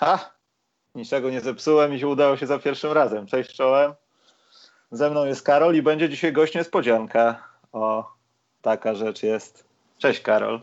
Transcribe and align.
Ha! 0.00 0.30
Niczego 0.94 1.30
nie 1.30 1.40
zepsułem 1.40 1.94
i 1.94 2.00
się 2.00 2.08
udało 2.08 2.36
się 2.36 2.46
za 2.46 2.58
pierwszym 2.58 2.92
razem. 2.92 3.26
Cześć 3.26 3.56
czołem. 3.56 3.92
Ze 4.90 5.10
mną 5.10 5.26
jest 5.26 5.42
Karol 5.42 5.74
i 5.74 5.82
będzie 5.82 6.08
dzisiaj 6.08 6.32
gość 6.32 6.54
niespodzianka. 6.54 7.48
O, 7.72 8.12
taka 8.62 8.94
rzecz 8.94 9.22
jest. 9.22 9.64
Cześć 9.98 10.20
Karol. 10.20 10.60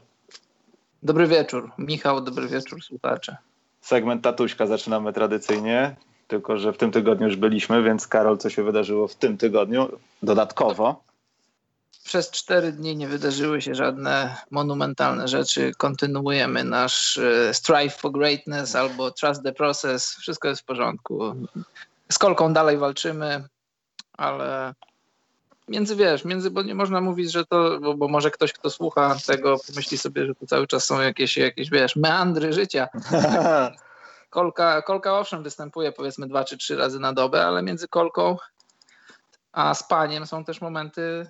Dobry 1.03 1.27
wieczór. 1.27 1.71
Michał, 1.77 2.21
dobry 2.21 2.47
wieczór 2.47 2.83
słuchacze. 2.83 3.37
Segment 3.81 4.23
Tatuśka 4.23 4.67
zaczynamy 4.67 5.13
tradycyjnie, 5.13 5.95
tylko 6.27 6.57
że 6.57 6.73
w 6.73 6.77
tym 6.77 6.91
tygodniu 6.91 7.27
już 7.27 7.35
byliśmy, 7.35 7.83
więc 7.83 8.07
Karol, 8.07 8.37
co 8.37 8.49
się 8.49 8.63
wydarzyło 8.63 9.07
w 9.07 9.15
tym 9.15 9.37
tygodniu 9.37 9.89
dodatkowo? 10.23 11.03
Przez 12.03 12.31
cztery 12.31 12.71
dni 12.71 12.95
nie 12.95 13.07
wydarzyły 13.07 13.61
się 13.61 13.75
żadne 13.75 14.35
monumentalne 14.51 15.27
rzeczy. 15.27 15.71
Kontynuujemy 15.77 16.63
nasz 16.63 17.17
e, 17.17 17.53
strive 17.53 17.95
for 17.95 18.11
greatness 18.11 18.75
albo 18.75 19.11
trust 19.11 19.43
the 19.43 19.53
process. 19.53 20.15
Wszystko 20.15 20.47
jest 20.47 20.61
w 20.61 20.65
porządku. 20.65 21.35
Z 22.11 22.17
kolką 22.17 22.53
dalej 22.53 22.77
walczymy, 22.77 23.43
ale 24.13 24.73
między 25.67 25.95
wiesz, 25.95 26.25
między, 26.25 26.51
bo 26.51 26.61
nie 26.61 26.75
można 26.75 27.01
mówić, 27.01 27.31
że 27.31 27.45
to, 27.45 27.79
bo, 27.79 27.93
bo, 27.93 28.07
może 28.07 28.31
ktoś, 28.31 28.53
kto 28.53 28.69
słucha 28.69 29.15
tego, 29.25 29.57
pomyśli 29.67 29.97
sobie, 29.97 30.25
że 30.25 30.35
to 30.35 30.45
cały 30.45 30.67
czas 30.67 30.85
są 30.85 31.01
jakieś, 31.01 31.37
jakieś 31.37 31.69
wiesz, 31.69 31.95
meandry 31.95 32.53
życia. 32.53 32.87
Kolka, 34.29 34.81
kolka 34.81 35.19
owszem 35.19 35.43
występuje 35.43 35.91
powiedzmy 35.91 36.27
dwa 36.27 36.43
czy 36.43 36.57
trzy 36.57 36.75
razy 36.75 36.99
na 36.99 37.13
dobę, 37.13 37.45
ale 37.45 37.63
między 37.63 37.87
kolką 37.87 38.37
a 39.57 39.73
spaniem 39.73 40.25
są 40.25 40.45
też 40.45 40.61
momenty, 40.61 41.27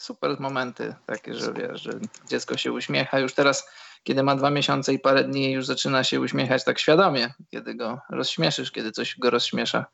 super 0.00 0.40
momenty, 0.40 0.94
takie, 1.06 1.34
że 1.34 1.52
wiesz, 1.52 1.82
że 1.82 1.92
dziecko 2.28 2.56
się 2.56 2.72
uśmiecha 2.72 3.18
już 3.18 3.34
teraz, 3.34 3.70
kiedy 4.04 4.22
ma 4.22 4.36
dwa 4.36 4.50
miesiące 4.50 4.94
i 4.94 4.98
parę 4.98 5.24
dni, 5.24 5.52
już 5.52 5.66
zaczyna 5.66 6.04
się 6.04 6.20
uśmiechać 6.20 6.64
tak 6.64 6.78
świadomie, 6.78 7.34
kiedy 7.50 7.74
go 7.74 8.00
rozśmieszysz, 8.10 8.72
kiedy 8.72 8.92
coś 8.92 9.18
go 9.18 9.30
rozśmiesza, 9.30 9.84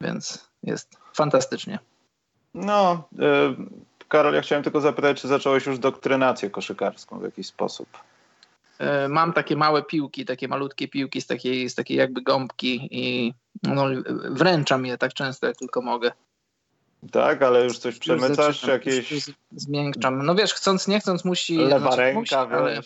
więc 0.00 0.48
jest 0.62 0.96
fantastycznie. 1.14 1.78
No, 2.54 3.08
y, 3.12 4.06
Karol, 4.08 4.34
ja 4.34 4.40
chciałem 4.40 4.64
tylko 4.64 4.80
zapytać, 4.80 5.20
czy 5.20 5.28
zacząłeś 5.28 5.66
już 5.66 5.78
doktrynację 5.78 6.50
koszykarską 6.50 7.18
w 7.18 7.22
jakiś 7.22 7.46
sposób? 7.46 7.88
Y, 9.04 9.08
mam 9.08 9.32
takie 9.32 9.56
małe 9.56 9.82
piłki, 9.82 10.24
takie 10.24 10.48
malutkie 10.48 10.88
piłki 10.88 11.20
z 11.20 11.26
takiej, 11.26 11.70
z 11.70 11.74
takiej 11.74 11.96
jakby 11.96 12.22
gąbki 12.22 12.88
i 12.90 13.34
no, 13.62 13.86
wręczam 14.30 14.86
je 14.86 14.98
tak 14.98 15.14
często, 15.14 15.46
jak 15.46 15.56
tylko 15.56 15.82
mogę. 15.82 16.12
Tak, 17.12 17.42
ale 17.42 17.64
już 17.64 17.78
coś 17.78 17.98
przemycasz, 17.98 18.60
czy 18.60 18.70
jakieś... 18.70 19.30
Zmiękczam. 19.52 20.26
No 20.26 20.34
wiesz, 20.34 20.54
chcąc, 20.54 20.88
nie 20.88 21.00
chcąc 21.00 21.24
musi... 21.24 21.56
Lewa 21.58 21.78
znaczy, 21.78 21.96
ręka, 21.96 22.20
musi, 22.20 22.34
ale 22.34 22.80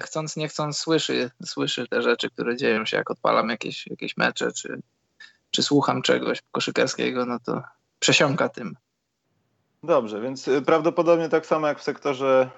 chcąc, 0.00 0.36
nie 0.36 0.48
chcąc 0.48 0.78
słyszy, 0.78 1.30
słyszy 1.44 1.88
te 1.88 2.02
rzeczy, 2.02 2.30
które 2.30 2.56
dzieją 2.56 2.84
się, 2.84 2.96
jak 2.96 3.10
odpalam 3.10 3.48
jakieś, 3.48 3.86
jakieś 3.86 4.16
mecze, 4.16 4.52
czy, 4.52 4.80
czy 5.50 5.62
słucham 5.62 6.02
czegoś 6.02 6.38
koszykarskiego, 6.52 7.26
no 7.26 7.38
to 7.44 7.62
przesiąka 7.98 8.48
tym. 8.48 8.76
Dobrze, 9.82 10.20
więc 10.20 10.48
y, 10.48 10.62
prawdopodobnie 10.62 11.28
tak 11.28 11.46
samo 11.46 11.66
jak 11.66 11.78
w 11.78 11.82
sektorze 11.82 12.50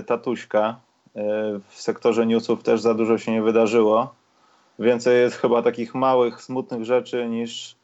y, 0.00 0.02
tatuśka, 0.02 0.80
y, 1.06 1.20
w 1.68 1.80
sektorze 1.80 2.26
newsów 2.26 2.62
też 2.62 2.80
za 2.80 2.94
dużo 2.94 3.18
się 3.18 3.32
nie 3.32 3.42
wydarzyło. 3.42 4.14
Więcej 4.78 5.20
jest 5.20 5.36
chyba 5.36 5.62
takich 5.62 5.94
małych, 5.94 6.42
smutnych 6.42 6.84
rzeczy 6.84 7.28
niż 7.28 7.76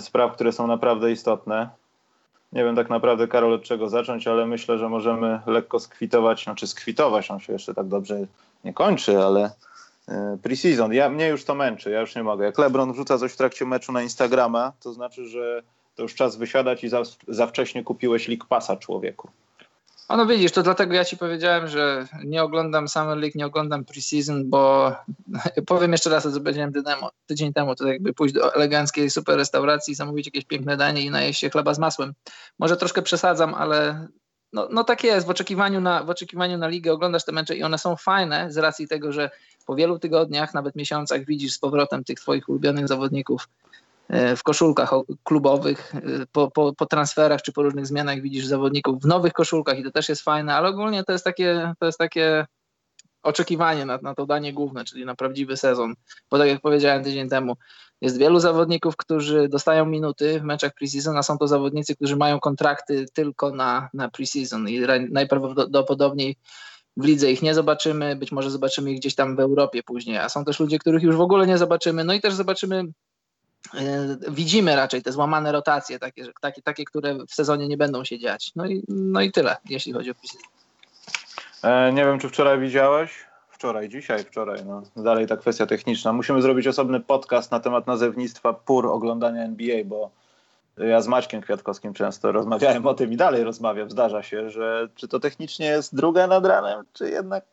spraw, 0.00 0.32
które 0.32 0.52
są 0.52 0.66
naprawdę 0.66 1.12
istotne. 1.12 1.68
Nie 2.52 2.64
wiem 2.64 2.76
tak 2.76 2.90
naprawdę, 2.90 3.28
Karol, 3.28 3.52
od 3.52 3.62
czego 3.62 3.88
zacząć, 3.88 4.26
ale 4.26 4.46
myślę, 4.46 4.78
że 4.78 4.88
możemy 4.88 5.40
lekko 5.46 5.80
skwitować, 5.80 6.44
znaczy 6.44 6.66
skwitować, 6.66 7.30
on 7.30 7.40
się 7.40 7.52
jeszcze 7.52 7.74
tak 7.74 7.88
dobrze 7.88 8.18
nie 8.64 8.72
kończy, 8.72 9.18
ale 9.18 9.50
y, 10.08 10.12
preseason. 10.42 10.92
Ja, 10.92 11.08
mnie 11.08 11.28
już 11.28 11.44
to 11.44 11.54
męczy, 11.54 11.90
ja 11.90 12.00
już 12.00 12.16
nie 12.16 12.22
mogę. 12.22 12.44
Jak 12.44 12.58
LeBron 12.58 12.92
wrzuca 12.92 13.18
coś 13.18 13.32
w 13.32 13.36
trakcie 13.36 13.64
meczu 13.64 13.92
na 13.92 14.02
Instagrama, 14.02 14.72
to 14.80 14.92
znaczy, 14.92 15.28
że 15.28 15.62
to 15.94 16.02
już 16.02 16.14
czas 16.14 16.36
wysiadać 16.36 16.84
i 16.84 16.88
za, 16.88 17.02
za 17.28 17.46
wcześnie 17.46 17.84
kupiłeś 17.84 18.28
League 18.28 18.46
Passa 18.48 18.76
człowieku. 18.76 19.28
A 20.08 20.16
no 20.16 20.26
widzisz, 20.26 20.52
to 20.52 20.62
dlatego 20.62 20.94
ja 20.94 21.04
ci 21.04 21.16
powiedziałem, 21.16 21.68
że 21.68 22.06
nie 22.24 22.42
oglądam 22.42 22.88
Summer 22.88 23.18
League, 23.18 23.32
nie 23.34 23.46
oglądam 23.46 23.84
preseason, 23.84 24.50
bo 24.50 24.92
powiem 25.66 25.92
jeszcze 25.92 26.10
raz, 26.10 26.22
co 26.22 26.40
powiedziałem 26.40 26.72
tydzień 27.26 27.52
temu, 27.52 27.74
to 27.74 27.86
jakby 27.86 28.12
pójść 28.12 28.34
do 28.34 28.54
eleganckiej 28.54 29.10
super 29.10 29.36
restauracji, 29.36 29.94
zamówić 29.94 30.26
jakieś 30.26 30.44
piękne 30.44 30.76
danie 30.76 31.02
i 31.02 31.10
najeść 31.10 31.40
się 31.40 31.50
chleba 31.50 31.74
z 31.74 31.78
masłem. 31.78 32.14
Może 32.58 32.76
troszkę 32.76 33.02
przesadzam, 33.02 33.54
ale 33.54 34.08
no, 34.52 34.68
no 34.70 34.84
tak 34.84 35.04
jest, 35.04 35.26
w 35.26 35.30
oczekiwaniu, 35.30 35.80
na, 35.80 36.04
w 36.04 36.10
oczekiwaniu 36.10 36.58
na 36.58 36.68
ligę 36.68 36.92
oglądasz 36.92 37.24
te 37.24 37.32
mecze 37.32 37.56
i 37.56 37.62
one 37.62 37.78
są 37.78 37.96
fajne 37.96 38.52
z 38.52 38.56
racji 38.56 38.88
tego, 38.88 39.12
że 39.12 39.30
po 39.66 39.74
wielu 39.74 39.98
tygodniach, 39.98 40.54
nawet 40.54 40.76
miesiącach 40.76 41.24
widzisz 41.24 41.52
z 41.52 41.58
powrotem 41.58 42.04
tych 42.04 42.20
twoich 42.20 42.48
ulubionych 42.48 42.88
zawodników 42.88 43.48
w 44.10 44.42
koszulkach 44.42 44.90
klubowych, 45.22 45.94
e, 45.94 46.00
po, 46.32 46.50
po, 46.50 46.72
po, 46.74 46.86
transferach 46.86 47.42
czy 47.42 47.52
po 47.52 47.62
różnych 47.62 47.86
zmianach 47.86 48.20
widzisz 48.20 48.46
zawodników 48.46 49.02
w 49.02 49.06
nowych 49.06 49.32
koszulkach 49.32 49.78
i 49.78 49.84
to 49.84 49.90
też 49.90 50.08
jest 50.08 50.22
fajne, 50.22 50.54
ale 50.54 50.68
ogólnie 50.68 51.04
to 51.04 51.12
jest 51.12 51.24
takie, 51.24 51.72
to 51.78 51.86
jest 51.86 51.98
takie 51.98 52.46
oczekiwanie 53.22 53.86
na, 53.86 53.98
na 54.02 54.14
to 54.14 54.26
danie 54.26 54.52
główne, 54.52 54.84
czyli 54.84 55.04
na 55.04 55.14
prawdziwy 55.14 55.56
sezon. 55.56 55.94
Bo 56.30 56.38
tak 56.38 56.48
jak 56.48 56.60
powiedziałem 56.60 57.04
tydzień 57.04 57.28
temu, 57.28 57.56
jest 58.00 58.18
wielu 58.18 58.40
zawodników, 58.40 58.96
którzy 58.96 59.48
dostają 59.48 59.86
minuty 59.86 60.40
w 60.40 60.42
meczach 60.42 60.74
preseason, 60.74 61.16
a 61.16 61.22
są 61.22 61.38
to 61.38 61.48
zawodnicy, 61.48 61.96
którzy 61.96 62.16
mają 62.16 62.40
kontrakty 62.40 63.06
tylko 63.14 63.50
na, 63.50 63.88
na 63.94 64.10
preseason 64.10 64.68
i 64.68 64.80
najprawdopodobniej 65.10 66.36
w 66.96 67.04
lidze 67.04 67.32
ich 67.32 67.42
nie 67.42 67.54
zobaczymy, 67.54 68.16
być 68.16 68.32
może 68.32 68.50
zobaczymy 68.50 68.92
ich 68.92 68.98
gdzieś 68.98 69.14
tam 69.14 69.36
w 69.36 69.40
Europie 69.40 69.82
później, 69.82 70.18
a 70.18 70.28
są 70.28 70.44
też 70.44 70.60
ludzie, 70.60 70.78
których 70.78 71.02
już 71.02 71.16
w 71.16 71.20
ogóle 71.20 71.46
nie 71.46 71.58
zobaczymy, 71.58 72.04
no 72.04 72.14
i 72.14 72.20
też 72.20 72.34
zobaczymy 72.34 72.84
E, 72.84 73.13
widzimy 74.28 74.76
raczej 74.76 75.02
te 75.02 75.12
złamane 75.12 75.52
rotacje, 75.52 75.98
takie, 75.98 76.24
takie, 76.40 76.62
takie, 76.62 76.84
które 76.84 77.14
w 77.28 77.34
sezonie 77.34 77.68
nie 77.68 77.76
będą 77.76 78.04
się 78.04 78.18
dziać. 78.18 78.52
No 78.56 78.66
i, 78.66 78.82
no 78.88 79.20
i 79.20 79.32
tyle, 79.32 79.56
jeśli 79.68 79.92
chodzi 79.92 80.10
o 80.10 80.14
preseason. 80.14 80.50
E, 81.62 81.92
nie 81.92 82.04
wiem, 82.04 82.18
czy 82.18 82.28
wczoraj 82.28 82.58
widziałeś? 82.58 83.26
Wczoraj, 83.50 83.88
dzisiaj, 83.88 84.24
wczoraj. 84.24 84.64
No. 84.64 84.82
Dalej 84.96 85.26
ta 85.26 85.36
kwestia 85.36 85.66
techniczna. 85.66 86.12
Musimy 86.12 86.42
zrobić 86.42 86.66
osobny 86.66 87.00
podcast 87.00 87.50
na 87.50 87.60
temat 87.60 87.86
nazewnictwa 87.86 88.52
PUR 88.52 88.86
oglądania 88.86 89.42
NBA, 89.42 89.84
bo 89.84 90.10
ja 90.78 91.00
z 91.00 91.08
Maćkiem 91.08 91.40
Kwiatkowskim 91.40 91.94
często 91.94 92.32
rozmawiałem 92.32 92.86
o 92.86 92.94
tym 92.94 93.12
i 93.12 93.16
dalej 93.16 93.44
rozmawiam. 93.44 93.90
Zdarza 93.90 94.22
się, 94.22 94.50
że 94.50 94.88
czy 94.94 95.08
to 95.08 95.20
technicznie 95.20 95.66
jest 95.66 95.96
druga 95.96 96.26
nad 96.26 96.46
ranem, 96.46 96.84
czy 96.92 97.10
jednak 97.10 97.44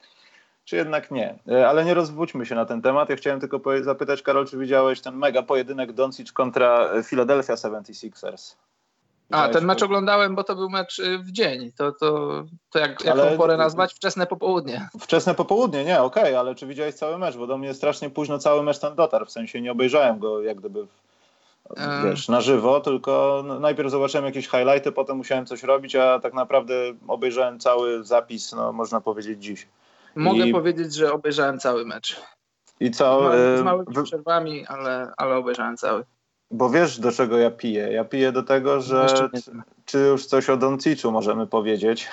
czy 0.66 0.76
jednak 0.76 1.12
nie. 1.12 1.40
E, 1.48 1.70
ale 1.70 1.86
nie 1.86 1.94
rozwódźmy 1.94 2.46
się 2.46 2.56
na 2.56 2.66
ten 2.66 2.82
temat. 2.82 3.10
Ja 3.10 3.16
chciałem 3.16 3.40
tylko 3.40 3.60
zapytać, 3.82 4.22
Karol, 4.22 4.48
czy 4.48 4.58
widziałeś 4.58 5.02
ten 5.02 5.16
mega 5.16 5.44
pojedynek 5.44 5.94
Doncic 5.94 6.32
kontra 6.32 6.90
Philadelphia 7.04 7.54
76ers? 7.54 8.56
A, 9.32 9.50
ten 9.50 9.66
mecz 9.66 9.84
oglądałem, 9.84 10.36
bo 10.36 10.44
to 10.44 10.56
był 10.56 10.70
mecz 10.70 11.00
y, 11.00 11.20
w 11.20 11.32
dzień. 11.32 11.72
To, 11.78 11.92
to, 11.92 12.44
to 12.72 12.80
jak, 12.80 13.06
jaką 13.06 13.22
ale... 13.22 13.38
porę 13.38 13.58
nazwać? 13.58 13.94
Wczesne 13.94 14.28
popołudnie. 14.28 14.90
Wczesne 15.00 15.36
popołudnie, 15.36 15.86
nie, 15.86 16.02
okej, 16.02 16.24
okay, 16.24 16.40
ale 16.40 16.56
czy 16.56 16.68
widziałeś 16.68 16.96
cały 16.96 17.18
mecz? 17.18 17.38
Bo 17.38 17.48
do 17.48 17.58
mnie 17.58 17.74
strasznie 17.74 18.10
późno 18.10 18.40
cały 18.40 18.64
mecz 18.64 18.80
ten 18.80 18.96
dotarł, 18.96 19.26
w 19.26 19.32
sensie 19.32 19.62
nie 19.62 19.72
obejrzałem 19.72 20.20
go 20.20 20.42
jak 20.42 20.58
gdyby 20.58 20.88
wiesz, 22.04 22.28
na 22.28 22.42
żywo, 22.42 22.80
tylko 22.80 23.44
najpierw 23.60 23.92
zobaczyłem 23.92 24.26
jakieś 24.26 24.48
highlighty, 24.48 24.92
potem 24.92 25.18
musiałem 25.18 25.46
coś 25.46 25.64
robić, 25.64 25.96
a 25.96 26.20
tak 26.20 26.34
naprawdę 26.34 26.74
obejrzałem 27.08 27.60
cały 27.60 28.04
zapis, 28.04 28.54
no 28.54 28.74
można 28.74 29.02
powiedzieć 29.02 29.44
dziś. 29.44 29.68
Mogę 30.16 30.48
I... 30.48 30.52
powiedzieć, 30.52 30.96
że 30.96 31.14
obejrzałem 31.14 31.60
cały 31.60 31.86
mecz. 31.86 32.22
I 32.80 32.92
co? 32.92 33.32
Z, 33.32 33.60
z 33.60 33.64
małymi 33.64 33.94
wy... 33.94 34.04
przerwami, 34.04 34.66
ale, 34.68 35.12
ale 35.18 35.36
obejrzałem 35.36 35.78
cały. 35.78 36.04
Bo 36.52 36.70
wiesz, 36.70 37.00
do 37.00 37.12
czego 37.12 37.38
ja 37.38 37.52
piję? 37.52 37.92
Ja 37.92 38.06
piję 38.06 38.32
do 38.32 38.44
tego, 38.44 38.82
że 38.82 39.08
czy, 39.08 39.52
czy 39.86 39.98
już 39.98 40.26
coś 40.26 40.50
o 40.50 40.58
Donciczu 40.58 41.12
możemy 41.12 41.48
powiedzieć, 41.48 42.10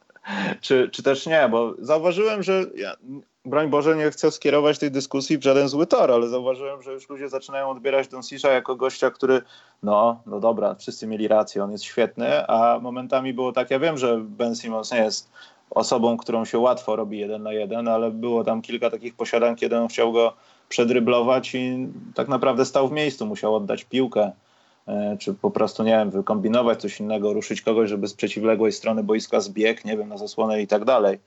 czy, 0.60 0.90
czy 0.92 1.02
też 1.02 1.26
nie, 1.26 1.48
bo 1.48 1.74
zauważyłem, 1.78 2.42
że 2.42 2.64
ja, 2.74 2.96
broń 3.44 3.70
Boże, 3.70 3.96
nie 3.96 4.10
chcę 4.10 4.30
skierować 4.30 4.78
tej 4.78 4.90
dyskusji 4.90 5.38
w 5.38 5.42
żaden 5.42 5.68
zły 5.68 5.86
tor, 5.86 6.12
ale 6.12 6.28
zauważyłem, 6.28 6.82
że 6.82 6.92
już 6.92 7.08
ludzie 7.08 7.28
zaczynają 7.28 7.70
odbierać 7.70 8.08
Doncicza 8.08 8.50
jako 8.50 8.76
gościa, 8.76 9.10
który 9.10 9.42
no, 9.82 10.20
no 10.26 10.40
dobra, 10.40 10.74
wszyscy 10.74 11.06
mieli 11.06 11.28
rację, 11.28 11.64
on 11.64 11.72
jest 11.72 11.84
świetny, 11.84 12.46
a 12.46 12.78
momentami 12.82 13.34
było 13.34 13.52
tak, 13.52 13.70
ja 13.70 13.78
wiem, 13.78 13.98
że 13.98 14.18
Ben 14.20 14.56
Simmons 14.56 14.92
nie 14.92 14.98
jest 14.98 15.30
osobą, 15.70 16.16
którą 16.16 16.44
się 16.44 16.58
łatwo 16.58 16.96
robi 16.96 17.18
jeden 17.18 17.42
na 17.42 17.52
jeden, 17.52 17.88
ale 17.88 18.10
było 18.10 18.44
tam 18.44 18.62
kilka 18.62 18.90
takich 18.90 19.14
posiadań, 19.14 19.56
kiedy 19.56 19.78
on 19.78 19.88
chciał 19.88 20.12
go 20.12 20.32
przedryblować 20.68 21.54
i 21.54 21.88
tak 22.14 22.28
naprawdę 22.28 22.64
stał 22.64 22.88
w 22.88 22.92
miejscu, 22.92 23.26
musiał 23.26 23.54
oddać 23.54 23.84
piłkę, 23.84 24.32
e, 24.88 25.16
czy 25.20 25.34
po 25.34 25.50
prostu, 25.50 25.82
nie 25.82 25.90
wiem, 25.90 26.10
wykombinować 26.10 26.80
coś 26.80 27.00
innego, 27.00 27.32
ruszyć 27.32 27.62
kogoś, 27.62 27.88
żeby 27.88 28.08
z 28.08 28.14
przeciwległej 28.14 28.72
strony 28.72 29.02
boiska 29.02 29.40
zbiegł, 29.40 29.80
nie 29.84 29.96
wiem, 29.96 30.08
na 30.08 30.18
zasłonę 30.18 30.62
i 30.62 30.66
tak 30.66 30.84
dalej. 30.84 31.18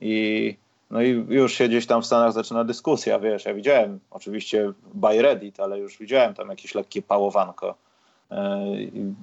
I 0.00 0.56
no 0.90 1.02
i 1.02 1.08
już 1.28 1.54
się 1.54 1.68
gdzieś 1.68 1.86
tam 1.86 2.02
w 2.02 2.06
Stanach 2.06 2.32
zaczyna 2.32 2.64
dyskusja, 2.64 3.18
wiesz, 3.18 3.44
ja 3.44 3.54
widziałem 3.54 4.00
oczywiście 4.10 4.72
by 4.94 5.22
Reddit, 5.22 5.60
ale 5.60 5.78
już 5.78 5.98
widziałem 5.98 6.34
tam 6.34 6.48
jakieś 6.48 6.74
lekkie 6.74 7.02
pałowanko 7.02 7.74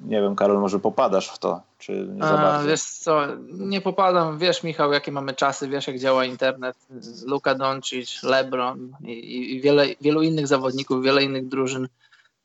nie 0.06 0.22
wiem, 0.22 0.36
Karol, 0.36 0.60
może 0.60 0.80
popadasz 0.80 1.30
w 1.30 1.40
to, 1.40 1.62
czy 1.80 2.08
nie 2.14 2.24
za 2.24 2.38
bardzo? 2.38 2.68
Wiesz 2.68 2.82
co, 2.82 3.22
nie 3.50 3.82
popadam. 3.82 4.38
Wiesz, 4.38 4.64
Michał, 4.64 4.94
jakie 4.94 5.12
mamy 5.12 5.34
czasy, 5.34 5.70
wiesz, 5.70 5.88
jak 5.88 6.00
działa 6.00 6.26
internet. 6.26 6.78
Luka 7.26 7.56
Doncic, 7.56 8.24
LeBron 8.24 8.92
i, 9.04 9.56
i 9.56 9.62
wiele, 9.62 9.86
wielu 10.02 10.22
innych 10.22 10.48
zawodników, 10.48 11.04
wiele 11.04 11.24
innych 11.24 11.48
drużyn 11.48 11.88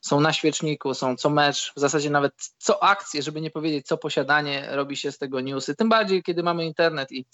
są 0.00 0.20
na 0.20 0.32
świeczniku, 0.32 0.94
są 0.94 1.16
co 1.16 1.30
mecz, 1.30 1.72
w 1.76 1.80
zasadzie 1.80 2.10
nawet 2.10 2.34
co 2.58 2.82
akcję, 2.82 3.22
żeby 3.22 3.40
nie 3.40 3.50
powiedzieć 3.50 3.86
co 3.86 3.96
posiadanie, 3.96 4.68
robi 4.70 4.96
się 4.96 5.12
z 5.12 5.18
tego 5.18 5.40
newsy. 5.40 5.76
Tym 5.76 5.88
bardziej, 5.88 6.22
kiedy 6.22 6.42
mamy 6.42 6.66
internet 6.66 7.12
i, 7.12 7.24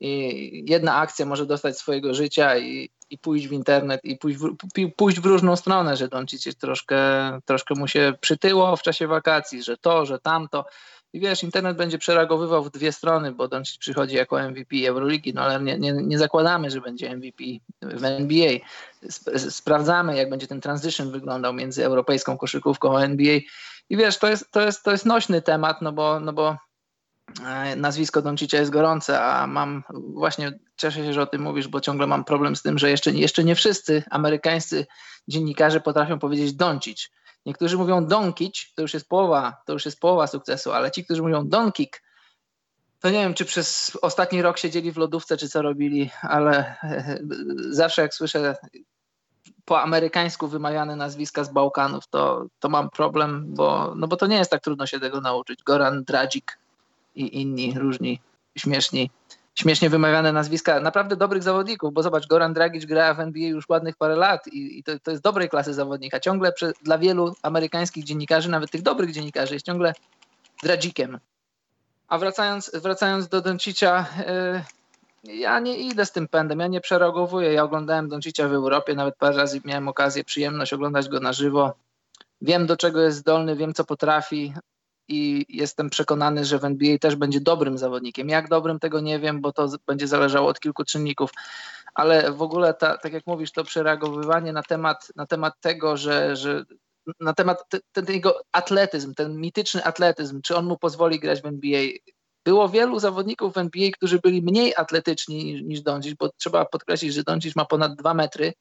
i 0.00 0.64
jedna 0.68 0.96
akcja 0.96 1.26
może 1.26 1.46
dostać 1.46 1.78
swojego 1.78 2.14
życia 2.14 2.58
i, 2.58 2.90
i 3.10 3.18
pójść 3.18 3.48
w 3.48 3.52
internet 3.52 4.00
i 4.04 4.16
pójść 4.16 4.38
w, 4.38 4.56
pójść 4.96 5.20
w 5.20 5.26
różną 5.26 5.56
stronę, 5.56 5.96
że 5.96 6.08
Doncic 6.08 6.56
troszkę, 6.56 6.98
troszkę 7.44 7.74
mu 7.74 7.88
się 7.88 8.12
przytyło 8.20 8.76
w 8.76 8.82
czasie 8.82 9.06
wakacji, 9.06 9.62
że 9.62 9.76
to, 9.76 10.06
że 10.06 10.18
tamto. 10.18 10.64
I 11.12 11.20
wiesz, 11.20 11.42
internet 11.42 11.76
będzie 11.76 11.98
przereagowywał 11.98 12.64
w 12.64 12.70
dwie 12.70 12.92
strony, 12.92 13.32
bo 13.32 13.48
Doncic 13.48 13.78
przychodzi 13.78 14.16
jako 14.16 14.48
MVP 14.48 14.76
Euroligi, 14.88 15.34
no 15.34 15.42
ale 15.42 15.60
nie, 15.60 15.78
nie, 15.78 15.92
nie 15.92 16.18
zakładamy, 16.18 16.70
że 16.70 16.80
będzie 16.80 17.16
MVP 17.16 17.44
w 17.82 18.04
NBA. 18.04 18.52
Sprawdzamy, 19.50 20.16
jak 20.16 20.30
będzie 20.30 20.46
ten 20.46 20.60
transition 20.60 21.10
wyglądał 21.10 21.52
między 21.52 21.84
europejską 21.84 22.38
koszykówką 22.38 22.98
a 22.98 23.02
NBA. 23.02 23.38
I 23.88 23.96
wiesz, 23.96 24.18
to 24.18 24.28
jest, 24.28 24.50
to 24.50 24.60
jest, 24.60 24.82
to 24.82 24.90
jest 24.90 25.06
nośny 25.06 25.42
temat, 25.42 25.82
no 25.82 25.92
bo, 25.92 26.20
no 26.20 26.32
bo 26.32 26.56
nazwisko 27.76 28.22
Doncicia 28.22 28.58
jest 28.58 28.70
gorące, 28.70 29.24
a 29.24 29.46
mam 29.46 29.82
właśnie, 29.94 30.58
cieszę 30.76 31.04
się, 31.04 31.12
że 31.12 31.22
o 31.22 31.26
tym 31.26 31.42
mówisz, 31.42 31.68
bo 31.68 31.80
ciągle 31.80 32.06
mam 32.06 32.24
problem 32.24 32.56
z 32.56 32.62
tym, 32.62 32.78
że 32.78 32.90
jeszcze, 32.90 33.10
jeszcze 33.10 33.44
nie 33.44 33.54
wszyscy 33.54 34.02
amerykańscy 34.10 34.86
dziennikarze 35.28 35.80
potrafią 35.80 36.18
powiedzieć 36.18 36.54
Doncic. 36.54 37.10
Niektórzy 37.46 37.76
mówią 37.76 38.06
donkić, 38.06 38.72
to 38.74 38.82
już 38.82 38.94
jest 38.94 39.08
połowa, 39.08 39.56
to 39.66 39.72
już 39.72 39.84
jest 39.84 40.00
połowa 40.00 40.26
sukcesu, 40.26 40.72
ale 40.72 40.90
ci, 40.90 41.04
którzy 41.04 41.22
mówią 41.22 41.48
donkik, 41.48 42.02
to 43.00 43.10
nie 43.10 43.18
wiem, 43.18 43.34
czy 43.34 43.44
przez 43.44 43.98
ostatni 44.02 44.42
rok 44.42 44.58
siedzieli 44.58 44.92
w 44.92 44.96
lodówce, 44.96 45.36
czy 45.36 45.48
co 45.48 45.62
robili, 45.62 46.10
ale 46.22 46.76
zawsze 47.70 48.02
jak 48.02 48.14
słyszę 48.14 48.56
po 49.64 49.82
amerykańsku 49.82 50.48
wymawiane 50.48 50.96
nazwiska 50.96 51.44
z 51.44 51.52
Bałkanów, 51.52 52.06
to, 52.06 52.46
to 52.58 52.68
mam 52.68 52.90
problem, 52.90 53.44
bo, 53.54 53.94
no 53.96 54.08
bo 54.08 54.16
to 54.16 54.26
nie 54.26 54.36
jest 54.36 54.50
tak 54.50 54.62
trudno 54.62 54.86
się 54.86 55.00
tego 55.00 55.20
nauczyć. 55.20 55.62
Goran 55.62 56.04
Dragic 56.04 56.44
i 57.16 57.40
inni 57.40 57.74
różni 57.78 58.20
śmieszni 58.58 59.10
śmiesznie 59.58 59.90
wymawiane 59.90 60.32
nazwiska 60.32 60.80
naprawdę 60.80 61.16
dobrych 61.16 61.42
zawodników, 61.42 61.92
bo 61.92 62.02
zobacz, 62.02 62.26
Goran 62.26 62.54
Dragic 62.54 62.84
gra 62.84 63.14
w 63.14 63.20
NBA 63.20 63.48
już 63.48 63.68
ładnych 63.68 63.96
parę 63.96 64.16
lat 64.16 64.46
i, 64.46 64.78
i 64.78 64.82
to, 64.82 64.98
to, 64.98 65.10
jest 65.10 65.22
dobrej 65.22 65.48
klasy 65.48 65.74
zawodnika. 65.74 66.20
Ciągle 66.20 66.52
przy, 66.52 66.72
dla 66.82 66.98
wielu 66.98 67.34
amerykańskich 67.42 68.04
dziennikarzy, 68.04 68.50
nawet 68.50 68.70
tych 68.70 68.82
dobrych 68.82 69.12
dziennikarzy, 69.12 69.54
jest 69.54 69.66
ciągle 69.66 69.92
Dragikiem. 70.62 71.18
A 72.08 72.18
wracając, 72.18 72.70
wracając 72.74 73.28
do 73.28 73.40
Doncicia, 73.40 74.06
yy, 75.24 75.36
ja 75.36 75.60
nie 75.60 75.78
idę 75.78 76.06
z 76.06 76.12
tym 76.12 76.28
pędem, 76.28 76.60
ja 76.60 76.66
nie 76.66 76.80
przereagowuję. 76.80 77.52
Ja 77.52 77.62
oglądałem 77.62 78.08
Doncicia 78.08 78.48
w 78.48 78.52
Europie, 78.52 78.94
nawet 78.94 79.16
parę 79.16 79.36
razy 79.36 79.60
miałem 79.64 79.88
okazję, 79.88 80.24
przyjemność 80.24 80.72
oglądać 80.72 81.08
go 81.08 81.20
na 81.20 81.32
żywo. 81.32 81.74
Wiem, 82.40 82.66
do 82.66 82.76
czego 82.76 83.00
jest 83.00 83.18
zdolny, 83.18 83.56
wiem, 83.56 83.74
co 83.74 83.84
potrafi 83.84 84.54
i 85.08 85.46
jestem 85.48 85.90
przekonany, 85.90 86.44
że 86.44 86.58
w 86.58 86.64
NBA 86.64 86.98
też 86.98 87.16
będzie 87.16 87.40
dobrym 87.40 87.78
zawodnikiem. 87.78 88.28
Jak 88.28 88.48
dobrym 88.48 88.78
tego 88.78 89.00
nie 89.00 89.18
wiem, 89.18 89.40
bo 89.40 89.52
to 89.52 89.68
będzie 89.86 90.08
zależało 90.08 90.48
od 90.48 90.60
kilku 90.60 90.84
czynników. 90.84 91.30
Ale 91.94 92.32
w 92.32 92.42
ogóle, 92.42 92.74
ta, 92.74 92.98
tak 92.98 93.12
jak 93.12 93.26
mówisz, 93.26 93.52
to 93.52 93.64
przereagowywanie 93.64 94.52
na 94.52 94.62
temat, 94.62 95.08
na 95.16 95.26
temat 95.26 95.54
tego, 95.60 95.96
że, 95.96 96.36
że 96.36 96.64
na 97.20 97.32
temat 97.34 97.68
ten, 97.68 97.80
ten 97.92 98.04
jego 98.08 98.40
atletyzm, 98.52 99.14
ten 99.14 99.36
mityczny 99.36 99.84
atletyzm, 99.84 100.40
czy 100.42 100.56
on 100.56 100.66
mu 100.66 100.78
pozwoli 100.78 101.20
grać 101.20 101.42
w 101.42 101.46
NBA. 101.46 101.82
Było 102.44 102.68
wielu 102.68 102.98
zawodników 102.98 103.54
w 103.54 103.58
NBA, 103.58 103.90
którzy 103.92 104.18
byli 104.18 104.42
mniej 104.42 104.76
atletyczni 104.76 105.44
niż, 105.44 105.62
niż 105.62 106.14
bo 106.18 106.28
trzeba 106.36 106.64
podkreślić, 106.64 107.14
że 107.14 107.22
Doncic 107.22 107.56
ma 107.56 107.64
ponad 107.64 107.94
dwa 107.94 108.14
metry, 108.14 108.52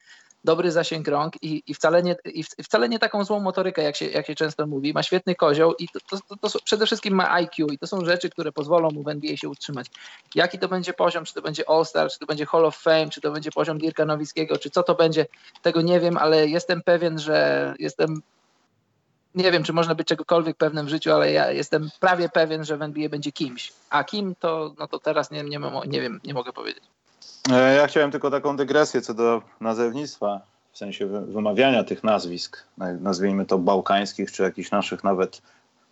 dobry 0.46 0.72
zasięg 0.72 1.08
rąk 1.08 1.44
i, 1.44 1.64
i, 1.68 1.74
wcale, 1.74 2.04
nie, 2.04 2.16
i 2.34 2.44
wcale 2.44 2.90
nie 2.90 3.00
taką 3.00 3.24
złą 3.24 3.40
motorykę, 3.40 3.84
jak 3.84 3.96
się, 3.96 4.06
jak 4.06 4.28
się 4.28 4.36
często 4.36 4.68
mówi. 4.68 4.94
Ma 4.94 5.04
świetny 5.04 5.36
kozioł 5.36 5.74
i 5.80 5.88
to, 5.90 6.00
to, 6.10 6.36
to, 6.42 6.50
to 6.50 6.60
przede 6.64 6.86
wszystkim 6.86 7.14
ma 7.14 7.32
IQ 7.32 7.68
i 7.68 7.78
to 7.78 7.88
są 7.88 8.06
rzeczy, 8.06 8.30
które 8.30 8.52
pozwolą 8.52 8.92
mu 8.92 9.04
w 9.04 9.08
NBA 9.08 9.38
się 9.38 9.50
utrzymać. 9.50 9.88
Jaki 10.36 10.60
to 10.60 10.68
będzie 10.68 10.94
poziom, 10.94 11.26
czy 11.26 11.34
to 11.34 11.42
będzie 11.42 11.70
All-Star, 11.70 12.12
czy 12.12 12.20
to 12.20 12.26
będzie 12.26 12.46
Hall 12.46 12.66
of 12.66 12.78
Fame, 12.78 13.10
czy 13.10 13.22
to 13.22 13.32
będzie 13.32 13.52
poziom 13.52 13.78
Dirka 13.78 14.06
Nowickiego, 14.06 14.58
czy 14.58 14.70
co 14.70 14.84
to 14.84 14.96
będzie, 14.96 15.26
tego 15.62 15.82
nie 15.82 16.00
wiem, 16.00 16.18
ale 16.18 16.48
jestem 16.48 16.82
pewien, 16.82 17.20
że 17.20 17.74
jestem 17.80 18.22
nie 19.36 19.52
wiem, 19.52 19.64
czy 19.64 19.74
można 19.74 19.96
być 19.96 20.08
czegokolwiek 20.08 20.58
pewnym 20.58 20.86
w 20.86 20.90
życiu, 20.90 21.12
ale 21.12 21.32
ja 21.32 21.52
jestem 21.52 21.90
prawie 22.00 22.30
pewien, 22.30 22.64
że 22.64 22.78
w 22.78 22.82
NBA 22.82 23.10
będzie 23.10 23.32
kimś. 23.32 23.74
A 23.90 24.04
kim 24.04 24.36
to, 24.40 24.74
no 24.80 24.88
to 24.88 25.00
teraz 25.00 25.32
nie, 25.32 25.44
nie, 25.44 25.60
nie 25.88 26.02
wiem, 26.02 26.22
nie 26.24 26.34
mogę 26.34 26.54
powiedzieć. 26.54 26.84
E, 27.52 27.76
ja 27.76 27.88
chciałem 27.88 28.12
tylko 28.12 28.32
taką 28.32 28.58
dygresję 28.58 29.02
co 29.02 29.14
do 29.14 29.42
nazewnictwa, 29.62 30.42
w 30.72 30.78
sensie 30.78 31.08
wymawiania 31.08 31.84
tych 31.84 32.04
nazwisk, 32.04 32.64
nazwijmy 33.00 33.46
to 33.46 33.58
bałkańskich, 33.58 34.32
czy 34.32 34.44
jakichś 34.44 34.72
naszych 34.72 35.04
nawet 35.04 35.42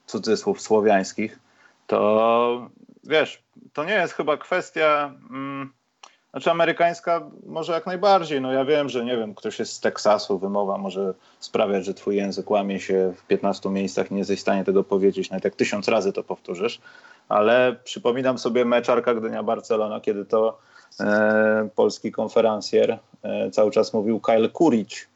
cudzysłów 0.06 0.62
słowiańskich, 0.62 1.40
to 1.88 2.70
wiesz, 3.04 3.44
to 3.74 3.84
nie 3.84 3.94
jest 3.94 4.14
chyba 4.14 4.38
kwestia, 4.38 5.14
mm, 5.30 5.74
znaczy 6.32 6.52
amerykańska 6.52 7.22
może 7.46 7.74
jak 7.74 7.86
najbardziej, 7.86 8.42
no 8.42 8.52
ja 8.52 8.66
wiem, 8.66 8.90
że 8.90 9.06
nie 9.06 9.18
wiem, 9.18 9.36
ktoś 9.36 9.60
jest 9.60 9.74
z 9.74 9.80
Teksasu, 9.80 10.40
wymowa 10.40 10.78
może 10.78 11.14
sprawiać, 11.40 11.86
że 11.86 11.94
twój 11.94 12.16
język 12.16 12.52
łamie 12.52 12.80
się 12.80 13.14
w 13.18 13.28
15 13.28 13.70
miejscach 13.70 14.12
i 14.12 14.14
nie 14.14 14.20
jesteś 14.20 14.40
w 14.40 14.42
stanie 14.42 14.64
tego 14.64 14.84
powiedzieć, 14.84 15.30
nawet 15.30 15.44
jak 15.44 15.56
tysiąc 15.56 15.88
razy 15.88 16.14
to 16.14 16.24
powtórzysz, 16.24 16.82
ale 17.30 17.76
przypominam 17.84 18.38
sobie 18.38 18.66
mecz 18.66 18.90
Arka 18.90 19.16
Gdynia-Barcelona, 19.16 20.02
kiedy 20.02 20.26
to 20.26 20.58
polski 21.76 22.12
konferencjer 22.12 23.00
e, 23.24 23.52
cały 23.52 23.72
czas 23.72 23.94
mówił 23.94 24.20
Kyle 24.20 24.50
Kuric, 24.50 25.08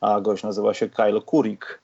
a 0.00 0.20
gość 0.20 0.42
nazywa 0.42 0.74
się 0.74 0.88
Kyle 0.88 1.20
Kurik. 1.20 1.80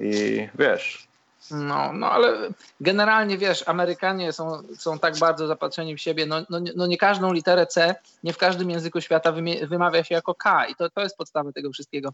I 0.00 0.48
wiesz. 0.54 1.08
No, 1.50 1.92
no 1.92 2.10
ale 2.10 2.48
generalnie 2.80 3.38
wiesz, 3.38 3.68
Amerykanie 3.68 4.32
są, 4.32 4.62
są 4.78 4.98
tak 4.98 5.18
bardzo 5.18 5.46
zapatrzeni 5.46 5.96
w 5.96 6.00
siebie. 6.00 6.26
No, 6.26 6.36
no, 6.50 6.60
no 6.76 6.86
nie 6.86 6.98
każdą 6.98 7.32
literę 7.32 7.66
C, 7.66 7.94
nie 8.24 8.32
w 8.32 8.38
każdym 8.38 8.70
języku 8.70 9.00
świata 9.00 9.32
wymawia 9.68 10.04
się 10.04 10.14
jako 10.14 10.34
K 10.34 10.66
i 10.66 10.74
to, 10.74 10.90
to 10.90 11.00
jest 11.00 11.16
podstawa 11.16 11.52
tego 11.52 11.72
wszystkiego. 11.72 12.12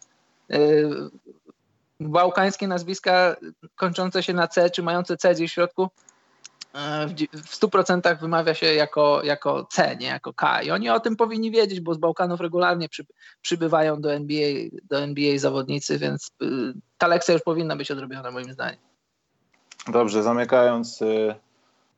Yy, 0.49 1.11
bałkańskie 2.00 2.68
nazwiska 2.68 3.37
kończące 3.76 4.23
się 4.23 4.32
na 4.32 4.49
C, 4.49 4.71
czy 4.71 4.82
mające 4.82 5.16
C 5.16 5.35
gdzieś 5.35 5.50
w 5.50 5.54
środku, 5.54 5.88
w 7.32 7.60
100% 7.60 8.20
wymawia 8.20 8.54
się 8.54 8.66
jako, 8.66 9.22
jako 9.25 9.64
C, 9.64 9.96
nie 9.96 10.06
jako 10.06 10.32
K. 10.32 10.62
I 10.62 10.70
oni 10.70 10.90
o 10.90 11.00
tym 11.00 11.16
powinni 11.16 11.50
wiedzieć, 11.50 11.80
bo 11.80 11.94
z 11.94 11.98
Bałkanów 11.98 12.40
regularnie 12.40 12.88
przy, 12.88 13.06
przybywają 13.42 14.00
do 14.00 14.12
NBA, 14.12 14.48
do 14.82 15.00
NBA 15.00 15.38
zawodnicy, 15.38 15.98
więc 15.98 16.30
y, 16.42 16.46
ta 16.98 17.06
lekcja 17.06 17.34
już 17.34 17.42
powinna 17.42 17.76
być 17.76 17.90
odrobiona 17.90 18.30
moim 18.30 18.52
zdaniem. 18.52 18.80
Dobrze, 19.92 20.22
zamykając 20.22 21.02
y, 21.02 21.34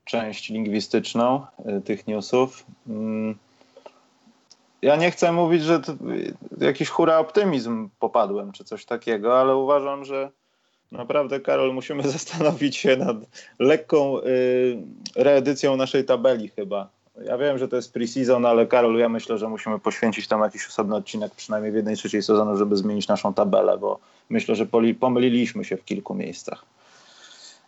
część 0.05 0.49
lingwistyczną 0.49 1.47
y, 1.79 1.81
tych 1.81 2.07
newsów. 2.07 2.65
Mm, 2.89 3.39
ja 4.83 4.97
nie 4.97 5.11
chcę 5.11 5.33
mówić, 5.33 5.63
że 5.63 5.81
jakiś 6.59 6.89
hura 6.89 7.19
optymizm 7.19 7.89
popadłem, 7.99 8.53
czy 8.53 8.65
coś 8.65 8.85
takiego, 8.85 9.41
ale 9.41 9.57
uważam, 9.57 10.05
że 10.05 10.31
Naprawdę, 10.93 11.41
Karol, 11.41 11.75
musimy 11.75 12.09
zastanowić 12.19 12.77
się 12.77 12.97
nad 12.97 13.17
lekką 13.59 14.21
y, 14.21 14.83
reedycją 15.17 15.77
naszej 15.77 16.05
tabeli 16.05 16.49
chyba. 16.49 16.89
Ja 17.25 17.39
wiem, 17.39 17.59
że 17.59 17.69
to 17.69 17.77
jest 17.77 17.95
pre-season, 17.95 18.49
ale 18.49 18.67
Karol, 18.67 18.99
ja 18.99 19.09
myślę, 19.09 19.39
że 19.39 19.49
musimy 19.49 19.79
poświęcić 19.79 20.29
tam 20.29 20.41
jakiś 20.41 20.67
osobny 20.67 20.97
odcinek, 20.97 21.35
przynajmniej 21.35 21.73
w 21.73 21.75
jednej 21.75 21.97
trzeciej 21.97 22.23
sezonu, 22.23 22.57
żeby 22.57 22.77
zmienić 22.77 23.09
naszą 23.09 23.35
tabelę, 23.35 23.79
bo 23.79 23.99
myślę, 24.31 24.55
że 24.55 24.67
pomyliliśmy 25.01 25.65
się 25.65 25.77
w 25.77 25.85
kilku 25.85 26.15
miejscach. 26.15 26.65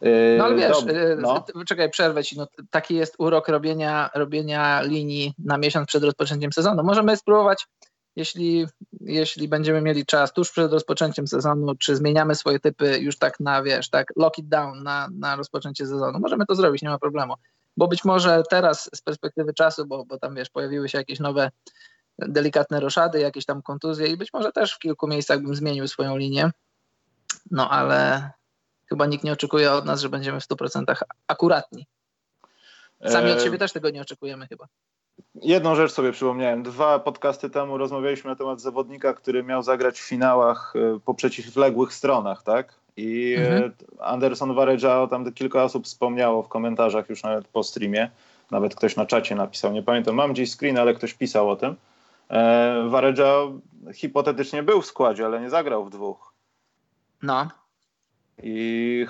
Y, 0.02 0.37
no 0.38 0.45
ale 0.45 0.57
wiesz, 0.57 0.83
y, 0.83 1.17
no. 1.21 1.45
czekaj, 1.67 1.91
przerwę 1.91 2.25
ci. 2.25 2.38
No, 2.38 2.47
taki 2.71 2.95
jest 2.95 3.14
urok 3.19 3.49
robienia, 3.49 4.11
robienia 4.14 4.83
linii 4.83 5.35
na 5.38 5.59
miesiąc 5.59 5.88
przed 5.88 6.05
rozpoczęciem 6.05 6.52
sezonu. 6.52 6.83
Możemy 6.85 7.17
spróbować 7.17 7.67
jeśli, 8.16 8.66
jeśli 9.00 9.49
będziemy 9.49 9.81
mieli 9.81 10.07
czas 10.07 10.33
tuż 10.33 10.50
przed 10.50 10.73
rozpoczęciem 10.73 11.26
sezonu, 11.28 11.75
czy 11.75 11.97
zmieniamy 11.97 12.35
swoje 12.35 12.61
typy 12.61 12.99
już 12.99 13.19
tak 13.19 13.40
na, 13.40 13.62
wiesz, 13.62 13.90
tak 13.90 14.12
lock 14.16 14.38
it 14.38 14.49
down 14.49 14.83
na, 14.83 15.09
na 15.12 15.37
rozpoczęcie 15.37 15.87
sezonu, 15.87 16.19
możemy 16.21 16.47
to 16.47 16.54
zrobić, 16.54 16.83
nie 16.83 16.88
ma 16.88 16.99
problemu. 16.99 17.35
Bo 17.76 17.88
być 17.88 18.04
może 18.04 18.42
teraz 18.50 18.90
z 18.95 19.02
perspektywy 19.02 19.54
czasu, 19.54 19.87
bo, 19.87 20.04
bo 20.04 20.19
tam, 20.19 20.35
wiesz, 20.35 20.50
pojawiły 20.50 20.88
się 20.88 20.99
jakieś 20.99 21.21
nowe 21.21 21.50
delikatne 22.19 22.81
roszady, 22.81 23.21
jakieś 23.21 23.45
tam 23.45 23.62
kontuzje 23.62 24.07
i 24.07 24.16
być 24.16 24.33
może 24.33 24.52
też 24.52 24.75
w 24.75 24.78
kilku 24.78 25.09
miejscach 25.09 25.42
bym 25.42 25.54
zmienił 25.54 25.88
swoją 25.88 26.16
linię, 26.16 26.50
no 27.50 27.71
ale 27.71 28.31
chyba 28.87 29.07
nikt 29.07 29.25
nie 29.25 29.33
oczekuje 29.33 29.73
od 29.73 29.85
nas, 29.85 30.00
że 30.00 30.09
będziemy 30.09 30.40
w 30.40 30.45
100% 30.45 30.97
akuratni. 31.26 31.87
Sami 33.07 33.33
od 33.33 33.38
e, 33.38 33.40
siebie 33.40 33.59
też 33.59 33.73
tego 33.73 33.90
nie 33.90 34.02
oczekujemy 34.02 34.47
chyba. 34.47 34.66
Jedną 35.35 35.75
rzecz 35.75 35.92
sobie 35.92 36.12
przypomniałem. 36.12 36.62
Dwa 36.62 36.99
podcasty 36.99 37.50
temu 37.50 37.78
rozmawialiśmy 37.78 38.31
na 38.31 38.37
temat 38.37 38.61
zawodnika, 38.61 39.14
który 39.14 39.42
miał 39.42 39.62
zagrać 39.62 40.00
w 40.00 40.09
finałach 40.09 40.75
e, 40.76 41.00
po 41.04 41.14
przeciwległych 41.14 41.95
stronach, 41.95 42.42
tak? 42.42 42.83
i 42.97 43.35
mhm. 43.38 43.73
Anderson 43.99 44.54
Varejao, 44.54 45.07
tam 45.07 45.33
kilka 45.33 45.64
osób 45.64 45.85
wspomniało 45.85 46.42
w 46.42 46.49
komentarzach 46.49 47.09
już 47.09 47.23
nawet 47.23 47.49
po 47.49 47.62
streamie, 47.62 48.11
nawet 48.50 48.75
ktoś 48.75 48.97
na 48.97 49.07
czacie 49.07 49.35
napisał, 49.35 49.73
nie 49.73 49.83
pamiętam, 49.83 50.14
mam 50.14 50.33
gdzieś 50.33 50.50
screen, 50.50 50.78
ale 50.78 50.95
ktoś 50.95 51.14
pisał 51.14 51.50
o 51.50 51.57
tym. 51.57 51.76
E, 52.31 52.88
Varejao 52.88 53.52
hipotetycznie 53.95 54.62
był 54.62 54.83
w 54.83 54.87
składzie, 54.87 55.26
ale 55.26 55.40
nie 55.40 55.50
zagrał 55.50 55.85
w 55.85 55.90
dwóch. 55.90 56.33
No. 57.23 57.49
I 58.42 59.07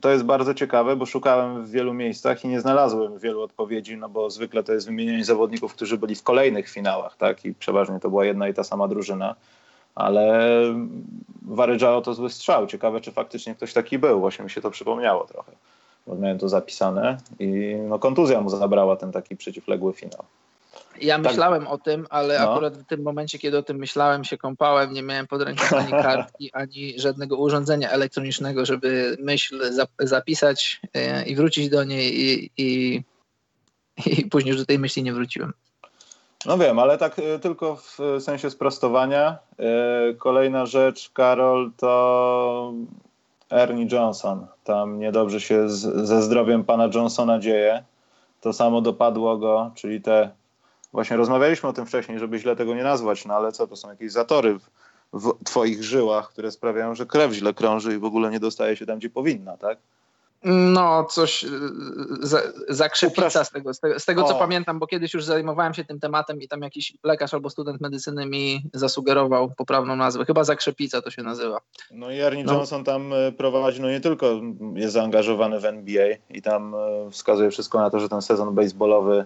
to 0.00 0.10
jest 0.10 0.24
bardzo 0.24 0.54
ciekawe, 0.54 0.96
bo 0.96 1.06
szukałem 1.06 1.64
w 1.64 1.70
wielu 1.70 1.94
miejscach 1.94 2.44
i 2.44 2.48
nie 2.48 2.60
znalazłem 2.60 3.18
wielu 3.18 3.42
odpowiedzi, 3.42 3.96
no 3.96 4.08
bo 4.08 4.30
zwykle 4.30 4.62
to 4.62 4.72
jest 4.72 4.86
wymienienie 4.86 5.24
zawodników, 5.24 5.74
którzy 5.74 5.98
byli 5.98 6.14
w 6.14 6.22
kolejnych 6.22 6.68
finałach, 6.68 7.16
tak? 7.16 7.44
I 7.44 7.54
przeważnie 7.54 8.00
to 8.00 8.10
była 8.10 8.24
jedna 8.24 8.48
i 8.48 8.54
ta 8.54 8.64
sama 8.64 8.88
drużyna. 8.88 9.34
Ale 9.94 10.50
Varejao 11.42 12.00
to 12.00 12.14
zły 12.14 12.30
strzał. 12.30 12.66
Ciekawe, 12.66 13.00
czy 13.00 13.12
faktycznie 13.12 13.54
ktoś 13.54 13.72
taki 13.72 13.98
był. 13.98 14.20
Właśnie 14.20 14.44
mi 14.44 14.50
się 14.50 14.60
to 14.60 14.70
przypomniało 14.70 15.24
trochę. 15.26 15.52
Bo 16.06 16.14
miałem 16.14 16.38
to 16.38 16.48
zapisane 16.48 17.16
i 17.38 17.76
no, 17.88 17.98
kontuzja 17.98 18.40
mu 18.40 18.50
zabrała 18.50 18.96
ten 18.96 19.12
taki 19.12 19.36
przeciwległy 19.36 19.92
finał. 19.92 20.24
Ja 21.00 21.18
tak. 21.18 21.24
myślałem 21.24 21.62
tak. 21.62 21.72
o 21.72 21.78
tym, 21.78 22.06
ale 22.10 22.38
no. 22.38 22.50
akurat 22.50 22.78
w 22.78 22.86
tym 22.86 23.02
momencie, 23.02 23.38
kiedy 23.38 23.58
o 23.58 23.62
tym 23.62 23.76
myślałem, 23.76 24.24
się 24.24 24.38
kąpałem, 24.38 24.92
nie 24.92 25.02
miałem 25.02 25.26
pod 25.26 25.42
ręką 25.42 25.76
ani 25.76 25.92
kartki, 26.02 26.50
ani 26.52 27.00
żadnego 27.00 27.36
urządzenia 27.36 27.90
elektronicznego, 27.90 28.66
żeby 28.66 29.16
myśl 29.20 29.60
zapisać 29.98 30.80
e, 30.94 31.24
i 31.24 31.36
wrócić 31.36 31.68
do 31.68 31.84
niej 31.84 32.20
i, 32.20 32.50
i, 32.56 33.02
i 34.06 34.26
później 34.26 34.50
już 34.50 34.60
do 34.60 34.66
tej 34.66 34.78
myśli 34.78 35.02
nie 35.02 35.12
wróciłem. 35.12 35.52
No 36.46 36.58
wiem, 36.58 36.78
ale 36.78 36.98
tak 36.98 37.18
e, 37.18 37.38
tylko 37.38 37.76
w 37.76 37.98
sensie 38.20 38.50
sprostowania. 38.50 39.38
E, 39.58 40.14
kolejna 40.14 40.66
rzecz, 40.66 41.10
Karol, 41.12 41.70
to 41.76 42.72
Ernie 43.50 43.86
Johnson. 43.92 44.46
Tam 44.64 44.98
niedobrze 44.98 45.40
się 45.40 45.68
z, 45.68 46.06
ze 46.08 46.22
zdrowiem 46.22 46.64
pana 46.64 46.88
Johnsona 46.94 47.38
dzieje. 47.38 47.84
To 48.40 48.52
samo 48.52 48.80
dopadło 48.80 49.36
go, 49.36 49.70
czyli 49.74 50.00
te 50.00 50.30
Właśnie 50.94 51.16
rozmawialiśmy 51.16 51.68
o 51.68 51.72
tym 51.72 51.86
wcześniej, 51.86 52.18
żeby 52.18 52.38
źle 52.38 52.56
tego 52.56 52.74
nie 52.74 52.82
nazwać, 52.82 53.24
no 53.24 53.34
ale 53.34 53.52
co, 53.52 53.66
to 53.66 53.76
są 53.76 53.90
jakieś 53.90 54.12
zatory 54.12 54.58
w, 54.58 54.68
w 55.12 55.44
twoich 55.44 55.84
żyłach, 55.84 56.28
które 56.28 56.50
sprawiają, 56.50 56.94
że 56.94 57.06
krew 57.06 57.32
źle 57.32 57.54
krąży 57.54 57.94
i 57.94 57.98
w 57.98 58.04
ogóle 58.04 58.30
nie 58.30 58.40
dostaje 58.40 58.76
się 58.76 58.86
tam, 58.86 58.98
gdzie 58.98 59.10
powinna, 59.10 59.56
tak? 59.56 59.78
No, 60.44 61.04
coś 61.04 61.44
y, 61.44 61.48
za, 62.20 62.42
zakrzepica 62.68 63.44
z 63.44 63.50
tego, 63.50 63.74
z 63.74 63.80
tego, 63.80 64.00
z 64.00 64.04
tego 64.04 64.24
co 64.24 64.34
pamiętam, 64.34 64.78
bo 64.78 64.86
kiedyś 64.86 65.14
już 65.14 65.24
zajmowałem 65.24 65.74
się 65.74 65.84
tym 65.84 66.00
tematem 66.00 66.40
i 66.40 66.48
tam 66.48 66.62
jakiś 66.62 66.92
lekarz 67.04 67.34
albo 67.34 67.50
student 67.50 67.80
medycyny 67.80 68.26
mi 68.26 68.62
zasugerował 68.72 69.50
poprawną 69.56 69.96
nazwę. 69.96 70.24
Chyba 70.24 70.44
zakrzepica 70.44 71.02
to 71.02 71.10
się 71.10 71.22
nazywa. 71.22 71.60
No 71.90 72.10
i 72.10 72.18
Ernie 72.18 72.44
no. 72.44 72.52
Johnson 72.52 72.84
tam 72.84 73.12
y, 73.12 73.32
prowadzi, 73.32 73.80
no 73.80 73.90
nie 73.90 74.00
tylko 74.00 74.40
jest 74.74 74.94
zaangażowany 74.94 75.60
w 75.60 75.64
NBA 75.64 76.06
i 76.30 76.42
tam 76.42 76.74
y, 76.74 77.10
wskazuje 77.10 77.50
wszystko 77.50 77.78
na 77.78 77.90
to, 77.90 78.00
że 78.00 78.08
ten 78.08 78.22
sezon 78.22 78.54
baseballowy 78.54 79.24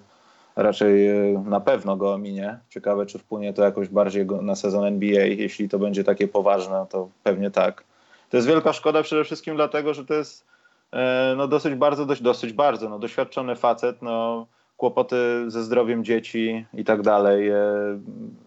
raczej 0.59 1.09
e, 1.09 1.43
na 1.47 1.61
pewno 1.61 1.97
go 1.97 2.13
ominie. 2.13 2.59
Ciekawe, 2.69 3.07
czy 3.07 3.19
wpłynie 3.19 3.53
to 3.53 3.63
jakoś 3.63 3.89
bardziej 3.89 4.27
na 4.27 4.57
sezon 4.57 4.85
NBA. 4.85 5.27
Jeśli 5.27 5.69
to 5.69 5.79
będzie 5.79 6.05
takie 6.05 6.29
poważne, 6.29 6.87
to 6.91 7.09
pewnie 7.23 7.51
tak. 7.51 7.85
To 8.31 8.37
jest 8.37 8.49
wielka 8.49 8.73
szkoda 8.73 9.03
przede 9.03 9.25
wszystkim 9.25 9.57
dlatego, 9.57 9.95
że 9.95 10.05
to 10.05 10.15
jest 10.15 10.47
e, 10.93 11.35
no, 11.37 11.49
dosyć 11.49 11.75
bardzo, 11.75 12.07
dość, 12.07 12.23
dosyć 12.23 12.53
bardzo 12.53 12.89
no, 12.89 12.99
doświadczony 12.99 13.57
facet, 13.57 14.03
no, 14.03 14.47
kłopoty 14.77 15.17
ze 15.47 15.63
zdrowiem 15.63 16.05
dzieci 16.05 16.67
i 16.75 16.85
tak 16.85 17.03
dalej. 17.03 17.49
E, 17.49 17.63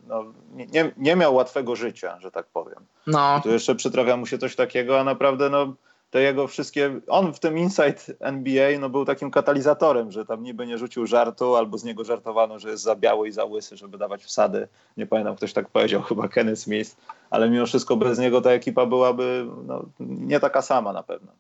no, 0.08 0.26
nie, 0.74 0.92
nie 0.98 1.16
miał 1.16 1.36
łatwego 1.36 1.76
życia, 1.76 2.18
że 2.20 2.32
tak 2.32 2.46
powiem. 2.46 2.80
No. 3.08 3.38
I 3.40 3.42
tu 3.42 3.50
jeszcze 3.50 3.76
przytrafia 3.76 4.18
mu 4.18 4.26
się 4.26 4.38
coś 4.38 4.56
takiego, 4.56 5.00
a 5.00 5.04
naprawdę 5.04 5.50
no, 5.50 5.74
te 6.12 6.22
jego 6.22 6.48
wszystkie, 6.48 7.02
on 7.08 7.34
w 7.34 7.40
tym 7.40 7.58
Inside 7.58 7.96
NBA 8.20 8.80
no, 8.80 8.90
był 8.90 9.06
takim 9.06 9.32
katalizatorem, 9.32 10.12
że 10.12 10.26
tam 10.26 10.44
niby 10.44 10.68
nie 10.68 10.78
rzucił 10.78 11.08
żartu, 11.08 11.56
albo 11.56 11.78
z 11.78 11.84
niego 11.84 12.04
żartowano, 12.04 12.60
że 12.60 12.70
jest 12.70 12.84
za 12.84 12.96
biały 12.96 13.28
i 13.28 13.32
za 13.32 13.46
łysy, 13.46 13.78
żeby 13.78 13.98
dawać 13.98 14.24
wsady. 14.24 14.68
Nie 14.98 15.08
pamiętam, 15.08 15.36
ktoś 15.36 15.54
tak 15.54 15.70
powiedział, 15.70 16.02
chyba 16.10 16.28
Kenny 16.28 16.56
Smith, 16.56 16.96
ale 17.30 17.50
mimo 17.50 17.66
wszystko 17.66 17.98
bez 17.98 18.20
niego 18.20 18.42
ta 18.42 18.52
ekipa 18.52 18.86
byłaby 18.86 19.48
no, 19.66 19.86
nie 20.00 20.40
taka 20.40 20.62
sama 20.62 20.94
na 20.94 21.04
pewno. 21.04 21.32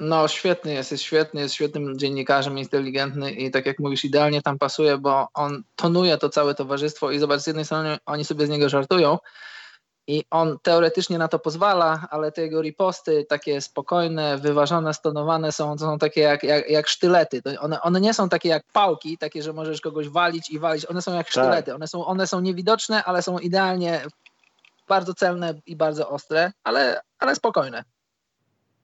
No, 0.00 0.28
świetny 0.28 0.72
jest, 0.72 0.92
jest 0.92 1.04
świetny, 1.04 1.40
jest 1.40 1.54
świetnym 1.54 1.98
dziennikarzem, 1.98 2.58
inteligentny 2.58 3.32
i 3.32 3.50
tak 3.50 3.66
jak 3.66 3.78
mówisz, 3.78 4.04
idealnie 4.04 4.42
tam 4.42 4.58
pasuje, 4.58 4.98
bo 4.98 5.28
on 5.34 5.62
tonuje 5.76 6.18
to 6.18 6.28
całe 6.28 6.54
towarzystwo 6.54 7.10
i 7.10 7.18
zobacz, 7.18 7.40
z 7.40 7.46
jednej 7.46 7.64
strony 7.64 7.98
oni 8.06 8.24
sobie 8.24 8.46
z 8.46 8.50
niego 8.50 8.68
żartują, 8.68 9.18
i 10.06 10.24
on 10.30 10.58
teoretycznie 10.62 11.18
na 11.18 11.28
to 11.28 11.38
pozwala, 11.38 12.06
ale 12.10 12.32
te 12.32 12.42
jego 12.42 12.62
riposty 12.62 13.24
takie 13.28 13.60
spokojne, 13.60 14.38
wyważone, 14.38 14.94
stonowane 14.94 15.52
są, 15.52 15.78
są 15.78 15.98
takie 15.98 16.20
jak, 16.20 16.42
jak, 16.42 16.70
jak 16.70 16.88
sztylety. 16.88 17.42
One, 17.60 17.80
one 17.80 18.00
nie 18.00 18.14
są 18.14 18.28
takie 18.28 18.48
jak 18.48 18.64
pałki, 18.72 19.18
takie, 19.18 19.42
że 19.42 19.52
możesz 19.52 19.80
kogoś 19.80 20.08
walić 20.08 20.50
i 20.50 20.58
walić. 20.58 20.90
One 20.90 21.02
są 21.02 21.14
jak 21.14 21.26
tak. 21.26 21.30
sztylety. 21.30 21.74
One 21.74 21.88
są, 21.88 22.06
one 22.06 22.26
są 22.26 22.40
niewidoczne, 22.40 23.04
ale 23.04 23.22
są 23.22 23.38
idealnie 23.38 24.00
bardzo 24.88 25.14
celne 25.14 25.54
i 25.66 25.76
bardzo 25.76 26.10
ostre, 26.10 26.52
ale, 26.64 27.00
ale 27.18 27.34
spokojne. 27.34 27.84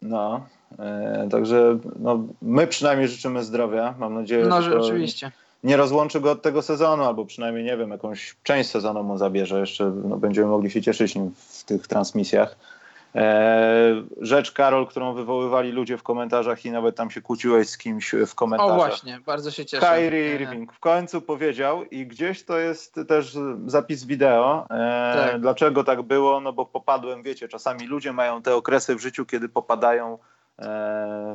No, 0.03 0.47
e, 0.79 1.29
także 1.31 1.79
no, 1.99 2.27
my 2.43 2.67
przynajmniej 2.67 3.09
życzymy 3.09 3.45
zdrowia. 3.45 3.95
Mam 3.99 4.15
nadzieję, 4.15 4.47
no, 4.47 4.63
że. 4.63 4.71
No, 4.71 4.83
rzeczywiście 4.83 5.33
nie 5.65 5.77
rozłączy 5.77 6.21
go 6.21 6.31
od 6.31 6.43
tego 6.43 6.63
sezonu, 6.63 7.05
albo 7.05 7.25
przynajmniej, 7.25 7.65
nie 7.65 7.77
wiem, 7.77 7.91
jakąś 7.91 8.37
część 8.43 8.71
sezonu 8.71 9.05
mu 9.05 9.19
zabierze. 9.19 9.61
Jeszcze 9.61 9.93
no, 10.05 10.17
będziemy 10.17 10.47
mogli 10.47 10.71
się 10.71 10.83
cieszyć 10.83 11.15
nim 11.15 11.35
w 11.37 11.65
tych 11.65 11.87
transmisjach. 11.87 12.57
Eee, 13.15 14.05
rzecz, 14.21 14.53
Karol, 14.53 14.87
którą 14.87 15.15
wywoływali 15.15 15.73
ludzie 15.73 15.99
w 15.99 16.03
komentarzach 16.03 16.65
i 16.65 16.71
nawet 16.71 16.97
tam 16.97 17.11
się 17.11 17.23
kłóciłeś 17.23 17.69
z 17.69 17.79
kimś 17.79 18.15
w 18.27 18.35
komentarzach. 18.35 18.75
O 18.75 18.77
właśnie, 18.77 19.21
bardzo 19.27 19.51
się 19.51 19.67
cieszę. 19.67 19.87
Kyrie 19.87 20.35
Irving 20.35 20.73
w 20.73 20.81
końcu 20.81 21.21
powiedział 21.21 21.85
i 21.85 22.07
gdzieś 22.07 22.45
to 22.45 22.59
jest 22.59 23.01
też 23.09 23.39
zapis 23.67 24.05
wideo. 24.05 24.67
Eee, 24.71 25.31
tak. 25.31 25.41
Dlaczego 25.41 25.85
tak 25.85 26.03
było? 26.03 26.41
No 26.41 26.53
bo 26.53 26.67
popadłem, 26.67 27.23
wiecie, 27.23 27.49
czasami 27.49 27.87
ludzie 27.87 28.13
mają 28.13 28.43
te 28.43 28.55
okresy 28.55 28.95
w 28.95 29.01
życiu, 29.01 29.27
kiedy 29.27 29.49
popadają 29.49 30.19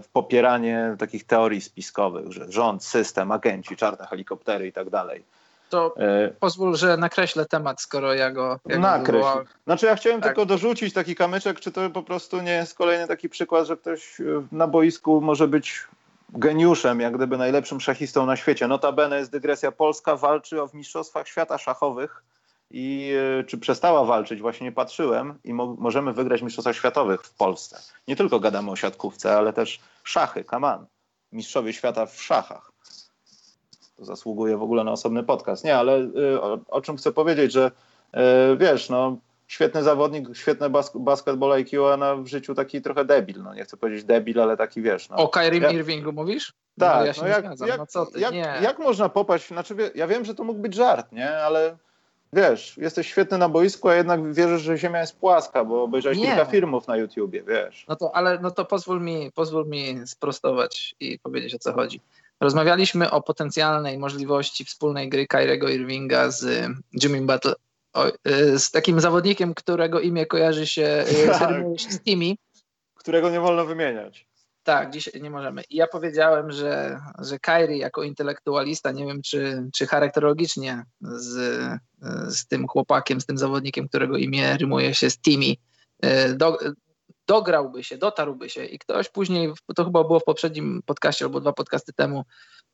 w 0.03 0.07
popieranie 0.13 0.95
takich 0.99 1.23
teorii 1.23 1.61
spiskowych, 1.61 2.31
że 2.31 2.51
rząd, 2.51 2.83
system, 2.83 3.31
agenci, 3.31 3.75
czarne 3.75 4.07
helikoptery 4.07 4.67
i 4.67 4.71
tak 4.71 4.89
dalej. 4.89 5.23
To 5.69 5.95
e... 5.97 6.29
pozwól, 6.39 6.75
że 6.75 6.97
nakreślę 6.97 7.45
temat, 7.45 7.81
skoro 7.81 8.13
ja 8.13 8.31
go. 8.31 8.59
Ja 8.65 8.79
Nakreśl. 8.79 9.25
Znaczy, 9.65 9.85
ja 9.85 9.95
chciałem 9.95 10.21
tak. 10.21 10.29
tylko 10.29 10.45
dorzucić 10.45 10.93
taki 10.93 11.15
kamyczek, 11.15 11.59
czy 11.59 11.71
to 11.71 11.89
po 11.89 12.03
prostu 12.03 12.41
nie 12.41 12.51
jest 12.51 12.75
kolejny 12.75 13.07
taki 13.07 13.29
przykład, 13.29 13.67
że 13.67 13.77
ktoś 13.77 14.21
na 14.51 14.67
boisku 14.67 15.21
może 15.21 15.47
być 15.47 15.87
geniuszem, 16.29 16.99
jak 16.99 17.15
gdyby 17.15 17.37
najlepszym 17.37 17.81
szachistą 17.81 18.25
na 18.25 18.35
świecie. 18.35 18.67
Notabene 18.67 19.17
jest 19.17 19.31
dygresja 19.31 19.71
Polska, 19.71 20.15
walczy 20.15 20.61
o 20.61 20.67
w 20.67 20.73
Mistrzostwach 20.73 21.27
Świata 21.27 21.57
Szachowych 21.57 22.23
i 22.73 23.13
e, 23.39 23.43
czy 23.43 23.57
przestała 23.57 24.05
walczyć, 24.05 24.41
właśnie 24.41 24.65
nie 24.65 24.71
patrzyłem 24.71 25.39
i 25.43 25.53
mo 25.53 25.75
możemy 25.79 26.13
wygrać 26.13 26.41
Mistrzostwa 26.41 26.73
Światowych 26.73 27.21
w 27.21 27.33
Polsce. 27.33 27.79
Nie 28.07 28.15
tylko 28.15 28.39
gadamy 28.39 28.71
o 28.71 28.75
siatkówce, 28.75 29.37
ale 29.37 29.53
też 29.53 29.79
szachy, 30.03 30.43
kaman. 30.43 30.85
Mistrzowie 31.31 31.73
świata 31.73 32.05
w 32.05 32.21
szachach. 32.21 32.71
To 33.97 34.05
zasługuje 34.05 34.57
w 34.57 34.63
ogóle 34.63 34.83
na 34.83 34.91
osobny 34.91 35.23
podcast. 35.23 35.63
Nie, 35.63 35.77
ale 35.77 35.99
y, 35.99 36.41
o, 36.41 36.59
o, 36.67 36.81
czym 36.81 36.97
chcę 36.97 37.11
powiedzieć, 37.11 37.51
że 37.51 37.71
y, 38.51 38.57
wiesz, 38.57 38.89
no 38.89 39.17
świetny 39.47 39.83
zawodnik, 39.83 40.27
świetne 40.33 40.69
bas 40.69 40.91
basketball 40.95 41.51
IQ, 41.51 41.87
a 41.87 41.97
na 41.97 42.15
w 42.15 42.27
życiu 42.27 42.55
taki 42.55 42.81
trochę 42.81 43.05
debil. 43.05 43.43
No 43.43 43.53
nie 43.53 43.63
chcę 43.63 43.77
powiedzieć 43.77 44.03
debil, 44.03 44.41
ale 44.41 44.57
taki 44.57 44.81
wiesz. 44.81 45.09
No. 45.09 45.15
O 45.15 45.27
Kyrie 45.27 45.61
ja... 45.61 45.71
Irvingu 45.71 46.11
mówisz? 46.11 46.53
Tak, 46.79 46.99
no, 46.99 47.05
ja 47.05 47.13
no 47.21 47.27
jak, 47.27 47.43
jak, 47.43 47.79
no 47.95 48.19
jak, 48.19 48.61
jak, 48.61 48.79
można 48.79 49.09
popaść, 49.09 49.47
znaczy 49.47 49.75
ja 49.95 50.07
wiem, 50.07 50.25
że 50.25 50.35
to 50.35 50.43
mógł 50.43 50.59
być 50.59 50.73
żart, 50.73 51.11
nie, 51.11 51.37
ale 51.37 51.77
wiesz, 52.33 52.77
jesteś 52.77 53.07
świetny 53.07 53.37
na 53.37 53.49
boisku, 53.49 53.89
a 53.89 53.95
jednak 53.95 54.33
wierzysz, 54.33 54.61
że 54.61 54.77
Ziemia 54.77 54.99
jest 54.99 55.19
płaska, 55.19 55.65
bo 55.65 55.83
obejrzałeś 55.83 56.17
nie. 56.17 56.25
kilka 56.25 56.45
filmów 56.45 56.87
na 56.87 56.97
YouTubie, 56.97 57.43
wiesz. 57.43 57.85
No 57.89 57.95
to, 57.95 58.15
ale 58.15 58.39
no 58.39 58.51
to 58.51 58.65
pozwól 58.65 59.01
mi, 59.01 59.31
pozwól 59.31 59.67
mi 59.67 60.07
sprostować 60.07 60.95
i 60.99 61.19
powiedzieć 61.19 61.55
o 61.55 61.59
co 61.59 61.73
chodzi. 61.73 62.01
Rozmawialiśmy 62.41 63.11
o 63.11 63.21
potencjalnej 63.21 63.97
możliwości 63.97 64.65
wspólnej 64.65 65.09
gry 65.09 65.27
Kyriego 65.27 65.69
Irvinga 65.69 66.31
z 66.31 66.67
Jimmy 67.03 67.21
Butler, 67.21 67.55
y, 68.27 68.59
z 68.59 68.71
takim 68.71 68.99
zawodnikiem, 68.99 69.53
którego 69.53 69.99
imię 69.99 70.25
kojarzy 70.25 70.67
się 70.67 71.05
y, 71.25 71.27
tak. 71.27 71.63
z 71.77 71.99
Timmy. 71.99 72.35
Którego 72.95 73.29
nie 73.29 73.39
wolno 73.39 73.65
wymieniać. 73.65 74.27
Tak, 74.63 74.91
dzisiaj 74.91 75.21
nie 75.21 75.29
możemy. 75.29 75.61
I 75.69 75.75
ja 75.75 75.87
powiedziałem, 75.87 76.51
że, 76.51 76.99
że 77.19 77.39
Kyrie 77.39 77.77
jako 77.77 78.03
intelektualista, 78.03 78.91
nie 78.91 79.05
wiem 79.05 79.21
czy, 79.21 79.69
czy 79.73 79.87
charakterologicznie 79.87 80.85
z, 81.01 81.59
z 82.27 82.47
tym 82.47 82.67
chłopakiem, 82.67 83.21
z 83.21 83.25
tym 83.25 83.37
zawodnikiem, 83.37 83.87
którego 83.87 84.17
imię 84.17 84.57
rymuje 84.57 84.93
się 84.93 85.09
z 85.09 85.19
Timmy, 85.19 85.55
e, 86.01 86.33
do, 86.33 86.57
dograłby 87.27 87.83
się, 87.83 87.97
dotarłby 87.97 88.49
się 88.49 88.65
i 88.65 88.79
ktoś 88.79 89.09
później, 89.09 89.53
to 89.75 89.85
chyba 89.85 90.03
było 90.03 90.19
w 90.19 90.23
poprzednim 90.23 90.81
podcaście 90.85 91.25
albo 91.25 91.39
dwa 91.39 91.53
podcasty 91.53 91.93
temu, 91.93 92.23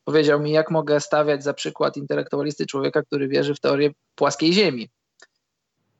powiedział 0.04 0.40
mi, 0.40 0.50
jak 0.50 0.70
mogę 0.70 1.00
stawiać 1.00 1.44
za 1.44 1.54
przykład 1.54 1.96
intelektualisty 1.96 2.66
człowieka, 2.66 3.02
który 3.02 3.28
wierzy 3.28 3.54
w 3.54 3.60
teorię 3.60 3.90
płaskiej 4.14 4.52
ziemi. 4.52 4.90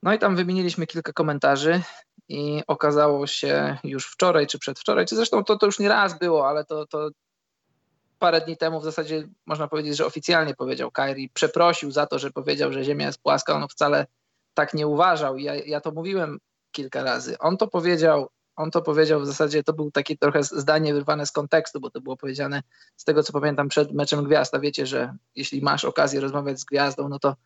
No 0.02 0.14
i 0.14 0.18
tam 0.18 0.36
wymieniliśmy 0.36 0.86
kilka 0.86 1.12
komentarzy 1.12 1.82
i 2.30 2.62
okazało 2.66 3.26
się 3.26 3.78
już 3.84 4.06
wczoraj 4.06 4.46
czy 4.46 4.58
przedwczoraj, 4.58 5.06
czy 5.06 5.16
zresztą 5.16 5.44
to, 5.44 5.58
to 5.58 5.66
już 5.66 5.78
nie 5.78 5.88
raz 5.88 6.18
było, 6.18 6.48
ale 6.48 6.64
to, 6.64 6.86
to 6.86 7.10
parę 8.18 8.40
dni 8.40 8.56
temu 8.56 8.80
w 8.80 8.84
zasadzie 8.84 9.28
można 9.46 9.68
powiedzieć, 9.68 9.96
że 9.96 10.06
oficjalnie 10.06 10.54
powiedział 10.54 10.90
Kyrie, 10.90 11.28
przeprosił 11.34 11.90
za 11.90 12.06
to, 12.06 12.18
że 12.18 12.30
powiedział, 12.30 12.72
że 12.72 12.84
Ziemia 12.84 13.06
jest 13.06 13.22
płaska, 13.22 13.54
on 13.54 13.68
wcale 13.68 14.06
tak 14.54 14.74
nie 14.74 14.86
uważał. 14.86 15.38
Ja, 15.38 15.54
ja 15.54 15.80
to 15.80 15.90
mówiłem 15.90 16.38
kilka 16.72 17.02
razy. 17.02 17.38
On 17.38 17.56
to 17.56 17.68
powiedział, 17.68 18.28
on 18.56 18.70
to 18.70 18.82
powiedział 18.82 19.20
w 19.20 19.26
zasadzie, 19.26 19.62
to 19.62 19.72
był 19.72 19.90
takie 19.90 20.16
trochę 20.16 20.42
zdanie 20.42 20.94
wyrwane 20.94 21.26
z 21.26 21.32
kontekstu, 21.32 21.80
bo 21.80 21.90
to 21.90 22.00
było 22.00 22.16
powiedziane 22.16 22.62
z 22.96 23.04
tego, 23.04 23.22
co 23.22 23.32
pamiętam 23.32 23.68
przed 23.68 23.92
meczem 23.92 24.24
Gwiazd. 24.24 24.60
Wiecie, 24.60 24.86
że 24.86 25.16
jeśli 25.34 25.62
masz 25.62 25.84
okazję 25.84 26.20
rozmawiać 26.20 26.60
z 26.60 26.64
Gwiazdą, 26.64 27.08
no 27.08 27.18
to 27.18 27.36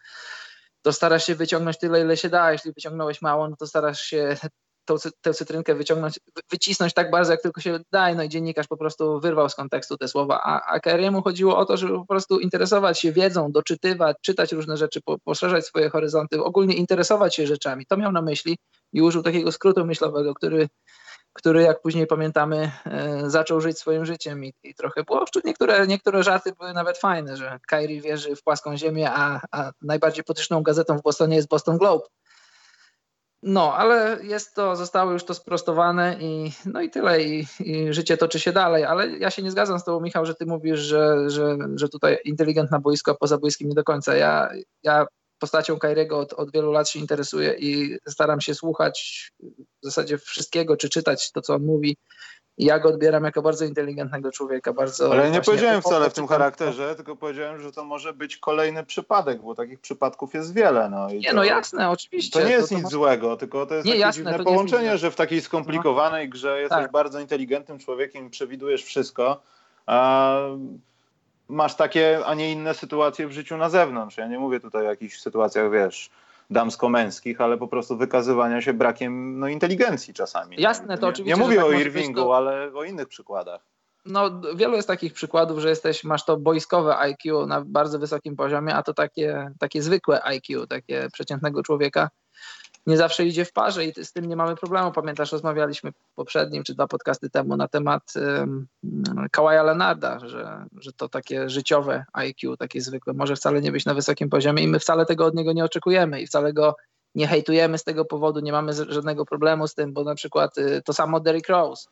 to 0.83 0.93
starasz 0.93 1.27
się 1.27 1.35
wyciągnąć 1.35 1.79
tyle, 1.79 2.01
ile 2.01 2.17
się 2.17 2.29
da. 2.29 2.53
Jeśli 2.53 2.73
wyciągnąłeś 2.73 3.23
mało, 3.23 3.49
no 3.49 3.57
to 3.57 3.67
starasz 3.67 4.01
się 4.01 4.37
tą, 4.85 4.97
tę 5.21 5.35
cytrynkę 5.35 5.75
wyciągnąć, 5.75 6.21
wycisnąć 6.51 6.95
tak 6.95 7.11
bardzo, 7.11 7.33
jak 7.33 7.43
tylko 7.43 7.61
się 7.61 7.81
da. 7.93 8.15
No 8.15 8.23
i 8.23 8.29
dziennikarz 8.29 8.67
po 8.67 8.77
prostu 8.77 9.21
wyrwał 9.21 9.49
z 9.49 9.55
kontekstu 9.55 9.97
te 9.97 10.09
słowa. 10.09 10.41
A, 10.45 10.75
a 10.75 10.81
chodziło 11.25 11.59
o 11.59 11.65
to, 11.65 11.77
żeby 11.77 11.93
po 11.93 12.07
prostu 12.07 12.41
interesować 12.41 13.01
się 13.01 13.13
wiedzą, 13.13 13.53
doczytywać, 13.53 14.17
czytać 14.23 14.53
różne 14.53 14.77
rzeczy, 14.77 15.01
po, 15.05 15.19
poszerzać 15.19 15.67
swoje 15.67 15.91
horyzonty, 15.91 16.45
ogólnie 16.45 16.75
interesować 16.75 17.35
się 17.35 17.47
rzeczami. 17.47 17.87
To 17.87 17.97
miał 17.97 18.13
na 18.13 18.23
myśli 18.23 18.59
i 18.93 19.03
użył 19.03 19.23
takiego 19.23 19.53
skrótu 19.53 19.87
myślowego, 19.87 20.35
który 20.35 20.69
który 21.35 21.63
jak 21.63 21.83
później 21.83 22.07
pamiętamy 22.07 22.73
e, 22.87 23.31
zaczął 23.31 23.61
żyć 23.61 23.79
swoim 23.79 24.07
życiem 24.07 24.45
i, 24.45 24.53
i 24.63 24.75
trochę 24.75 25.05
było. 25.05 25.25
Niektóre, 25.45 25.87
niektóre 25.87 26.23
żarty 26.23 26.53
były 26.59 26.73
nawet 26.73 26.99
fajne, 26.99 27.37
że 27.37 27.59
Kyrie 27.69 28.01
wierzy 28.01 28.37
w 28.37 28.43
płaską 28.43 28.77
ziemię, 28.77 29.11
a, 29.11 29.41
a 29.53 29.73
najbardziej 29.83 30.25
potyczną 30.25 30.63
gazetą 30.63 30.99
w 30.99 31.03
Bostonie 31.03 31.37
jest 31.37 31.49
Boston 31.49 31.79
Globe. 31.79 32.05
No, 33.47 33.75
ale 33.75 34.19
jest 34.23 34.55
to, 34.55 34.77
zostało 34.77 35.13
już 35.13 35.25
to 35.25 35.35
sprostowane 35.35 36.17
i 36.21 36.53
no 36.67 36.81
i 36.81 36.91
tyle, 36.91 37.23
i, 37.23 37.47
i, 37.61 37.93
życie 37.93 38.17
toczy 38.17 38.41
się 38.41 38.53
dalej. 38.53 38.85
Ale 38.85 39.19
ja 39.19 39.31
się 39.31 39.43
nie 39.43 39.51
zgadzam 39.51 39.79
z 39.79 39.85
tobą, 39.85 40.01
Michał, 40.01 40.27
że 40.27 40.35
ty 40.35 40.47
mówisz, 40.47 40.81
że, 40.81 41.31
że, 41.31 41.57
że 41.75 41.89
tutaj 41.89 42.19
inteligent 42.25 42.71
boisko, 42.81 43.11
a 43.11 43.15
poza 43.15 43.39
boiskiem 43.39 43.69
nie 43.69 43.75
do 43.75 43.85
końca. 43.85 44.17
Ja, 44.17 44.51
ja 44.83 45.07
postacią 45.39 45.79
Kairiego 45.79 46.19
od, 46.19 46.33
od 46.33 46.53
wielu 46.53 46.73
lat 46.73 46.89
się 46.89 46.99
interesuję 46.99 47.55
i 47.59 47.99
staram 48.09 48.41
się 48.41 48.55
słuchać 48.55 49.31
w 49.83 49.85
zasadzie 49.85 50.19
wszystkiego, 50.19 50.77
czy 50.77 50.89
czytać 50.89 51.33
to, 51.33 51.41
co 51.41 51.55
on 51.55 51.63
mówi. 51.65 51.97
Ja 52.59 52.79
go 52.79 52.89
odbieram 52.89 53.25
jako 53.25 53.43
bardzo 53.43 53.65
inteligentnego 53.65 54.33
człowieka, 54.33 54.73
bardzo. 54.73 55.13
Ale 55.13 55.31
nie 55.31 55.41
powiedziałem 55.41 55.83
wcale 55.83 56.11
w 56.11 56.13
tym 56.13 56.27
charakterze, 56.27 56.95
tylko 56.95 57.17
powiedziałem, 57.17 57.61
że 57.61 57.73
to 57.73 57.85
może 57.85 58.13
być 58.13 58.37
kolejny 58.37 58.85
przypadek, 58.85 59.43
bo 59.43 59.55
takich 59.55 59.81
przypadków 59.81 60.35
jest 60.35 60.55
wiele. 60.55 60.91
No, 60.91 61.09
nie, 61.09 61.31
to, 61.31 61.37
no 61.37 61.45
jasne, 61.45 61.91
oczywiście. 61.91 62.41
To 62.41 62.47
nie 62.47 62.53
jest 62.53 62.69
to, 62.69 62.75
to 62.75 62.81
nic 62.81 62.91
złego, 62.91 63.37
tylko 63.37 63.67
to 63.67 63.75
jest 63.75 63.87
nie, 63.87 63.93
takie 63.93 64.01
jasne, 64.01 64.25
dziwne 64.25 64.45
połączenie, 64.45 64.99
że 64.99 65.11
w 65.11 65.17
takiej 65.17 65.41
skomplikowanej 65.41 66.29
grze 66.29 66.61
jesteś 66.61 66.79
tak. 66.79 66.93
bardzo 66.93 67.21
inteligentnym 67.21 67.79
człowiekiem, 67.79 68.31
przewidujesz 68.31 68.85
wszystko. 68.85 69.41
A 69.87 70.37
masz 71.49 71.75
takie, 71.75 72.27
a 72.27 72.35
nie 72.35 72.53
inne 72.53 72.75
sytuacje 72.75 73.27
w 73.27 73.33
życiu 73.33 73.57
na 73.57 73.71
zewnątrz. 73.71 74.17
Ja 74.17 74.27
nie 74.27 74.39
mówię 74.39 74.61
tutaj 74.61 74.87
o 74.87 74.91
jakichś 74.91 75.21
sytuacjach, 75.21 75.71
wiesz, 75.71 76.11
damsko-męskich, 76.51 77.41
ale 77.41 77.59
po 77.59 77.69
prostu 77.69 77.97
wykazywania 77.97 78.63
się 78.63 78.75
brakiem 78.75 79.39
no, 79.39 79.49
inteligencji 79.49 80.15
czasami. 80.15 80.57
Jasne, 80.61 80.99
to 80.99 81.07
nie, 81.07 81.11
oczywiście. 81.11 81.39
Nie 81.39 81.45
mówię 81.45 81.57
tak 81.57 81.65
o 81.65 81.73
Irvingu, 81.73 82.21
to... 82.21 82.37
ale 82.37 82.73
o 82.75 82.85
innych 82.85 83.09
przykładach. 83.09 83.67
No, 84.07 84.41
wielu 84.57 84.77
jest 84.77 84.89
takich 84.89 85.13
przykładów, 85.13 85.59
że 85.59 85.69
jesteś, 85.69 86.05
masz 86.05 86.25
to 86.25 86.37
boiskowe 86.37 86.97
IQ 86.97 87.47
na 87.47 87.63
bardzo 87.67 87.99
wysokim 87.99 88.37
poziomie, 88.37 88.75
a 88.75 88.83
to 88.83 88.95
takie, 88.95 89.51
takie 89.59 89.83
zwykłe 89.83 90.25
IQ, 90.25 90.67
takie 90.67 91.09
przeciętnego 91.13 91.63
człowieka, 91.63 92.09
nie 92.87 92.97
zawsze 92.97 93.25
idzie 93.25 93.45
w 93.45 93.53
parze 93.53 93.85
i 93.85 94.05
z 94.05 94.13
tym 94.13 94.25
nie 94.25 94.37
mamy 94.37 94.57
problemu. 94.57 94.93
Pamiętasz, 94.93 95.33
rozmawialiśmy 95.33 95.93
poprzednim 96.15 96.63
czy 96.63 96.75
dwa 96.75 96.87
podcasty 96.87 97.31
temu 97.31 97.57
na 97.57 97.69
temat 97.69 98.13
um, 98.17 98.67
Kawaja 99.31 99.63
Lenarda, 99.63 100.19
że, 100.29 100.67
że 100.79 100.93
to 100.93 101.09
takie 101.09 101.51
życiowe 101.51 102.05
IQ, 102.13 102.57
takie 102.57 102.81
zwykłe, 102.81 103.13
może 103.13 103.37
wcale 103.37 103.61
nie 103.61 103.73
być 103.73 103.85
na 103.85 103.95
wysokim 103.95 104.29
poziomie 104.29 104.63
i 104.63 104.69
my 104.69 104.79
wcale 104.79 105.07
tego 105.07 105.27
od 105.27 105.35
niego 105.35 105.53
nie 105.53 105.65
oczekujemy 105.65 106.21
i 106.21 106.27
wcale 106.27 106.53
go 106.53 106.77
nie 107.15 107.27
hejtujemy 107.27 107.79
z 107.79 107.85
tego 107.85 108.05
powodu, 108.05 108.41
nie 108.41 108.53
mamy 108.53 108.73
żadnego 108.73 109.25
problemu 109.25 109.69
z 109.69 109.75
tym, 109.75 109.93
bo 109.93 110.05
na 110.05 110.15
przykład 110.15 110.59
y, 110.59 110.83
to 110.85 110.93
samo 110.93 111.21
Derrick 111.21 111.49
Rose. 111.49 111.89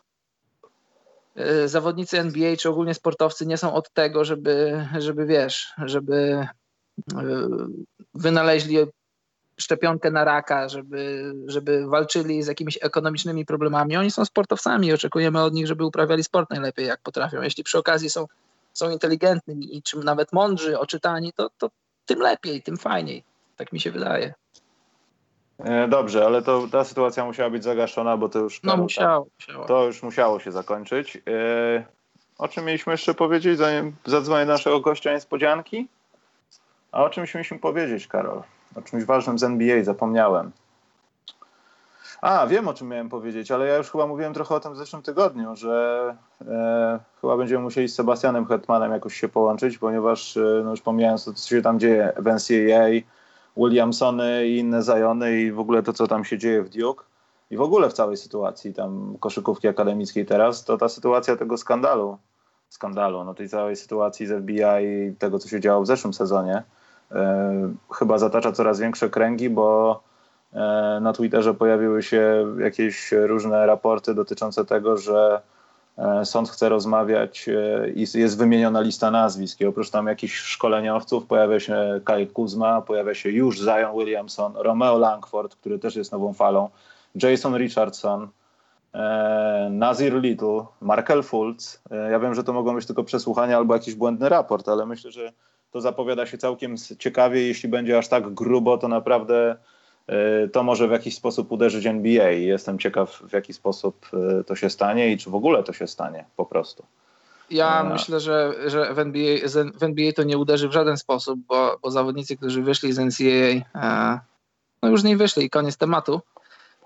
Y, 1.65 1.69
zawodnicy 1.69 2.19
NBA 2.19 2.57
czy 2.57 2.69
ogólnie 2.69 2.95
sportowcy 2.95 3.47
nie 3.47 3.57
są 3.57 3.75
od 3.75 3.93
tego, 3.93 4.25
żeby, 4.25 4.87
żeby 4.99 5.27
wiesz, 5.27 5.73
żeby 5.79 6.47
y, 7.13 7.17
wynaleźli 8.15 8.79
szczepionkę 9.63 10.11
na 10.11 10.25
raka, 10.25 10.69
żeby, 10.69 11.33
żeby 11.47 11.87
walczyli 11.87 12.43
z 12.43 12.47
jakimiś 12.47 12.79
ekonomicznymi 12.83 13.47
problemami. 13.47 13.97
Oni 13.97 14.11
są 14.11 14.25
sportowcami 14.25 14.87
i 14.87 14.93
oczekujemy 14.93 15.43
od 15.43 15.55
nich, 15.55 15.67
żeby 15.67 15.85
uprawiali 15.85 16.25
sport 16.25 16.51
najlepiej, 16.51 16.87
jak 16.87 17.01
potrafią. 17.01 17.43
Jeśli 17.43 17.65
przy 17.65 17.79
okazji 17.79 18.11
są, 18.11 18.27
są 18.73 18.91
inteligentni 18.91 19.77
i 19.77 19.83
czym 19.83 20.05
nawet 20.05 20.33
mądrzy, 20.33 20.79
oczytani, 20.79 21.33
to, 21.33 21.51
to 21.59 21.71
tym 22.07 22.19
lepiej, 22.19 22.63
tym 22.63 22.77
fajniej. 22.77 23.25
Tak 23.57 23.73
mi 23.73 23.81
się 23.81 23.91
wydaje. 23.91 24.35
E, 25.59 25.89
dobrze, 25.89 26.27
ale 26.27 26.43
to 26.43 26.69
ta 26.73 26.85
sytuacja 26.85 27.25
musiała 27.25 27.51
być 27.51 27.65
zagaszona, 27.65 28.17
bo 28.17 28.29
to 28.29 28.39
już. 28.39 28.63
No 28.63 28.77
musiało, 28.77 29.27
musiało. 29.41 29.67
To 29.67 29.87
już 29.87 30.03
musiało 30.03 30.41
się 30.41 30.53
zakończyć. 30.53 31.17
E, 31.17 31.85
o 32.39 32.49
czym 32.49 32.65
mieliśmy 32.65 32.93
jeszcze 32.93 33.15
powiedzieć, 33.15 33.59
zanim 33.59 33.97
zadzwonię 34.05 34.47
naszego 34.47 34.81
gościa 34.81 35.13
niespodzianki? 35.13 35.89
A 36.93 37.05
o 37.05 37.11
czymś 37.11 37.35
mieliśmy 37.35 37.59
powiedzieć, 37.59 38.07
Karol? 38.07 38.43
O 38.77 38.83
czymś 38.83 39.05
ważnym 39.05 39.39
z 39.39 39.43
NBA 39.43 39.85
zapomniałem. 39.85 40.53
A, 42.23 42.47
wiem 42.47 42.69
o 42.69 42.75
czym 42.75 42.89
miałem 42.89 43.09
powiedzieć, 43.09 43.51
ale 43.51 43.67
ja 43.67 43.77
już 43.77 43.91
chyba 43.91 44.07
mówiłem 44.07 44.35
trochę 44.35 44.55
o 44.55 44.61
tym 44.61 44.73
w 44.73 44.77
zeszłym 44.77 45.03
tygodniu, 45.03 45.57
że 45.57 46.17
e, 46.49 47.01
chyba 47.21 47.37
będziemy 47.37 47.63
musieli 47.63 47.89
z 47.89 47.95
Sebastianem 47.95 48.47
Hetmanem 48.47 48.93
jakoś 48.93 49.17
się 49.17 49.29
połączyć, 49.29 49.79
ponieważ, 49.79 50.37
e, 50.37 50.63
no 50.65 50.71
już 50.71 50.81
pomijając 50.81 51.25
to, 51.25 51.33
co 51.33 51.49
się 51.49 51.63
tam 51.63 51.81
dzieje 51.81 52.13
w 52.17 52.27
NCAA, 52.27 52.89
Williamsony 53.57 54.47
i 54.47 54.59
inne 54.59 54.83
Zajony 54.83 55.41
i 55.41 55.53
w 55.53 55.61
ogóle 55.61 55.83
to, 55.83 55.93
co 55.93 56.07
tam 56.07 56.25
się 56.25 56.39
dzieje 56.39 56.63
w 56.63 56.69
Duke 56.69 57.05
i 57.51 57.57
w 57.57 57.61
ogóle 57.61 57.91
w 57.91 57.93
całej 57.93 58.17
sytuacji 58.17 58.75
tam 58.75 59.17
koszykówki 59.21 59.69
akademickiej 59.69 60.27
teraz, 60.27 60.65
to 60.65 60.79
ta 60.79 60.89
sytuacja 60.89 61.37
tego 61.37 61.57
skandalu, 61.57 62.19
skandalu, 62.69 63.25
no 63.25 63.35
tej 63.35 63.49
całej 63.49 63.77
sytuacji 63.77 64.27
z 64.27 64.43
FBI 64.43 64.85
i 64.85 65.17
tego, 65.19 65.39
co 65.39 65.49
się 65.49 65.61
działo 65.61 65.83
w 65.83 65.87
zeszłym 65.87 66.15
sezonie, 66.15 66.63
chyba 67.93 68.19
zatacza 68.19 68.53
coraz 68.53 68.81
większe 68.81 69.11
kręgi, 69.11 69.51
bo 69.51 70.01
e, 70.53 70.59
na 71.03 71.13
Twitterze 71.13 71.55
pojawiły 71.55 72.03
się 72.03 72.47
jakieś 72.59 73.13
różne 73.13 73.67
raporty 73.67 74.15
dotyczące 74.15 74.65
tego, 74.65 74.97
że 74.97 75.41
e, 75.99 76.25
sąd 76.25 76.51
chce 76.51 76.69
rozmawiać 76.69 77.49
i 77.95 78.07
jest 78.15 78.39
wymieniona 78.39 78.81
lista 78.81 79.11
nazwisk 79.11 79.61
i 79.61 79.67
oprócz 79.67 79.91
tam 79.91 80.07
jakichś 80.07 80.35
szkoleniowców 80.35 81.27
pojawia 81.27 81.61
się 81.61 82.01
Kyle 82.05 82.27
Kuzma, 82.27 82.83
pojawia 82.83 83.15
się 83.15 83.31
już 83.31 83.59
Zion 83.59 83.99
Williamson, 83.99 84.53
Romeo 84.57 84.99
Langford, 84.99 85.57
który 85.57 85.79
też 85.79 85.97
jest 85.97 86.13
nową 86.13 86.33
falą, 86.33 86.69
Jason 87.15 87.57
Richardson, 87.57 88.29
Nazir 89.71 90.15
Little, 90.15 90.65
Markel 90.81 91.23
Fultz. 91.23 91.83
Ja 92.11 92.19
wiem, 92.19 92.35
że 92.35 92.45
to 92.45 92.53
mogą 92.53 92.75
być 92.75 92.87
tylko 92.87 93.05
przesłuchania 93.05 93.57
albo 93.57 93.75
jakiś 93.75 93.95
błędny 93.95 94.29
raport, 94.29 94.69
ale 94.69 94.87
myślę, 94.87 95.11
że 95.11 95.33
to 95.73 95.81
zapowiada 95.81 96.27
się 96.27 96.39
całkiem 96.39 96.75
ciekawie. 96.99 97.47
Jeśli 97.47 97.69
będzie 97.69 97.99
aż 97.99 98.09
tak 98.09 98.35
grubo, 98.35 98.79
to 98.79 98.89
naprawdę 98.89 99.57
e, 100.07 100.49
to 100.49 100.63
może 100.63 100.89
w 100.89 100.91
jakiś 100.91 101.15
sposób 101.15 101.53
uderzyć 101.53 101.87
NBA. 101.87 102.31
Jestem 102.31 102.79
ciekaw, 102.79 103.23
w 103.29 103.33
jaki 103.33 103.53
sposób 103.53 104.07
e, 104.41 104.45
to 104.45 104.57
się 104.57 104.71
stanie 104.71 105.13
i 105.13 105.19
czy 105.19 105.31
w 105.31 105.35
ogóle 105.35 105.63
to 105.63 105.73
się 105.73 105.87
stanie 105.87 106.25
po 106.37 106.47
prostu. 106.47 106.85
Ja 107.51 107.81
e, 107.81 107.85
myślę, 107.85 108.21
że, 108.21 108.55
że 108.67 108.95
w, 108.95 108.99
NBA, 108.99 109.37
w 109.75 109.83
NBA 109.83 110.13
to 110.13 110.23
nie 110.23 110.39
uderzy 110.39 110.69
w 110.69 110.73
żaden 110.73 110.97
sposób, 110.97 111.41
bo, 111.49 111.79
bo 111.83 111.91
zawodnicy, 111.91 112.37
którzy 112.37 112.63
wyszli 112.63 112.93
z 112.93 112.99
NCAA, 112.99 114.21
no 114.83 114.89
już 114.89 115.03
nie 115.03 115.17
wyszli 115.17 115.45
i 115.45 115.51
koniec 115.51 115.77
tematu. 115.77 116.21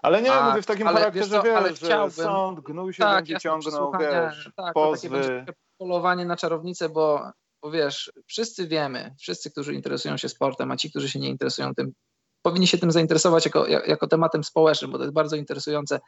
Ale 0.03 0.23
nie, 0.23 0.33
A, 0.33 0.49
mówię 0.49 0.63
w 0.63 0.67
takim 0.67 0.87
charakterze, 0.87 1.31
co, 1.31 1.43
wiesz, 1.43 1.57
ale 1.57 1.73
chciałbym, 1.73 2.11
że 2.11 2.23
sąd 2.23 2.61
gnój 2.61 2.93
się 2.93 3.03
tak, 3.03 3.17
będzie 3.17 3.39
ciągnął, 3.39 3.93
wiesz, 4.01 4.51
tak, 4.57 4.75
pozwy. 4.75 5.21
To 5.21 5.29
takie 5.29 5.53
polowanie 5.79 6.25
na 6.25 6.37
czarownicę, 6.37 6.89
bo 6.89 7.33
bo 7.67 7.71
wiesz, 7.71 8.13
wszyscy 8.27 8.69
wiemy, 8.69 9.15
wszyscy, 9.19 9.51
którzy 9.51 9.75
interesują 9.75 10.17
się 10.17 10.29
sportem, 10.29 10.71
a 10.71 10.77
ci, 10.77 10.91
którzy 10.91 11.09
się 11.09 11.19
nie 11.19 11.29
interesują 11.29 11.75
tym, 11.75 11.93
powinni 12.43 12.67
się 12.67 12.79
tym 12.79 12.93
zainteresować 12.93 13.45
jako, 13.45 13.67
jako 13.67 14.07
tematem 14.07 14.45
społecznym, 14.45 14.91
bo 14.91 14.99
to 14.99 15.05
jest 15.05 15.15
bardzo 15.15 15.37
interesujące. 15.37 16.01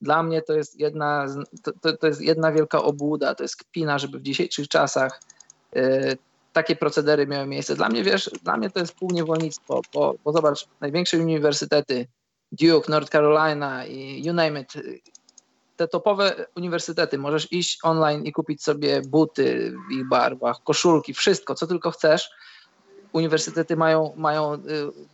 Dla 0.00 0.22
mnie 0.22 0.42
to 0.42 0.52
jest 0.52 0.80
jedna, 0.80 1.26
to, 1.82 1.96
to 1.96 2.06
jest 2.06 2.20
jedna 2.20 2.52
wielka 2.52 2.82
obłuda, 2.82 3.34
to 3.34 3.44
jest 3.44 3.56
kpina, 3.56 3.98
żeby 3.98 4.18
w 4.18 4.22
dzisiejszych 4.22 4.68
czasach 4.68 5.20
y, 5.76 6.16
takie 6.52 6.76
procedery 6.76 7.26
miały 7.26 7.46
miejsce. 7.46 7.76
Dla 7.76 7.88
mnie, 7.88 8.04
wiesz, 8.04 8.30
dla 8.42 8.56
mnie 8.56 8.70
to 8.70 8.80
jest 8.80 8.94
półniewolnictwo, 8.94 9.80
bo, 9.94 10.14
bo 10.24 10.32
zobacz, 10.32 10.66
największe 10.80 11.18
uniwersytety, 11.18 12.06
Duke, 12.52 12.90
North 12.90 13.12
Carolina 13.12 13.86
i 13.86 14.24
you 14.24 14.32
name 14.32 14.60
it, 14.60 14.72
te 15.76 15.88
topowe 15.88 16.46
uniwersytety, 16.56 17.18
możesz 17.18 17.52
iść 17.52 17.78
online 17.82 18.24
i 18.24 18.32
kupić 18.32 18.62
sobie 18.62 19.02
buty 19.02 19.74
w 19.88 19.92
ich 19.92 20.08
barwach, 20.08 20.62
koszulki, 20.64 21.14
wszystko, 21.14 21.54
co 21.54 21.66
tylko 21.66 21.90
chcesz. 21.90 22.30
uniwersytety 23.12 23.76
mają, 23.76 24.12
mają 24.16 24.54
y, 24.54 24.58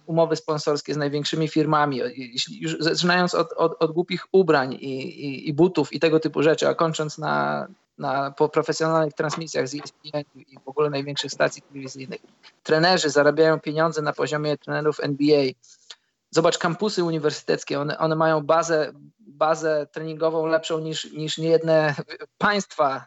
umowy 0.07 0.37
sponsorskie 0.37 0.95
z 0.95 0.97
największymi 0.97 1.49
firmami, 1.49 2.01
jeśli, 2.17 2.63
zaczynając 2.81 3.35
od, 3.35 3.53
od, 3.53 3.83
od 3.83 3.93
głupich 3.93 4.27
ubrań 4.33 4.73
i, 4.73 5.25
i, 5.27 5.49
i, 5.49 5.53
butów 5.53 5.93
i 5.93 6.01
tego 6.01 6.21
typu 6.21 6.43
rzeczy, 6.43 6.69
a 6.69 6.75
kończąc 6.75 7.19
na, 7.19 7.67
na 7.99 8.31
po 8.31 8.49
profesjonalnych 8.49 9.15
transmisjach 9.15 9.69
z 9.69 9.75
ESPN 9.75 10.25
i 10.35 10.59
w 10.65 10.69
ogóle 10.69 10.91
największych 10.91 11.33
stacji 11.33 11.63
telewizyjnych. 11.63 12.21
Trenerzy 12.63 13.11
zarabiają 13.11 13.61
pieniądze 13.61 14.03
na 14.03 14.13
poziomie 14.13 14.59
trenerów 14.59 15.01
NBA. 15.01 15.45
Zobacz 16.31 16.59
kampusy 16.59 17.05
uniwersyteckie, 17.05 17.81
one, 17.81 17.99
one 17.99 18.17
mają 18.17 18.41
bazę, 18.41 18.93
bazę 19.39 19.87
treningową 19.93 20.47
lepszą 20.47 20.79
niż, 20.79 21.13
niż 21.13 21.39
niejedne 21.39 21.95
państwa, 22.39 23.07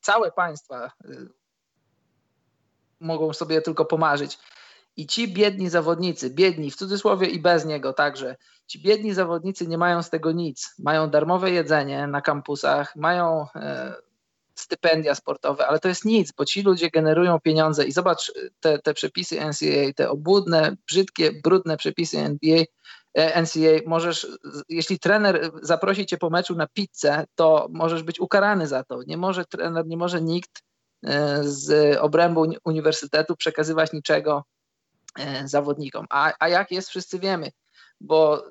całe 0.00 0.32
państwa 0.32 0.90
y, 1.04 1.28
mogą 3.00 3.32
sobie 3.32 3.62
tylko 3.62 3.84
pomarzyć. 3.84 4.38
I 4.96 5.06
ci 5.06 5.28
biedni 5.28 5.70
zawodnicy, 5.70 6.30
biedni 6.30 6.70
w 6.70 6.76
cudzysłowie 6.76 7.26
i 7.26 7.40
bez 7.40 7.64
niego 7.64 7.92
także, 7.92 8.36
ci 8.66 8.82
biedni 8.82 9.14
zawodnicy 9.14 9.66
nie 9.66 9.78
mają 9.78 10.02
z 10.02 10.10
tego 10.10 10.32
nic. 10.32 10.74
Mają 10.78 11.10
darmowe 11.10 11.50
jedzenie 11.50 12.06
na 12.06 12.20
kampusach, 12.20 12.96
mają 12.96 13.46
e, 13.54 13.94
stypendia 14.54 15.14
sportowe, 15.14 15.66
ale 15.66 15.78
to 15.78 15.88
jest 15.88 16.04
nic, 16.04 16.32
bo 16.32 16.44
ci 16.44 16.62
ludzie 16.62 16.90
generują 16.90 17.40
pieniądze 17.40 17.84
i 17.84 17.92
zobacz 17.92 18.32
te, 18.60 18.78
te 18.78 18.94
przepisy 18.94 19.40
NCAA, 19.40 19.92
te 19.96 20.10
obłudne, 20.10 20.76
brzydkie, 20.86 21.32
brudne 21.32 21.76
przepisy 21.76 22.18
NBA, 22.18 22.64
NCAA, 23.18 23.80
możesz, 23.86 24.26
jeśli 24.68 24.98
trener 24.98 25.50
zaprosi 25.62 26.06
cię 26.06 26.16
po 26.16 26.30
meczu 26.30 26.54
na 26.54 26.66
pizzę, 26.66 27.24
to 27.34 27.68
możesz 27.70 28.02
być 28.02 28.20
ukarany 28.20 28.66
za 28.66 28.84
to. 28.84 29.02
Nie 29.06 29.16
może 29.16 29.44
trener, 29.44 29.86
nie 29.86 29.96
może 29.96 30.20
nikt 30.22 30.62
e, 31.04 31.44
z 31.44 31.96
obrębu 31.98 32.46
uniwersytetu 32.64 33.36
przekazywać 33.36 33.92
niczego 33.92 34.44
e, 35.18 35.48
zawodnikom. 35.48 36.06
A, 36.10 36.32
a 36.38 36.48
jak 36.48 36.70
jest, 36.70 36.88
wszyscy 36.88 37.18
wiemy, 37.18 37.50
bo 38.00 38.44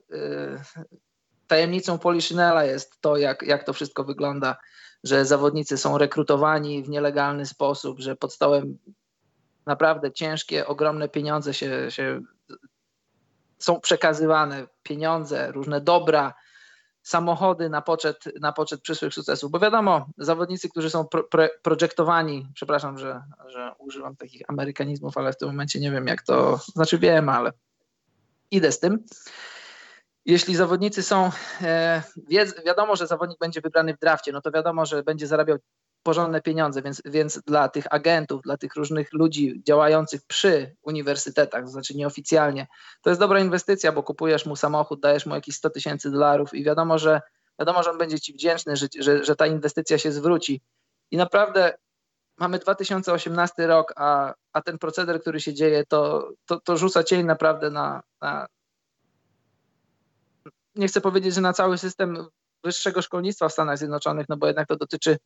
tajemnicą 1.47 1.99
Poliszynela 1.99 2.63
jest 2.63 3.01
to, 3.01 3.17
jak, 3.17 3.43
jak 3.43 3.63
to 3.63 3.73
wszystko 3.73 4.03
wygląda 4.03 4.57
że 5.03 5.25
zawodnicy 5.25 5.77
są 5.77 5.97
rekrutowani 5.97 6.83
w 6.83 6.89
nielegalny 6.89 7.45
sposób, 7.45 7.99
że 7.99 8.15
pod 8.15 8.33
stołem 8.33 8.77
naprawdę 9.65 10.11
ciężkie, 10.11 10.67
ogromne 10.67 11.09
pieniądze 11.09 11.53
się, 11.53 11.91
się 11.91 12.21
są 13.59 13.81
przekazywane, 13.81 14.67
pieniądze, 14.83 15.51
różne 15.51 15.81
dobra, 15.81 16.33
samochody 17.01 17.69
na 17.69 17.81
poczet, 17.81 18.23
na 18.41 18.51
poczet 18.51 18.81
przyszłych 18.81 19.13
sukcesów. 19.13 19.51
Bo 19.51 19.59
wiadomo, 19.59 20.09
zawodnicy, 20.17 20.69
którzy 20.69 20.89
są 20.89 21.07
pro, 21.07 21.23
pro, 21.23 21.47
projektowani, 21.61 22.47
przepraszam, 22.53 22.97
że, 22.97 23.21
że 23.47 23.71
używam 23.77 24.15
takich 24.15 24.41
amerykanizmów, 24.47 25.17
ale 25.17 25.33
w 25.33 25.37
tym 25.37 25.47
momencie 25.47 25.79
nie 25.79 25.91
wiem, 25.91 26.07
jak 26.07 26.21
to, 26.21 26.57
znaczy 26.57 26.97
wiem, 26.97 27.29
ale 27.29 27.51
idę 28.51 28.71
z 28.71 28.79
tym 28.79 29.03
jeśli 30.27 30.55
zawodnicy 30.55 31.03
są, 31.03 31.31
e, 31.61 32.03
wiadomo, 32.65 32.95
że 32.95 33.07
zawodnik 33.07 33.39
będzie 33.39 33.61
wybrany 33.61 33.93
w 33.93 33.99
drafcie, 33.99 34.31
no 34.31 34.41
to 34.41 34.51
wiadomo, 34.51 34.85
że 34.85 35.03
będzie 35.03 35.27
zarabiał 35.27 35.57
porządne 36.07 36.41
pieniądze, 36.41 36.81
więc, 36.81 37.01
więc 37.05 37.41
dla 37.45 37.69
tych 37.69 37.93
agentów, 37.93 38.41
dla 38.41 38.57
tych 38.57 38.75
różnych 38.75 39.13
ludzi 39.13 39.61
działających 39.65 40.21
przy 40.27 40.75
uniwersytetach, 40.81 41.63
to 41.63 41.67
znaczy 41.67 41.97
nieoficjalnie, 41.97 42.67
to 43.01 43.09
jest 43.09 43.19
dobra 43.19 43.39
inwestycja, 43.39 43.91
bo 43.91 44.03
kupujesz 44.03 44.45
mu 44.45 44.55
samochód, 44.55 44.99
dajesz 44.99 45.25
mu 45.25 45.35
jakieś 45.35 45.55
100 45.55 45.69
tysięcy 45.69 46.11
dolarów 46.11 46.53
i 46.53 46.63
wiadomo, 46.63 46.99
że 46.99 47.21
wiadomo, 47.59 47.83
że 47.83 47.91
on 47.91 47.97
będzie 47.97 48.19
ci 48.19 48.33
wdzięczny, 48.33 48.75
że, 48.75 48.87
że, 48.99 49.23
że 49.23 49.35
ta 49.35 49.47
inwestycja 49.47 49.97
się 49.97 50.11
zwróci. 50.11 50.61
I 51.11 51.17
naprawdę 51.17 51.77
mamy 52.37 52.59
2018 52.59 53.67
rok, 53.67 53.93
a, 53.95 54.33
a 54.53 54.61
ten 54.61 54.77
proceder, 54.77 55.21
który 55.21 55.39
się 55.39 55.53
dzieje, 55.53 55.85
to, 55.85 56.29
to, 56.45 56.59
to 56.59 56.77
rzuca 56.77 57.03
cień 57.03 57.25
naprawdę 57.25 57.69
na, 57.69 58.01
na, 58.21 58.47
nie 60.75 60.87
chcę 60.87 61.01
powiedzieć, 61.01 61.33
że 61.33 61.41
na 61.41 61.53
cały 61.53 61.77
system 61.77 62.27
wyższego 62.63 63.01
szkolnictwa 63.01 63.49
w 63.49 63.53
Stanach 63.53 63.77
Zjednoczonych, 63.77 64.25
no 64.29 64.37
bo 64.37 64.47
jednak 64.47 64.67
to 64.67 64.75
dotyczy 64.75 65.17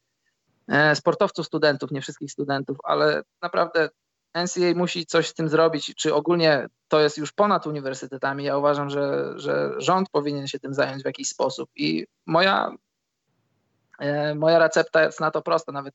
sportowców, 0.94 1.46
studentów, 1.46 1.92
nie 1.92 2.02
wszystkich 2.02 2.32
studentów, 2.32 2.78
ale 2.84 3.24
naprawdę 3.42 3.90
NCAA 4.34 4.74
musi 4.76 5.06
coś 5.06 5.28
z 5.28 5.34
tym 5.34 5.50
zrobić, 5.50 5.96
czy 5.96 6.14
ogólnie 6.14 6.68
to 6.88 7.00
jest 7.00 7.18
już 7.18 7.32
ponad 7.32 7.68
uniwersytetami. 7.68 8.44
Ja 8.44 8.58
uważam, 8.58 8.90
że, 8.90 9.34
że 9.36 9.72
rząd 9.78 10.10
powinien 10.10 10.48
się 10.48 10.60
tym 10.60 10.74
zająć 10.74 11.04
w 11.04 11.06
jakiś 11.06 11.28
sposób. 11.28 11.70
I 11.76 12.06
moja, 12.26 12.76
e, 14.00 14.36
moja 14.36 14.60
recepta 14.60 15.04
jest 15.04 15.20
na 15.20 15.32
to 15.32 15.42
prosta. 15.42 15.72
Nawet 15.72 15.94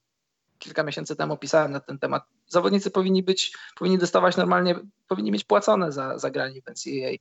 kilka 0.59 0.83
miesięcy 0.83 1.17
temu 1.17 1.37
pisałem 1.37 1.73
na 1.73 1.81
ten 1.81 1.99
temat. 1.99 2.23
Zawodnicy 2.47 2.91
powinni 2.91 3.23
być, 3.23 3.57
powinni 3.79 3.99
dostawać 3.99 4.37
normalnie, 4.37 4.75
powinni 5.09 5.33
mieć 5.33 5.45
płacone 5.45 5.93
za, 5.93 6.19
za 6.19 6.31
granie 6.31 6.61
w 6.63 6.71
NCAA. 6.71 7.17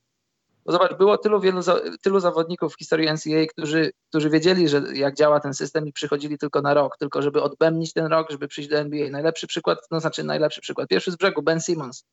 Bo 0.66 0.72
zobacz, 0.72 0.98
było 0.98 1.18
tylu, 1.18 1.40
wielu, 1.40 1.62
tylu 2.02 2.20
zawodników 2.20 2.74
w 2.74 2.78
historii 2.78 3.10
NCAA, 3.10 3.46
którzy, 3.50 3.92
którzy 4.10 4.30
wiedzieli, 4.30 4.70
że 4.70 4.82
jak 4.94 5.16
działa 5.16 5.40
ten 5.40 5.54
system 5.54 5.88
i 5.88 5.94
przychodzili 5.94 6.38
tylko 6.38 6.62
na 6.62 6.74
rok, 6.74 6.98
tylko 6.98 7.22
żeby 7.22 7.42
odbębnić 7.42 7.94
ten 7.94 8.06
rok, 8.06 8.32
żeby 8.32 8.48
przyjść 8.48 8.70
do 8.70 8.78
NBA. 8.78 9.10
Najlepszy 9.10 9.48
przykład, 9.48 9.80
no 9.92 10.00
znaczy 10.00 10.24
najlepszy 10.24 10.62
przykład, 10.62 10.88
pierwszy 10.88 11.12
z 11.12 11.16
brzegu, 11.16 11.42
Ben 11.42 11.62
Simmons. 11.62 12.06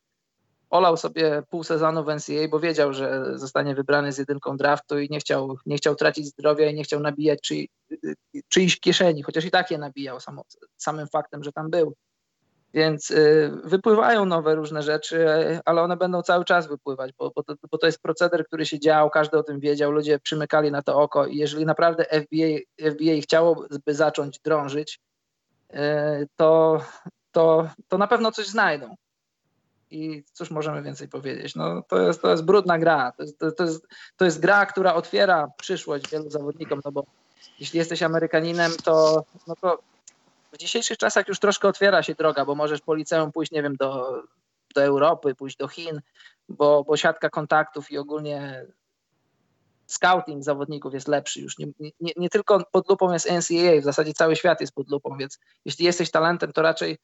Olał 0.71 0.97
sobie 0.97 1.43
pół 1.51 1.65
sezonu 1.65 2.05
w 2.05 2.07
NCAA, 2.07 2.49
bo 2.51 2.61
wiedział, 2.61 2.93
że 2.93 3.39
zostanie 3.39 3.75
wybrany 3.75 4.13
z 4.13 4.19
jedynką 4.19 4.57
draftu 4.57 4.99
i 4.99 5.09
nie 5.11 5.21
chciał, 5.21 5.57
nie 5.67 5.77
chciał 5.77 5.95
tracić 5.95 6.27
zdrowia 6.27 6.71
i 6.71 6.75
nie 6.75 6.85
chciał 6.85 7.01
nabijać 7.01 7.41
czyj, 7.41 7.69
czyjś 8.49 8.81
kieszeni, 8.81 9.23
chociaż 9.23 9.45
i 9.45 9.51
tak 9.51 9.71
je 9.71 9.79
nabijał 9.79 10.21
samo, 10.21 10.45
samym 10.77 11.09
faktem, 11.09 11.45
że 11.45 11.53
tam 11.53 11.71
był. 11.71 11.95
Więc 12.75 13.11
y, 13.11 13.51
wypływają 13.65 14.25
nowe 14.25 14.55
różne 14.55 14.83
rzeczy, 14.83 15.27
ale 15.65 15.83
one 15.83 15.97
będą 15.97 16.23
cały 16.23 16.45
czas 16.45 16.69
wypływać, 16.69 17.13
bo, 17.19 17.33
bo, 17.37 17.43
to, 17.43 17.55
bo 17.71 17.79
to 17.79 17.87
jest 17.87 18.03
proceder, 18.03 18.47
który 18.47 18.67
się 18.67 18.81
dział, 18.81 19.11
każdy 19.11 19.39
o 19.39 19.43
tym 19.43 19.61
wiedział, 19.61 19.91
ludzie 19.91 20.19
przymykali 20.19 20.71
na 20.71 20.83
to 20.83 21.01
oko 21.01 21.27
i 21.27 21.37
jeżeli 21.37 21.67
naprawdę 21.67 22.05
FBI, 22.05 22.67
FBI 22.91 23.23
chciałoby 23.23 23.69
zacząć 23.87 24.41
drążyć, 24.41 25.01
y, 25.71 25.77
to, 26.37 26.81
to, 27.33 27.71
to 27.89 27.99
na 27.99 28.07
pewno 28.07 28.33
coś 28.33 28.47
znajdą. 28.47 28.97
I 29.91 30.25
cóż 30.33 30.51
możemy 30.51 30.83
więcej 30.83 31.09
powiedzieć? 31.09 31.55
No, 31.55 31.83
to, 31.89 32.01
jest, 32.01 32.23
to 32.23 32.31
jest 32.31 32.45
brudna 32.45 32.79
gra. 32.79 33.13
To 33.17 33.23
jest, 33.23 33.39
to, 33.57 33.65
jest, 33.65 33.87
to 34.17 34.25
jest 34.25 34.41
gra, 34.41 34.67
która 34.67 34.95
otwiera 34.95 35.49
przyszłość 35.57 36.11
wielu 36.11 36.31
zawodnikom, 36.31 36.81
no 36.85 36.93
bo 36.93 37.05
jeśli 37.61 37.79
jesteś 37.79 38.03
Amerykaninem, 38.03 38.73
to, 38.85 39.25
no 39.47 39.55
to 39.61 39.79
w 40.53 40.59
dzisiejszych 40.59 40.99
czasach 40.99 41.29
już 41.29 41.39
troszkę 41.39 41.69
otwiera 41.69 42.03
się 42.03 42.15
droga, 42.15 42.45
bo 42.45 42.55
możesz 42.55 42.81
po 42.81 42.95
liceum 42.95 43.33
pójść, 43.33 43.53
nie 43.53 43.63
wiem, 43.63 43.77
do, 43.77 44.23
do 44.75 44.83
Europy, 44.83 45.35
pójść 45.35 45.57
do 45.57 45.69
Chin, 45.69 46.01
bo, 46.49 46.85
bo 46.85 46.97
siatka 46.97 47.31
kontaktów 47.31 47.91
i 47.91 47.99
ogólnie 47.99 48.67
scouting 49.87 50.45
zawodników 50.45 50.95
jest 50.95 51.09
lepszy 51.09 51.41
już. 51.41 51.59
Nie, 51.59 51.67
nie, 51.81 52.13
nie, 52.17 52.29
tylko 52.29 52.65
pod 52.73 52.89
lupą 52.89 53.13
jest 53.13 53.31
NCAA, 53.31 53.81
w 53.81 53.85
zasadzie 53.85 54.13
cały 54.13 54.37
świat 54.37 54.61
jest 54.61 54.75
pod 54.75 54.91
lupą, 54.91 55.17
więc 55.19 55.39
jeśli 55.65 55.85
jesteś 55.85 56.11
talentem, 56.11 56.53
to 56.53 56.63
raczej 56.63 56.99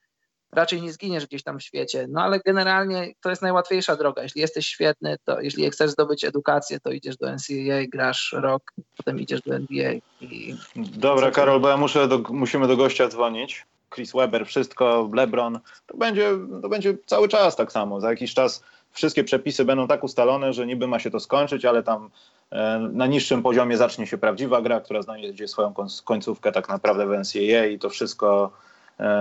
raczej 0.53 0.83
nie 0.83 0.93
zginiesz 0.93 1.27
gdzieś 1.27 1.43
tam 1.43 1.59
w 1.59 1.63
świecie. 1.63 2.07
No 2.09 2.23
ale 2.23 2.41
generalnie 2.41 3.13
to 3.21 3.31
jest 3.31 3.43
najłatwiejsza 3.43 3.97
droga. 3.97 4.23
Jeśli 4.23 4.41
jesteś 4.41 4.67
świetny, 4.67 5.17
to 5.25 5.41
jeśli 5.41 5.71
chcesz 5.71 5.91
zdobyć 5.91 6.25
edukację, 6.25 6.81
to 6.81 6.91
idziesz 6.91 7.17
do 7.17 7.27
NCAA, 7.27 7.87
grasz 7.89 8.35
rok, 8.39 8.73
potem 8.97 9.21
idziesz 9.21 9.43
do 9.43 9.55
NBA. 9.55 9.93
I... 10.21 10.57
Dobra, 10.77 11.31
Karol, 11.31 11.61
bo 11.61 11.69
ja 11.69 11.77
muszę 11.77 12.09
do, 12.09 12.19
musimy 12.19 12.69
do 12.69 12.77
gościa 12.77 13.09
dzwonić. 13.09 13.67
Chris 13.95 14.13
Webber, 14.13 14.47
wszystko, 14.47 15.11
LeBron, 15.13 15.61
to 15.87 15.97
będzie, 15.97 16.31
to 16.63 16.69
będzie 16.69 16.97
cały 17.07 17.29
czas 17.29 17.57
tak 17.57 17.73
samo. 17.73 18.01
Za 18.01 18.11
jakiś 18.11 18.35
czas 18.35 18.65
wszystkie 18.93 19.25
przepisy 19.25 19.65
będą 19.65 19.89
tak 19.89 20.05
ustalone, 20.05 20.53
że 20.53 20.67
niby 20.67 20.87
ma 20.87 20.99
się 20.99 21.11
to 21.11 21.21
skończyć, 21.21 21.65
ale 21.65 21.83
tam 21.83 22.11
e, 22.51 22.79
na 22.93 23.07
niższym 23.07 23.43
poziomie 23.43 23.77
zacznie 23.77 24.07
się 24.07 24.19
prawdziwa 24.19 24.63
gra, 24.63 24.81
która 24.81 25.03
znajdzie 25.03 25.49
swoją 25.49 25.75
końcówkę 26.05 26.53
tak 26.53 26.69
naprawdę 26.69 27.07
w 27.07 27.11
NCAA 27.11 27.67
i 27.67 27.79
to 27.79 27.91
wszystko 27.91 28.53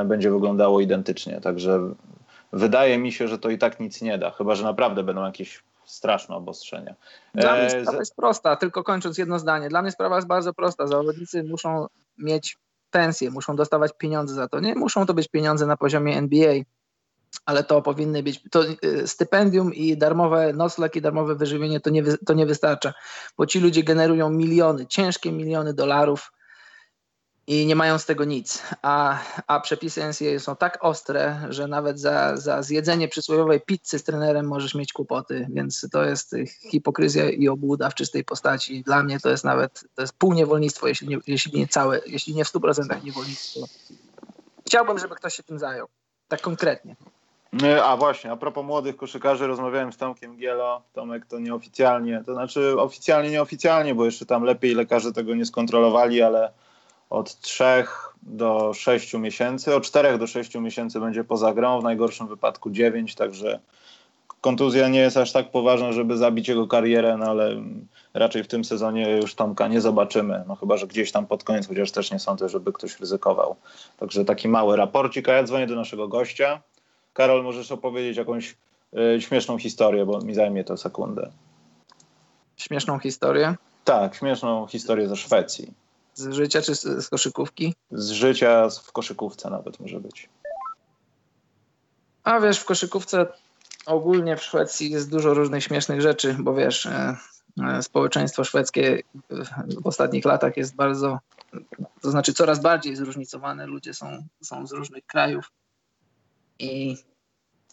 będzie 0.05 0.31
wyglądało 0.31 0.81
identycznie. 0.81 1.41
Także 1.41 1.79
wydaje 2.53 2.97
mi 2.97 3.11
się, 3.11 3.27
że 3.27 3.39
to 3.39 3.49
i 3.49 3.57
tak 3.57 3.79
nic 3.79 4.01
nie 4.01 4.17
da, 4.17 4.31
chyba 4.31 4.55
że 4.55 4.63
naprawdę 4.63 5.03
będą 5.03 5.25
jakieś 5.25 5.63
straszne 5.85 6.35
obostrzenia. 6.35 6.95
Dla 7.35 7.55
mnie 7.55 7.65
e, 7.65 7.81
sprawa 7.81 7.99
jest 7.99 8.15
prosta, 8.15 8.55
tylko 8.55 8.83
kończąc 8.83 9.17
jedno 9.17 9.39
zdanie. 9.39 9.69
Dla 9.69 9.81
mnie 9.81 9.91
sprawa 9.91 10.15
jest 10.15 10.27
bardzo 10.27 10.53
prosta. 10.53 10.87
Zawodnicy 10.87 11.43
muszą 11.43 11.87
mieć 12.17 12.57
pensję, 12.91 13.31
muszą 13.31 13.55
dostawać 13.55 13.91
pieniądze 13.97 14.35
za 14.35 14.47
to. 14.47 14.59
Nie 14.59 14.75
muszą 14.75 15.05
to 15.05 15.13
być 15.13 15.27
pieniądze 15.27 15.65
na 15.65 15.77
poziomie 15.77 16.17
NBA, 16.17 16.53
ale 17.45 17.63
to 17.63 17.81
powinny 17.81 18.23
być 18.23 18.43
to 18.51 18.63
e, 18.63 19.07
stypendium 19.07 19.73
i 19.73 19.97
darmowe 19.97 20.53
nocleg 20.53 20.95
i 20.95 21.01
darmowe 21.01 21.35
wyżywienie 21.35 21.79
to 21.79 21.89
nie, 21.89 22.03
to 22.03 22.33
nie 22.33 22.45
wystarcza, 22.45 22.93
bo 23.37 23.45
ci 23.45 23.59
ludzie 23.59 23.83
generują 23.83 24.29
miliony, 24.29 24.87
ciężkie 24.87 25.31
miliony 25.31 25.73
dolarów 25.73 26.31
i 27.47 27.65
nie 27.65 27.75
mają 27.75 27.97
z 27.97 28.05
tego 28.05 28.25
nic. 28.25 28.63
A, 28.81 29.19
a 29.47 29.59
przepisy 29.59 30.01
NCAA 30.03 30.39
są 30.39 30.55
tak 30.55 30.77
ostre, 30.81 31.41
że 31.49 31.67
nawet 31.67 31.99
za, 31.99 32.37
za 32.37 32.61
zjedzenie 32.61 33.07
przysłowiowej 33.07 33.61
pizzy 33.61 33.99
z 33.99 34.03
trenerem 34.03 34.47
możesz 34.47 34.75
mieć 34.75 34.93
kłopoty, 34.93 35.47
więc 35.49 35.87
to 35.91 36.03
jest 36.03 36.35
hipokryzja 36.71 37.29
i 37.29 37.47
obłuda 37.47 37.89
w 37.89 37.95
czystej 37.95 38.23
postaci. 38.23 38.83
Dla 38.83 39.03
mnie 39.03 39.19
to 39.19 39.29
jest 39.29 39.43
nawet 39.43 39.83
to 39.95 40.01
jest 40.01 40.17
półniewolnictwo, 40.17 40.87
jeśli 40.87 41.07
nie, 41.07 41.17
jeśli 41.27 41.59
nie 41.59 41.67
całe, 41.67 42.01
jeśli 42.05 42.35
nie 42.35 42.45
w 42.45 42.53
100% 42.53 43.03
niewolnictwo. 43.03 43.59
Chciałbym, 44.65 44.99
żeby 44.99 45.15
ktoś 45.15 45.35
się 45.35 45.43
tym 45.43 45.59
zajął. 45.59 45.87
Tak 46.27 46.41
konkretnie. 46.41 46.95
A 47.83 47.97
właśnie, 47.97 48.31
a 48.31 48.37
propos 48.37 48.65
młodych 48.65 48.97
koszykarzy, 48.97 49.47
rozmawiałem 49.47 49.93
z 49.93 49.97
Tomkiem 49.97 50.37
Gielo. 50.37 50.81
Tomek 50.93 51.25
to 51.25 51.39
nieoficjalnie, 51.39 52.23
to 52.25 52.33
znaczy 52.33 52.79
oficjalnie, 52.79 53.29
nieoficjalnie, 53.29 53.95
bo 53.95 54.05
jeszcze 54.05 54.25
tam 54.25 54.43
lepiej 54.43 54.75
lekarze 54.75 55.13
tego 55.13 55.35
nie 55.35 55.45
skontrolowali, 55.45 56.21
ale 56.21 56.51
od 57.09 57.39
3 57.39 57.63
do 58.21 58.73
6 58.73 59.13
miesięcy, 59.13 59.75
od 59.75 59.83
4 59.83 60.17
do 60.17 60.27
6 60.27 60.55
miesięcy 60.55 60.99
będzie 60.99 61.23
poza 61.23 61.53
grą, 61.53 61.81
w 61.81 61.83
najgorszym 61.83 62.27
wypadku 62.27 62.69
9, 62.69 63.15
także 63.15 63.59
kontuzja 64.41 64.87
nie 64.87 64.99
jest 64.99 65.17
aż 65.17 65.31
tak 65.31 65.51
poważna, 65.51 65.91
żeby 65.91 66.17
zabić 66.17 66.47
jego 66.47 66.67
karierę, 66.67 67.17
no 67.17 67.25
ale 67.25 67.55
raczej 68.13 68.43
w 68.43 68.47
tym 68.47 68.65
sezonie 68.65 69.17
już 69.17 69.35
Tomka 69.35 69.67
nie 69.67 69.81
zobaczymy, 69.81 70.43
no 70.47 70.55
chyba, 70.55 70.77
że 70.77 70.87
gdzieś 70.87 71.11
tam 71.11 71.27
pod 71.27 71.43
koniec, 71.43 71.67
chociaż 71.67 71.91
też 71.91 72.11
nie 72.11 72.19
sądzę, 72.19 72.49
żeby 72.49 72.73
ktoś 72.73 72.99
ryzykował. 72.99 73.55
Także 73.97 74.25
taki 74.25 74.47
mały 74.47 74.75
raporcik, 74.75 75.29
a 75.29 75.33
ja 75.33 75.43
dzwonię 75.43 75.67
do 75.67 75.75
naszego 75.75 76.07
gościa. 76.07 76.61
Karol, 77.13 77.43
możesz 77.43 77.71
opowiedzieć 77.71 78.17
jakąś 78.17 78.55
y, 79.15 79.21
śmieszną 79.21 79.57
historię, 79.57 80.05
bo 80.05 80.21
mi 80.21 80.33
zajmie 80.33 80.63
to 80.63 80.77
sekundę. 80.77 81.31
Śmieszną 82.57 82.99
historię? 82.99 83.55
Tak, 83.83 84.15
śmieszną 84.15 84.67
historię 84.67 85.07
ze 85.07 85.15
Szwecji. 85.15 85.73
Z 86.17 86.33
życia 86.33 86.61
czy 86.61 86.75
z, 86.75 87.05
z 87.05 87.09
koszykówki? 87.09 87.75
Z 87.91 88.09
życia 88.09 88.69
w 88.69 88.91
koszykówce 88.91 89.49
nawet 89.49 89.79
może 89.79 89.99
być. 89.99 90.29
A 92.23 92.39
wiesz, 92.39 92.59
w 92.59 92.65
koszykówce 92.65 93.27
ogólnie 93.85 94.37
w 94.37 94.43
Szwecji 94.43 94.91
jest 94.91 95.11
dużo 95.11 95.33
różnych 95.33 95.63
śmiesznych 95.63 96.01
rzeczy, 96.01 96.35
bo 96.39 96.55
wiesz, 96.55 96.85
e, 96.85 97.17
e, 97.63 97.83
społeczeństwo 97.83 98.43
szwedzkie 98.43 99.01
w 99.81 99.87
ostatnich 99.87 100.25
latach 100.25 100.57
jest 100.57 100.75
bardzo, 100.75 101.19
to 102.01 102.11
znaczy 102.11 102.33
coraz 102.33 102.61
bardziej 102.61 102.95
zróżnicowane. 102.95 103.67
Ludzie 103.67 103.93
są, 103.93 104.23
są 104.41 104.67
z 104.67 104.71
różnych 104.71 105.05
krajów 105.05 105.51
i 106.59 106.97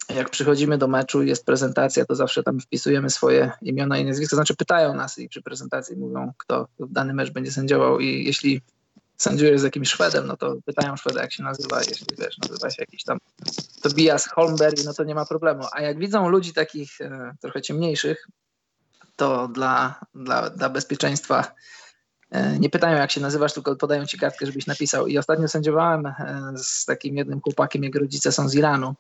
jak 0.09 0.31
przychodzimy 0.31 0.79
do 0.79 0.89
meczu 0.89 1.23
i 1.23 1.29
jest 1.29 1.47
prezentacja, 1.47 2.05
to 2.05 2.15
zawsze 2.15 2.43
tam 2.43 2.61
wpisujemy 2.61 3.11
swoje 3.11 3.53
imiona 3.63 3.99
i 3.99 4.05
nazwiska. 4.05 4.37
Znaczy 4.37 4.57
pytają 4.57 4.95
nas 4.95 5.19
i 5.19 5.29
przy 5.29 5.43
prezentacji 5.43 5.97
mówią, 5.97 6.33
kto 6.39 6.69
w 6.79 6.93
dany 6.93 7.15
mecz 7.15 7.31
będzie 7.31 7.53
sędziował 7.53 8.01
i 8.01 8.25
jeśli 8.25 8.63
sędziujesz 9.17 9.61
z 9.61 9.65
jakimś 9.65 9.89
Szwedem, 9.89 10.27
no 10.27 10.37
to 10.37 10.57
pytają 10.65 10.97
Szweda, 10.97 11.23
jak 11.23 11.33
się 11.33 11.43
nazywa. 11.43 11.79
Jeśli 11.79 12.07
wiesz, 12.19 12.39
nazywa 12.39 12.71
się 12.71 12.83
jakiś 12.83 13.05
tam 13.05 13.19
Tobias 13.83 14.29
Holmberg, 14.29 14.85
no 14.85 14.95
to 14.95 15.05
nie 15.05 15.15
ma 15.15 15.27
problemu. 15.27 15.65
A 15.73 15.83
jak 15.83 15.99
widzą 15.99 16.29
ludzi 16.29 16.53
takich 16.53 17.01
e, 17.01 17.35
trochę 17.41 17.63
ciemniejszych, 17.63 18.29
to 19.17 19.49
dla, 19.49 20.01
dla, 20.15 20.51
dla 20.51 20.69
bezpieczeństwa 20.69 21.55
e, 22.31 22.59
nie 22.59 22.71
pytają, 22.71 22.97
jak 22.97 23.11
się 23.11 23.21
nazywasz, 23.21 23.53
tylko 23.53 23.77
podają 23.77 24.07
ci 24.07 24.19
kartkę, 24.19 24.47
żebyś 24.47 24.67
napisał. 24.67 25.07
I 25.07 25.19
ostatnio 25.19 25.49
sędziowałem 25.49 26.07
e, 26.07 26.53
z 26.57 26.85
takim 26.85 27.17
jednym 27.17 27.41
chłopakiem, 27.41 27.85
jego 27.85 27.99
rodzice 27.99 28.33
są 28.33 28.49
z 28.49 28.55
Iranu. 28.55 28.95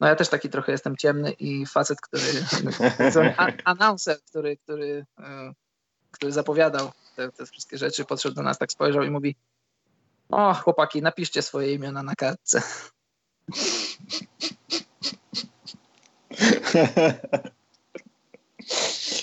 No 0.00 0.08
ja 0.08 0.16
też 0.16 0.28
taki 0.28 0.50
trochę 0.50 0.72
jestem 0.72 0.96
ciemny 0.96 1.30
i 1.30 1.66
facet, 1.66 2.00
który, 2.00 2.24
announcer, 3.64 4.22
który, 4.22 4.56
który, 4.56 5.06
e, 5.18 5.52
który 6.10 6.32
zapowiadał 6.32 6.90
te, 7.16 7.32
te 7.32 7.46
wszystkie 7.46 7.78
rzeczy, 7.78 8.04
podszedł 8.04 8.34
do 8.34 8.42
nas, 8.42 8.58
tak 8.58 8.72
spojrzał 8.72 9.02
i 9.02 9.10
mówi 9.10 9.36
o 10.28 10.54
chłopaki, 10.54 11.02
napiszcie 11.02 11.42
swoje 11.42 11.74
imiona 11.74 12.02
na 12.02 12.14
kartce. 12.14 12.60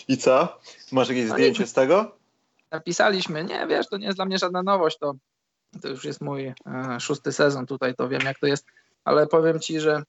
I 0.08 0.18
co? 0.18 0.60
Masz 0.92 1.10
jakieś 1.10 1.30
no 1.30 1.36
zdjęcie 1.36 1.68
z 1.68 1.74
tego? 1.74 2.18
Napisaliśmy, 2.72 3.44
nie 3.44 3.68
wiesz, 3.68 3.88
to 3.88 3.98
nie 3.98 4.06
jest 4.06 4.18
dla 4.18 4.26
mnie 4.26 4.38
żadna 4.38 4.64
nowość, 4.64 4.98
to, 4.98 5.14
to 5.82 5.88
już 5.88 6.06
jest 6.06 6.22
mój 6.22 6.46
e, 6.46 6.54
szósty 7.00 7.32
sezon 7.32 7.66
tutaj, 7.66 7.96
to 7.96 8.10
wiem 8.10 8.22
jak 8.22 8.40
to 8.40 8.48
jest, 8.48 8.66
ale 9.04 9.28
powiem 9.28 9.60
ci, 9.60 9.80
że 9.80 10.04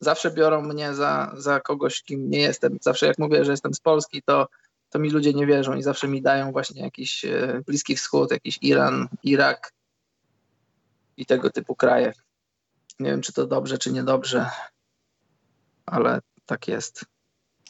zawsze 0.00 0.30
biorą 0.30 0.62
mnie 0.62 0.94
za, 0.94 1.32
za 1.36 1.60
kogoś, 1.60 2.02
kim 2.02 2.30
nie 2.30 2.40
jestem. 2.40 2.78
Zawsze 2.80 3.06
jak 3.06 3.18
mówię, 3.18 3.44
że 3.44 3.50
jestem 3.50 3.74
z 3.74 3.80
Polski, 3.80 4.22
to, 4.22 4.48
to 4.90 4.98
mi 4.98 5.10
ludzie 5.10 5.32
nie 5.32 5.46
wierzą 5.46 5.74
i 5.74 5.82
zawsze 5.82 6.08
mi 6.08 6.22
dają 6.22 6.52
właśnie 6.52 6.82
jakiś 6.82 7.24
e, 7.24 7.62
Bliski 7.66 7.96
Wschód, 7.96 8.30
jakiś 8.30 8.58
Iran, 8.62 9.08
Irak 9.22 9.72
i 11.16 11.26
tego 11.26 11.50
typu 11.50 11.74
kraje. 11.74 12.12
Nie 13.00 13.10
wiem, 13.10 13.20
czy 13.20 13.32
to 13.32 13.46
dobrze, 13.46 13.78
czy 13.78 13.92
niedobrze, 13.92 14.50
ale 15.86 16.20
tak 16.46 16.68
jest. 16.68 17.04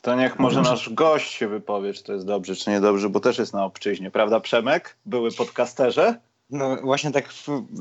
To 0.03 0.15
niech 0.15 0.39
może 0.39 0.63
nasz 0.63 0.91
gość 0.91 1.33
się 1.33 1.49
wypowie, 1.49 1.93
czy 1.93 2.05
to 2.05 2.13
jest 2.13 2.27
dobrze, 2.27 2.57
czy 2.57 2.71
niedobrze, 2.71 3.09
bo 3.09 3.21
też 3.21 3.39
jest 3.39 3.53
na 3.53 3.65
obczyźnie, 3.65 4.11
prawda 4.11 4.41
Przemek? 4.41 4.97
Były 5.07 5.33
podcasterze? 5.33 6.21
No 6.51 6.77
właśnie 6.77 7.11
tak 7.11 7.29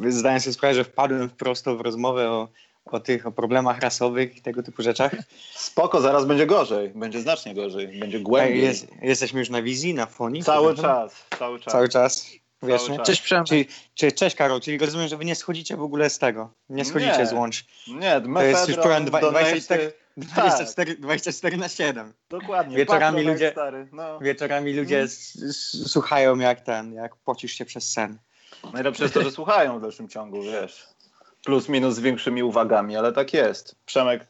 zdaję 0.08 0.40
sobie 0.40 0.54
sprawę, 0.54 0.76
że 0.76 0.84
wpadłem 0.84 1.30
prosto 1.30 1.78
w 1.78 1.82
rozmowę 1.82 2.30
o, 2.30 2.48
o 2.86 3.00
tych 3.00 3.28
o 3.28 3.32
problemach 3.32 3.80
rasowych 3.82 4.38
i 4.38 4.42
tego 4.42 4.64
typu 4.64 4.82
rzeczach. 4.84 5.12
Spoko, 5.56 6.02
zaraz 6.02 6.26
będzie 6.26 6.46
gorzej, 6.46 6.90
będzie 6.90 7.22
znacznie 7.22 7.54
gorzej, 7.56 8.00
będzie 8.00 8.20
głębiej. 8.20 8.62
Jest, 8.62 8.88
jesteśmy 9.02 9.40
już 9.40 9.50
na 9.50 9.62
wizji, 9.62 9.94
na 9.94 10.06
fonie? 10.06 10.44
Cały 10.44 10.76
czas, 10.76 11.26
cały 11.40 11.60
czas. 11.60 11.74
Cały 11.74 11.90
czas. 11.90 12.28
Wiesz, 12.64 12.84
Cały 12.86 12.98
czas. 12.98 13.08
Cześć 13.08 13.22
Przemek. 13.22 13.48
Czyli, 13.48 13.68
czyli, 13.96 14.14
cześć 14.14 14.36
Karol, 14.36 14.62
czyli 14.62 14.78
rozumiem, 14.78 15.08
że 15.08 15.18
wy 15.18 15.26
nie 15.26 15.36
schodzicie 15.36 15.78
w 15.78 15.82
ogóle 15.82 16.10
z 16.10 16.20
tego. 16.20 16.54
Nie 16.70 16.86
schodzicie 16.86 17.18
Nie. 17.18 17.26
z 17.26 17.34
łącz. 17.34 17.66
Nie, 17.88 18.22
To 18.36 18.42
jest 18.44 18.68
już 18.68 18.78
donaty, 18.78 19.06
24, 19.06 19.92
24, 20.18 20.96
24 20.96 21.58
na 21.58 21.70
7. 21.70 22.14
Dokładnie. 22.30 22.78
Wieczorami 22.78 23.24
ludzie- 23.24 23.52
Stary. 23.52 23.88
No. 23.92 24.20
Wieczorami 24.20 24.74
ludzie 24.74 25.02
s- 25.02 25.38
słuchają 25.92 26.38
jak 26.40 26.62
ten, 26.62 26.94
jak 26.94 27.16
pocisz 27.16 27.52
się 27.54 27.66
przez 27.66 27.92
sen. 27.92 28.18
Najlepsze 28.74 29.04
jest 29.04 29.14
to, 29.14 29.22
że 29.24 29.32
słuchają 29.32 29.80
w 29.80 29.82
dalszym 29.82 30.10
ciągu, 30.10 30.42
wiesz. 30.44 30.88
Plus 31.46 31.70
minus 31.70 31.96
z 31.96 32.00
większymi 32.00 32.44
uwagami, 32.44 32.96
ale 32.96 33.14
tak 33.14 33.34
jest. 33.34 33.76
Przemek, 33.86 34.28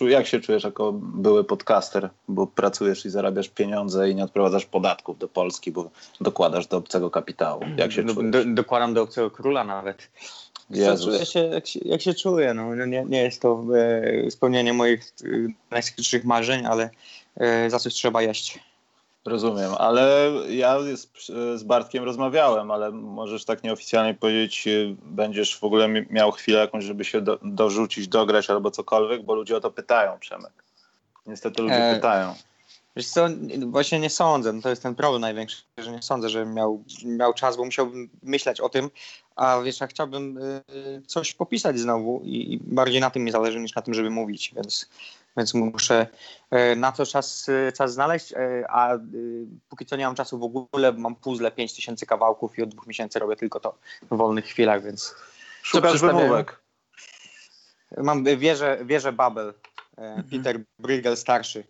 y, 0.00 0.10
jak 0.10 0.26
się 0.26 0.40
czujesz 0.40 0.64
jako 0.64 0.92
były 0.92 1.44
podcaster? 1.44 2.10
Bo 2.28 2.46
pracujesz 2.46 3.06
i 3.06 3.10
zarabiasz 3.10 3.48
pieniądze 3.48 4.10
i 4.10 4.14
nie 4.14 4.24
odprowadzasz 4.24 4.66
podatków 4.66 5.18
do 5.18 5.28
Polski, 5.28 5.72
bo 5.72 5.90
dokładasz 6.20 6.66
do 6.66 6.76
obcego 6.76 7.10
kapitału. 7.10 7.62
Jak 7.76 7.92
się 7.92 8.02
do, 8.02 8.14
czujesz? 8.14 8.30
do, 8.30 8.44
dokładam 8.44 8.94
do 8.94 9.02
obcego 9.02 9.30
króla 9.30 9.64
nawet. 9.64 10.10
Co, 10.70 10.76
Jezus. 10.76 11.06
czuję 11.06 11.26
się, 11.26 11.40
jak, 11.40 11.66
się, 11.66 11.80
jak 11.84 12.02
się 12.02 12.14
czuję. 12.14 12.54
No, 12.54 12.74
no 12.74 12.86
nie, 12.86 13.04
nie 13.08 13.22
jest 13.22 13.42
to 13.42 13.64
e, 14.26 14.30
spełnienie 14.30 14.72
moich 14.72 15.14
e, 15.24 15.26
najskrytszych 15.70 16.24
marzeń, 16.24 16.66
ale 16.66 16.90
e, 17.36 17.70
za 17.70 17.78
coś 17.78 17.94
trzeba 17.94 18.22
jeść. 18.22 18.58
Rozumiem, 19.24 19.70
ale 19.78 20.32
ja 20.48 20.78
z, 21.56 21.62
Bartkiem 21.62 22.04
rozmawiałem, 22.04 22.70
ale 22.70 22.90
możesz 22.90 23.44
tak 23.44 23.62
nieoficjalnie 23.62 24.14
powiedzieć, 24.14 24.66
y, 24.66 24.96
będziesz 25.02 25.58
w 25.58 25.64
ogóle 25.64 25.88
mi- 25.88 26.06
miał 26.10 26.32
chwilę 26.32 26.58
jakąś, 26.58 26.84
żeby 26.84 27.04
się 27.04 27.20
do, 27.20 27.38
dorzucić, 27.42 28.08
dograć 28.08 28.50
albo 28.50 28.70
cokolwiek, 28.70 29.24
bo 29.24 29.34
ludzie 29.34 29.56
o 29.56 29.60
to 29.60 29.70
pytają, 29.70 30.18
Przemek. 30.18 30.52
Niestety 31.26 31.62
ludzie 31.62 31.90
E, 31.90 31.94
pytają. 31.94 32.34
Wiesz 32.96 33.08
co, 33.08 33.26
właśnie 33.66 34.00
nie 34.00 34.10
sądzę, 34.10 34.52
no 34.52 34.62
to 34.62 34.70
jest 34.70 34.82
ten 34.82 34.94
problem 34.94 35.20
największy, 35.20 35.62
że 35.78 35.92
nie 35.92 36.02
sądzę, 36.02 36.28
że 36.28 36.46
miał, 36.46 36.84
miał 37.04 37.34
czas, 37.34 37.56
bo 37.56 37.64
musiałbym 37.64 38.08
myśleć 38.22 38.60
o 38.60 38.68
tym, 38.68 38.90
a 39.36 39.60
wiesz, 39.60 39.80
ja 39.80 39.86
chciałbym 39.86 40.38
y, 40.38 41.02
coś 41.06 41.34
popisać 41.34 41.78
znowu 41.78 42.20
i, 42.24 42.52
i 42.52 42.58
bardziej 42.62 43.00
na 43.00 43.10
tym 43.10 43.24
mi 43.24 43.30
zależy 43.30 43.60
niż 43.60 43.74
na 43.74 43.82
tym, 43.82 43.94
żeby 43.94 44.10
mówić, 44.10 44.52
więc, 44.56 44.88
więc 45.36 45.54
muszę 45.54 46.06
y, 46.72 46.76
na 46.76 46.92
to 46.92 47.06
czas, 47.06 47.48
y, 47.48 47.72
czas 47.76 47.92
znaleźć, 47.92 48.32
y, 48.32 48.36
a 48.68 48.90
póki 49.68 49.86
co 49.86 49.96
nie 49.96 50.06
mam 50.06 50.14
czasu 50.14 50.38
w 50.38 50.42
ogóle, 50.42 50.92
mam 50.92 51.14
puzzle 51.16 51.50
5000 51.50 52.06
kawałków 52.06 52.58
i 52.58 52.62
od 52.62 52.68
dwóch 52.68 52.86
miesięcy 52.86 53.18
robię 53.18 53.36
tylko 53.36 53.60
to 53.60 53.78
w 54.10 54.16
wolnych 54.16 54.44
chwilach, 54.44 54.82
więc 54.82 55.14
Szukasz 55.62 56.00
wymówek. 56.00 56.60
mam 57.96 58.24
wieżę, 58.24 58.78
wieżę 58.84 59.12
Babel, 59.12 59.54
Mhm. 59.96 60.24
Peter 60.30 60.60
Bruegel 60.78 61.16
starszy. 61.16 61.64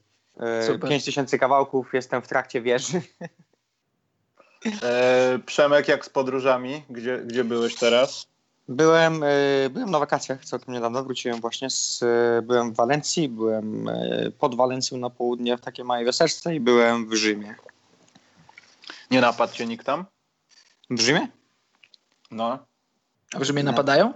Super. 0.66 0.90
5000 0.90 1.38
kawałków, 1.38 1.94
jestem 1.94 2.22
w 2.22 2.29
trakcie 2.29 2.61
wieży. 2.62 3.00
E, 4.83 5.38
Przemek, 5.46 5.88
jak 5.88 6.05
z 6.05 6.09
podróżami? 6.09 6.83
Gdzie, 6.90 7.18
gdzie 7.18 7.44
byłeś 7.44 7.74
teraz? 7.74 8.27
Byłem, 8.68 9.22
y, 9.22 9.70
byłem 9.70 9.90
na 9.90 9.98
wakacjach 9.98 10.44
całkiem 10.44 10.74
niedawno, 10.74 11.05
wróciłem 11.05 11.40
właśnie 11.40 11.70
z, 11.70 12.03
y, 12.03 12.42
byłem 12.42 12.72
w 12.72 12.77
Walencji, 12.77 13.29
byłem 13.29 13.88
y, 13.88 14.33
pod 14.38 14.55
Walencją 14.55 14.98
na 14.98 15.11
południe 15.11 15.57
w 15.57 15.61
takiej 15.61 15.85
małej 15.85 16.05
wioseczce 16.05 16.55
i 16.55 16.61
byłem 16.61 17.09
w 17.09 17.14
Rzymie. 17.14 17.55
Nie 19.11 19.20
napadł 19.20 19.53
cię 19.53 19.66
nikt 19.66 19.87
tam? 19.87 20.05
W 20.90 21.00
Rzymie? 21.00 21.29
No. 22.31 22.59
A 23.35 23.38
w 23.38 23.42
Rzymie 23.42 23.62
napadają? 23.62 24.14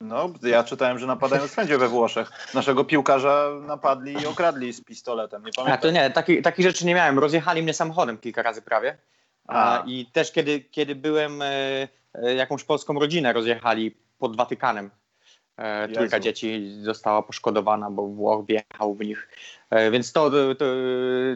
No, 0.00 0.32
ja 0.42 0.64
czytałem, 0.64 0.98
że 0.98 1.06
napadają 1.06 1.48
wszędzie 1.48 1.78
we 1.78 1.88
Włoszech. 1.88 2.30
Naszego 2.54 2.84
piłkarza 2.84 3.48
napadli 3.66 4.12
i 4.12 4.26
okradli 4.26 4.72
z 4.72 4.84
pistoletem. 4.84 5.42
Nie 5.42 5.50
A 5.56 5.56
pamiętam. 5.56 5.80
to 5.80 5.90
nie, 5.90 6.10
taki, 6.10 6.42
takich 6.42 6.66
rzeczy 6.66 6.86
nie 6.86 6.94
miałem. 6.94 7.18
Rozjechali 7.18 7.62
mnie 7.62 7.74
samochodem 7.74 8.18
kilka 8.18 8.42
razy 8.42 8.62
prawie. 8.62 8.98
A, 9.46 9.80
A. 9.80 9.84
I 9.86 10.06
też 10.06 10.32
kiedy, 10.32 10.60
kiedy 10.60 10.94
byłem, 10.94 11.42
e, 11.42 11.46
e, 11.46 11.88
jakąś 12.22 12.64
polską 12.64 12.94
rodzinę 12.94 13.32
rozjechali 13.32 13.96
pod 14.18 14.36
Watykanem. 14.36 14.90
E, 15.56 15.88
trójka 15.88 16.20
dzieci 16.20 16.76
została 16.82 17.22
poszkodowana, 17.22 17.90
bo 17.90 18.06
Włoch 18.06 18.46
wjechał 18.46 18.94
w 18.94 19.00
nich. 19.00 19.28
E, 19.70 19.90
więc 19.90 20.12
to, 20.12 20.30
to, 20.30 20.64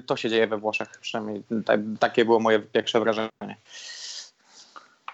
to 0.06 0.16
się 0.16 0.30
dzieje 0.30 0.46
we 0.46 0.58
Włoszech. 0.58 0.88
Przynajmniej 1.00 1.42
ta, 1.64 1.72
takie 2.00 2.24
było 2.24 2.40
moje 2.40 2.60
pierwsze 2.60 3.00
wrażenie. 3.00 3.56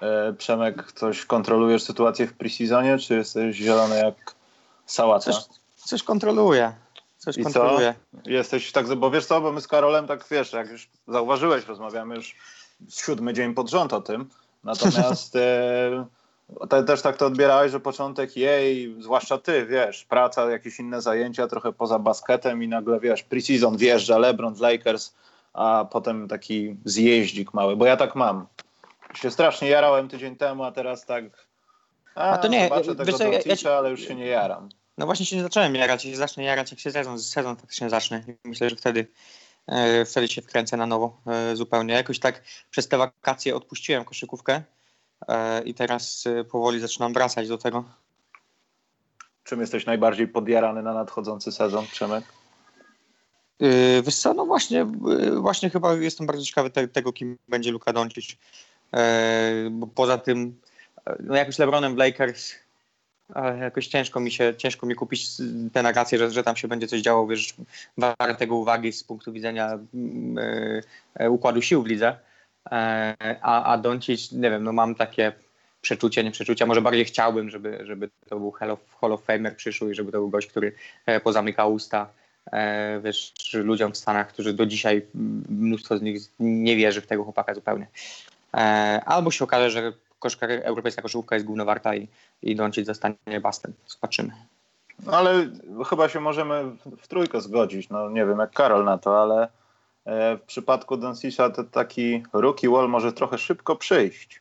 E, 0.03 0.33
Przemek, 0.33 0.93
coś 0.93 1.25
kontrolujesz 1.25 1.83
sytuację 1.83 2.27
w 2.27 2.33
preseasonie, 2.33 2.99
czy 2.99 3.15
jesteś 3.15 3.57
zielony 3.57 3.97
jak 3.97 4.35
Sałata. 4.87 5.33
Coś, 5.33 5.45
coś 5.77 6.03
kontroluje. 6.03 6.73
Coś 7.17 7.39
I 7.39 7.43
kontroluje. 7.43 7.95
co? 8.25 8.31
Jesteś 8.31 8.73
tak, 8.73 8.95
bo 8.95 9.11
wiesz 9.11 9.27
co, 9.27 9.41
bo 9.41 9.53
my 9.53 9.61
z 9.61 9.69
Karolem 9.69 10.07
tak, 10.07 10.25
wiesz, 10.31 10.53
jak 10.53 10.71
już 10.71 10.89
zauważyłeś, 11.09 11.67
rozmawiamy 11.67 12.15
już 12.15 12.37
siódmy 12.91 13.35
dzień 13.35 13.55
pod 13.55 13.71
rząd 13.71 13.93
o 13.93 14.01
tym, 14.01 14.29
natomiast 14.67 15.37
e, 15.37 16.07
te, 16.69 16.85
też 16.85 17.03
tak 17.03 17.17
to 17.17 17.27
odbierałeś, 17.27 17.73
że 17.73 17.81
początek 17.81 18.37
jej, 18.37 18.97
zwłaszcza 19.01 19.39
ty, 19.39 19.67
wiesz, 19.67 20.05
praca, 20.05 20.51
jakieś 20.51 20.79
inne 20.81 21.03
zajęcia, 21.03 21.47
trochę 21.47 21.73
poza 21.73 21.99
basketem 21.99 22.63
i 22.63 22.69
nagle, 22.69 23.01
wiesz, 23.01 23.23
preseason 23.23 23.77
wjeżdża 23.77 24.19
LeBron 24.19 24.55
z 24.57 24.61
Lakers, 24.61 25.15
a 25.53 25.87
potem 25.91 26.29
taki 26.29 26.77
zjeździk 26.85 27.55
mały, 27.55 27.77
bo 27.77 27.87
ja 27.87 27.97
tak 27.97 28.15
mam. 28.15 28.47
Się 29.15 29.31
strasznie 29.31 29.69
jarałem 29.69 30.09
tydzień 30.09 30.37
temu, 30.37 30.65
a 30.65 30.73
teraz 30.73 31.07
tak 31.07 31.25
a, 32.15 32.31
A 32.31 32.39
to 32.39 32.49
nie, 32.49 32.63
zobaczę 32.69 32.87
tego 32.95 33.05
wiesz 33.05 33.15
co, 33.17 33.25
ja- 33.69 33.73
ja 33.73 33.79
ale 33.79 33.91
już 33.91 34.01
się 34.01 34.15
nie 34.15 34.27
jaram. 34.27 34.69
No 34.99 35.07
właśnie 35.07 35.27
się 35.27 35.37
nie 35.37 35.43
zacząłem 35.43 35.75
jarać, 35.75 36.05
ja 36.05 36.11
się 36.11 36.17
zacznę 36.17 36.45
jarać, 36.45 36.71
jak 36.71 36.81
się 36.81 36.91
sezon, 36.91 37.19
sezon 37.19 37.57
faktycznie 37.57 37.91
zacznie. 37.91 38.25
Myślę, 38.45 38.71
że 38.71 38.77
wtedy, 38.77 39.07
wtedy 40.07 40.29
się 40.29 40.43
wkręcę 40.43 40.77
na 40.77 40.87
nowo 40.87 41.21
e, 41.27 41.57
zupełnie. 41.57 41.95
Jakoś 41.95 42.19
tak 42.19 42.43
przez 42.71 42.89
te 42.89 42.99
wakacje 42.99 43.57
odpuściłem 43.57 44.05
koszykówkę 44.05 44.63
e, 45.29 45.63
i 45.63 45.75
teraz 45.75 46.27
e, 46.27 46.45
powoli 46.45 46.81
zaczynam 46.81 47.13
wracać 47.13 47.49
do 47.49 47.59
tego. 47.59 47.85
Czym 49.45 49.61
jesteś 49.61 49.87
najbardziej 49.87 50.29
podjarany 50.29 50.83
na 50.83 50.95
nadchodzący 50.95 51.53
sezon, 51.53 51.87
Przemek? 51.87 52.25
Yy, 53.61 54.03
wiesz 54.03 54.17
co, 54.17 54.35
no 54.35 54.47
właśnie, 54.47 54.87
właśnie 55.37 55.71
chyba 55.71 55.95
jestem 55.95 56.27
bardzo 56.27 56.45
ciekawy 56.45 56.71
te, 56.71 56.89
tego, 56.89 57.13
kim 57.13 57.39
będzie 57.49 57.73
Luka 57.73 57.93
Doncic. 57.93 58.37
Yy, 58.93 58.99
bo 59.71 59.87
poza 59.87 60.19
tym, 60.19 60.61
no 61.21 61.37
jak 61.37 61.47
już 61.47 61.59
LeBronem 61.59 61.95
w 61.95 61.99
Lakers, 61.99 62.53
ale 63.35 63.59
jakoś 63.59 63.87
ciężko 63.87 64.21
mi 64.21 64.31
się, 64.31 64.55
ciężko 64.57 64.87
mi 64.87 64.95
kupić 64.95 65.29
tę 65.73 65.83
narrację, 65.83 66.19
że, 66.19 66.31
że 66.31 66.43
tam 66.43 66.57
się 66.57 66.69
będzie 66.69 66.87
coś 66.87 67.01
działo, 67.01 67.27
wiesz, 67.27 67.55
wartego 68.19 68.57
uwagi 68.57 68.93
z 68.93 69.05
punktu 69.05 69.33
widzenia 69.33 69.79
yy, 71.21 71.31
układu 71.31 71.63
sił 71.63 71.83
w 71.83 71.87
lidze. 71.87 72.19
Yy, 72.71 72.77
a, 73.43 73.73
a 73.73 73.79
Doncic, 73.79 74.33
nie 74.33 74.51
wiem, 74.51 74.65
no 74.65 74.73
mam 74.73 74.95
takie 74.95 75.33
przeczucie, 75.81 76.25
nie 76.25 76.31
przeczucia, 76.31 76.67
może 76.67 76.83
bardziej 76.83 77.05
chciałbym, 77.05 77.51
żeby, 77.51 77.79
żeby 77.83 78.11
to 78.29 78.39
był 78.39 78.51
Hall 78.51 78.71
of, 78.71 78.81
Hall 79.01 79.13
of 79.13 79.25
Famer 79.25 79.57
przyszły 79.57 79.91
i 79.91 79.95
żeby 79.95 80.13
to 80.13 80.19
był 80.19 80.31
gość, 80.31 80.47
który 80.47 80.73
e, 81.07 81.21
pozamyka 81.21 81.67
usta 81.67 82.09
wiesz, 83.03 83.33
ludziom 83.55 83.93
w 83.93 83.97
Stanach, 83.97 84.29
którzy 84.29 84.53
do 84.53 84.67
dzisiaj 84.67 85.07
mm, 85.15 85.45
mnóstwo 85.49 85.99
z 85.99 86.03
nich 86.03 86.23
nie 86.41 86.77
wierzy 86.77 87.01
w 87.01 87.07
tego 87.07 87.25
chłopaka 87.25 87.55
zupełnie. 87.55 87.87
Albo 89.07 89.31
się 89.31 89.45
okaże, 89.45 89.71
że 89.71 89.93
koszka, 90.19 90.47
europejska 90.47 91.03
koszykówka 91.03 91.37
jest 91.37 91.47
głównowarta 91.47 91.95
i, 91.95 92.09
i 92.43 92.57
Doncic 92.57 92.87
zostanie 92.87 93.41
bastem. 93.43 93.73
Zobaczymy. 93.87 94.33
No 95.07 95.13
ale 95.13 95.49
chyba 95.89 96.09
się 96.09 96.21
możemy 96.21 96.65
w- 96.65 97.09
trójkę 97.09 97.41
zgodzić. 97.41 97.89
No 97.89 98.11
nie 98.11 98.27
wiem 98.27 98.39
jak 98.39 98.53
Karol 98.53 98.85
na 98.85 98.99
to, 98.99 99.23
ale 99.23 99.49
e, 100.05 100.37
w 100.37 100.43
przypadku 100.43 100.97
Doncicza 100.97 101.51
to 101.51 101.65
taki 101.65 102.23
rookie 102.33 102.69
wall 102.71 102.89
może 102.89 103.13
trochę 103.13 103.39
szybko 103.39 103.77
przyjść. 103.77 104.41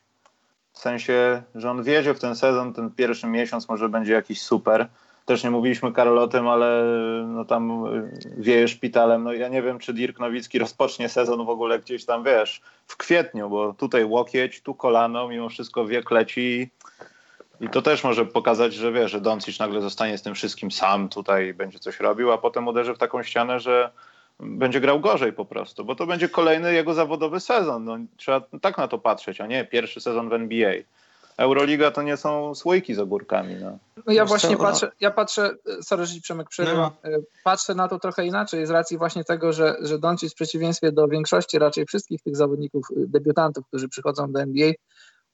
W 0.72 0.78
sensie, 0.78 1.42
że 1.54 1.70
on 1.70 1.82
wiedzie 1.82 2.14
w 2.14 2.20
ten 2.20 2.36
sezon, 2.36 2.72
ten 2.74 2.90
pierwszy 2.90 3.26
miesiąc 3.26 3.68
może 3.68 3.88
będzie 3.88 4.12
jakiś 4.12 4.42
super. 4.42 4.86
Też 5.26 5.44
nie 5.44 5.50
mówiliśmy 5.50 5.92
Karol 5.92 6.18
o 6.18 6.28
tym, 6.28 6.48
ale 6.48 6.84
no 7.26 7.44
tam 7.44 7.86
e, 7.86 8.10
wieje 8.36 8.68
szpitalem. 8.68 9.24
No 9.24 9.32
ja 9.32 9.48
nie 9.48 9.62
wiem, 9.62 9.78
czy 9.78 9.92
Dirk 9.92 10.18
Nowicki 10.18 10.58
rozpocznie 10.58 11.08
sezon 11.08 11.46
w 11.46 11.48
ogóle 11.48 11.78
gdzieś 11.78 12.04
tam, 12.04 12.24
wiesz, 12.24 12.60
w 12.86 12.96
kwietniu, 12.96 13.50
bo 13.50 13.72
tutaj 13.72 14.04
łokieć, 14.04 14.60
tu 14.62 14.74
kolano, 14.74 15.28
mimo 15.28 15.48
wszystko 15.48 15.86
wiek 15.86 16.10
leci 16.10 16.70
i 17.60 17.68
to 17.68 17.82
też 17.82 18.04
może 18.04 18.26
pokazać, 18.26 18.74
że 18.74 18.92
wie, 18.92 19.08
że 19.08 19.20
Doncic 19.20 19.58
nagle 19.58 19.80
zostanie 19.80 20.18
z 20.18 20.22
tym 20.22 20.34
wszystkim 20.34 20.70
sam 20.70 21.08
tutaj 21.08 21.54
będzie 21.54 21.78
coś 21.78 22.00
robił, 22.00 22.32
a 22.32 22.38
potem 22.38 22.68
uderzy 22.68 22.94
w 22.94 22.98
taką 22.98 23.22
ścianę, 23.22 23.60
że 23.60 23.90
będzie 24.40 24.80
grał 24.80 25.00
gorzej 25.00 25.32
po 25.32 25.44
prostu, 25.44 25.84
bo 25.84 25.94
to 25.94 26.06
będzie 26.06 26.28
kolejny 26.28 26.74
jego 26.74 26.94
zawodowy 26.94 27.40
sezon. 27.40 27.84
No, 27.84 27.98
trzeba 28.16 28.40
tak 28.60 28.78
na 28.78 28.88
to 28.88 28.98
patrzeć, 28.98 29.40
a 29.40 29.46
nie 29.46 29.64
pierwszy 29.64 30.00
sezon 30.00 30.28
w 30.28 30.32
NBA. 30.32 30.72
Euroliga 31.36 31.90
to 31.90 32.02
nie 32.02 32.16
są 32.16 32.54
słoiki 32.54 32.94
z 32.94 32.98
ogórkami. 32.98 33.54
No. 33.54 33.78
No 34.06 34.12
ja 34.12 34.24
właśnie 34.24 34.56
patrzę, 34.56 34.90
ja 35.00 35.10
patrzę, 35.10 35.50
sorry, 35.82 36.06
że 36.06 36.20
Przemek 36.20 36.48
przerywam, 36.48 36.90
Y, 37.06 37.24
patrzę 37.44 37.74
na 37.74 37.88
to 37.88 37.98
trochę 37.98 38.26
inaczej 38.26 38.66
z 38.66 38.70
racji 38.70 38.98
właśnie 38.98 39.24
tego, 39.24 39.52
że, 39.52 39.76
że 39.80 39.98
Doncic 39.98 40.32
w 40.32 40.34
przeciwieństwie 40.34 40.92
do 40.92 41.08
większości, 41.08 41.58
raczej 41.58 41.86
wszystkich 41.86 42.22
tych 42.22 42.36
zawodników, 42.36 42.86
y, 42.90 42.94
debiutantów, 43.08 43.66
którzy 43.66 43.88
przychodzą 43.88 44.32
do 44.32 44.40
NBA, 44.40 44.72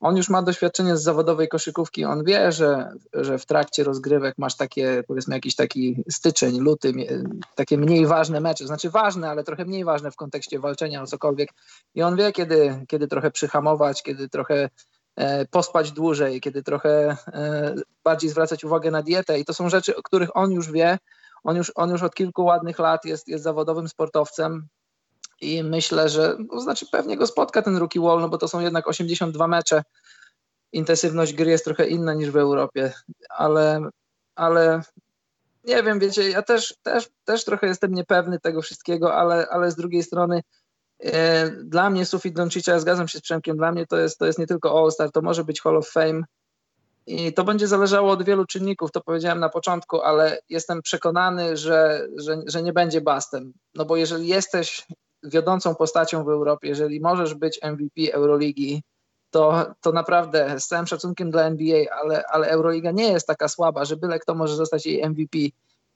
on 0.00 0.16
już 0.16 0.28
ma 0.28 0.42
doświadczenie 0.42 0.96
z 0.96 1.02
zawodowej 1.02 1.48
koszykówki, 1.48 2.04
on 2.04 2.24
wie, 2.24 2.52
że, 2.52 2.92
że 3.14 3.38
w 3.38 3.46
trakcie 3.46 3.84
rozgrywek 3.84 4.34
masz 4.38 4.56
takie, 4.56 5.02
powiedzmy 5.08 5.34
jakiś 5.34 5.54
taki 5.54 6.04
styczeń, 6.10 6.58
luty, 6.58 6.92
takie 7.54 7.78
mniej 7.78 8.06
ważne 8.06 8.40
mecze, 8.40 8.66
znaczy 8.66 8.90
ważne, 8.90 9.30
ale 9.30 9.44
trochę 9.44 9.64
mniej 9.64 9.84
ważne 9.84 10.10
w 10.10 10.16
kontekście 10.16 10.58
walczenia 10.58 11.02
o 11.02 11.06
cokolwiek. 11.06 11.48
I 11.94 12.02
on 12.02 12.16
wie, 12.16 12.32
kiedy, 12.32 12.84
kiedy 12.88 13.08
trochę 13.08 13.30
przyhamować, 13.30 14.02
kiedy 14.02 14.28
trochę 14.28 14.68
pospać 15.51 15.92
dłużej, 15.92 16.40
kiedy 16.40 16.62
trochę 16.62 17.16
e, 17.27 17.75
bardziej 18.05 18.31
zwracać 18.31 18.64
uwagę 18.64 18.90
na 18.90 19.03
dietę 19.03 19.38
i 19.38 19.44
to 19.44 19.55
są 19.55 19.68
rzeczy, 19.68 19.96
o 19.96 20.03
których 20.03 20.37
on 20.37 20.53
już 20.53 20.72
wie. 20.72 20.98
On 21.44 21.57
już, 21.57 21.72
on 21.75 21.90
już 21.90 22.03
od 22.03 22.14
kilku 22.14 22.44
ładnych 22.44 22.79
lat 22.79 23.05
jest, 23.05 23.29
jest 23.29 23.44
zawodowym 23.44 23.88
sportowcem 23.88 24.68
i 25.40 25.62
myślę, 25.62 26.09
że 26.09 26.37
no, 26.53 26.61
znaczy 26.61 26.87
pewnie 26.92 27.16
go 27.16 27.27
spotka 27.27 27.62
ten 27.62 27.77
rookie 27.77 28.01
wall, 28.01 28.20
no 28.20 28.29
bo 28.29 28.38
to 28.38 28.48
są 28.48 28.61
jednak 28.61 28.88
82 28.88 29.48
mecze. 29.48 29.83
Intensywność 30.72 31.35
gry 31.35 31.51
jest 31.51 31.64
trochę 31.64 31.88
inna 31.88 32.14
niż 32.14 32.31
w 32.31 32.37
Europie, 32.37 32.92
ale, 33.29 33.81
ale 34.35 34.83
nie 35.64 35.83
wiem, 35.83 35.98
wiecie, 35.98 36.31
ja 36.31 36.42
też, 36.42 36.75
też, 36.83 37.09
też 37.25 37.44
trochę 37.44 37.66
jestem 37.66 37.94
niepewny 37.94 38.40
tego 38.40 38.62
wszystkiego, 38.62 39.14
ale, 39.14 39.48
ale 39.48 39.70
z 39.70 39.77
drugiej 39.77 40.03
strony 40.03 40.37
e, 40.37 40.42
dla 41.64 41.90
mnie 41.90 42.06
sufit 42.06 42.34
Doncicza, 42.34 42.80
zgadzam 42.80 43.08
się 43.08 43.18
z 43.18 43.22
Przemkiem, 43.22 43.56
dla 43.56 43.72
mnie 43.72 43.86
to 43.86 43.98
jest, 43.98 44.18
to 44.18 44.26
jest 44.26 44.38
nie 44.38 44.46
tylko 44.46 44.78
All-Star, 44.78 45.12
to 45.12 45.22
może 45.22 45.44
być 45.44 45.60
Hall 45.60 45.76
of 45.76 45.88
Fame 45.88 46.22
i 47.06 47.32
to 47.32 47.44
będzie 47.44 47.68
zależało 47.68 48.10
od 48.10 48.22
wielu 48.22 48.46
czynników, 48.46 48.92
to 48.92 49.00
powiedziałem 49.00 49.40
na 49.40 49.48
początku, 49.48 50.02
ale 50.02 50.38
jestem 50.48 50.82
przekonany, 50.82 51.56
że, 51.56 52.08
że, 52.16 52.42
że 52.46 52.62
nie 52.62 52.72
będzie 52.72 53.00
bastem. 53.00 53.52
No 53.74 53.84
bo 53.84 53.96
jeżeli 53.96 54.28
jesteś 54.28 54.86
wiodącą 55.22 55.74
postacią 55.74 56.24
w 56.24 56.28
Europie, 56.28 56.68
jeżeli 56.68 57.00
możesz 57.00 57.34
być 57.34 57.60
MVP 57.62 58.12
Euroligi, 58.12 58.82
to, 59.30 59.74
to 59.80 59.92
naprawdę 59.92 60.60
z 60.60 60.66
całym 60.66 60.86
szacunkiem 60.86 61.30
dla 61.30 61.42
NBA, 61.42 61.84
ale, 62.02 62.24
ale 62.26 62.48
Euroliga 62.48 62.90
nie 62.90 63.12
jest 63.12 63.26
taka 63.26 63.48
słaba, 63.48 63.84
że 63.84 63.96
byle 63.96 64.18
kto 64.18 64.34
może 64.34 64.56
zostać 64.56 64.86
jej 64.86 65.10
MVP. 65.10 65.38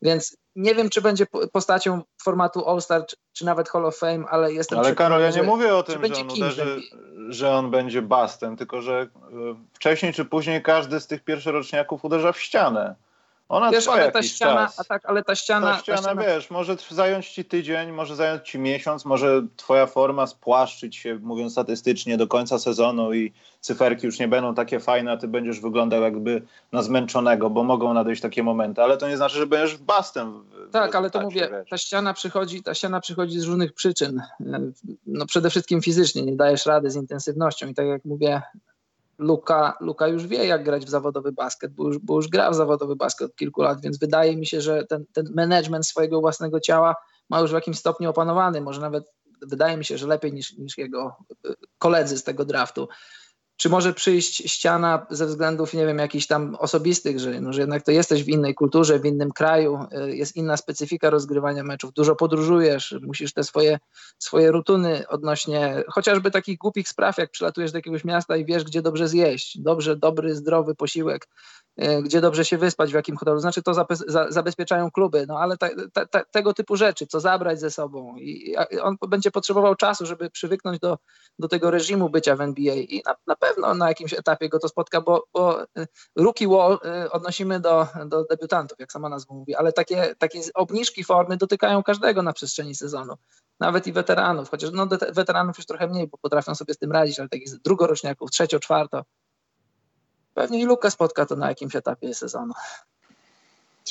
Więc 0.02 0.36
nie 0.56 0.74
wiem, 0.74 0.90
czy 0.90 1.00
będzie 1.00 1.26
po- 1.26 1.48
postacią 1.48 2.02
formatu 2.22 2.68
All-Star, 2.68 3.06
czy, 3.06 3.16
czy 3.32 3.44
nawet 3.44 3.68
Hall 3.68 3.86
of 3.86 3.96
Fame, 3.98 4.24
ale 4.28 4.52
jestem 4.52 4.78
Ale 4.78 4.94
Karol, 4.94 5.20
ja 5.20 5.30
nie 5.30 5.42
mówię 5.42 5.74
o 5.74 5.82
tym, 5.82 6.06
że 6.06 6.20
on, 6.20 6.30
uderzy, 6.30 6.80
że 7.28 7.50
on 7.50 7.70
będzie 7.70 8.02
bastem, 8.02 8.56
tylko 8.56 8.82
że 8.82 9.02
y, 9.02 9.08
wcześniej 9.72 10.12
czy 10.12 10.24
później 10.24 10.62
każdy 10.62 11.00
z 11.00 11.06
tych 11.06 11.24
pierwszoroczniaków 11.24 12.04
uderza 12.04 12.32
w 12.32 12.40
ścianę. 12.40 12.94
Ona 13.48 13.70
Wiesz, 13.70 13.88
ale 13.88 14.12
ta 14.12 14.22
ściana, 14.22 14.66
czas. 14.66 14.80
a 14.80 14.84
tak, 14.84 15.06
ale 15.06 15.24
ta 15.24 15.34
ściana, 15.34 15.72
Ta 15.72 15.78
ściana, 15.78 16.22
wiesz, 16.22 16.50
może 16.50 16.76
zająć 16.90 17.28
ci 17.28 17.44
tydzień, 17.44 17.92
może 17.92 18.16
zająć 18.16 18.48
ci 18.48 18.58
miesiąc, 18.58 19.04
może 19.04 19.42
twoja 19.56 19.86
forma 19.86 20.26
spłaszczyć 20.26 20.96
się, 20.96 21.18
mówiąc 21.22 21.52
statystycznie, 21.52 22.16
do 22.16 22.26
końca 22.26 22.58
sezonu 22.58 23.14
i 23.14 23.32
cyferki 23.60 24.06
już 24.06 24.18
nie 24.18 24.28
będą 24.28 24.54
takie 24.54 24.80
fajne, 24.80 25.12
a 25.12 25.16
ty 25.16 25.28
będziesz 25.28 25.60
wyglądał 25.60 26.02
jakby 26.02 26.42
na 26.72 26.82
zmęczonego, 26.82 27.50
bo 27.50 27.64
mogą 27.64 27.94
nadejść 27.94 28.22
takie 28.22 28.42
momenty, 28.42 28.82
ale 28.82 28.96
to 28.96 29.08
nie 29.08 29.16
znaczy, 29.16 29.36
że 29.36 29.46
będziesz 29.46 29.78
bastem. 29.78 30.44
Tak, 30.72 30.94
ale 30.94 31.10
to 31.10 31.18
rezultacie, 31.18 31.44
mówię, 31.46 31.58
wiesz. 31.58 31.70
ta 31.70 31.78
ściana 31.78 32.14
przychodzi, 32.14 32.62
ta 32.62 32.74
ściana 32.74 33.00
przychodzi 33.00 33.40
z 33.40 33.44
różnych 33.44 33.72
przyczyn. 33.72 34.22
No 35.06 35.26
przede 35.26 35.50
wszystkim 35.50 35.82
fizycznie, 35.82 36.22
nie 36.22 36.36
dajesz 36.36 36.66
rady 36.66 36.90
z 36.90 36.96
intensywnością 36.96 37.68
i 37.68 37.74
tak 37.74 37.86
jak 37.86 38.04
mówię, 38.04 38.42
Luka, 39.18 39.76
Luka 39.80 40.08
już 40.08 40.26
wie, 40.26 40.46
jak 40.46 40.64
grać 40.64 40.84
w 40.84 40.88
zawodowy 40.88 41.32
basket, 41.32 41.74
bo 41.74 41.86
już, 41.86 41.98
bo 41.98 42.16
już 42.16 42.28
gra 42.28 42.50
w 42.50 42.54
zawodowy 42.54 42.96
basket 42.96 43.30
od 43.30 43.36
kilku 43.36 43.62
lat, 43.62 43.80
więc 43.80 43.98
wydaje 43.98 44.36
mi 44.36 44.46
się, 44.46 44.60
że 44.60 44.86
ten, 44.86 45.04
ten 45.12 45.26
management 45.34 45.86
swojego 45.86 46.20
własnego 46.20 46.60
ciała 46.60 46.96
ma 47.30 47.40
już 47.40 47.50
w 47.50 47.54
jakimś 47.54 47.78
stopniu 47.78 48.10
opanowany, 48.10 48.60
może 48.60 48.80
nawet 48.80 49.12
wydaje 49.42 49.76
mi 49.76 49.84
się, 49.84 49.98
że 49.98 50.06
lepiej 50.06 50.32
niż, 50.32 50.52
niż 50.52 50.78
jego 50.78 51.16
y, 51.46 51.54
koledzy 51.78 52.18
z 52.18 52.24
tego 52.24 52.44
draftu. 52.44 52.88
Czy 53.56 53.68
może 53.68 53.92
przyjść 53.94 54.52
ściana 54.52 55.06
ze 55.10 55.26
względów, 55.26 55.74
nie 55.74 55.86
wiem, 55.86 55.98
jakichś 55.98 56.26
tam 56.26 56.54
osobistych, 56.54 57.18
że, 57.20 57.40
no, 57.40 57.52
że 57.52 57.60
jednak 57.60 57.82
to 57.82 57.90
jesteś 57.90 58.24
w 58.24 58.28
innej 58.28 58.54
kulturze, 58.54 58.98
w 58.98 59.04
innym 59.04 59.32
kraju, 59.32 59.78
y, 60.08 60.16
jest 60.16 60.36
inna 60.36 60.56
specyfika 60.56 61.10
rozgrywania 61.10 61.62
meczów, 61.62 61.92
dużo 61.92 62.16
podróżujesz, 62.16 62.94
musisz 63.02 63.32
te 63.32 63.44
swoje, 63.44 63.78
swoje 64.18 64.50
rutyny 64.50 65.08
odnośnie 65.08 65.84
chociażby 65.88 66.30
takich 66.30 66.58
głupich 66.58 66.88
spraw, 66.88 67.18
jak 67.18 67.30
przylatujesz 67.30 67.72
do 67.72 67.78
jakiegoś 67.78 68.04
miasta 68.04 68.36
i 68.36 68.44
wiesz, 68.44 68.64
gdzie 68.64 68.82
dobrze 68.82 69.08
zjeść, 69.08 69.58
dobrze, 69.58 69.96
dobry, 69.96 70.34
zdrowy 70.34 70.74
posiłek. 70.74 71.28
E, 71.76 72.02
gdzie 72.02 72.20
dobrze 72.20 72.44
się 72.44 72.58
wyspać, 72.58 72.90
w 72.90 72.94
jakim 72.94 73.16
hotelu. 73.16 73.40
Znaczy 73.40 73.62
to 73.62 73.86
zabezpieczają 74.28 74.90
kluby, 74.90 75.24
no 75.28 75.38
ale 75.38 75.56
ta, 75.56 75.68
ta, 75.92 76.06
ta, 76.06 76.24
tego 76.24 76.54
typu 76.54 76.76
rzeczy, 76.76 77.06
co 77.06 77.20
zabrać 77.20 77.60
ze 77.60 77.70
sobą. 77.70 78.16
I 78.16 78.56
on 78.82 78.96
będzie 79.08 79.30
potrzebował 79.30 79.74
czasu, 79.74 80.06
żeby 80.06 80.30
przywyknąć 80.30 80.78
do, 80.78 80.98
do 81.38 81.48
tego 81.48 81.70
reżimu 81.70 82.10
bycia 82.10 82.36
w 82.36 82.40
NBA 82.40 82.74
i 82.74 83.02
na, 83.06 83.14
na 83.26 83.36
pewno 83.36 83.74
na 83.74 83.88
jakimś 83.88 84.12
etapie 84.12 84.48
go 84.48 84.58
to 84.58 84.68
spotka, 84.68 85.00
bo, 85.00 85.24
bo 85.32 85.62
e, 85.62 85.66
rookie 86.16 86.48
wall 86.48 86.78
e, 86.84 87.10
odnosimy 87.10 87.60
do, 87.60 87.86
do 88.06 88.24
debiutantów, 88.24 88.78
jak 88.78 88.92
sama 88.92 89.08
nazwa 89.08 89.34
mówi, 89.34 89.54
ale 89.54 89.72
takie, 89.72 90.14
takie 90.18 90.40
obniżki 90.54 91.04
formy 91.04 91.36
dotykają 91.36 91.82
każdego 91.82 92.22
na 92.22 92.32
przestrzeni 92.32 92.74
sezonu. 92.74 93.14
Nawet 93.60 93.86
i 93.86 93.92
weteranów, 93.92 94.50
chociaż 94.50 94.70
no, 94.72 94.86
weteranów 95.12 95.58
już 95.58 95.66
trochę 95.66 95.88
mniej, 95.88 96.06
bo 96.06 96.18
potrafią 96.18 96.54
sobie 96.54 96.74
z 96.74 96.78
tym 96.78 96.92
radzić, 96.92 97.20
ale 97.20 97.28
takich 97.28 97.60
drugoroczniaków, 97.60 98.30
trzecio, 98.30 98.60
czwarto, 98.60 99.02
pewnie 100.36 100.60
i 100.60 100.64
Luka 100.64 100.90
spotka 100.90 101.26
to 101.26 101.36
na 101.36 101.48
jakimś 101.48 101.76
etapie 101.76 102.14
sezonu. 102.14 102.52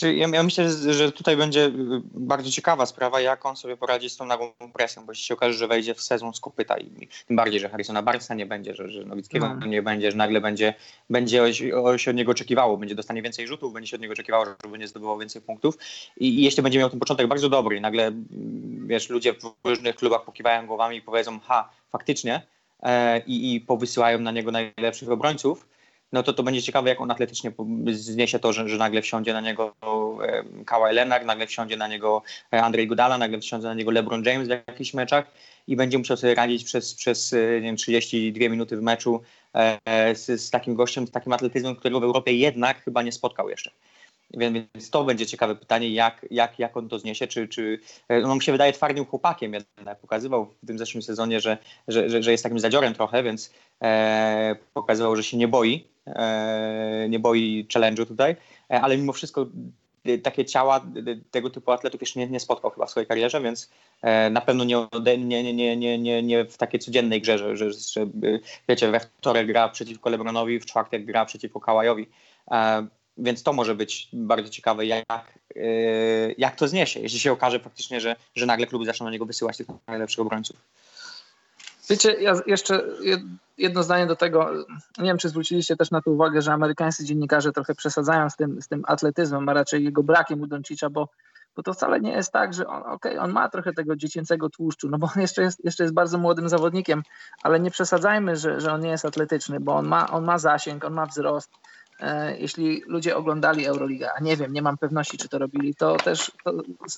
Ja, 0.02 0.28
ja 0.28 0.44
myślę, 0.44 0.70
że 0.94 1.12
tutaj 1.12 1.38
będzie 1.38 1.72
bardzo 2.14 2.52
ciekawa 2.52 2.86
sprawa, 2.86 3.22
jak 3.22 3.46
on 3.46 3.58
sobie 3.58 3.78
poradzi 3.78 4.10
z 4.10 4.18
tą 4.18 4.26
nagłą 4.26 4.52
presją, 4.74 5.06
bo 5.06 5.12
jeśli 5.12 5.26
się 5.26 5.34
okaże, 5.34 5.54
że 5.54 5.68
wejdzie 5.68 5.94
w 5.94 6.02
sezon 6.02 6.34
z 6.34 6.40
kopyta 6.40 6.78
i 6.78 7.08
tym 7.28 7.36
bardziej, 7.36 7.60
że 7.60 7.70
Harrisona 7.70 8.02
Barca 8.02 8.34
nie 8.34 8.46
będzie, 8.46 8.76
że, 8.76 8.90
że 8.90 9.06
Nowickiego 9.06 9.56
no. 9.56 9.66
nie 9.66 9.82
będzie, 9.82 10.12
że 10.12 10.18
nagle 10.18 10.42
będzie, 10.42 10.74
będzie 11.10 11.54
się 11.98 12.12
od 12.12 12.16
niego 12.16 12.32
oczekiwało, 12.32 12.78
będzie 12.78 12.96
dostanie 12.96 13.22
więcej 13.22 13.48
rzutów, 13.48 13.74
będzie 13.74 13.90
się 13.90 13.96
od 13.96 14.02
niego 14.02 14.14
oczekiwało, 14.14 14.46
że 14.46 14.70
będzie 14.72 14.88
zdobywał 14.88 15.18
więcej 15.18 15.42
punktów 15.42 15.78
i, 16.18 16.28
i 16.28 16.44
jeśli 16.44 16.64
będzie 16.64 16.80
miał 16.80 16.90
ten 16.90 17.00
początek 17.00 17.28
bardzo 17.28 17.50
dobry 17.50 17.78
i 17.78 17.82
nagle, 17.82 18.12
wiesz, 18.86 19.10
ludzie 19.10 19.34
w 19.34 19.68
różnych 19.68 19.96
klubach 19.96 20.26
pokiwają 20.26 20.68
głowami 20.68 20.98
i 20.98 21.02
powiedzą, 21.02 21.40
ha, 21.40 21.70
faktycznie 21.92 22.42
e, 22.84 23.20
i, 23.20 23.56
i 23.56 23.62
powysyłają 23.62 24.20
na 24.20 24.32
niego 24.32 24.52
najlepszych 24.52 25.12
obrońców, 25.12 25.75
no 26.16 26.24
to 26.24 26.34
to 26.34 26.44
będzie 26.44 26.62
ciekawe, 26.62 26.90
jak 26.90 27.02
on 27.02 27.12
atletycznie 27.12 27.52
zniesie 27.92 28.40
to, 28.40 28.54
że, 28.54 28.70
że 28.70 28.78
nagle 28.78 29.02
wsiądzie 29.02 29.34
na 29.34 29.42
niego 29.42 29.76
e, 30.24 30.44
Kawhi 30.66 30.96
Leonard, 30.96 31.26
nagle 31.26 31.48
wsiądzie 31.48 31.78
na 31.78 31.88
niego 31.88 32.22
e, 32.54 32.64
Andrzej 32.64 32.88
Godala, 32.88 33.18
nagle 33.18 33.40
wsiądzie 33.40 33.68
na 33.68 33.74
niego 33.74 33.92
LeBron 33.92 34.24
James 34.24 34.48
w 34.48 34.52
jakichś 34.52 34.94
meczach 34.94 35.32
i 35.68 35.76
będzie 35.76 35.98
musiał 35.98 36.18
sobie 36.18 36.36
radzić 36.36 36.64
przez, 36.64 36.96
przez 36.96 37.34
e, 37.34 37.38
nie 37.38 37.62
wiem, 37.62 37.76
32 37.76 38.50
minuty 38.50 38.78
w 38.78 38.82
meczu 38.82 39.22
z, 40.16 40.42
z 40.42 40.50
takim 40.50 40.76
gościem, 40.76 41.08
z 41.08 41.12
takim 41.12 41.34
atletyzmem, 41.34 41.76
którego 41.76 42.00
w 42.00 42.04
Europie 42.04 42.34
jednak 42.34 42.84
chyba 42.84 43.02
nie 43.02 43.12
spotkał 43.12 43.50
jeszcze. 43.50 43.72
Więc 44.34 44.90
to 44.90 45.04
będzie 45.04 45.26
ciekawe 45.26 45.56
pytanie, 45.56 45.90
jak, 45.90 46.26
jak, 46.32 46.60
jak 46.60 46.78
on 46.78 46.90
to 46.90 47.00
zniesie. 47.00 47.28
Czy, 47.28 47.48
czy, 47.48 47.80
no, 48.10 48.36
mi 48.36 48.42
się 48.42 48.52
wydaje 48.52 48.74
twardym 48.74 49.06
chłopakiem. 49.06 49.54
Jednak 49.54 50.00
pokazywał 50.00 50.46
w 50.46 50.68
tym 50.68 50.78
zeszłym 50.78 51.02
sezonie, 51.02 51.40
że, 51.40 51.58
że, 51.88 52.24
że, 52.24 52.32
jest 52.32 52.44
takim 52.44 52.60
zadziorem 52.60 52.94
trochę, 52.94 53.24
więc 53.24 53.54
e, 53.84 54.56
pokazywał, 54.74 55.16
że 55.16 55.24
się 55.24 55.38
nie 55.38 55.48
boi 55.48 55.95
E, 55.95 55.95
nie 57.10 57.20
boi 57.20 57.68
challenge'u 57.74 58.06
tutaj, 58.06 58.36
e, 58.72 58.82
ale 58.82 58.98
mimo 58.98 59.14
wszystko 59.14 59.48
e, 60.06 60.18
takie 60.18 60.46
ciała 60.46 60.86
tego 61.32 61.50
typu 61.50 61.72
atletów 61.72 62.02
jeszcze 62.02 62.20
nie, 62.20 62.28
nie 62.28 62.40
spotkał 62.40 62.72
chyba 62.72 62.86
w 62.86 62.92
swojej 62.92 63.08
karierze, 63.08 63.42
więc 63.42 63.70
na 64.32 64.42
pewno 64.42 64.64
nie, 64.64 64.88
nie, 65.18 65.54
nie, 65.54 65.78
nie, 65.78 65.98
nie, 65.98 66.24
nie 66.24 66.46
w 66.46 66.58
takiej 66.58 66.80
codziennej 66.80 67.22
grze, 67.22 67.38
że, 67.38 67.58
że, 67.58 67.72
że 67.74 68.08
wiecie, 68.70 68.92
we 68.92 69.00
wtorek 69.00 69.48
gra 69.48 69.70
przeciwko 69.70 70.10
Lebronowi, 70.10 70.60
w 70.60 70.66
czwartek 70.66 71.06
gra 71.06 71.26
przeciwko 71.26 71.60
Kałajowi. 71.60 72.08
Więc 73.18 73.44
to 73.44 73.54
może 73.54 73.76
być 73.76 74.10
bardzo 74.14 74.50
ciekawe, 74.50 74.86
jak, 74.86 75.40
jak 76.38 76.56
to 76.56 76.68
zniesie, 76.68 77.00
jeśli 77.00 77.20
się 77.20 77.32
okaże 77.32 77.60
faktycznie, 77.60 78.02
że, 78.02 78.16
że 78.36 78.46
nagle 78.46 78.68
kluby 78.68 78.86
zaczną 78.86 79.06
na 79.06 79.12
niego 79.12 79.26
wysyłać 79.26 79.58
tych 79.58 79.68
najlepszych 79.88 80.20
obrońców. 80.20 80.58
Wiecie, 81.90 82.14
ja 82.22 82.34
jeszcze 82.48 82.84
jedno 83.58 83.84
zdanie 83.84 84.08
do 84.08 84.16
tego. 84.16 84.52
Nie 84.98 85.06
wiem, 85.06 85.18
czy 85.18 85.30
zwróciliście 85.30 85.76
też 85.76 85.92
na 85.92 86.02
to 86.02 86.12
uwagę, 86.12 86.42
że 86.42 86.54
amerykańscy 86.54 87.06
dziennikarze 87.06 87.52
trochę 87.52 87.76
przesadzają 87.76 88.30
z 88.30 88.36
tym, 88.36 88.62
z 88.62 88.68
tym 88.68 88.84
atletyzmem, 88.88 89.50
a 89.50 89.54
raczej 89.54 89.84
jego 89.84 90.04
brakiem 90.04 90.42
u 90.42 90.48
Doncicza, 90.48 90.90
bo, 90.90 91.10
bo 91.56 91.64
to 91.64 91.74
wcale 91.74 92.00
nie 92.00 92.12
jest 92.12 92.32
tak, 92.32 92.54
że 92.54 92.68
on, 92.68 92.84
okay, 92.84 93.20
on 93.20 93.32
ma 93.32 93.50
trochę 93.50 93.74
tego 93.74 93.96
dziecięcego 93.96 94.50
tłuszczu, 94.50 94.90
no 94.90 94.98
bo 94.98 95.10
on 95.16 95.22
jeszcze 95.22 95.42
jest, 95.42 95.66
jeszcze 95.66 95.84
jest 95.84 95.94
bardzo 95.94 96.18
młodym 96.18 96.50
zawodnikiem, 96.50 97.04
ale 97.44 97.60
nie 97.60 97.72
przesadzajmy, 97.72 98.36
że, 98.36 98.60
że 98.60 98.74
on 98.74 98.82
nie 98.82 98.90
jest 98.90 99.06
atletyczny, 99.06 99.60
bo 99.60 99.76
on 99.76 99.88
ma, 99.88 100.10
on 100.10 100.24
ma 100.24 100.38
zasięg, 100.38 100.86
on 100.86 100.94
ma 100.94 101.06
wzrost, 101.06 101.52
jeśli 102.38 102.84
ludzie 102.88 103.18
oglądali 103.18 103.66
Euroligę, 103.66 104.10
a 104.18 104.20
nie 104.20 104.38
wiem, 104.38 104.54
nie 104.54 104.62
mam 104.62 104.78
pewności, 104.78 105.18
czy 105.18 105.30
to 105.30 105.40
robili, 105.40 105.76
to 105.76 105.96
też 105.96 106.32
to 106.44 106.54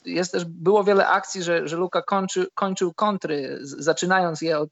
jest 0.06 0.32
też, 0.32 0.46
było 0.46 0.84
wiele 0.84 1.08
akcji, 1.08 1.44
że, 1.44 1.68
że 1.68 1.78
Luka 1.78 2.02
kończy, 2.02 2.48
kończył 2.54 2.94
kontry, 2.94 3.60
zaczynając 3.62 4.42
je 4.42 4.60
od, 4.60 4.70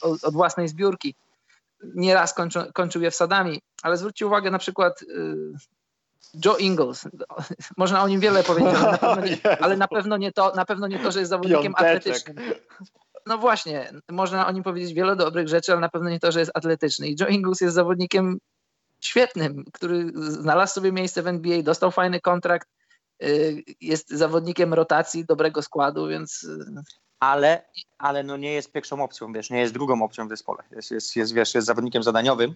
od, 0.00 0.24
od 0.24 0.34
własnej 0.34 0.68
zbiórki. 0.68 1.14
Nieraz 1.94 2.34
kończył, 2.34 2.62
kończył 2.72 3.02
je 3.02 3.10
wsadami, 3.10 3.60
ale 3.82 3.96
zwróćcie 3.96 4.26
uwagę 4.26 4.50
na 4.50 4.58
przykład 4.58 5.02
y, 5.02 5.06
Joe 6.44 6.56
Ingles. 6.56 7.08
Można 7.76 8.02
o 8.02 8.08
nim 8.08 8.20
wiele 8.20 8.42
powiedzieć, 8.42 8.74
ale 8.74 8.90
na 8.92 8.98
pewno 8.98 9.26
nie, 9.26 9.38
ale 9.64 9.76
na 9.76 9.88
pewno 9.88 10.16
nie, 10.16 10.32
to, 10.32 10.52
na 10.56 10.64
pewno 10.64 10.86
nie 10.86 10.98
to, 10.98 11.12
że 11.12 11.18
jest 11.18 11.30
zawodnikiem 11.30 11.74
atletycznym. 11.76 12.36
No 13.26 13.38
właśnie, 13.38 13.92
można 14.10 14.46
o 14.46 14.52
nim 14.52 14.62
powiedzieć 14.62 14.94
wiele 14.94 15.16
dobrych 15.16 15.48
rzeczy, 15.48 15.72
ale 15.72 15.80
na 15.80 15.88
pewno 15.88 16.10
nie 16.10 16.20
to, 16.20 16.32
że 16.32 16.40
jest 16.40 16.52
atletyczny. 16.54 17.08
I 17.08 17.16
Joe 17.20 17.26
Ingles 17.26 17.60
jest 17.60 17.74
zawodnikiem 17.74 18.38
świetnym, 19.00 19.64
który 19.72 20.12
znalazł 20.14 20.74
sobie 20.74 20.92
miejsce 20.92 21.22
w 21.22 21.26
NBA, 21.26 21.62
dostał 21.62 21.90
fajny 21.90 22.20
kontrakt, 22.20 22.68
y, 23.22 23.62
jest 23.80 24.10
zawodnikiem 24.10 24.74
rotacji 24.74 25.24
dobrego 25.24 25.62
składu, 25.62 26.08
więc... 26.08 26.42
Y, 26.44 26.82
ale, 27.20 27.64
ale 27.98 28.22
no 28.22 28.36
nie 28.36 28.52
jest 28.52 28.72
pierwszą 28.72 29.04
opcją, 29.04 29.32
wiesz, 29.32 29.50
nie 29.50 29.60
jest 29.60 29.74
drugą 29.74 30.02
opcją 30.02 30.26
w 30.26 30.30
zespole. 30.30 30.62
Jest, 30.70 30.90
jest, 30.90 31.16
jest, 31.16 31.34
wiesz, 31.34 31.54
jest 31.54 31.66
zawodnikiem 31.66 32.02
zadaniowym, 32.02 32.54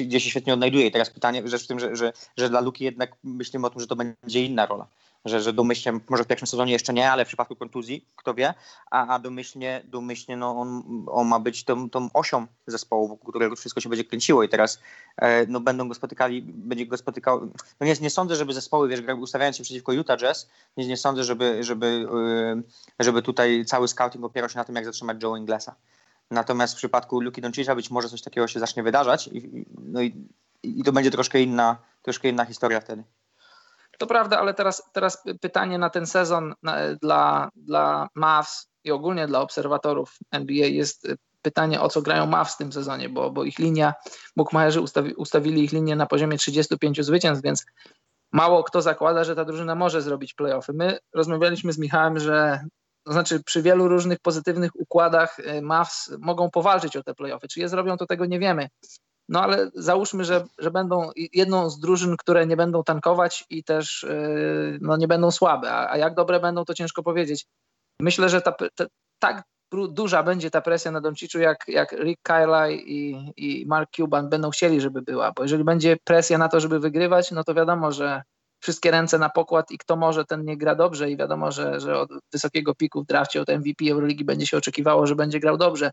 gdzie 0.00 0.20
się 0.20 0.30
świetnie 0.30 0.54
odnajduje. 0.54 0.86
I 0.86 0.92
teraz 0.92 1.10
pytanie, 1.10 1.48
rzecz 1.48 1.64
w 1.64 1.66
tym, 1.66 1.80
że, 1.80 1.96
że, 1.96 2.12
że 2.36 2.48
dla 2.48 2.60
Luki 2.60 2.84
jednak 2.84 3.10
myślimy 3.24 3.66
o 3.66 3.70
tym, 3.70 3.80
że 3.80 3.86
to 3.86 3.96
będzie 3.96 4.44
inna 4.44 4.66
rola 4.66 4.86
że, 5.26 5.40
że 5.40 5.52
domyślnie, 5.52 6.00
może 6.08 6.24
w 6.24 6.26
pierwszym 6.26 6.46
sezonie 6.46 6.72
jeszcze 6.72 6.92
nie, 6.92 7.10
ale 7.10 7.24
w 7.24 7.28
przypadku 7.28 7.56
kontuzji, 7.56 8.04
kto 8.16 8.34
wie, 8.34 8.54
a, 8.90 9.14
a 9.14 9.18
domyślnie, 9.18 9.82
domyślnie 9.84 10.36
no 10.36 10.60
on, 10.60 10.82
on 11.06 11.26
ma 11.26 11.40
być 11.40 11.64
tą, 11.64 11.90
tą 11.90 12.08
osią 12.14 12.46
zespołu, 12.66 13.08
wokół 13.08 13.30
którego 13.30 13.56
wszystko 13.56 13.80
się 13.80 13.88
będzie 13.88 14.04
kręciło 14.04 14.42
i 14.42 14.48
teraz 14.48 14.80
e, 15.16 15.46
no, 15.46 15.60
będą 15.60 15.88
go 15.88 15.94
spotykali, 15.94 16.42
będzie 16.42 16.86
go 16.86 16.96
spotykał, 16.96 17.40
no 17.80 17.86
nie, 17.86 17.94
nie 18.00 18.10
sądzę, 18.10 18.36
żeby 18.36 18.52
zespoły, 18.52 18.88
wiesz, 18.88 19.00
ustawiając 19.20 19.56
się 19.56 19.62
przeciwko 19.62 19.92
Utah 19.92 20.18
Jazz, 20.18 20.48
nie, 20.76 20.86
nie 20.86 20.96
sądzę, 20.96 21.24
żeby, 21.24 21.64
żeby, 21.64 22.06
e, 22.98 23.04
żeby 23.04 23.22
tutaj 23.22 23.64
cały 23.64 23.88
scouting 23.88 24.24
opierał 24.24 24.50
się 24.50 24.58
na 24.58 24.64
tym, 24.64 24.74
jak 24.74 24.84
zatrzymać 24.84 25.22
Joe 25.22 25.36
Inglesa. 25.36 25.74
Natomiast 26.30 26.74
w 26.74 26.76
przypadku 26.76 27.20
Luki 27.20 27.40
Doncicza 27.40 27.74
być 27.74 27.90
może 27.90 28.08
coś 28.08 28.22
takiego 28.22 28.48
się 28.48 28.60
zacznie 28.60 28.82
wydarzać 28.82 29.26
i, 29.32 29.66
no 29.78 30.02
i, 30.02 30.28
i 30.62 30.82
to 30.82 30.92
będzie 30.92 31.10
troszkę 31.10 31.40
inna, 31.40 31.76
troszkę 32.02 32.28
inna 32.28 32.44
historia 32.44 32.80
wtedy. 32.80 33.04
To 33.98 34.06
prawda, 34.06 34.38
ale 34.38 34.54
teraz, 34.54 34.82
teraz 34.92 35.22
pytanie 35.40 35.78
na 35.78 35.90
ten 35.90 36.06
sezon 36.06 36.54
dla, 37.02 37.50
dla 37.56 38.08
Mavs 38.14 38.68
i 38.84 38.90
ogólnie 38.90 39.26
dla 39.26 39.40
obserwatorów 39.40 40.18
NBA 40.30 40.66
jest 40.66 41.08
pytanie, 41.42 41.80
o 41.80 41.88
co 41.88 42.02
grają 42.02 42.26
Mavs 42.26 42.54
w 42.54 42.56
tym 42.56 42.72
sezonie, 42.72 43.08
bo, 43.08 43.30
bo 43.30 43.44
ich 43.44 43.58
linia, 43.58 43.94
bookmacherzy 44.36 44.80
ustawi, 44.80 45.14
ustawili 45.14 45.64
ich 45.64 45.72
linię 45.72 45.96
na 45.96 46.06
poziomie 46.06 46.38
35 46.38 47.04
zwycięstw, 47.04 47.44
więc 47.44 47.66
mało 48.32 48.64
kto 48.64 48.82
zakłada, 48.82 49.24
że 49.24 49.36
ta 49.36 49.44
drużyna 49.44 49.74
może 49.74 50.02
zrobić 50.02 50.34
playoffy. 50.34 50.72
My 50.72 50.98
rozmawialiśmy 51.14 51.72
z 51.72 51.78
Michałem, 51.78 52.18
że 52.18 52.60
to 53.04 53.12
znaczy 53.12 53.42
przy 53.42 53.62
wielu 53.62 53.88
różnych 53.88 54.18
pozytywnych 54.18 54.70
układach 54.74 55.38
y, 55.38 55.62
Mavs 55.62 56.12
mogą 56.18 56.50
powalczyć 56.50 56.96
o 56.96 57.02
te 57.02 57.14
playoffy. 57.14 57.48
Czy 57.48 57.60
je 57.60 57.68
zrobią, 57.68 57.96
to 57.96 58.06
tego 58.06 58.26
nie 58.26 58.38
wiemy. 58.38 58.68
No 59.28 59.42
ale 59.42 59.70
załóżmy, 59.74 60.24
że, 60.24 60.44
że 60.58 60.70
będą 60.70 61.10
jedną 61.16 61.70
z 61.70 61.78
drużyn, 61.78 62.16
które 62.16 62.46
nie 62.46 62.56
będą 62.56 62.84
tankować 62.84 63.44
i 63.50 63.64
też 63.64 64.06
yy, 64.08 64.78
no, 64.80 64.96
nie 64.96 65.08
będą 65.08 65.30
słabe. 65.30 65.72
A, 65.72 65.90
a, 65.90 65.96
jak 65.96 66.14
dobre 66.14 66.40
będą, 66.40 66.64
to 66.64 66.74
ciężko 66.74 67.02
powiedzieć. 67.02 67.46
Myślę, 68.00 68.28
że 68.28 68.40
ta, 68.40 68.52
ta, 68.52 68.84
tak 69.18 69.42
duża 69.88 70.22
będzie 70.22 70.50
ta 70.50 70.60
presja 70.60 70.90
na 70.90 71.00
Donciczu, 71.00 71.38
jak, 71.38 71.64
jak 71.68 71.92
Rick 71.92 72.22
Kyle 72.22 72.72
i, 72.72 73.32
i 73.36 73.66
Mark 73.66 73.90
Cuban 73.96 74.28
będą 74.28 74.50
chcieli, 74.50 74.80
żeby 74.80 75.02
była. 75.02 75.32
Bo 75.32 75.42
jeżeli 75.42 75.64
będzie 75.64 75.96
presja 76.04 76.38
na 76.38 76.48
to, 76.48 76.60
żeby 76.60 76.80
wygrywać, 76.80 77.30
no 77.30 77.44
to 77.44 77.54
wiadomo, 77.54 77.92
że 77.92 78.22
wszystkie 78.60 78.90
ręce 78.90 79.18
na 79.18 79.30
pokład 79.30 79.70
i 79.70 79.78
kto 79.78 79.96
może, 79.96 80.24
ten 80.24 80.44
nie 80.44 80.56
gra 80.56 80.74
dobrze 80.74 81.10
i 81.10 81.16
wiadomo, 81.16 81.52
że, 81.52 81.80
że 81.80 81.98
od 81.98 82.10
wysokiego 82.32 82.74
piku 82.74 83.02
w 83.02 83.06
drafcie 83.06 83.42
od 83.42 83.48
MVP 83.48 83.90
Euroligi 83.90 84.24
będzie 84.24 84.46
się 84.46 84.56
oczekiwało, 84.56 85.06
że 85.06 85.14
będzie 85.14 85.40
grał 85.40 85.56
dobrze. 85.56 85.90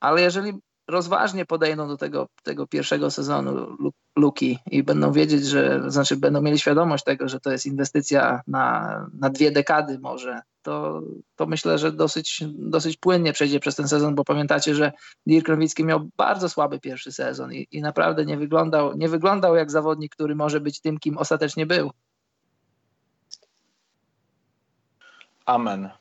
Ale 0.00 0.20
jeżeli 0.20 0.52
rozważnie 0.90 1.46
podejdą 1.46 1.88
do 1.88 1.96
tego, 1.96 2.28
tego 2.42 2.66
pierwszego 2.66 3.10
sezonu 3.10 3.76
Luki 4.16 4.58
i 4.70 4.82
będą 4.82 5.12
wiedzieć, 5.12 5.46
że 5.46 5.90
znaczy 5.90 6.16
będą 6.16 6.42
mieli 6.42 6.58
świadomość 6.58 7.04
tego, 7.04 7.28
że 7.28 7.40
to 7.40 7.52
jest 7.52 7.66
inwestycja 7.66 8.40
na, 8.46 9.06
na 9.14 9.30
dwie 9.30 9.50
dekady 9.50 9.98
może, 9.98 10.40
to, 10.62 11.02
to 11.36 11.46
myślę, 11.46 11.78
że 11.78 11.92
dosyć, 11.92 12.44
dosyć 12.48 12.96
płynnie 12.96 13.32
przejdzie 13.32 13.60
przez 13.60 13.76
ten 13.76 13.88
sezon, 13.88 14.14
bo 14.14 14.24
pamiętacie, 14.24 14.74
że 14.74 14.92
Dirk 15.26 15.48
Nowicki 15.48 15.84
miał 15.84 16.10
bardzo 16.16 16.48
słaby 16.48 16.80
pierwszy 16.80 17.12
sezon 17.12 17.52
i, 17.52 17.66
i 17.70 17.82
naprawdę 17.82 18.24
nie 18.24 18.36
wyglądał, 18.36 18.96
nie 18.96 19.08
wyglądał 19.08 19.56
jak 19.56 19.70
zawodnik, 19.70 20.12
który 20.12 20.34
może 20.34 20.60
być 20.60 20.80
tym, 20.80 20.98
kim 20.98 21.18
ostatecznie 21.18 21.66
był. 21.66 21.90
Amen. 25.46 25.99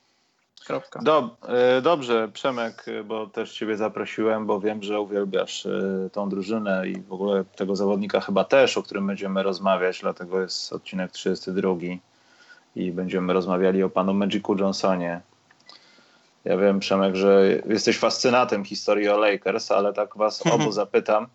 Kropka. 0.69 0.99
Dob 1.03 1.37
dobrze, 1.81 2.29
Przemek, 2.33 2.85
bo 3.05 3.27
też 3.27 3.53
Ciebie 3.53 3.77
zaprosiłem, 3.77 4.45
bo 4.45 4.59
wiem, 4.59 4.83
że 4.83 5.01
uwielbiasz 5.01 5.67
tą 6.11 6.29
drużynę 6.29 6.87
i 6.87 7.01
w 7.01 7.13
ogóle 7.13 7.45
tego 7.55 7.75
zawodnika 7.75 8.19
chyba 8.21 8.43
też, 8.43 8.77
o 8.77 8.83
którym 8.83 9.07
będziemy 9.07 9.43
rozmawiać, 9.43 9.99
dlatego 10.01 10.41
jest 10.41 10.73
odcinek 10.73 11.11
32 11.11 11.73
i 12.75 12.91
będziemy 12.91 13.33
rozmawiali 13.33 13.83
o 13.83 13.89
panu 13.89 14.13
Magicu 14.13 14.55
Johnsonie. 14.55 15.21
Ja 16.45 16.57
wiem, 16.57 16.79
Przemek, 16.79 17.15
że 17.15 17.61
jesteś 17.69 17.97
fascynatem 17.97 18.65
historii 18.65 19.09
o 19.09 19.17
Lakers, 19.17 19.71
ale 19.71 19.93
tak 19.93 20.17
was 20.17 20.43
obu 20.53 20.71
zapytam. 20.71 21.27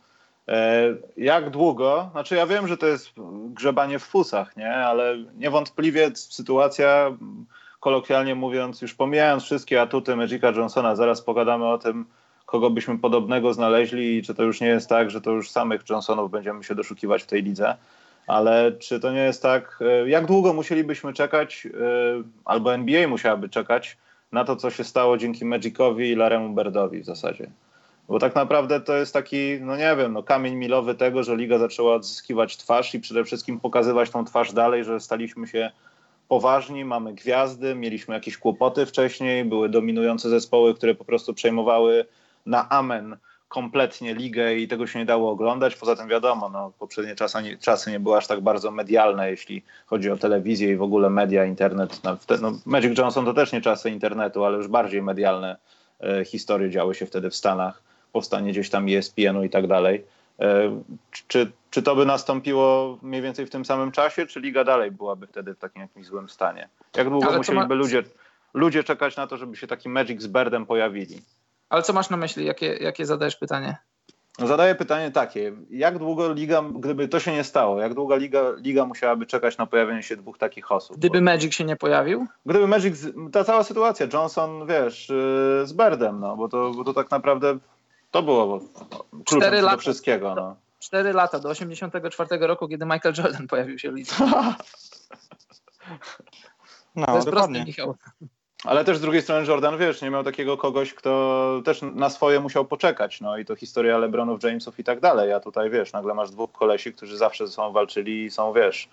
E, 0.48 0.84
jak 1.16 1.50
długo, 1.50 2.08
znaczy 2.12 2.34
ja 2.34 2.46
wiem, 2.46 2.68
że 2.68 2.76
to 2.76 2.86
jest 2.86 3.10
grzebanie 3.48 3.98
w 3.98 4.04
fusach, 4.04 4.56
nie? 4.56 4.74
ale 4.74 5.16
niewątpliwie 5.36 6.10
sytuacja, 6.14 7.16
kolokwialnie 7.84 8.34
mówiąc, 8.34 8.82
już 8.82 8.94
pomijając 8.94 9.42
wszystkie 9.42 9.82
atuty 9.82 10.16
Magica 10.16 10.50
Johnsona, 10.50 10.96
zaraz 10.96 11.22
pogadamy 11.22 11.66
o 11.66 11.78
tym, 11.78 12.06
kogo 12.46 12.70
byśmy 12.70 12.98
podobnego 12.98 13.54
znaleźli 13.54 14.16
i 14.16 14.22
czy 14.22 14.34
to 14.34 14.42
już 14.42 14.60
nie 14.60 14.66
jest 14.66 14.88
tak, 14.88 15.10
że 15.10 15.20
to 15.20 15.30
już 15.30 15.50
samych 15.50 15.80
Johnsonów 15.90 16.30
będziemy 16.30 16.64
się 16.64 16.74
doszukiwać 16.74 17.22
w 17.22 17.26
tej 17.26 17.42
lidze. 17.42 17.76
Ale 18.26 18.72
czy 18.72 19.00
to 19.00 19.12
nie 19.12 19.20
jest 19.20 19.42
tak, 19.42 19.78
e, 19.80 20.08
jak 20.08 20.26
długo 20.26 20.52
musielibyśmy 20.52 21.12
czekać, 21.12 21.66
e, 21.66 21.70
albo 22.44 22.74
NBA 22.74 23.08
musiałaby 23.08 23.48
czekać 23.48 23.96
na 24.32 24.44
to, 24.44 24.56
co 24.56 24.70
się 24.70 24.84
stało 24.84 25.16
dzięki 25.16 25.44
Magicowi 25.44 26.10
i 26.10 26.16
Laremu 26.16 26.54
Birdowi 26.54 27.00
w 27.00 27.04
zasadzie? 27.04 27.50
Bo 28.08 28.18
tak 28.18 28.34
naprawdę 28.34 28.80
to 28.80 28.96
jest 28.96 29.12
taki, 29.12 29.58
no 29.60 29.76
nie 29.76 29.96
wiem, 29.96 30.12
no 30.12 30.22
kamień 30.22 30.54
milowy 30.54 30.94
tego, 30.94 31.22
że 31.22 31.36
liga 31.36 31.58
zaczęła 31.58 31.94
odzyskiwać 31.94 32.56
twarz 32.56 32.94
i 32.94 33.00
przede 33.00 33.24
wszystkim 33.24 33.60
pokazywać 33.60 34.10
tą 34.10 34.24
twarz 34.24 34.52
dalej, 34.52 34.84
że 34.84 35.00
staliśmy 35.00 35.46
się 35.46 35.70
poważni, 36.34 36.84
mamy 36.84 37.14
gwiazdy, 37.14 37.74
mieliśmy 37.74 38.14
jakieś 38.14 38.38
kłopoty 38.38 38.86
wcześniej, 38.86 39.44
były 39.44 39.68
dominujące 39.68 40.28
zespoły, 40.28 40.74
które 40.74 40.94
po 40.94 41.04
prostu 41.04 41.34
przejmowały 41.34 42.04
na 42.46 42.68
amen 42.68 43.16
kompletnie 43.48 44.14
ligę 44.14 44.54
i 44.54 44.68
tego 44.68 44.86
się 44.86 44.98
nie 44.98 45.04
dało 45.04 45.30
oglądać. 45.30 45.76
Poza 45.76 45.96
tym 45.96 46.08
wiadomo, 46.08 46.48
no, 46.48 46.72
poprzednie 46.78 47.14
czasy 47.14 47.42
nie, 47.42 47.56
czasy 47.56 47.90
nie 47.90 48.00
były 48.00 48.16
aż 48.16 48.26
tak 48.26 48.40
bardzo 48.40 48.70
medialne, 48.70 49.30
jeśli 49.30 49.62
chodzi 49.86 50.10
o 50.10 50.16
telewizję 50.16 50.72
i 50.72 50.76
w 50.76 50.82
ogóle 50.82 51.10
media, 51.10 51.44
internet. 51.44 52.00
No, 52.04 52.16
no, 52.40 52.52
Magic 52.66 52.98
Johnson 52.98 53.24
to 53.24 53.34
też 53.34 53.52
nie 53.52 53.60
czasy 53.60 53.90
internetu, 53.90 54.44
ale 54.44 54.56
już 54.56 54.68
bardziej 54.68 55.02
medialne 55.02 55.56
e, 56.00 56.24
historie 56.24 56.70
działy 56.70 56.94
się 56.94 57.06
wtedy 57.06 57.30
w 57.30 57.36
Stanach. 57.36 57.82
Powstanie 58.12 58.52
gdzieś 58.52 58.70
tam 58.70 58.86
ESPN-u 58.88 59.44
i 59.44 59.50
tak 59.50 59.66
dalej. 59.66 60.04
E, 60.40 60.80
czy, 61.28 61.52
czy 61.70 61.82
to 61.82 61.96
by 61.96 62.06
nastąpiło 62.06 62.98
mniej 63.02 63.22
więcej 63.22 63.46
w 63.46 63.50
tym 63.50 63.64
samym 63.64 63.92
czasie, 63.92 64.26
czy 64.26 64.40
liga 64.40 64.64
dalej 64.64 64.90
byłaby 64.90 65.26
wtedy 65.26 65.54
w 65.54 65.58
takim 65.58 65.82
jakimś 65.82 66.06
złym 66.06 66.28
stanie? 66.28 66.68
Jak 66.96 67.10
długo 67.10 67.28
ale 67.28 67.36
musieliby 67.36 67.68
ma... 67.68 67.74
ludzie, 67.74 68.02
ludzie 68.54 68.84
czekać 68.84 69.16
na 69.16 69.26
to, 69.26 69.36
żeby 69.36 69.56
się 69.56 69.66
taki 69.66 69.88
Magic 69.88 70.22
z 70.22 70.28
Birdem 70.28 70.66
pojawili? 70.66 71.22
Ale 71.68 71.82
co 71.82 71.92
masz 71.92 72.10
na 72.10 72.16
myśli? 72.16 72.44
Jakie, 72.44 72.66
jakie 72.66 73.06
zadajesz 73.06 73.36
pytanie? 73.36 73.76
No 74.38 74.46
zadaję 74.46 74.74
pytanie 74.74 75.10
takie, 75.10 75.52
jak 75.70 75.98
długo 75.98 76.32
liga, 76.32 76.62
gdyby 76.74 77.08
to 77.08 77.20
się 77.20 77.32
nie 77.32 77.44
stało, 77.44 77.80
jak 77.80 77.94
długo 77.94 78.16
liga, 78.16 78.42
liga 78.56 78.86
musiałaby 78.86 79.26
czekać 79.26 79.58
na 79.58 79.66
pojawienie 79.66 80.02
się 80.02 80.16
dwóch 80.16 80.38
takich 80.38 80.72
osób? 80.72 80.96
Gdyby 80.96 81.18
bo, 81.18 81.24
Magic 81.24 81.54
się 81.54 81.64
nie 81.64 81.76
pojawił? 81.76 82.26
Gdyby 82.46 82.68
Magic, 82.68 82.96
ta 83.32 83.44
cała 83.44 83.62
sytuacja, 83.62 84.06
Johnson, 84.12 84.66
wiesz, 84.66 85.08
yy, 85.08 85.66
z 85.66 85.72
Birdem, 85.72 86.20
no, 86.20 86.36
bo 86.36 86.48
to, 86.48 86.70
bo 86.70 86.84
to 86.84 86.94
tak 86.94 87.10
naprawdę 87.10 87.58
to 88.14 88.22
było 88.22 88.60
kluczem 89.26 89.54
lata, 89.54 89.76
do 89.76 89.80
wszystkiego. 89.80 90.34
No. 90.34 90.56
Cztery 90.78 91.12
lata, 91.12 91.38
do 91.38 91.48
84 91.48 92.46
roku, 92.46 92.68
kiedy 92.68 92.84
Michael 92.84 93.14
Jordan 93.18 93.46
pojawił 93.46 93.78
się 93.78 93.92
w 93.92 93.94
lidze. 93.94 94.14
no, 96.96 97.06
to 97.06 97.14
jest 97.14 97.26
dokładnie. 97.26 97.64
proste, 97.64 97.64
Michał. 97.64 97.94
Ale 98.64 98.84
też 98.84 98.98
z 98.98 99.00
drugiej 99.00 99.22
strony 99.22 99.46
Jordan, 99.46 99.78
wiesz, 99.78 100.02
nie 100.02 100.10
miał 100.10 100.24
takiego 100.24 100.56
kogoś, 100.56 100.94
kto 100.94 101.62
też 101.64 101.80
na 101.82 102.10
swoje 102.10 102.40
musiał 102.40 102.64
poczekać, 102.64 103.20
no 103.20 103.38
i 103.38 103.44
to 103.44 103.56
historia 103.56 103.98
LeBronów, 103.98 104.42
Jamesów 104.42 104.78
i 104.78 104.84
tak 104.84 105.00
dalej, 105.00 105.32
a 105.32 105.40
tutaj, 105.40 105.70
wiesz, 105.70 105.92
nagle 105.92 106.14
masz 106.14 106.30
dwóch 106.30 106.52
kolesi, 106.52 106.92
którzy 106.92 107.16
zawsze 107.16 107.46
ze 107.46 107.52
sobą 107.52 107.72
walczyli 107.72 108.24
i 108.24 108.30
są, 108.30 108.52
wiesz, 108.52 108.88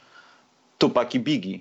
Tupac 0.77 1.15
i 1.15 1.19
Biggie. 1.19 1.59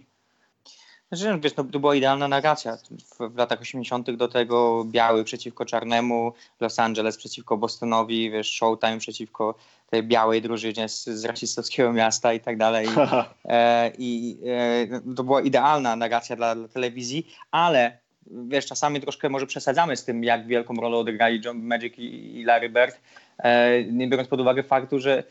Znaczy, 1.12 1.40
wiesz, 1.40 1.56
no, 1.56 1.64
to 1.64 1.80
była 1.80 1.94
idealna 1.94 2.28
narracja. 2.28 2.76
W, 2.76 3.34
w, 3.34 3.36
latach 3.36 3.60
80. 3.60 4.10
do 4.10 4.28
tego 4.28 4.84
biały 4.84 5.24
przeciwko 5.24 5.64
czarnemu, 5.64 6.32
Los 6.60 6.78
Angeles 6.78 7.16
przeciwko 7.16 7.56
Bostonowi, 7.56 8.30
wiesz, 8.30 8.50
Showtime 8.50 8.98
przeciwko 8.98 9.54
tej 9.90 10.02
białej 10.02 10.42
drużynie 10.42 10.88
z, 10.88 11.04
z 11.04 11.24
rasistowskiego 11.24 11.92
miasta 11.92 12.32
i 12.32 12.40
tak 12.40 12.56
dalej. 12.56 12.86
E, 13.44 13.92
I 13.98 14.38
e, 14.46 15.14
to 15.16 15.24
była 15.24 15.40
idealna 15.42 15.96
narracja 15.96 16.36
dla, 16.36 16.54
dla, 16.54 16.68
telewizji, 16.68 17.32
ale 17.50 17.98
wiesz, 18.26 18.66
czasami 18.66 19.00
troszkę 19.00 19.28
może 19.28 19.46
przesadzamy 19.46 19.96
z 19.96 20.04
tym, 20.04 20.24
jak 20.24 20.46
wielką 20.46 20.74
rolę 20.74 20.96
odegrali 20.96 21.40
John 21.44 21.62
Magic 21.62 21.98
i, 21.98 22.38
i 22.40 22.44
Larry 22.44 22.68
Bird, 22.68 23.00
e, 23.38 23.84
nie 23.84 24.08
biorąc 24.08 24.28
pod 24.28 24.40
uwagę 24.40 24.62
faktu, 24.62 24.98
że 24.98 25.24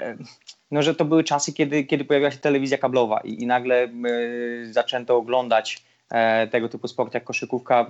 e, 0.00 0.16
no, 0.70 0.82
że 0.82 0.94
to 0.94 1.04
były 1.04 1.24
czasy, 1.24 1.52
kiedy, 1.52 1.84
kiedy 1.84 2.04
pojawiła 2.04 2.30
się 2.30 2.38
telewizja 2.38 2.78
kablowa 2.78 3.20
i, 3.20 3.42
i 3.42 3.46
nagle 3.46 3.84
y, 4.06 4.68
zaczęto 4.72 5.16
oglądać 5.16 5.82
e, 6.10 6.46
tego 6.46 6.68
typu 6.68 6.88
sport 6.88 7.14
jak 7.14 7.24
koszykówka 7.24 7.86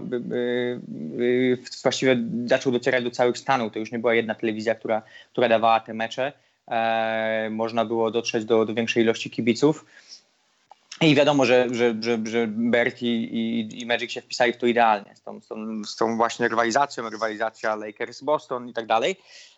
y, 1.21 1.59
właściwie 1.83 2.17
zaczął 2.47 2.73
docierać 2.73 3.05
do 3.05 3.11
całych 3.11 3.39
Stanów. 3.39 3.73
To 3.73 3.79
już 3.79 3.93
nie 3.93 3.99
była 3.99 4.15
jedna 4.15 4.35
telewizja, 4.35 4.75
która, 4.75 5.03
która 5.33 5.49
dawała 5.49 5.81
te 5.81 5.95
mecze. 5.95 6.33
E, 6.69 7.49
można 7.51 7.85
było 7.85 8.11
dotrzeć 8.11 8.45
do, 8.45 8.65
do 8.65 8.75
większej 8.75 9.03
ilości 9.03 9.31
kibiców. 9.31 9.85
I 11.01 11.15
wiadomo, 11.15 11.45
że, 11.45 11.67
że, 11.71 11.95
że, 12.01 12.19
że 12.25 12.47
Bert 12.49 13.03
i, 13.03 13.07
i, 13.07 13.69
i, 13.83 13.87
Magic 13.87 14.11
się 14.11 14.21
wpisali 14.21 14.53
w 14.53 14.57
to 14.57 14.67
idealnie, 14.67 15.17
z 15.17 15.23
tą, 15.23 15.41
z 15.41 15.49
tą, 15.49 15.85
z 15.85 15.97
tą 15.97 16.17
właśnie 16.17 16.49
rywalizacją, 16.49 17.11
rywalizacja 17.11 17.77
Lakers-Boston 17.77 18.69
i 18.69 18.73
tak 18.73 18.87
dalej. 18.87 19.17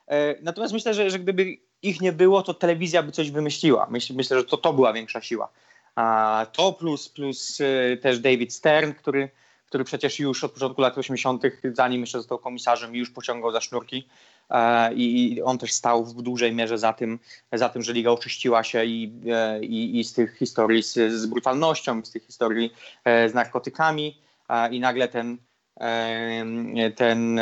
E, 0.08 0.34
natomiast 0.42 0.74
myślę, 0.74 0.94
że, 0.94 1.10
że 1.10 1.18
gdyby 1.18 1.56
ich 1.82 2.00
nie 2.00 2.12
było, 2.12 2.42
to 2.42 2.54
telewizja 2.54 3.02
by 3.02 3.12
coś 3.12 3.30
wymyśliła. 3.30 3.86
Myślę, 3.90 4.16
myślę 4.16 4.38
że 4.38 4.44
to, 4.44 4.56
to 4.56 4.72
była 4.72 4.92
większa 4.92 5.20
siła. 5.20 5.48
A 5.94 6.46
to 6.52 6.72
plus, 6.72 7.08
plus 7.08 7.60
e, 7.60 7.96
też 7.96 8.18
David 8.18 8.52
Stern, 8.52 8.92
który, 8.92 9.28
który 9.66 9.84
przecież 9.84 10.18
już 10.18 10.44
od 10.44 10.52
początku 10.52 10.80
lat 10.80 10.98
80., 10.98 11.42
zanim 11.72 12.00
jeszcze 12.00 12.18
został 12.18 12.38
komisarzem, 12.38 12.94
już 12.94 13.10
pociągał 13.10 13.52
za 13.52 13.60
sznurki. 13.60 14.08
E, 14.50 14.94
I 14.94 15.42
on 15.42 15.58
też 15.58 15.72
stał 15.72 16.04
w 16.04 16.22
dużej 16.22 16.54
mierze 16.54 16.78
za 16.78 16.92
tym, 16.92 17.18
za 17.52 17.68
tym 17.68 17.82
że 17.82 17.92
liga 17.92 18.10
oczyściła 18.10 18.64
się 18.64 18.84
i, 18.84 19.12
i, 19.62 20.00
i 20.00 20.04
z 20.04 20.12
tych 20.12 20.38
historii 20.38 20.82
z, 20.82 20.94
z 21.12 21.26
brutalnością, 21.26 22.04
z 22.04 22.10
tych 22.10 22.26
historii 22.26 22.74
z 23.04 23.34
narkotykami 23.34 24.18
i 24.70 24.80
nagle 24.80 25.08
ten, 25.08 25.38
ten 26.96 27.40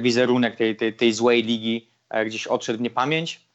wizerunek 0.00 0.56
tej, 0.56 0.76
tej, 0.76 0.92
tej 0.92 1.12
złej 1.12 1.42
ligi 1.42 1.86
e, 1.86 1.89
gdzieś 2.26 2.46
odszedł 2.46 2.78
w 2.78 2.82
niepamięć. 2.82 3.50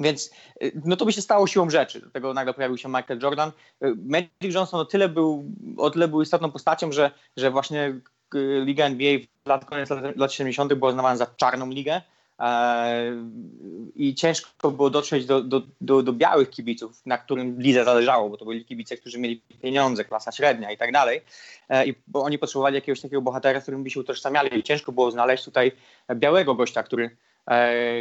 Więc 0.00 0.30
e, 0.60 0.70
no 0.84 0.96
to 0.96 1.04
by 1.04 1.12
się 1.12 1.22
stało 1.22 1.46
siłą 1.46 1.70
rzeczy. 1.70 2.00
Do 2.00 2.10
tego 2.10 2.34
nagle 2.34 2.54
pojawił 2.54 2.78
się 2.78 2.88
Michael 2.88 3.20
Jordan. 3.22 3.52
E, 3.82 3.94
Magic 4.04 4.54
Johnson 4.54 4.80
o 4.80 4.84
tyle 4.84 5.08
był, 5.08 5.44
o 5.76 5.90
tyle 5.90 6.08
był 6.08 6.22
istotną 6.22 6.50
postacią, 6.50 6.92
że, 6.92 7.10
że 7.36 7.50
właśnie 7.50 8.00
Liga 8.64 8.84
NBA 8.84 9.18
w 9.44 9.48
lat, 9.48 9.64
koniec 9.64 9.90
lat, 9.90 10.16
lat 10.16 10.32
70. 10.32 10.74
była 10.74 10.90
uznawana 10.90 11.16
za 11.16 11.26
czarną 11.26 11.70
ligę 11.70 12.00
i 13.94 14.14
ciężko 14.14 14.70
było 14.70 14.90
dotrzeć 14.90 15.26
do, 15.26 15.42
do, 15.42 15.62
do, 15.80 16.02
do, 16.02 16.12
białych 16.12 16.50
kibiców, 16.50 17.06
na 17.06 17.18
którym 17.18 17.60
lidze 17.60 17.84
zależało, 17.84 18.30
bo 18.30 18.36
to 18.36 18.44
byli 18.44 18.64
kibice, 18.64 18.96
którzy 18.96 19.18
mieli 19.18 19.42
pieniądze, 19.62 20.04
klasa 20.04 20.32
średnia 20.32 20.70
i 20.70 20.76
tak 20.76 20.92
dalej. 20.92 21.20
E, 21.68 21.86
I 21.86 21.94
oni 22.12 22.38
potrzebowali 22.38 22.74
jakiegoś 22.74 23.00
takiego 23.00 23.22
bohatera, 23.22 23.60
z 23.60 23.62
którym 23.62 23.84
by 23.84 23.90
się 23.90 24.00
utożsamiali. 24.00 24.58
I 24.58 24.62
ciężko 24.62 24.92
było 24.92 25.10
znaleźć 25.10 25.44
tutaj 25.44 25.72
białego 26.14 26.54
gościa, 26.54 26.82
który, 26.82 27.04
e, 27.04 27.10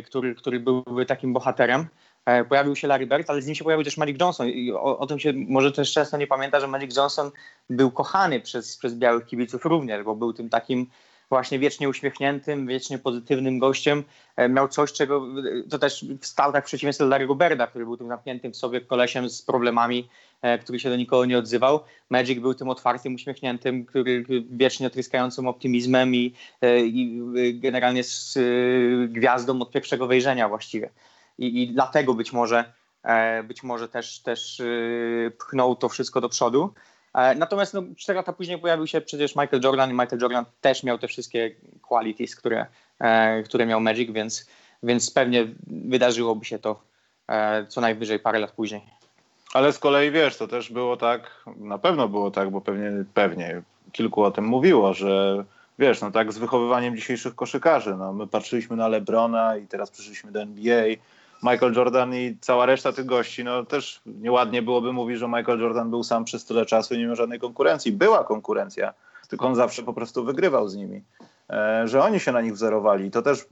który, 0.06 0.36
który 0.36 0.60
byłby 0.60 1.06
takim 1.06 1.34
bohaterem. 1.34 1.88
E, 2.26 2.44
pojawił 2.46 2.76
się 2.76 2.88
Larry 2.88 3.08
Bird, 3.08 3.30
ale 3.30 3.42
z 3.42 3.46
nim 3.46 3.56
się 3.56 3.64
pojawił 3.64 3.84
też 3.84 3.98
Magic 3.98 4.22
Johnson. 4.22 4.48
I 4.48 4.72
o, 4.72 5.00
o, 5.00 5.08
tym 5.08 5.20
się 5.20 5.34
może 5.34 5.72
też 5.72 5.94
często 5.94 6.18
nie 6.18 6.28
pamięta, 6.28 6.60
że 6.60 6.68
Magic 6.68 6.98
Johnson 6.98 7.32
był 7.70 7.92
kochany 7.92 8.40
przez, 8.40 8.78
przez 8.78 8.96
białych 8.96 9.26
kibiców 9.26 9.66
również, 9.66 10.04
bo 10.04 10.16
był 10.16 10.34
tym 10.34 10.50
takim 10.50 10.88
właśnie 11.30 11.60
wiecznie 11.60 11.90
uśmiechniętym, 11.90 12.68
wiecznie 12.68 13.00
pozytywnym 13.00 13.60
gościem. 13.60 14.04
E, 14.36 14.50
miał 14.50 14.68
coś, 14.68 14.94
czego 14.94 15.28
to 15.70 15.80
też 15.80 16.06
stał 16.22 16.54
tak 16.54 16.64
w 16.64 16.68
przeciwieństwie 16.68 17.06
do 17.06 17.16
Larry'ego 17.16 17.38
Berda, 17.38 17.68
który 17.68 17.86
był 17.86 17.98
tym 17.98 18.08
zamkniętym 18.08 18.52
w 18.52 18.58
sobie 18.58 18.82
kolesiem 18.82 19.30
z 19.30 19.42
problemami, 19.42 20.00
e, 20.00 20.29
który 20.62 20.80
się 20.80 20.90
do 20.90 20.96
nikogo 20.96 21.26
nie 21.26 21.38
odzywał. 21.38 21.80
Magic 22.10 22.40
był 22.40 22.54
tym 22.54 22.70
otwartym, 22.70 23.16
uśmiechniętym, 23.16 23.86
który 23.86 24.26
wiecznie 24.50 24.90
tryskającym 24.90 25.48
optymizmem 25.48 26.16
i, 26.16 26.34
e, 26.62 26.80
i 26.80 27.60
generalnie 27.60 28.04
z 28.04 28.38
gwiazdą 29.12 29.62
od 29.62 29.72
pierwszego 29.72 30.08
wejrzenia 30.08 30.50
właściwie. 30.50 30.90
I, 31.38 31.64
i 31.64 31.74
dlatego 31.74 32.14
być 32.14 32.34
może 32.34 32.74
być 33.44 33.64
może 33.64 33.90
też, 33.90 34.20
też 34.20 34.62
pchnął 35.38 35.76
to 35.76 35.90
wszystko 35.90 36.22
do 36.22 36.30
przodu. 36.30 36.74
E, 37.14 37.36
natomiast 37.36 37.74
no, 37.74 37.84
4 37.98 38.18
lata 38.18 38.34
później 38.34 38.58
pojawił 38.58 38.88
się 38.88 39.02
przecież 39.02 39.36
Michael 39.36 39.64
Jordan 39.64 39.90
i 39.90 39.94
Michael 39.94 40.22
Jordan 40.22 40.46
też 40.62 40.84
miał 40.84 40.98
te 40.98 41.08
wszystkie 41.08 41.56
qualities, 41.82 42.36
które, 42.36 42.66
e, 43.00 43.44
które 43.44 43.66
miał 43.66 43.82
Magic, 43.82 44.12
więc, 44.12 44.50
więc 44.84 45.12
pewnie 45.12 45.48
wydarzyłoby 45.68 46.46
się 46.46 46.60
to 46.60 46.82
e, 47.28 47.66
co 47.68 47.82
najwyżej 47.82 48.20
parę 48.20 48.40
lat 48.40 48.52
później. 48.52 48.99
Ale 49.54 49.74
z 49.74 49.80
kolei 49.80 50.12
wiesz, 50.12 50.38
to 50.38 50.48
też 50.48 50.72
było 50.72 50.98
tak, 50.98 51.44
na 51.58 51.78
pewno 51.78 52.08
było 52.08 52.32
tak, 52.32 52.52
bo 52.52 52.62
pewnie, 52.62 52.92
pewnie 53.14 53.62
kilku 53.92 54.24
o 54.24 54.32
tym 54.32 54.46
mówiło, 54.46 54.94
że 54.94 55.44
wiesz, 55.80 56.02
no 56.02 56.12
tak 56.12 56.34
z 56.34 56.38
wychowywaniem 56.38 56.96
dzisiejszych 56.96 57.36
koszykarzy, 57.36 57.96
no 57.96 58.14
my 58.14 58.28
patrzyliśmy 58.28 58.76
na 58.76 58.88
Lebrona 58.88 59.58
i 59.58 59.68
teraz 59.68 59.92
przyszliśmy 59.92 60.32
do 60.32 60.42
NBA, 60.42 60.86
Michael 61.44 61.74
Jordan 61.74 62.16
i 62.16 62.38
cała 62.42 62.66
reszta 62.66 62.94
tych 62.94 63.06
gości, 63.06 63.44
no 63.44 63.66
też 63.66 64.02
nieładnie 64.06 64.62
byłoby 64.62 64.94
mówić, 64.94 65.20
że 65.20 65.28
Michael 65.28 65.60
Jordan 65.60 65.90
był 65.90 66.04
sam 66.04 66.26
przez 66.26 66.46
tyle 66.46 66.66
czasu 66.66 66.94
i 66.94 66.98
nie 66.98 67.06
miał 67.06 67.16
żadnej 67.16 67.40
konkurencji. 67.40 67.92
Była 67.92 68.24
konkurencja, 68.24 68.94
tylko 69.30 69.48
on 69.48 69.56
zawsze 69.56 69.84
po 69.84 69.94
prostu 69.94 70.24
wygrywał 70.24 70.68
z 70.68 70.76
nimi. 70.76 71.02
E, 71.50 71.88
że 71.88 72.04
oni 72.04 72.20
się 72.20 72.32
na 72.32 72.42
nich 72.42 72.54
wzorowali 72.54 73.12
to 73.12 73.22
też 73.22 73.48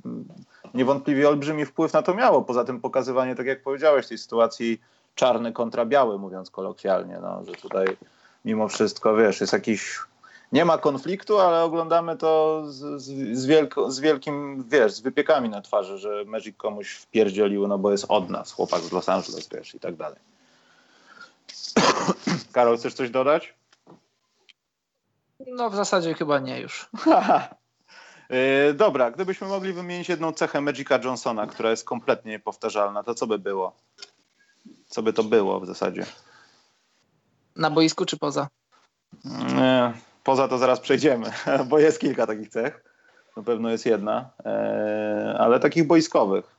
niewątpliwie 0.74 1.30
olbrzymi 1.30 1.66
wpływ 1.66 1.94
na 1.94 2.02
to 2.02 2.14
miało. 2.14 2.42
Poza 2.42 2.64
tym 2.64 2.82
pokazywanie, 2.82 3.36
tak 3.36 3.46
jak 3.46 3.64
powiedziałeś, 3.64 4.08
tej 4.08 4.18
sytuacji 4.18 4.82
czarny 5.18 5.54
kontra 5.54 5.86
biały, 5.86 6.20
mówiąc 6.20 6.52
kolokwialnie, 6.52 7.20
no, 7.22 7.44
że 7.44 7.52
tutaj 7.52 7.88
mimo 8.46 8.68
wszystko, 8.68 9.16
wiesz, 9.16 9.42
jest 9.42 9.54
jakiś 9.54 10.00
nie 10.52 10.66
ma 10.66 10.78
konfliktu, 10.78 11.40
ale 11.40 11.64
oglądamy 11.64 12.18
to 12.18 12.64
z, 12.68 13.02
z, 13.38 13.46
wielko, 13.46 13.92
z, 13.92 14.00
wielkim, 14.00 14.64
wiesz, 14.70 14.94
z 14.94 15.00
wypiekami 15.00 15.50
na 15.50 15.62
twarzy, 15.62 15.98
że 15.98 16.26
Magic 16.26 16.58
komuś 16.58 16.92
wpierdzielił, 16.92 17.68
no 17.68 17.78
bo 17.78 17.92
jest 17.92 18.06
od 18.08 18.30
nas, 18.30 18.52
chłopak 18.52 18.82
z 18.82 18.92
Los 18.92 19.10
Angeles, 19.10 19.50
wiesz, 19.50 19.76
i 19.76 19.80
tak 19.80 19.96
dalej. 19.96 20.20
Karol, 22.54 22.78
chcesz 22.78 22.94
coś 22.94 23.10
dodać? 23.10 23.54
No 25.48 25.70
w 25.70 25.76
zasadzie 25.76 26.14
chyba 26.14 26.40
nie 26.40 26.62
już. 26.62 26.90
yy, 28.30 28.74
dobra, 28.84 29.12
gdybyśmy 29.12 29.48
mogli 29.48 29.74
wymienić 29.74 30.10
jedną 30.10 30.34
cechę 30.34 30.62
Magica 30.62 31.00
Johnsona, 31.04 31.48
która 31.48 31.72
jest 31.72 31.86
kompletnie 31.86 32.32
niepowtarzalna, 32.32 33.04
to 33.04 33.16
co 33.16 33.28
by 33.28 33.40
było? 33.40 33.76
Co 34.88 35.04
by 35.04 35.14
to 35.14 35.24
było 35.24 35.60
w 35.60 35.66
zasadzie? 35.66 36.06
Na 37.56 37.70
boisku 37.70 38.06
czy 38.06 38.18
poza? 38.18 38.48
Nie, 39.26 39.94
poza 40.24 40.48
to 40.48 40.58
zaraz 40.58 40.80
przejdziemy, 40.80 41.32
bo 41.70 41.80
jest 41.80 42.00
kilka 42.00 42.28
takich 42.28 42.50
cech. 42.50 42.84
Na 43.38 43.44
pewno 43.44 43.70
jest 43.70 43.86
jedna, 43.86 44.30
e, 44.46 45.36
ale 45.40 45.60
takich 45.60 45.88
boiskowych. 45.88 46.58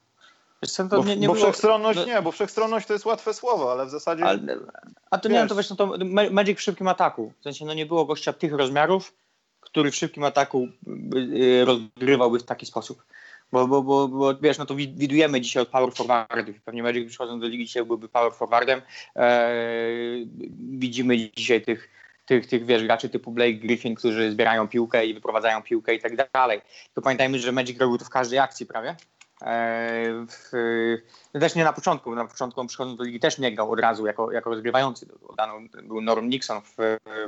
Co, 0.67 0.85
bo, 0.85 1.05
nie, 1.05 1.17
nie 1.17 1.27
bo 1.27 1.35
było... 1.35 1.47
wszechstronność 1.47 1.99
no- 1.99 2.05
nie, 2.05 2.23
bo 2.23 2.33
wszechstronność 2.33 2.87
to 2.87 2.93
jest 2.93 3.07
łatwe 3.07 3.35
słowo, 3.35 3.73
ale 3.73 3.87
w 3.87 3.91
zasadzie. 3.91 4.25
Ale, 4.25 4.57
a 5.11 5.19
to 5.19 5.29
nie 5.29 5.35
wiem, 5.35 5.49
to 5.49 5.55
wiesz, 5.55 5.71
no 5.71 5.77
to 5.77 5.95
Magic 6.31 6.59
w 6.59 6.63
szybkim 6.63 6.89
ataku. 6.89 7.33
W 7.41 7.43
sensie 7.43 7.65
no 7.65 7.75
nie 7.75 7.87
było 7.87 8.05
gościa 8.05 8.33
tych 8.33 8.53
rozmiarów, 8.53 9.13
który 9.61 9.91
w 9.91 9.97
szybkim 9.97 10.25
ataku 10.25 10.69
y, 11.17 11.65
rozgrywałby 11.65 12.39
w 12.39 12.43
taki 12.45 12.67
sposób. 12.67 13.05
Bo, 13.53 13.69
bo, 13.69 13.83
bo, 13.83 14.09
bo 14.09 14.35
wiesz, 14.35 14.59
no 14.59 14.67
to 14.67 14.75
widujemy 14.75 15.41
dzisiaj 15.41 15.63
od 15.63 15.69
power 15.69 15.93
forwardów. 15.95 16.61
Pewnie 16.65 16.83
Magic 16.83 17.09
przychodząc 17.09 17.43
do 17.43 17.49
ligi 17.49 17.67
dzisiaj 17.67 17.85
byłby 17.85 18.09
power 18.09 18.33
forwardem. 18.33 18.83
Eee, 19.17 20.29
widzimy 20.59 21.31
dzisiaj 21.37 21.63
tych 21.63 21.99
tych, 22.29 22.47
tych 22.47 22.67
wiesz, 22.67 22.85
graczy 22.85 23.09
typu 23.09 23.31
Blake 23.33 23.53
Griffin, 23.53 23.95
którzy 23.95 24.31
zbierają 24.31 24.69
piłkę 24.69 25.07
i 25.07 25.15
wyprowadzają 25.15 25.63
piłkę 25.63 25.95
i 25.95 26.01
tak 26.01 26.31
dalej. 26.33 26.61
To 26.95 27.03
pamiętajmy, 27.03 27.39
że 27.39 27.53
Magic 27.53 27.81
robił 27.81 27.99
to 27.99 28.05
w 28.05 28.11
każdej 28.11 28.39
akcji 28.39 28.67
prawie. 28.67 28.97
E, 29.43 30.27
w, 30.29 30.51
też 31.41 31.55
nie 31.55 31.65
na 31.65 31.73
początku, 31.73 32.15
na 32.15 32.25
początku 32.25 32.67
przychodząc 32.67 32.99
do 32.99 33.05
ligi 33.05 33.21
też 33.21 33.39
nie 33.39 33.55
grał 33.55 33.73
od 33.73 33.81
razu 33.81 34.07
jako, 34.07 34.33
jako 34.33 34.51
rozgrywający. 34.51 35.07
Oddano, 35.29 35.55
był 35.83 36.01
Norm 36.01 36.29
Nixon 36.29 36.63
w, 36.63 36.77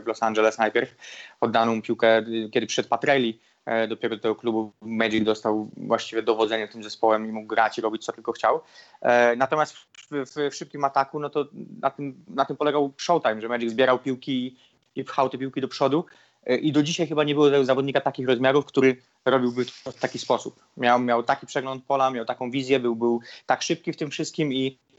w 0.04 0.06
Los 0.06 0.22
Angeles 0.22 0.58
najpierw, 0.58 0.94
oddano 1.40 1.74
mu 1.74 1.82
piłkę, 1.82 2.24
kiedy 2.52 2.66
przyszedł 2.66 2.88
Patrelli, 2.88 3.40
dopiero 3.88 4.16
do 4.16 4.22
tego 4.22 4.34
klubu 4.34 4.72
Magic 4.82 5.24
dostał 5.24 5.70
właściwie 5.76 6.22
dowodzenie 6.22 6.68
tym 6.68 6.82
zespołem 6.82 7.28
i 7.28 7.32
mógł 7.32 7.46
grać 7.46 7.78
i 7.78 7.80
robić 7.80 8.04
co 8.04 8.12
tylko 8.12 8.32
chciał. 8.32 8.60
E, 9.00 9.36
natomiast 9.36 9.74
w, 9.74 9.86
w, 10.10 10.50
w 10.50 10.54
szybkim 10.54 10.84
ataku, 10.84 11.20
no 11.20 11.30
to 11.30 11.46
na 11.80 11.90
tym, 11.90 12.24
na 12.28 12.44
tym 12.44 12.56
polegał 12.56 12.92
Showtime, 12.96 13.40
że 13.40 13.48
Magic 13.48 13.70
zbierał 13.70 13.98
piłki 13.98 14.56
i 14.96 15.04
pchał 15.04 15.28
te 15.28 15.38
piłki 15.38 15.60
do 15.60 15.68
przodu. 15.68 16.04
E, 16.46 16.56
I 16.56 16.72
do 16.72 16.82
dzisiaj 16.82 17.06
chyba 17.06 17.24
nie 17.24 17.34
było 17.34 17.64
zawodnika 17.64 18.00
takich 18.00 18.28
rozmiarów, 18.28 18.64
który 18.64 18.96
robiłby 19.24 19.64
to 19.84 19.92
w 19.92 20.00
taki 20.00 20.18
sposób. 20.18 20.64
Miał, 20.76 21.00
miał 21.00 21.22
taki 21.22 21.46
przegląd 21.46 21.84
pola, 21.84 22.10
miał 22.10 22.24
taką 22.24 22.50
wizję, 22.50 22.80
był, 22.80 22.96
był 22.96 23.20
tak 23.46 23.62
szybki 23.62 23.92
w 23.92 23.96
tym 23.96 24.10
wszystkim 24.10 24.52
i, 24.52 24.66
e, 24.66 24.89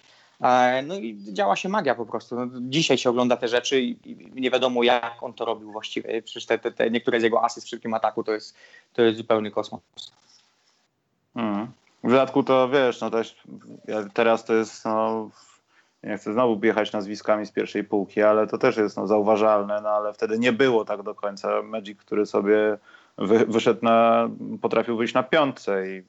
no 0.83 0.95
i 0.95 1.17
działa 1.33 1.55
się 1.55 1.69
magia 1.69 1.95
po 1.95 2.05
prostu. 2.05 2.35
No, 2.35 2.47
dzisiaj 2.61 2.97
się 2.97 3.09
ogląda 3.09 3.37
te 3.37 3.47
rzeczy 3.47 3.81
i, 3.81 3.97
nie 4.33 4.51
wiadomo 4.51 4.83
jak 4.83 5.23
on 5.23 5.33
to 5.33 5.45
robił 5.45 5.71
właściwie. 5.71 6.21
Przecież 6.21 6.45
te, 6.45 6.59
te, 6.59 6.71
te 6.71 6.91
niektóre 6.91 7.19
z 7.19 7.23
jego 7.23 7.43
asyst 7.43 7.67
w 7.67 7.69
szybkim 7.69 7.93
ataku 7.93 8.23
to 8.23 8.31
jest, 8.31 8.57
to 8.93 9.01
jest 9.01 9.17
zupełny 9.17 9.51
kosmos. 9.51 9.81
Hmm. 11.33 11.67
W 12.03 12.09
dodatku 12.09 12.43
to 12.43 12.69
wiesz, 12.69 13.01
no 13.01 13.09
też 13.09 13.43
teraz 14.13 14.45
to 14.45 14.53
jest 14.53 14.85
no, 14.85 15.29
nie 16.03 16.17
chcę 16.17 16.33
znowu 16.33 16.65
jechać 16.65 16.91
nazwiskami 16.91 17.45
z 17.45 17.51
pierwszej 17.51 17.83
półki, 17.83 18.21
ale 18.21 18.47
to 18.47 18.57
też 18.57 18.77
jest 18.77 18.97
no, 18.97 19.07
zauważalne, 19.07 19.81
no 19.83 19.89
ale 19.89 20.13
wtedy 20.13 20.39
nie 20.39 20.53
było 20.53 20.85
tak 20.85 21.03
do 21.03 21.15
końca 21.15 21.61
Magic, 21.61 21.99
który 21.99 22.25
sobie 22.25 22.77
wy, 23.17 23.45
wyszedł 23.45 23.79
na, 23.85 24.29
potrafił 24.61 24.97
wyjść 24.97 25.13
na 25.13 25.23
piątce 25.23 25.87
i, 25.87 26.03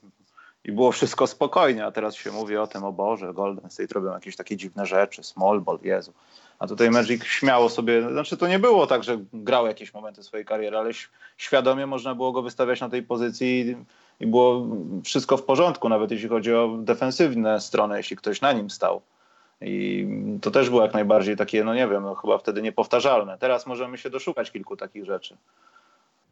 i 0.64 0.72
było 0.72 0.92
wszystko 0.92 1.26
spokojnie, 1.26 1.86
a 1.86 1.92
teraz 1.92 2.14
się 2.14 2.32
mówi 2.32 2.56
o 2.56 2.66
tym, 2.66 2.84
o 2.84 2.92
Boże, 2.92 3.34
Golden 3.34 3.70
State 3.70 3.94
robią 3.94 4.12
jakieś 4.12 4.36
takie 4.36 4.56
dziwne 4.56 4.86
rzeczy, 4.86 5.22
small 5.22 5.60
ball, 5.60 5.78
Jezu. 5.82 6.12
A 6.58 6.66
tutaj 6.66 6.90
Magic 6.90 7.24
śmiało 7.24 7.68
sobie, 7.68 8.10
znaczy 8.10 8.36
to 8.36 8.48
nie 8.48 8.58
było 8.58 8.86
tak, 8.86 9.04
że 9.04 9.18
grał 9.32 9.66
jakieś 9.66 9.94
momenty 9.94 10.22
swojej 10.22 10.46
kariery, 10.46 10.78
ale 10.78 10.90
świadomie 11.36 11.86
można 11.86 12.14
było 12.14 12.32
go 12.32 12.42
wystawiać 12.42 12.80
na 12.80 12.88
tej 12.88 13.02
pozycji 13.02 13.76
i, 14.20 14.26
było 14.26 14.66
wszystko 15.04 15.36
w 15.36 15.42
porządku, 15.42 15.88
nawet 15.88 16.10
jeśli 16.10 16.28
chodzi 16.28 16.54
o 16.54 16.76
defensywne 16.78 17.60
strony, 17.60 17.96
jeśli 17.96 18.16
ktoś 18.16 18.40
na 18.40 18.52
nim 18.52 18.70
stał. 18.70 19.02
I 19.60 20.06
to 20.42 20.50
też 20.50 20.70
było 20.70 20.82
jak 20.82 20.94
najbardziej 20.94 21.36
takie, 21.36 21.64
no 21.64 21.74
nie 21.74 21.88
wiem, 21.88 22.02
no 22.02 22.14
chyba 22.14 22.38
wtedy 22.38 22.62
niepowtarzalne. 22.62 23.38
Teraz 23.38 23.66
możemy 23.66 23.98
się 23.98 24.10
doszukać 24.10 24.50
kilku 24.50 24.76
takich 24.76 25.04
rzeczy 25.04 25.36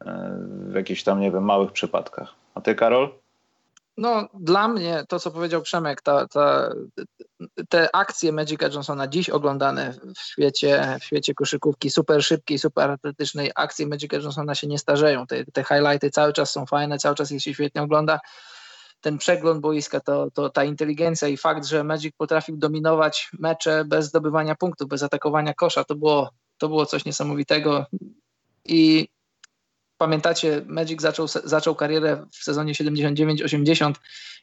e, 0.01 0.37
w 0.49 0.74
jakichś 0.74 1.03
tam, 1.03 1.20
nie 1.20 1.31
wiem, 1.31 1.45
małych 1.45 1.72
przypadkach. 1.72 2.35
A 2.55 2.61
ty, 2.61 2.74
Karol? 2.74 3.11
No, 3.97 4.28
dla 4.34 4.68
mnie 4.68 5.05
to, 5.09 5.20
co 5.20 5.30
powiedział 5.30 5.62
Przemek, 5.62 6.03
ta, 6.03 6.28
ta, 6.28 6.72
te 7.68 7.97
akcje 7.97 8.32
Magica 8.32 8.68
Johnsona 8.68 9.09
dziś 9.09 9.30
oglądane 9.30 9.95
w 10.16 10.20
świecie, 10.20 10.99
w 11.01 11.05
świecie 11.05 11.34
koszykówki, 11.34 11.91
super 11.91 12.24
szybkiej, 12.24 12.59
super 12.59 12.91
atletycznej, 12.91 13.51
akcje 13.55 13.86
Magica 13.86 14.16
Johnsona 14.16 14.55
się 14.55 14.66
nie 14.66 14.78
starzeją. 14.78 15.26
Te, 15.26 15.45
te 15.45 15.64
highlighty 15.64 16.11
cały 16.11 16.32
czas 16.32 16.51
są 16.51 16.66
fajne, 16.66 16.99
cały 16.99 17.14
czas 17.14 17.32
ich 17.32 17.43
się 17.43 17.55
świetnie 17.55 17.82
ogląda 17.82 18.20
ten 19.01 19.18
przegląd 19.18 19.61
boiska, 19.61 20.01
to, 20.01 20.30
to 20.30 20.51
ta 20.51 20.64
inteligencja 20.64 21.28
i 21.28 21.36
fakt, 21.36 21.66
że 21.66 21.84
Magic 21.84 22.16
potrafił 22.16 22.57
dominować 22.57 23.30
mecze 23.38 23.84
bez 23.84 24.07
zdobywania 24.07 24.55
punktów, 24.55 24.88
bez 24.88 25.03
atakowania 25.03 25.55
kosza, 25.55 25.84
to 25.84 25.95
było, 25.95 26.30
to 26.59 26.68
było 26.68 26.86
coś 26.86 27.05
niesamowitego. 27.05 27.86
I 28.64 29.09
pamiętacie, 30.01 30.63
Magic 30.67 31.03
zaczął, 31.03 31.27
zaczął 31.45 31.75
karierę 31.75 32.27
w 32.33 32.45
sezonie 32.45 32.73
79-80 32.73 33.93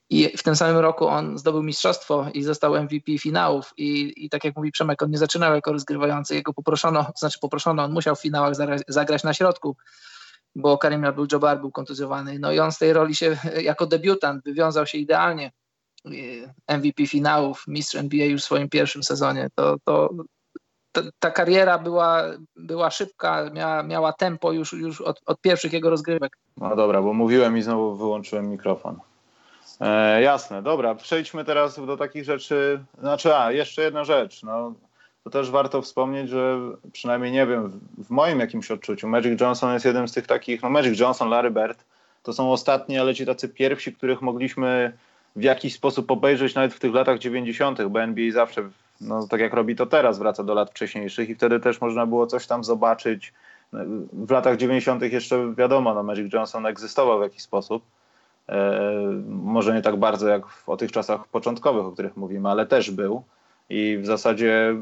i 0.09 0.37
w 0.37 0.43
tym 0.43 0.55
samym 0.55 0.77
roku 0.77 1.07
on 1.07 1.37
zdobył 1.37 1.63
mistrzostwo 1.63 2.27
i 2.33 2.43
został 2.43 2.83
MVP 2.83 3.17
finałów 3.19 3.73
i, 3.77 4.13
i 4.25 4.29
tak 4.29 4.43
jak 4.43 4.55
mówi 4.55 4.71
Przemek, 4.71 5.01
on 5.03 5.11
nie 5.11 5.17
zaczynał 5.17 5.55
jako 5.55 5.71
rozgrywający, 5.71 6.35
jego 6.35 6.53
poproszono, 6.53 7.03
to 7.03 7.11
znaczy 7.19 7.39
poproszono, 7.39 7.83
on 7.83 7.91
musiał 7.91 8.15
w 8.15 8.21
finałach 8.21 8.53
zagrać, 8.87 9.23
na 9.23 9.33
środku 9.33 9.75
bo 10.55 10.77
Karim 10.77 11.01
Abdul-Jabbar 11.01 11.59
był 11.59 11.71
kontuzjowany. 11.71 12.39
No 12.39 12.51
i 12.51 12.59
on 12.59 12.71
z 12.71 12.77
tej 12.77 12.93
roli 12.93 13.15
się 13.15 13.37
jako 13.71 13.85
debiutant 13.85 14.43
wywiązał 14.43 14.85
się 14.85 14.97
idealnie. 14.97 15.51
MVP 16.67 17.07
finałów, 17.07 17.63
mistrz 17.67 17.95
NBA 17.95 18.25
już 18.25 18.41
w 18.41 18.45
swoim 18.45 18.69
pierwszym 18.69 19.03
sezonie. 19.03 19.49
To, 19.55 19.75
to, 19.85 20.09
to 20.97 21.11
ta 21.19 21.31
kariera 21.31 21.79
była, 21.79 22.23
była 22.55 22.91
szybka, 22.91 23.49
miała, 23.53 23.83
miała 23.83 24.13
tempo 24.13 24.51
już, 24.51 24.73
już 24.73 25.01
od, 25.01 25.21
od 25.25 25.41
pierwszych 25.41 25.73
jego 25.73 25.89
rozgrywek. 25.89 26.37
No 26.57 26.75
dobra, 26.75 27.01
bo 27.01 27.13
mówiłem 27.13 27.57
i 27.57 27.61
znowu 27.61 27.95
wyłączyłem 27.95 28.49
mikrofon. 28.49 28.99
E, 29.81 30.21
jasne, 30.21 30.61
dobra, 30.61 30.95
przejdźmy 30.95 31.45
teraz 31.45 31.85
do 31.85 31.97
takich 31.97 32.23
rzeczy. 32.23 32.83
Znaczy, 32.99 33.35
a, 33.35 33.51
jeszcze 33.51 33.81
jedna 33.81 34.03
rzecz. 34.03 34.43
No, 34.43 34.73
to 35.23 35.29
też 35.29 35.51
warto 35.51 35.81
wspomnieć, 35.81 36.29
że 36.29 36.59
przynajmniej 36.91 37.31
nie 37.31 37.47
wiem, 37.47 37.79
w 37.97 38.09
moim 38.09 38.39
jakimś 38.39 38.71
odczuciu 38.71 39.07
Magic 39.07 39.41
Johnson 39.41 39.73
jest 39.73 39.85
jednym 39.85 40.07
z 40.07 40.13
tych 40.13 40.27
takich, 40.27 40.63
no 40.63 40.69
Magic 40.69 40.99
Johnson, 40.99 41.29
Larry 41.29 41.51
Bird, 41.51 41.83
to 42.23 42.33
są 42.33 42.51
ostatni, 42.51 42.99
ale 42.99 43.15
ci 43.15 43.25
tacy 43.25 43.49
pierwsi, 43.49 43.93
których 43.93 44.21
mogliśmy 44.21 44.97
w 45.35 45.43
jakiś 45.43 45.73
sposób 45.73 46.11
obejrzeć 46.11 46.55
nawet 46.55 46.73
w 46.73 46.79
tych 46.79 46.93
latach 46.93 47.19
90., 47.19 47.83
bo 47.83 48.01
NBA 48.01 48.31
zawsze, 48.31 48.69
no 49.01 49.27
tak 49.27 49.39
jak 49.39 49.53
robi 49.53 49.75
to 49.75 49.85
teraz, 49.85 50.19
wraca 50.19 50.43
do 50.43 50.53
lat 50.53 50.69
wcześniejszych 50.69 51.29
i 51.29 51.35
wtedy 51.35 51.59
też 51.59 51.81
można 51.81 52.05
było 52.05 52.27
coś 52.27 52.47
tam 52.47 52.63
zobaczyć. 52.63 53.33
W 54.13 54.31
latach 54.31 54.57
90. 54.57 55.01
jeszcze 55.01 55.53
wiadomo, 55.57 55.93
no 55.93 56.03
Magic 56.03 56.33
Johnson 56.33 56.65
egzystował 56.65 57.19
w 57.19 57.21
jakiś 57.21 57.41
sposób. 57.41 57.83
E, 58.49 58.81
może 59.27 59.73
nie 59.73 59.81
tak 59.81 59.95
bardzo 59.95 60.27
jak 60.27 60.47
w, 60.47 60.69
o 60.69 60.77
tych 60.77 60.91
czasach 60.91 61.27
początkowych, 61.27 61.85
o 61.85 61.91
których 61.91 62.17
mówimy, 62.17 62.49
ale 62.49 62.65
też 62.65 62.91
był. 62.91 63.23
I 63.69 63.97
w 64.01 64.05
zasadzie, 64.05 64.75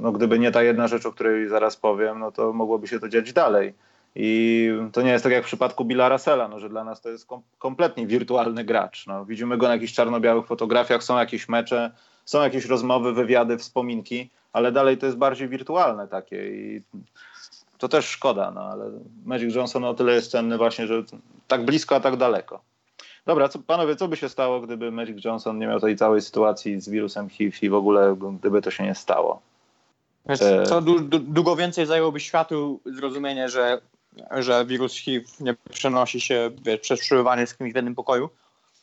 no 0.00 0.12
gdyby 0.12 0.38
nie 0.38 0.50
ta 0.50 0.62
jedna 0.62 0.88
rzecz, 0.88 1.06
o 1.06 1.12
której 1.12 1.48
zaraz 1.48 1.76
powiem, 1.76 2.18
no 2.18 2.32
to 2.32 2.52
mogłoby 2.52 2.88
się 2.88 3.00
to 3.00 3.08
dziać 3.08 3.32
dalej. 3.32 3.74
I 4.18 4.70
to 4.92 5.02
nie 5.02 5.10
jest 5.10 5.24
tak 5.24 5.32
jak 5.32 5.44
w 5.44 5.46
przypadku 5.46 5.84
Billa 5.84 6.08
Russella, 6.08 6.48
no, 6.48 6.60
że 6.60 6.68
dla 6.68 6.84
nas 6.84 7.00
to 7.00 7.10
jest 7.10 7.26
kom 7.26 7.42
kompletnie 7.58 8.06
wirtualny 8.06 8.64
gracz. 8.64 9.06
No, 9.06 9.24
widzimy 9.24 9.56
go 9.58 9.66
na 9.66 9.72
jakichś 9.72 9.92
czarno-białych 9.92 10.46
fotografiach, 10.46 11.02
są 11.02 11.18
jakieś 11.18 11.48
mecze, 11.48 11.90
są 12.26 12.42
jakieś 12.42 12.64
rozmowy, 12.64 13.12
wywiady, 13.12 13.58
wspominki, 13.58 14.30
ale 14.52 14.72
dalej 14.72 14.98
to 14.98 15.06
jest 15.06 15.18
bardziej 15.18 15.48
wirtualne 15.48 16.08
takie. 16.08 16.48
I 16.48 16.82
to 17.78 17.88
też 17.88 18.06
szkoda, 18.06 18.50
no 18.50 18.60
ale 18.60 18.90
Magic 19.24 19.54
Johnson 19.54 19.84
o 19.84 19.94
tyle 19.94 20.12
jest 20.12 20.30
cenny 20.30 20.58
właśnie, 20.58 20.86
że 20.86 21.02
tak 21.48 21.64
blisko, 21.64 21.96
a 21.96 22.00
tak 22.00 22.16
daleko. 22.16 22.60
Dobra, 23.26 23.48
co, 23.48 23.58
panowie, 23.58 23.96
co 23.96 24.08
by 24.08 24.16
się 24.16 24.28
stało, 24.28 24.60
gdyby 24.60 24.90
Magic 24.90 25.24
Johnson 25.24 25.58
nie 25.58 25.66
miał 25.66 25.80
tej 25.80 25.96
całej 25.96 26.22
sytuacji 26.22 26.80
z 26.80 26.88
wirusem 26.88 27.28
HIV 27.28 27.58
i 27.62 27.70
w 27.70 27.74
ogóle 27.74 28.16
gdyby 28.40 28.62
to 28.62 28.70
się 28.70 28.84
nie 28.84 28.94
stało? 28.94 29.42
Co 30.64 30.82
długo 31.20 31.56
więcej 31.56 31.86
zajęłoby 31.86 32.20
światu 32.20 32.80
zrozumienie, 32.84 33.48
że, 33.48 33.80
że 34.30 34.66
wirus 34.66 34.94
HIV 34.94 35.26
nie 35.40 35.54
przenosi 35.70 36.20
się 36.20 36.50
wiesz, 36.62 36.80
przez 36.80 37.00
przebywanie 37.00 37.46
z 37.46 37.54
kimś 37.54 37.72
w 37.72 37.76
jednym 37.76 37.94
pokoju. 37.94 38.28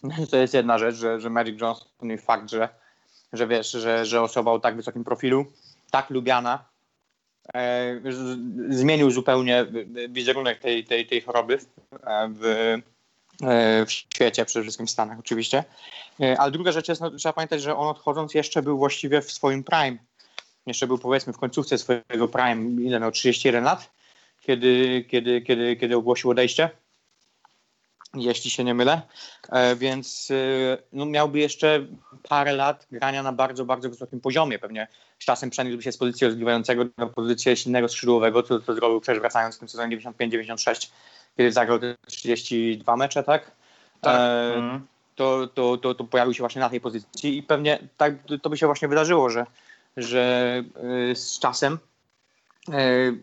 To 0.31 0.37
jest 0.37 0.53
jedna 0.53 0.77
rzecz, 0.77 0.95
że, 0.95 1.19
że 1.19 1.29
Magic 1.29 1.61
Johnson 1.61 2.11
i 2.11 2.17
fakt, 2.17 2.49
że, 2.49 2.69
że 3.33 3.47
wiesz, 3.47 3.71
że, 3.71 4.05
że 4.05 4.21
osoba 4.21 4.51
o 4.51 4.59
tak 4.59 4.75
wysokim 4.75 5.03
profilu, 5.03 5.45
tak 5.91 6.09
lubiana, 6.09 6.65
e, 7.53 8.01
zmienił 8.69 9.11
zupełnie 9.11 9.65
wizerunek 10.09 10.59
tej, 10.59 10.83
tej, 10.85 11.07
tej 11.07 11.21
choroby 11.21 11.57
w, 12.29 12.45
e, 13.43 13.85
w 13.85 13.91
świecie, 13.91 14.45
przede 14.45 14.63
wszystkim 14.63 14.87
w 14.87 14.91
Stanach 14.91 15.19
oczywiście. 15.19 15.63
E, 16.21 16.39
ale 16.39 16.51
druga 16.51 16.71
rzecz 16.71 16.89
jest, 16.89 17.01
no, 17.01 17.11
trzeba 17.11 17.33
pamiętać, 17.33 17.61
że 17.61 17.75
on 17.77 17.87
odchodząc 17.87 18.33
jeszcze 18.33 18.61
był 18.61 18.77
właściwie 18.77 19.21
w 19.21 19.31
swoim 19.31 19.63
prime 19.63 19.97
jeszcze 20.65 20.87
był 20.87 20.97
powiedzmy 20.97 21.33
w 21.33 21.37
końcówce 21.37 21.77
swojego 21.77 22.27
prime, 22.27 22.81
ile 22.81 22.99
miał 22.99 23.11
31 23.11 23.63
lat, 23.63 23.91
kiedy, 24.41 25.05
kiedy, 25.09 25.41
kiedy, 25.41 25.75
kiedy 25.75 25.97
ogłosił 25.97 26.29
odejście, 26.29 26.69
jeśli 28.15 28.51
się 28.51 28.63
nie 28.63 28.73
mylę, 28.73 29.01
e, 29.49 29.75
więc 29.75 30.31
e, 30.31 30.77
no, 30.93 31.05
miałby 31.05 31.39
jeszcze 31.39 31.85
parę 32.29 32.53
lat 32.53 32.87
grania 32.91 33.23
na 33.23 33.33
bardzo, 33.33 33.65
bardzo 33.65 33.89
wysokim 33.89 34.21
poziomie. 34.21 34.59
Pewnie 34.59 34.87
z 35.19 35.25
czasem 35.25 35.49
przeniósłby 35.49 35.83
się 35.83 35.91
z 35.91 35.97
pozycji 35.97 36.27
rozgrywającego 36.27 36.85
do 36.97 37.07
pozycji 37.07 37.57
silnego 37.57 37.89
skrzydłowego, 37.89 38.43
co, 38.43 38.59
co 38.59 38.73
zrobił 38.73 39.01
przecież 39.01 39.19
wracając 39.19 39.55
w 39.55 39.59
tym 39.59 39.69
sezonie 39.69 39.97
95-96, 39.97 40.89
kiedy 41.37 41.51
zagrał 41.51 41.79
32 42.07 42.95
mecze, 42.95 43.23
tak? 43.23 43.51
tak. 44.01 44.15
E, 44.19 44.55
mm. 44.55 44.87
to, 45.15 45.47
to, 45.47 45.77
to, 45.77 45.95
to 45.95 46.03
pojawił 46.03 46.33
się 46.33 46.43
właśnie 46.43 46.61
na 46.61 46.69
tej 46.69 46.81
pozycji 46.81 47.37
i 47.37 47.43
pewnie 47.43 47.79
tak 47.97 48.13
to 48.41 48.49
by 48.49 48.57
się 48.57 48.65
właśnie 48.65 48.87
wydarzyło, 48.87 49.29
że 49.29 49.45
że 49.97 50.63
y, 51.11 51.15
z 51.15 51.39
czasem 51.39 51.79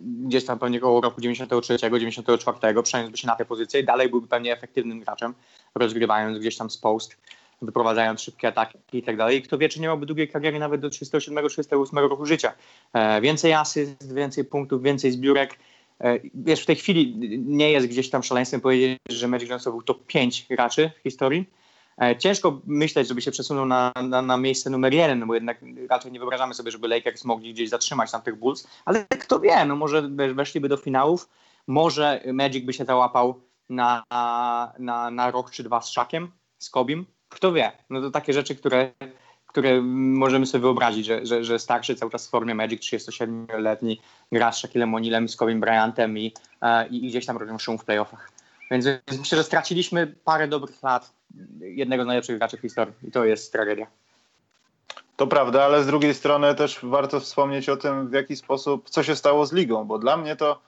gdzieś 0.02 0.44
tam 0.44 0.58
pewnie 0.58 0.78
około 0.78 1.00
roku 1.00 1.20
93, 1.20 1.78
94 1.78 2.82
przeniósłby 2.82 3.16
się 3.16 3.26
na 3.26 3.36
tę 3.36 3.44
pozycję 3.44 3.80
i 3.80 3.84
dalej 3.84 4.08
byłby 4.08 4.28
pewnie 4.28 4.52
efektywnym 4.52 5.00
graczem, 5.00 5.34
rozgrywając 5.74 6.38
gdzieś 6.38 6.56
tam 6.56 6.70
z 6.70 6.78
post, 6.78 7.16
wyprowadzając 7.62 8.20
szybkie 8.20 8.48
ataki 8.48 8.78
i 8.92 9.02
tak 9.02 9.16
dalej. 9.16 9.38
I 9.38 9.42
kto 9.42 9.58
wie, 9.58 9.68
czy 9.68 9.80
nie 9.80 9.86
miałby 9.86 10.06
długiej 10.06 10.28
kariery 10.28 10.58
nawet 10.58 10.80
do 10.80 10.88
37-38 10.88 12.08
roku 12.08 12.26
życia. 12.26 12.52
E, 12.92 13.20
więcej 13.20 13.52
asyst, 13.52 14.14
więcej 14.14 14.44
punktów, 14.44 14.82
więcej 14.82 15.12
zbiórek. 15.12 15.58
E, 16.00 16.18
wiesz, 16.34 16.62
w 16.62 16.66
tej 16.66 16.76
chwili 16.76 17.14
nie 17.38 17.70
jest 17.70 17.86
gdzieś 17.86 18.10
tam 18.10 18.22
szaleństwem 18.22 18.60
powiedzieć, 18.60 18.98
że 19.10 19.28
Magic 19.28 19.50
Johnson 19.50 19.72
był 19.72 19.82
top 19.82 20.06
5 20.06 20.46
graczy 20.50 20.90
w 21.00 21.02
historii, 21.02 21.46
E, 21.46 21.59
ciężko 22.18 22.60
myśleć, 22.66 23.08
żeby 23.08 23.22
się 23.22 23.30
przesunął 23.30 23.66
na, 23.66 23.92
na, 24.02 24.22
na, 24.22 24.36
miejsce 24.36 24.70
numer 24.70 24.94
jeden, 24.94 25.26
bo 25.26 25.34
jednak 25.34 25.60
raczej 25.90 26.12
nie 26.12 26.18
wyobrażamy 26.18 26.54
sobie, 26.54 26.70
żeby 26.70 26.88
Lakers 26.88 27.24
mogli 27.24 27.54
gdzieś 27.54 27.68
zatrzymać 27.68 28.10
tam 28.10 28.22
tych 28.22 28.36
Bulls, 28.36 28.68
ale 28.84 29.04
kto 29.04 29.40
wie, 29.40 29.64
no 29.64 29.76
może 29.76 30.02
weszliby 30.34 30.68
do 30.68 30.76
finałów, 30.76 31.28
może 31.66 32.22
Magic 32.32 32.64
by 32.64 32.72
się 32.72 32.84
załapał 32.84 33.40
na, 33.68 34.02
na, 34.78 35.10
na 35.10 35.30
rok 35.30 35.50
czy 35.50 35.62
dwa 35.62 35.80
z 35.80 35.88
Szakiem, 35.88 36.32
z 36.58 36.70
Kobim, 36.70 37.06
kto 37.28 37.52
wie, 37.52 37.72
no 37.90 38.00
to 38.00 38.10
takie 38.10 38.32
rzeczy, 38.32 38.56
które, 38.56 38.92
które 39.46 39.82
możemy 39.82 40.46
sobie 40.46 40.62
wyobrazić, 40.62 41.06
że, 41.06 41.26
że, 41.26 41.44
że 41.44 41.58
starszy 41.58 41.94
cały 41.94 42.10
czas 42.10 42.26
w 42.26 42.30
formie 42.30 42.54
Magic, 42.54 42.82
37-letni 42.82 44.00
gra 44.32 44.52
z 44.52 44.58
Shaquillem 44.58 44.92
O'Nealem, 44.92 45.28
z 45.28 45.36
Kobim 45.36 45.60
Bryantem 45.60 46.18
i, 46.18 46.34
e, 46.62 46.88
i, 46.88 47.04
i 47.04 47.08
gdzieś 47.08 47.26
tam 47.26 47.36
robią 47.36 47.58
szum 47.58 47.78
w 47.78 47.84
playoffach. 47.84 48.39
Więc 48.70 48.86
myślę, 49.18 49.38
że 49.38 49.44
straciliśmy 49.44 50.06
parę 50.24 50.48
dobrych 50.48 50.82
lat 50.82 51.12
jednego 51.60 52.04
z 52.04 52.06
najlepszych 52.06 52.38
graczy 52.38 52.56
w 52.56 52.60
historii 52.60 52.94
i 53.02 53.10
to 53.10 53.24
jest 53.24 53.52
tragedia. 53.52 53.86
To 55.16 55.26
prawda, 55.26 55.64
ale 55.64 55.82
z 55.82 55.86
drugiej 55.86 56.14
strony 56.14 56.54
też 56.54 56.78
warto 56.82 57.20
wspomnieć 57.20 57.68
o 57.68 57.76
tym, 57.76 58.08
w 58.08 58.12
jaki 58.12 58.36
sposób, 58.36 58.90
co 58.90 59.02
się 59.02 59.16
stało 59.16 59.46
z 59.46 59.52
ligą, 59.52 59.84
bo 59.84 59.98
dla 59.98 60.16
mnie 60.16 60.36
to, 60.36 60.60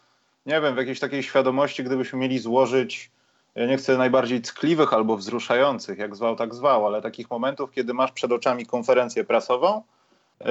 nie 0.47 0.61
wiem, 0.61 0.75
w 0.75 0.79
jakiejś 0.79 1.01
takiej 1.01 1.23
świadomości, 1.23 1.85
gdybyśmy 1.85 2.19
mieli 2.19 2.39
złożyć, 2.39 3.11
ja 3.55 3.67
nie 3.67 3.77
chcę 3.77 3.99
najbardziej 3.99 4.43
ckliwych 4.43 4.93
albo 4.93 5.17
wzruszających, 5.17 5.99
jak 5.99 6.17
zwał, 6.17 6.37
tak 6.37 6.55
zwał, 6.55 6.87
ale 6.87 7.03
takich 7.03 7.31
momentów, 7.31 7.71
kiedy 7.71 7.95
masz 7.95 8.13
przed 8.13 8.33
oczami 8.33 8.67
konferencję 8.67 9.25
prasową 9.25 9.83
yy, 10.41 10.47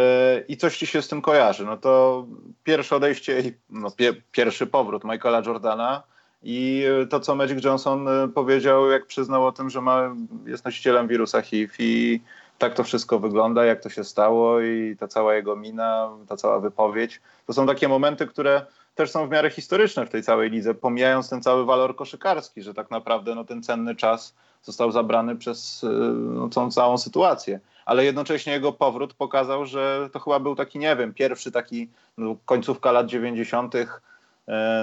i 0.48 0.58
coś 0.58 0.78
ci 0.78 0.88
się 0.88 1.02
z 1.02 1.08
tym 1.08 1.22
kojarzy, 1.22 1.66
no 1.66 1.78
to 1.78 2.26
pierwsze 2.64 2.96
odejście 2.96 3.40
i 3.40 3.54
no, 3.70 3.92
pie, 3.92 4.14
pierwszy 4.32 4.68
powrót 4.68 5.04
Michaela 5.04 5.42
Jordana, 5.46 6.04
i 6.44 6.86
to, 7.10 7.20
co 7.20 7.36
Magic 7.36 7.66
Johnson 7.66 8.08
e, 8.08 8.28
powiedział, 8.28 8.92
jak 8.92 9.06
przyznał 9.06 9.46
o 9.46 9.52
tym, 9.52 9.70
że 9.70 9.82
ma, 9.82 10.16
jest 10.46 10.66
nosicielem 10.66 11.08
wirusa 11.08 11.42
HIV 11.42 11.74
i 11.80 12.22
tak 12.58 12.74
to 12.74 12.84
wszystko 12.84 13.20
wygląda, 13.20 13.66
jak 13.66 13.84
to 13.84 13.90
się 13.90 14.04
stało 14.04 14.62
i 14.62 14.96
ta 15.00 15.08
cała 15.08 15.36
jego 15.36 15.56
mina, 15.56 16.10
ta 16.28 16.38
cała 16.38 16.60
wypowiedź. 16.60 17.22
To 17.48 17.54
są 17.54 17.68
takie 17.68 17.88
momenty, 17.88 18.28
które 18.28 18.66
też 18.96 19.12
są 19.12 19.28
w 19.28 19.32
miarę 19.32 19.50
historyczne 19.50 20.06
w 20.06 20.10
tej 20.10 20.24
całej 20.24 20.50
lidze, 20.50 20.74
pomijając 20.74 21.30
ten 21.30 21.42
cały 21.42 21.66
walor 21.66 21.96
koszykarski, 21.96 22.62
że 22.62 22.74
tak 22.74 22.92
naprawdę 22.92 23.36
no, 23.36 23.44
ten 23.44 23.64
cenny 23.64 23.96
czas 23.96 24.36
został 24.64 24.92
zabrany 24.92 25.36
przez 25.36 25.84
e, 25.84 25.88
no, 26.14 26.50
tą 26.50 26.72
całą 26.72 26.98
sytuację. 26.98 27.60
Ale 27.86 28.06
jednocześnie 28.06 28.54
jego 28.54 28.74
powrót 28.74 29.14
pokazał, 29.14 29.66
że 29.66 30.10
to 30.14 30.20
chyba 30.20 30.40
był 30.40 30.56
taki, 30.56 30.80
nie 30.80 30.96
wiem, 30.96 31.14
pierwszy 31.14 31.52
taki 31.52 31.90
no, 32.18 32.36
końcówka 32.46 32.92
lat 32.92 33.08
90 33.08 33.76
E, 33.76 33.86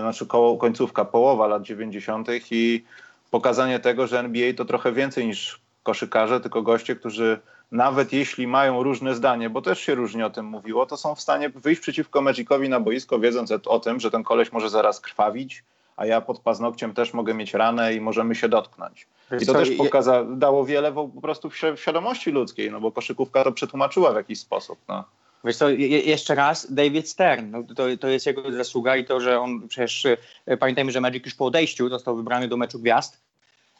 znaczy 0.00 0.26
koło, 0.26 0.56
końcówka, 0.56 1.04
połowa 1.04 1.46
lat 1.46 1.62
90. 1.62 2.28
i 2.50 2.84
pokazanie 3.30 3.80
tego, 3.80 4.06
że 4.06 4.20
NBA 4.20 4.52
to 4.54 4.64
trochę 4.64 4.92
więcej 4.92 5.26
niż 5.26 5.60
koszykarze, 5.82 6.40
tylko 6.40 6.62
goście, 6.62 6.96
którzy 6.96 7.38
nawet 7.72 8.12
jeśli 8.12 8.46
mają 8.46 8.82
różne 8.82 9.14
zdanie, 9.14 9.50
bo 9.50 9.62
też 9.62 9.80
się 9.80 9.94
różnie 9.94 10.26
o 10.26 10.30
tym 10.30 10.46
mówiło, 10.46 10.86
to 10.86 10.96
są 10.96 11.14
w 11.14 11.20
stanie 11.20 11.48
wyjść 11.48 11.80
przeciwko 11.80 12.22
Magicowi 12.22 12.68
na 12.68 12.80
boisko, 12.80 13.18
wiedząc 13.18 13.52
o 13.66 13.80
tym, 13.80 14.00
że 14.00 14.10
ten 14.10 14.22
koleś 14.22 14.52
może 14.52 14.70
zaraz 14.70 15.00
krwawić, 15.00 15.64
a 15.96 16.06
ja 16.06 16.20
pod 16.20 16.40
paznokciem 16.40 16.94
też 16.94 17.14
mogę 17.14 17.34
mieć 17.34 17.54
ranę 17.54 17.94
i 17.94 18.00
możemy 18.00 18.34
się 18.34 18.48
dotknąć. 18.48 19.06
I 19.40 19.46
to 19.46 19.52
też 19.52 19.70
pokaza, 19.70 20.24
dało 20.24 20.64
wiele 20.64 20.92
po 20.92 21.08
prostu 21.08 21.50
w 21.50 21.56
świadomości 21.76 22.30
ludzkiej, 22.30 22.70
no 22.70 22.80
bo 22.80 22.92
koszykówka 22.92 23.44
to 23.44 23.52
przetłumaczyła 23.52 24.12
w 24.12 24.16
jakiś 24.16 24.40
sposób. 24.40 24.78
No. 24.88 25.04
Wiesz 25.44 25.56
co, 25.56 25.70
je, 25.70 26.00
jeszcze 26.00 26.34
raz, 26.34 26.74
David 26.74 27.08
Stern, 27.08 27.50
no 27.50 27.62
to, 27.76 27.84
to 28.00 28.08
jest 28.08 28.26
jego 28.26 28.52
zasługa 28.52 28.96
i 28.96 29.04
to, 29.04 29.20
że 29.20 29.40
on 29.40 29.68
przecież, 29.68 30.06
e, 30.46 30.56
pamiętajmy, 30.56 30.92
że 30.92 31.00
Magic 31.00 31.24
już 31.24 31.34
po 31.34 31.44
odejściu 31.44 31.88
został 31.88 32.16
wybrany 32.16 32.48
do 32.48 32.56
meczu 32.56 32.78
gwiazd 32.78 33.20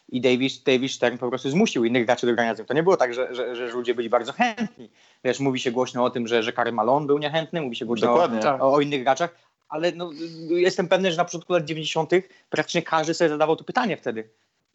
i 0.08 0.20
David, 0.20 0.62
David 0.62 0.92
Stern 0.92 1.18
po 1.18 1.28
prostu 1.28 1.50
zmusił 1.50 1.84
innych 1.84 2.06
graczy 2.06 2.26
do 2.26 2.34
grania 2.34 2.54
z 2.54 2.58
nim. 2.58 2.66
To 2.66 2.74
nie 2.74 2.82
było 2.82 2.96
tak, 2.96 3.14
że, 3.14 3.34
że, 3.34 3.56
że 3.56 3.68
ludzie 3.68 3.94
byli 3.94 4.08
bardzo 4.08 4.32
chętni. 4.32 4.90
Wiesz, 5.24 5.40
mówi 5.40 5.60
się 5.60 5.70
głośno 5.70 6.04
o 6.04 6.10
tym, 6.10 6.26
że, 6.26 6.42
że 6.42 6.52
Karl 6.52 6.72
Malone 6.72 7.06
był 7.06 7.18
niechętny, 7.18 7.60
mówi 7.60 7.76
się 7.76 7.86
głośno 7.86 8.14
o, 8.14 8.28
o, 8.60 8.72
o, 8.72 8.80
innych 8.80 9.02
graczach, 9.02 9.34
ale 9.68 9.92
no, 9.92 10.10
jestem 10.50 10.88
pewny, 10.88 11.10
że 11.10 11.16
na 11.16 11.24
początku 11.24 11.52
lat 11.52 11.64
90. 11.64 12.10
praktycznie 12.50 12.82
każdy 12.82 13.14
sobie 13.14 13.30
zadawał 13.30 13.56
to 13.56 13.64
pytanie 13.64 13.96
wtedy 13.96 14.28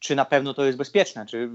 czy 0.03 0.15
na 0.15 0.25
pewno 0.25 0.53
to 0.53 0.65
jest 0.65 0.77
bezpieczne. 0.77 1.25
Czy, 1.25 1.49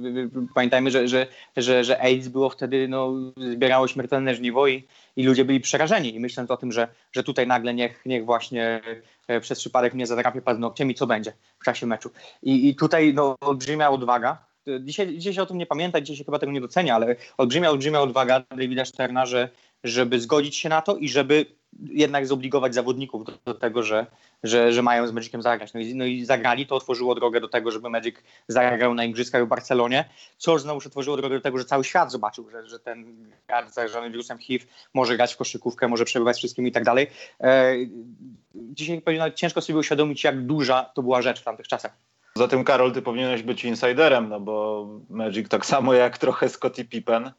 pamiętajmy, 0.55 0.91
że, 0.91 1.09
że, 1.09 1.27
że, 1.57 1.85
że 1.85 2.01
AIDS 2.01 2.29
było 2.29 2.51
wtedy, 2.51 2.89
no, 2.89 3.13
zbierało 3.37 3.89
śmiertelne 3.89 4.35
żniwo 4.35 4.69
i, 4.69 4.89
i 5.17 5.23
ludzie 5.23 5.45
byli 5.45 5.61
przerażeni. 5.61 6.15
I 6.15 6.21
myśląc 6.21 6.51
o 6.51 6.57
tym, 6.57 6.73
że, 6.73 6.89
że 7.13 7.23
tutaj 7.23 7.47
nagle 7.47 7.75
niech, 7.75 8.03
niech 8.07 8.25
właśnie 8.25 8.81
e, 9.29 9.41
przez 9.41 9.59
przypadek 9.59 9.95
mnie 9.95 10.07
zadrapie 10.07 10.43
paznokciem 10.43 10.91
i 10.91 10.95
co 10.95 11.07
będzie 11.07 11.33
w 11.61 11.65
czasie 11.65 11.87
meczu. 11.87 12.11
I, 12.43 12.69
i 12.69 12.75
tutaj 12.75 13.15
no, 13.15 13.37
olbrzymia 13.41 13.91
odwaga. 13.91 14.39
Dzisiaj, 14.81 15.19
dzisiaj 15.19 15.35
się 15.35 15.43
o 15.43 15.47
tym 15.47 15.59
nie 15.59 15.67
pamięta, 15.67 16.01
dzisiaj 16.01 16.17
się 16.17 16.25
chyba 16.25 16.39
tego 16.39 16.53
nie 16.53 16.61
docenia, 16.61 16.95
ale 16.95 17.17
olbrzymia, 17.39 17.71
olbrzymia 17.71 18.01
odwaga 18.01 18.43
Davida 18.51 18.85
Sterna, 18.85 19.27
że, 19.27 19.49
żeby 19.85 20.21
zgodzić 20.21 20.57
się 20.57 20.69
na 20.69 20.83
to 20.83 20.97
i 20.97 21.09
żeby 21.09 21.47
jednak 21.83 22.27
zobligować 22.27 22.75
zawodników 22.75 23.25
do, 23.25 23.33
do 23.45 23.55
tego, 23.55 23.83
że, 23.83 24.07
że, 24.43 24.73
że 24.73 24.83
mają 24.83 25.07
z 25.07 25.12
Magiciem 25.12 25.43
zagrać. 25.43 25.75
No 25.75 25.81
i, 25.81 25.95
no 25.95 26.05
i 26.05 26.25
zagrali, 26.25 26.66
to 26.66 26.75
otworzyło 26.75 27.14
drogę 27.14 27.41
do 27.41 27.49
tego, 27.49 27.71
żeby 27.71 27.91
Magic 27.91 28.16
zagrał 28.49 28.95
na 28.95 29.05
Igrzyskach 29.05 29.45
w 29.45 29.49
Barcelonie, 29.49 30.09
co 30.37 30.59
znowu 30.59 30.81
otworzyło 30.87 31.16
drogę 31.16 31.37
do 31.37 31.43
tego, 31.43 31.59
że 31.59 31.64
cały 31.64 31.85
świat 31.85 32.12
zobaczył, 32.12 32.51
że, 32.51 32.66
że 32.66 32.79
ten 32.79 33.31
gracz 33.47 33.71
zarażony 33.71 34.11
wirusem 34.11 34.39
HIV 34.39 34.66
może 34.95 35.16
grać 35.16 35.35
w 35.35 35.37
koszykówkę, 35.37 35.89
może 35.89 36.05
przebywać 36.05 36.37
z 36.37 36.39
wszystkim 36.39 36.66
i 36.66 36.73
tak 36.73 36.85
dalej. 36.85 37.07
E, 37.41 37.75
dzisiaj 38.55 39.01
pewnie 39.01 39.33
ciężko 39.35 39.61
sobie 39.61 39.79
uświadomić, 39.79 40.25
jak 40.25 40.47
duża 40.47 40.85
to 40.95 41.03
była 41.03 41.23
rzecz 41.23 41.41
w 41.41 41.45
tamtych 41.45 41.69
czasach. 41.69 41.97
Zatem 42.35 42.64
Karol, 42.64 42.93
ty 42.93 43.03
powinieneś 43.03 43.43
być 43.43 43.64
insiderem, 43.64 44.29
no 44.29 44.41
bo 44.41 44.87
Magic 45.11 45.49
tak 45.49 45.66
samo 45.66 45.95
jak 45.95 46.19
trochę 46.19 46.49
Scottie 46.49 46.85
Pippen 46.85 47.33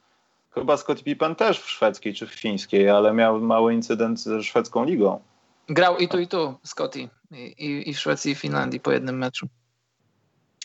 Chyba 0.51 0.77
Scott 0.77 1.03
Pippen 1.03 1.35
też 1.35 1.59
w 1.59 1.69
szwedzkiej 1.69 2.13
czy 2.13 2.27
w 2.27 2.33
fińskiej, 2.33 2.89
ale 2.89 3.13
miał 3.13 3.41
mały 3.41 3.73
incydent 3.73 4.19
ze 4.19 4.43
szwedzką 4.43 4.83
ligą. 4.83 5.21
Grał 5.69 5.97
i 5.97 6.07
tu, 6.07 6.19
i 6.19 6.27
tu, 6.27 6.55
Scotty. 6.63 7.09
I, 7.31 7.89
I, 7.89 7.93
w 7.93 7.99
Szwecji, 7.99 8.31
i 8.31 8.35
w 8.35 8.39
Finlandii 8.39 8.79
po 8.79 8.91
jednym 8.91 9.17
meczu. 9.17 9.47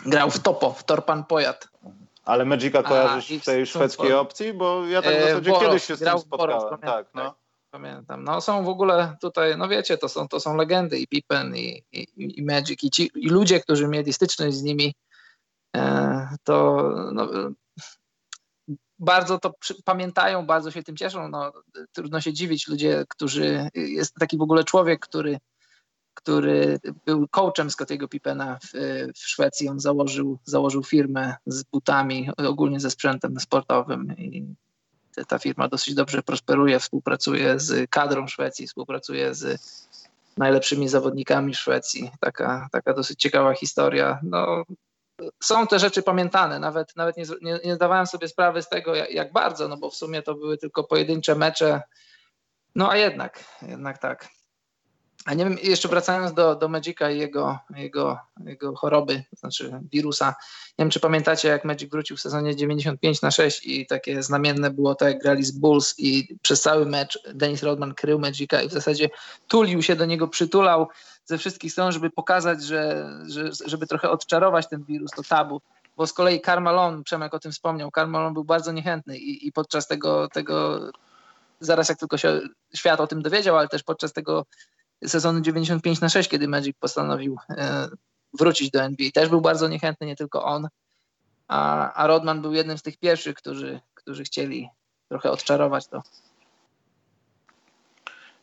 Grał 0.07 0.31
w 0.31 0.39
Topo, 0.39 0.71
w 0.71 0.85
Torpan 0.85 1.25
Pojat. 1.25 1.69
Ale 2.25 2.45
Magica 2.45 2.83
kojarzysz 2.83 3.43
w 3.43 3.45
tej 3.45 3.67
szwedzkiej 3.67 4.13
opcji? 4.13 4.53
Bo 4.53 4.87
ja 4.87 5.03
tak 5.03 5.15
w 5.15 5.17
e, 5.17 5.29
zasadzie 5.29 5.53
kiedyś 5.61 5.85
się 5.85 5.97
z 5.97 6.01
tym 6.01 6.19
spotkałem. 6.19 6.81
Tak, 6.81 7.07
no. 7.15 7.35
pamiętam. 7.71 8.25
No 8.25 8.41
są 8.41 8.65
w 8.65 8.69
ogóle 8.69 9.17
tutaj, 9.21 9.59
no 9.59 9.69
wiecie, 9.69 9.99
to 9.99 10.09
są, 10.09 10.29
to 10.29 10.41
są 10.41 10.57
legendy 10.57 10.99
i 10.99 11.07
Pippen 11.07 11.57
i, 11.57 11.83
i, 11.93 12.07
i 12.17 12.43
Magic 12.45 12.85
i, 12.85 12.91
ci, 12.91 13.11
i 13.15 13.29
ludzie, 13.29 13.61
którzy 13.61 13.89
mieli 13.89 14.13
styczność 14.13 14.57
z 14.57 14.63
nimi, 14.63 14.95
e, 15.77 16.29
to 16.45 16.83
no, 17.13 17.29
bardzo 18.99 19.39
to 19.39 19.55
pamiętają, 19.85 20.47
bardzo 20.47 20.71
się 20.71 20.83
tym 20.83 20.97
cieszą. 20.97 21.29
No, 21.29 21.53
trudno 21.93 22.21
się 22.21 22.33
dziwić, 22.33 22.69
ludzie, 22.69 23.05
którzy, 23.09 23.69
jest 23.75 24.15
taki 24.15 24.39
w 24.39 24.43
ogóle 24.43 24.65
człowiek, 24.65 25.01
który 25.01 25.39
który 26.15 26.79
był 27.07 27.29
coachem 27.29 27.71
Scottiego 27.71 28.09
Pippena 28.09 28.59
w, 28.59 28.71
w, 29.15 29.19
Szwecji. 29.19 29.69
On 29.69 29.81
założył, 29.81 30.39
założył 30.45 30.83
firmę 30.83 31.35
z 31.47 31.63
butami, 31.63 32.31
ogólnie 32.37 32.81
ze 32.81 32.91
sprzętem 32.91 33.41
sportowym 33.41 34.15
i 34.19 34.55
ta 35.29 35.39
firma 35.39 35.69
dosyć 35.69 35.95
dobrze 35.95 36.23
prosperuje, 36.23 36.81
współpracuje 36.81 37.61
z 37.61 37.91
kadrą 37.91 38.29
Szwecji, 38.29 38.67
współpracuje 38.67 39.35
z 39.35 39.61
najlepszymi 40.37 40.89
zawodnikami 40.89 41.55
Szwecji. 41.55 42.11
Taka, 42.21 42.69
taka 42.73 42.95
dosyć 42.95 43.21
ciekawa 43.21 43.55
historia. 43.55 44.21
No, 44.23 44.65
są 45.43 45.67
te 45.67 45.79
rzeczy 45.79 46.03
pamiętane, 46.03 46.59
nawet, 46.59 46.97
nawet 46.97 47.17
nie, 47.17 47.25
nie, 47.43 47.61
nie 47.65 47.75
zdawałem 47.75 48.07
sobie 48.07 48.29
sprawy 48.29 48.63
z 48.63 48.69
tego, 48.69 48.95
jak, 48.95 49.11
jak 49.11 49.33
bardzo, 49.33 49.69
no 49.69 49.77
bo 49.77 49.91
w 49.91 49.95
sumie 49.95 50.23
to 50.23 50.35
były 50.35 50.59
tylko 50.59 50.85
pojedyncze 50.85 51.35
mecze. 51.35 51.83
No 52.75 52.91
a 52.91 52.97
jednak, 52.97 53.45
jednak 53.63 53.99
tak. 53.99 54.29
A 55.25 55.35
nie 55.35 55.45
wiem, 55.45 55.59
jeszcze 55.63 55.89
wracając 55.89 56.35
do, 56.35 56.55
do 56.55 56.69
Magica 56.69 57.11
i 57.11 57.19
jego, 57.19 57.59
jego, 57.77 58.19
jego 58.47 58.77
choroby, 58.77 59.23
znaczy 59.33 59.81
wirusa. 59.93 60.35
Nie 60.79 60.83
wiem, 60.83 60.91
czy 60.91 61.01
pamiętacie, 61.01 61.49
jak 61.49 61.65
Magic 61.65 61.91
wrócił 61.91 62.17
w 62.17 62.21
sezonie 62.21 62.57
95 62.57 63.23
na 63.23 63.31
6 63.31 63.67
i 63.67 63.87
takie 63.87 64.23
znamienne 64.23 64.71
było 64.71 64.95
to, 64.95 65.09
jak 65.09 65.19
grali 65.19 65.45
z 65.45 65.51
Bulls 65.51 65.95
i 65.99 66.37
przez 66.43 66.63
cały 66.63 66.87
mecz 66.87 67.19
Dennis 67.35 67.63
Rodman 67.63 67.95
krył 67.95 68.19
Magica 68.19 68.63
i 68.63 68.69
w 68.69 68.73
zasadzie 68.73 69.11
tulił 69.49 69.83
się 69.83 69.97
do 69.97 70.05
niego, 70.05 70.29
przytulał 70.29 70.89
ze 71.25 71.39
wszystkich 71.39 71.73
stron, 71.73 71.93
żeby 71.93 72.11
pokazać, 72.11 72.65
że, 72.65 73.11
że 73.27 73.51
żeby 73.67 73.87
trochę 73.87 74.11
odczarować 74.11 74.69
ten 74.69 74.85
wirus, 74.85 75.11
to 75.11 75.23
tabu. 75.23 75.61
Bo 75.97 76.07
z 76.07 76.13
kolei 76.13 76.41
Carmalon, 76.41 77.05
Przemek 77.05 77.35
o 77.35 77.39
tym 77.39 77.53
wspomniał, 77.53 77.91
Carmalon 77.95 78.35
był 78.35 78.45
bardzo 78.45 78.73
niechętny 78.73 79.19
i, 79.19 79.47
i 79.47 79.53
podczas 79.53 79.87
tego, 79.87 80.29
tego, 80.29 80.81
zaraz 81.61 81.89
jak 81.89 81.99
tylko 81.99 82.19
się 82.19 82.41
świat 82.75 83.01
o 83.01 83.07
tym 83.07 83.23
dowiedział, 83.23 83.59
ale 83.59 83.69
też 83.69 83.83
podczas 83.83 84.13
tego 84.13 84.47
sezonu 85.07 85.41
95 85.41 86.01
na 86.01 86.09
6, 86.09 86.31
kiedy 86.31 86.49
Magic 86.49 86.77
postanowił 86.81 87.37
e, 87.51 87.89
wrócić 88.39 88.71
do 88.71 88.83
NBA. 88.83 89.11
Też 89.15 89.29
był 89.29 89.41
bardzo 89.41 89.69
niechętny, 89.69 90.07
nie 90.07 90.17
tylko 90.17 90.45
on, 90.45 90.69
a, 91.49 91.93
a 91.93 92.07
Rodman 92.07 92.43
był 92.43 92.53
jednym 92.53 92.79
z 92.79 92.83
tych 92.83 92.97
pierwszych, 92.97 93.37
którzy, 93.37 93.81
którzy 93.95 94.25
chcieli 94.25 94.69
trochę 95.09 95.31
odczarować 95.31 95.87
to. 95.87 96.03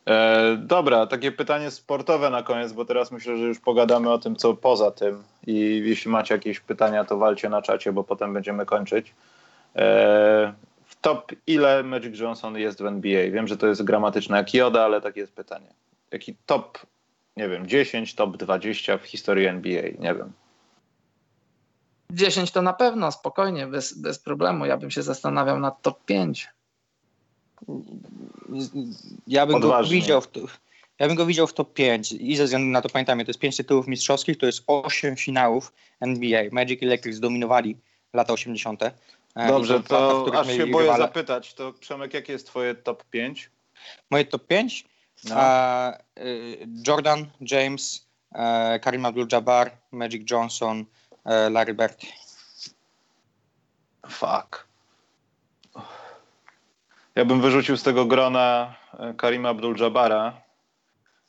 E, 0.05 0.57
dobra, 0.57 1.07
takie 1.07 1.31
pytanie 1.31 1.71
sportowe 1.71 2.29
na 2.29 2.43
koniec, 2.43 2.73
bo 2.73 2.85
teraz 2.85 3.11
myślę, 3.11 3.37
że 3.37 3.43
już 3.43 3.59
pogadamy 3.59 4.11
o 4.11 4.17
tym, 4.17 4.35
co 4.35 4.53
poza 4.53 4.91
tym. 4.91 5.23
I 5.47 5.81
jeśli 5.85 6.11
macie 6.11 6.33
jakieś 6.33 6.59
pytania, 6.59 7.05
to 7.05 7.17
walcie 7.17 7.49
na 7.49 7.61
czacie, 7.61 7.91
bo 7.91 8.03
potem 8.03 8.33
będziemy 8.33 8.65
kończyć. 8.65 9.13
E, 9.75 10.53
w 10.85 10.95
top 11.01 11.31
ile 11.47 11.83
Magic 11.83 12.19
Johnson 12.19 12.57
jest 12.57 12.81
w 12.81 12.85
NBA? 12.85 13.31
Wiem, 13.31 13.47
że 13.47 13.57
to 13.57 13.67
jest 13.67 13.83
gramatyczne 13.83 14.37
jak 14.37 14.75
ale 14.75 15.01
takie 15.01 15.19
jest 15.19 15.33
pytanie 15.33 15.73
jaki 16.11 16.35
top, 16.45 16.77
nie 17.37 17.49
wiem, 17.49 17.67
10, 17.67 18.15
top 18.15 18.37
20 18.37 18.97
w 18.97 19.03
historii 19.03 19.47
NBA, 19.47 19.83
nie 19.99 20.15
wiem. 20.15 20.31
10 22.11 22.51
to 22.51 22.61
na 22.61 22.73
pewno, 22.73 23.11
spokojnie, 23.11 23.67
bez, 23.67 23.93
bez 23.93 24.19
problemu. 24.19 24.65
Ja 24.65 24.77
bym 24.77 24.91
się 24.91 25.01
zastanawiał 25.01 25.59
nad 25.59 25.81
top 25.81 26.05
5. 26.05 26.47
Ja 29.27 29.45
bym 29.45 29.55
Odważnie. 29.55 29.89
go 29.89 30.01
widział 30.01 30.21
w, 30.21 30.27
ja 30.99 31.07
bym 31.07 31.15
go 31.15 31.25
widział 31.25 31.47
w 31.47 31.53
top 31.53 31.73
5 31.73 32.11
i 32.11 32.35
ze 32.35 32.43
względu 32.43 32.67
na 32.67 32.81
to 32.81 32.89
pamiętajmy, 32.89 33.25
to 33.25 33.29
jest 33.29 33.39
5 33.39 33.57
tytułów 33.57 33.87
mistrzowskich, 33.87 34.37
to 34.37 34.45
jest 34.45 34.63
8 34.67 35.15
finałów 35.15 35.73
NBA. 35.99 36.43
Magic 36.51 36.83
Electric 36.83 37.15
zdominowali 37.15 37.77
lata 38.13 38.33
80. 38.33 38.83
E, 38.83 38.91
Dobrze, 39.47 39.83
to, 39.83 40.25
to 40.31 40.39
aż 40.39 40.47
się 40.47 40.67
boję 40.67 40.85
rywale. 40.85 41.03
zapytać, 41.03 41.53
to 41.53 41.73
Przemek, 41.73 42.13
jakie 42.13 42.33
jest 42.33 42.47
twoje 42.47 42.75
top 42.75 43.03
5? 43.03 43.49
Moje 44.09 44.25
top 44.25 44.47
5? 44.47 44.85
No. 45.29 45.35
Y, 46.17 46.67
Jordan, 46.87 47.25
James, 47.41 48.07
Karim 48.81 49.05
Abdul-Jabbar, 49.05 49.71
Magic 49.91 50.31
Johnson, 50.31 50.85
Larry 51.25 51.73
Bird. 51.73 52.05
Fuck. 54.09 54.67
Ja 57.15 57.25
bym 57.25 57.41
wyrzucił 57.41 57.77
z 57.77 57.83
tego 57.83 58.05
grona 58.05 58.75
e, 58.99 59.13
Karima 59.13 59.49
Abdul-Jabbara 59.49 60.31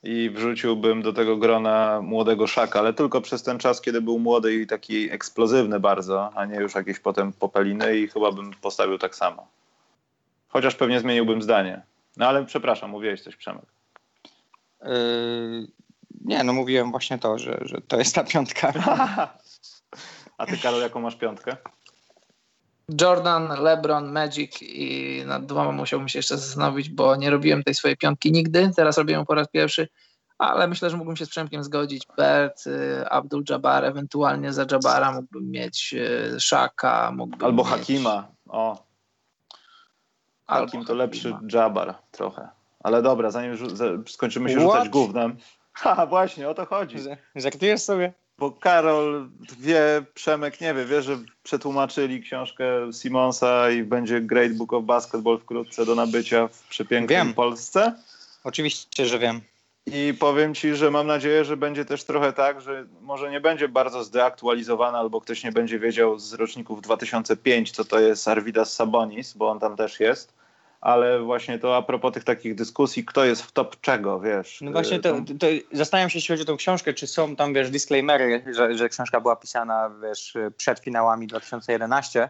i 0.02 0.30
wrzuciłbym 0.30 1.02
do 1.02 1.12
tego 1.12 1.36
grona 1.36 2.00
młodego 2.02 2.46
Szaka, 2.46 2.78
ale 2.78 2.92
tylko 2.92 3.20
przez 3.20 3.42
ten 3.42 3.58
czas, 3.58 3.80
kiedy 3.80 4.00
był 4.00 4.18
młody 4.18 4.54
i 4.54 4.66
taki 4.66 5.10
eksplozywny 5.10 5.80
bardzo, 5.80 6.30
a 6.34 6.44
nie 6.44 6.56
już 6.56 6.74
jakieś 6.74 6.98
potem 6.98 7.32
popeliny 7.32 7.98
i 7.98 8.08
chyba 8.08 8.32
bym 8.32 8.54
postawił 8.54 8.98
tak 8.98 9.16
samo. 9.16 9.46
Chociaż 10.48 10.74
pewnie 10.74 11.00
zmieniłbym 11.00 11.42
zdanie. 11.42 11.82
No 12.16 12.28
ale 12.28 12.44
przepraszam, 12.44 12.90
mówiłeś 12.90 13.22
coś 13.22 13.36
Przemek. 13.36 13.64
Yy, 14.84 15.66
nie, 16.24 16.44
no 16.44 16.52
mówiłem 16.52 16.90
właśnie 16.90 17.18
to, 17.18 17.38
że, 17.38 17.58
że 17.62 17.80
to 17.88 17.98
jest 17.98 18.14
ta 18.14 18.24
piątka. 18.24 18.72
A 20.38 20.46
ty, 20.46 20.58
Karol, 20.58 20.80
jaką 20.80 21.00
masz 21.00 21.16
piątkę? 21.16 21.56
Jordan, 23.00 23.48
LeBron, 23.48 24.12
Magic 24.12 24.62
i 24.62 25.22
nad 25.26 25.46
dwoma 25.46 25.72
musiałbym 25.72 26.08
się 26.08 26.18
jeszcze 26.18 26.38
zastanowić, 26.38 26.90
bo 26.90 27.16
nie 27.16 27.30
robiłem 27.30 27.62
tej 27.62 27.74
swojej 27.74 27.96
piątki 27.96 28.32
nigdy. 28.32 28.70
Teraz 28.76 28.98
robię 28.98 29.14
ją 29.14 29.26
po 29.26 29.34
raz 29.34 29.48
pierwszy, 29.48 29.88
ale 30.38 30.66
myślę, 30.66 30.90
że 30.90 30.96
mógłbym 30.96 31.16
się 31.16 31.26
z 31.26 31.30
Przemkiem 31.30 31.64
zgodzić. 31.64 32.06
Bert, 32.16 32.66
y, 32.66 33.08
Abdul 33.08 33.44
Jabbar, 33.50 33.84
ewentualnie 33.84 34.52
za 34.52 34.66
Jabara 34.70 35.12
mógłbym 35.12 35.50
mieć 35.50 35.94
y, 35.94 36.40
Shaka. 36.40 37.12
Mógłbym 37.16 37.44
Albo 37.44 37.62
mieć... 37.62 37.72
Hakima. 37.72 38.28
O. 38.48 38.86
Hakim 40.46 40.84
to 40.84 40.94
lepszy 40.94 41.36
Jabbar 41.52 41.94
trochę. 42.10 42.48
Ale 42.82 43.02
dobra, 43.02 43.30
zanim 43.30 43.56
skończymy 44.08 44.48
się 44.48 44.56
What? 44.56 44.66
rzucać 44.66 44.88
gównem. 44.88 45.36
Ha, 45.74 46.06
właśnie, 46.06 46.48
o 46.48 46.54
to 46.54 46.66
chodzi. 46.66 46.96
Żartujesz 47.34 47.80
sobie? 47.80 48.12
Bo 48.38 48.50
Karol 48.50 49.28
wie, 49.58 50.04
Przemek 50.14 50.60
nie 50.60 50.74
wie, 50.74 50.84
wie, 50.84 51.02
że 51.02 51.18
przetłumaczyli 51.42 52.22
książkę 52.22 52.64
Simonsa 53.02 53.70
i 53.70 53.82
będzie 53.82 54.20
Great 54.20 54.52
Book 54.52 54.72
of 54.72 54.84
Basketball 54.84 55.38
wkrótce 55.38 55.86
do 55.86 55.94
nabycia 55.94 56.48
w 56.48 56.68
przepięknej 56.68 57.18
wiem. 57.18 57.34
Polsce. 57.34 57.94
Oczywiście, 58.44 59.06
że 59.06 59.18
wiem. 59.18 59.40
I 59.86 60.14
powiem 60.20 60.54
ci, 60.54 60.74
że 60.74 60.90
mam 60.90 61.06
nadzieję, 61.06 61.44
że 61.44 61.56
będzie 61.56 61.84
też 61.84 62.04
trochę 62.04 62.32
tak, 62.32 62.60
że 62.60 62.86
może 63.00 63.30
nie 63.30 63.40
będzie 63.40 63.68
bardzo 63.68 64.04
zdeaktualizowana, 64.04 64.98
albo 64.98 65.20
ktoś 65.20 65.44
nie 65.44 65.52
będzie 65.52 65.78
wiedział 65.78 66.18
z 66.18 66.32
roczników 66.32 66.82
2005, 66.82 67.70
co 67.70 67.84
to 67.84 68.00
jest 68.00 68.28
Arvidas 68.28 68.74
Sabonis, 68.74 69.32
bo 69.32 69.50
on 69.50 69.60
tam 69.60 69.76
też 69.76 70.00
jest 70.00 70.41
ale 70.82 71.20
właśnie 71.20 71.58
to 71.58 71.76
a 71.76 71.82
propos 71.82 72.12
tych 72.12 72.24
takich 72.24 72.54
dyskusji, 72.54 73.04
kto 73.04 73.24
jest 73.24 73.42
w 73.42 73.52
top 73.52 73.80
czego, 73.80 74.20
wiesz. 74.20 74.60
No 74.60 74.72
właśnie 74.72 75.00
to, 75.00 75.14
to 75.38 75.46
zastanawiam 75.72 76.10
się, 76.10 76.18
jeśli 76.18 76.32
chodzi 76.32 76.42
o 76.42 76.46
tą 76.46 76.56
książkę, 76.56 76.94
czy 76.94 77.06
są 77.06 77.36
tam, 77.36 77.54
wiesz, 77.54 77.70
disclaimery, 77.70 78.44
że, 78.54 78.74
że 78.74 78.88
książka 78.88 79.20
była 79.20 79.36
pisana, 79.36 79.90
wiesz, 80.02 80.34
przed 80.56 80.78
finałami 80.78 81.26
2011, 81.26 82.28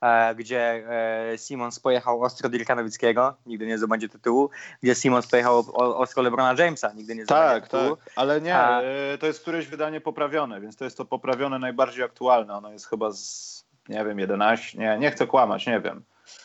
e, 0.00 0.34
gdzie 0.34 0.60
e, 0.60 1.38
Simons 1.38 1.80
pojechał 1.80 2.22
ostro 2.22 2.48
Dirka 2.48 2.74
Nowickiego, 2.74 3.34
nigdy 3.46 3.66
nie 3.66 3.78
zdobędzie 3.78 4.08
tytułu, 4.08 4.50
gdzie 4.82 4.94
Simons 4.94 5.26
pojechał 5.26 5.58
o, 5.58 5.98
ostro 5.98 6.22
LeBrona 6.22 6.62
Jamesa, 6.62 6.92
nigdy 6.92 7.14
nie 7.14 7.24
zdobędzie 7.24 7.60
tak, 7.60 7.68
tytułu. 7.68 7.96
Tak, 7.96 8.12
ale 8.16 8.40
nie, 8.40 8.56
a... 8.56 8.82
E, 8.82 9.18
to 9.18 9.26
jest 9.26 9.40
któreś 9.40 9.66
wydanie 9.66 10.00
poprawione, 10.00 10.60
więc 10.60 10.76
to 10.76 10.84
jest 10.84 10.96
to 10.96 11.04
poprawione 11.04 11.58
najbardziej 11.58 12.04
aktualne, 12.04 12.54
ono 12.54 12.72
jest 12.72 12.86
chyba 12.86 13.12
z, 13.12 13.64
nie 13.88 14.04
wiem, 14.04 14.18
11, 14.18 14.78
nie, 14.78 14.98
nie 14.98 15.10
chcę 15.10 15.26
kłamać, 15.26 15.66
nie 15.66 15.80
wiem 15.80 16.02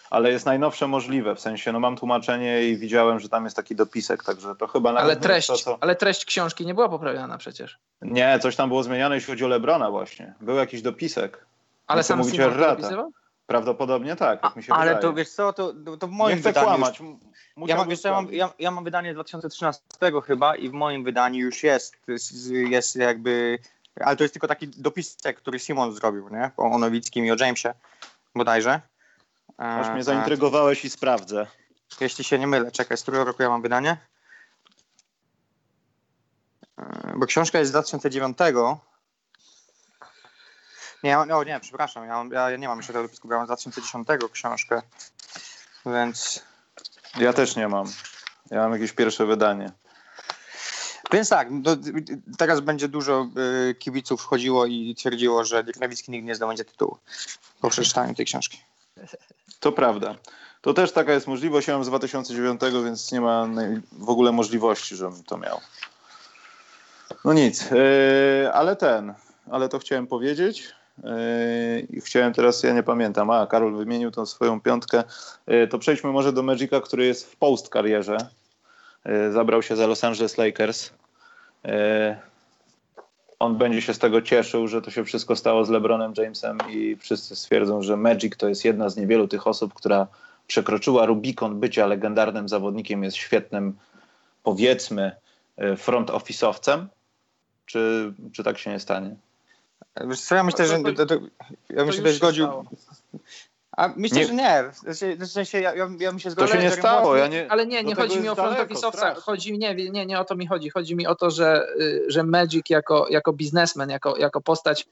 ale 0.09 0.31
jest 0.31 0.45
najnowsze 0.45 0.87
możliwe, 0.87 1.35
w 1.35 1.39
sensie, 1.39 1.71
no 1.71 1.79
mam 1.79 1.97
tłumaczenie 1.97 2.63
i 2.63 2.77
widziałem, 2.77 3.19
że 3.19 3.29
tam 3.29 3.43
jest 3.43 3.55
taki 3.55 3.75
dopisek, 3.75 4.23
także 4.23 4.55
to 4.55 4.67
chyba 4.67 4.93
ale 4.93 5.15
treść, 5.15 5.47
to, 5.47 5.55
co... 5.55 5.77
Ale 5.81 5.95
treść 5.95 6.25
książki 6.25 6.65
nie 6.65 6.73
była 6.73 6.89
poprawiona 6.89 7.37
przecież. 7.37 7.79
Nie, 8.01 8.39
coś 8.41 8.55
tam 8.55 8.69
było 8.69 8.83
zmieniane, 8.83 9.15
jeśli 9.15 9.31
chodzi 9.31 9.45
o 9.45 9.47
Lebrona 9.47 9.91
właśnie. 9.91 10.33
Był 10.41 10.55
jakiś 10.55 10.81
dopisek. 10.81 11.45
Ale 11.87 12.03
sam 12.03 12.19
mówicie 12.19 12.49
Rata. 12.49 12.89
Prawdopodobnie 13.45 14.15
tak, 14.15 14.43
jak 14.43 14.55
mi 14.55 14.63
się 14.63 14.73
Ale 14.73 14.95
wydaje. 14.95 15.01
to 15.01 15.13
wiesz 15.13 15.29
co, 15.29 15.53
to, 15.53 15.73
to 15.99 16.07
w 16.07 16.11
moim 16.11 16.35
nie 16.35 16.41
chcę 16.41 16.49
wydaniu... 16.49 16.67
Kłamać. 16.67 17.01
Ja 17.57 17.75
mam, 17.75 17.89
wiesz, 17.89 18.03
ja, 18.03 18.11
mam, 18.11 18.33
ja, 18.33 18.49
ja 18.59 18.71
mam 18.71 18.83
wydanie 18.83 19.11
z 19.11 19.15
2013 19.15 19.83
chyba 20.25 20.55
i 20.55 20.69
w 20.69 20.73
moim 20.73 21.03
wydaniu 21.03 21.39
już 21.39 21.63
jest, 21.63 21.97
jest 22.49 22.95
jakby... 22.95 23.59
Ale 23.99 24.15
to 24.15 24.23
jest 24.23 24.33
tylko 24.33 24.47
taki 24.47 24.67
dopisek, 24.67 25.37
który 25.37 25.59
Simon 25.59 25.93
zrobił, 25.93 26.29
nie? 26.29 26.51
O 26.57 26.77
Nowickim 26.77 27.25
i 27.25 27.31
o 27.31 27.35
Jamesie 27.39 27.73
bodajże. 28.35 28.81
Aż 29.57 29.89
mnie 29.89 30.03
zaintrygowałeś 30.03 30.85
i 30.85 30.89
sprawdzę. 30.89 31.47
Jeśli 31.99 32.23
się 32.23 32.39
nie 32.39 32.47
mylę, 32.47 32.71
czekaj, 32.71 32.97
z 32.97 33.01
którego 33.01 33.23
roku 33.23 33.43
ja 33.43 33.49
mam 33.49 33.61
wydanie? 33.61 33.97
E, 36.77 37.13
bo 37.15 37.25
książka 37.25 37.59
jest 37.59 37.69
z 37.69 37.71
2009. 37.71 38.37
Nie, 41.03 41.17
no, 41.27 41.43
nie, 41.43 41.59
przepraszam, 41.59 42.05
ja, 42.05 42.13
mam, 42.13 42.31
ja 42.31 42.57
nie 42.57 42.67
mam 42.67 42.77
jeszcze 42.77 42.93
tego 42.93 43.03
dopisku, 43.03 43.31
ja 43.31 43.37
mam 43.37 43.45
z 43.45 43.49
2010 43.49 44.07
książkę, 44.31 44.81
więc... 45.85 46.43
Ja 47.17 47.33
też 47.33 47.55
nie 47.55 47.67
mam. 47.67 47.87
Ja 48.51 48.59
mam 48.59 48.73
jakieś 48.73 48.91
pierwsze 48.91 49.25
wydanie. 49.25 49.71
Więc 51.11 51.29
tak, 51.29 51.61
do, 51.61 51.77
teraz 52.37 52.59
będzie 52.59 52.87
dużo 52.87 53.27
y, 53.69 53.75
kibiców 53.75 54.21
wchodziło 54.21 54.65
i 54.65 54.95
twierdziło, 54.95 55.45
że 55.45 55.63
Dirk 55.63 55.79
Nowicki 55.79 56.11
nigdy 56.11 56.27
nie 56.27 56.35
zdobędzie 56.35 56.65
tytułu 56.65 56.97
po 57.61 57.69
przeczytaniu 57.69 58.15
tej 58.15 58.25
książki. 58.25 58.66
To 59.59 59.71
prawda. 59.71 60.15
To 60.61 60.73
też 60.73 60.91
taka 60.91 61.13
jest 61.13 61.27
możliwość. 61.27 61.67
Ja 61.67 61.73
mam 61.73 61.83
z 61.83 61.87
2009, 61.87 62.61
więc 62.83 63.11
nie 63.11 63.21
ma 63.21 63.47
w 63.91 64.09
ogóle 64.09 64.31
możliwości, 64.31 64.95
żebym 64.95 65.23
to 65.23 65.37
miał. 65.37 65.59
No 67.25 67.33
nic, 67.33 67.71
yy, 67.71 68.53
ale 68.53 68.75
ten, 68.75 69.13
ale 69.51 69.69
to 69.69 69.79
chciałem 69.79 70.07
powiedzieć. 70.07 70.73
Yy, 71.91 72.01
chciałem 72.01 72.33
teraz, 72.33 72.63
ja 72.63 72.73
nie 72.73 72.83
pamiętam, 72.83 73.29
a 73.29 73.47
Karol 73.47 73.75
wymienił 73.75 74.11
tą 74.11 74.25
swoją 74.25 74.61
piątkę. 74.61 75.03
Yy, 75.47 75.67
to 75.67 75.79
przejdźmy 75.79 76.11
może 76.11 76.33
do 76.33 76.43
Magica, 76.43 76.81
który 76.81 77.05
jest 77.05 77.31
w 77.31 77.35
post 77.35 77.69
karierze. 77.69 78.17
Zabrał 79.31 79.61
się 79.63 79.75
za 79.75 79.87
Los 79.87 80.03
Angeles 80.03 80.37
Lakers. 80.37 80.91
On 83.39 83.57
będzie 83.57 83.81
się 83.81 83.93
z 83.93 83.99
tego 83.99 84.21
cieszył, 84.21 84.67
że 84.67 84.81
to 84.81 84.91
się 84.91 85.05
wszystko 85.05 85.35
stało 85.35 85.65
z 85.65 85.69
LeBronem 85.69 86.13
Jamesem 86.17 86.57
i 86.69 86.95
wszyscy 86.95 87.35
stwierdzą, 87.35 87.81
że 87.81 87.97
Magic 87.97 88.37
to 88.37 88.49
jest 88.49 88.65
jedna 88.65 88.89
z 88.89 88.97
niewielu 88.97 89.27
tych 89.27 89.47
osób, 89.47 89.73
która 89.73 90.07
przekroczyła 90.47 91.05
Rubikon 91.05 91.59
bycia 91.59 91.87
legendarnym 91.87 92.49
zawodnikiem, 92.49 93.03
jest 93.03 93.17
świetnym, 93.17 93.77
powiedzmy, 94.43 95.11
yy, 95.57 95.77
front 95.77 96.09
office'owcem. 96.09 96.85
Czy, 97.65 98.13
czy 98.33 98.43
tak 98.43 98.57
się 98.57 98.71
nie 98.71 98.79
stanie? 98.79 99.15
Wiesz 100.05 100.21
co, 100.21 100.35
ja 100.35 100.43
myślę, 100.43 100.67
że 100.67 100.79
to, 100.79 101.05
to, 101.05 101.15
ja 101.69 101.85
bym 101.85 101.93
się 101.93 102.01
też 102.01 102.15
zgodził. 102.15 102.47
A 103.77 103.93
myślę, 103.95 104.17
nie. 104.17 104.25
że 104.25 104.33
nie. 104.33 104.71
W 105.17 105.27
sensie 105.27 105.61
ja, 105.61 105.75
ja, 105.75 105.89
ja 105.99 106.09
bym 106.09 106.19
się 106.19 106.31
zgodził. 106.31 106.55
To 106.55 106.61
się 106.61 106.63
nie 106.63 106.71
stało. 106.71 107.15
Ja 107.15 107.27
nie, 107.27 107.51
ale 107.51 107.65
nie, 107.65 107.83
nie 107.83 107.95
chodzi 107.95 108.19
mi 108.19 108.29
o 108.29 108.35
front 108.35 108.57
office'owca. 108.57 109.15
Chodzi 109.15 109.57
nie, 109.57 109.75
nie, 109.75 110.05
nie 110.05 110.19
o 110.19 110.25
to 110.25 110.35
mi 110.35 110.47
chodzi. 110.47 110.69
Chodzi 110.69 110.95
mi 110.95 111.07
o 111.07 111.15
to, 111.15 111.31
że, 111.31 111.67
y, 111.81 112.05
że 112.07 112.23
Magic 112.23 112.69
jako, 112.69 113.07
jako 113.09 113.33
biznesmen, 113.33 113.89
jako, 113.89 114.17
jako 114.17 114.41
postać, 114.41 114.87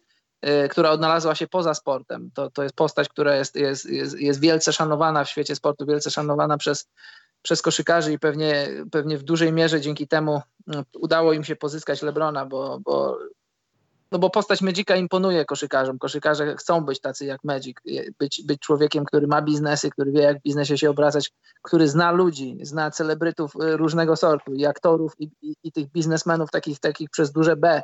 y, 0.45 0.69
która 0.69 0.89
odnalazła 0.89 1.35
się 1.35 1.47
poza 1.47 1.73
sportem, 1.73 2.31
to, 2.33 2.49
to 2.49 2.63
jest 2.63 2.75
postać, 2.75 3.09
która 3.09 3.35
jest, 3.35 3.55
jest, 3.55 3.85
jest, 3.85 4.19
jest 4.19 4.39
wielce 4.39 4.73
szanowana 4.73 5.23
w 5.23 5.29
świecie 5.29 5.55
sportu, 5.55 5.85
wielce 5.85 6.11
szanowana 6.11 6.57
przez, 6.57 6.87
przez 7.41 7.61
koszykarzy 7.61 8.13
i 8.13 8.19
pewnie, 8.19 8.67
pewnie 8.91 9.17
w 9.17 9.23
dużej 9.23 9.53
mierze 9.53 9.81
dzięki 9.81 10.07
temu 10.07 10.41
mm, 10.67 10.85
udało 10.95 11.33
im 11.33 11.43
się 11.43 11.55
pozyskać 11.55 12.01
Lebrona, 12.01 12.45
bo, 12.45 12.79
bo 12.79 13.17
no 14.15 14.19
bo 14.19 14.29
postać 14.29 14.61
Magica 14.61 14.95
imponuje 14.95 15.45
koszykarzom. 15.45 15.99
Koszykarze 15.99 16.55
chcą 16.55 16.85
być 16.85 17.01
tacy 17.01 17.25
jak 17.25 17.43
Magic, 17.43 17.77
być, 18.19 18.41
być 18.45 18.59
człowiekiem, 18.59 19.05
który 19.05 19.27
ma 19.27 19.41
biznesy, 19.41 19.89
który 19.89 20.11
wie 20.11 20.21
jak 20.21 20.39
w 20.39 20.41
biznesie 20.41 20.77
się 20.77 20.89
obracać, 20.89 21.31
który 21.61 21.87
zna 21.87 22.11
ludzi, 22.11 22.57
zna 22.61 22.91
celebrytów 22.91 23.55
y, 23.55 23.77
różnego 23.77 24.15
sortu, 24.15 24.53
i 24.53 24.65
aktorów, 24.65 25.13
i, 25.19 25.29
i, 25.41 25.55
i 25.63 25.71
tych 25.71 25.91
biznesmenów 25.91 26.51
takich, 26.51 26.79
takich 26.79 27.09
przez 27.09 27.31
duże 27.31 27.55
B. 27.55 27.81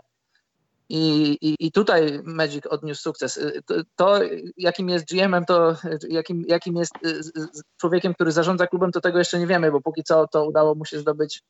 I, 0.90 1.38
i, 1.42 1.56
I 1.60 1.72
tutaj 1.72 2.20
Magic 2.24 2.66
odniósł 2.70 3.02
sukces. 3.02 3.38
Y, 3.38 3.62
to, 3.66 3.76
to, 3.96 4.20
jakim 4.58 4.90
jest 4.90 5.06
GM-em, 5.06 5.46
to 5.46 5.76
jakim, 6.10 6.44
jakim 6.48 6.76
jest 6.76 6.94
y, 7.06 7.22
człowiekiem, 7.78 8.14
który 8.14 8.32
zarządza 8.32 8.68
klubem, 8.68 8.92
to 8.92 9.02
tego 9.02 9.18
jeszcze 9.18 9.40
nie 9.40 9.48
wiemy, 9.48 9.72
bo 9.72 9.82
póki 9.82 10.04
co 10.04 10.28
to 10.28 10.46
udało 10.46 10.76
mu 10.76 10.86
się 10.86 11.00
zdobyć 11.00 11.44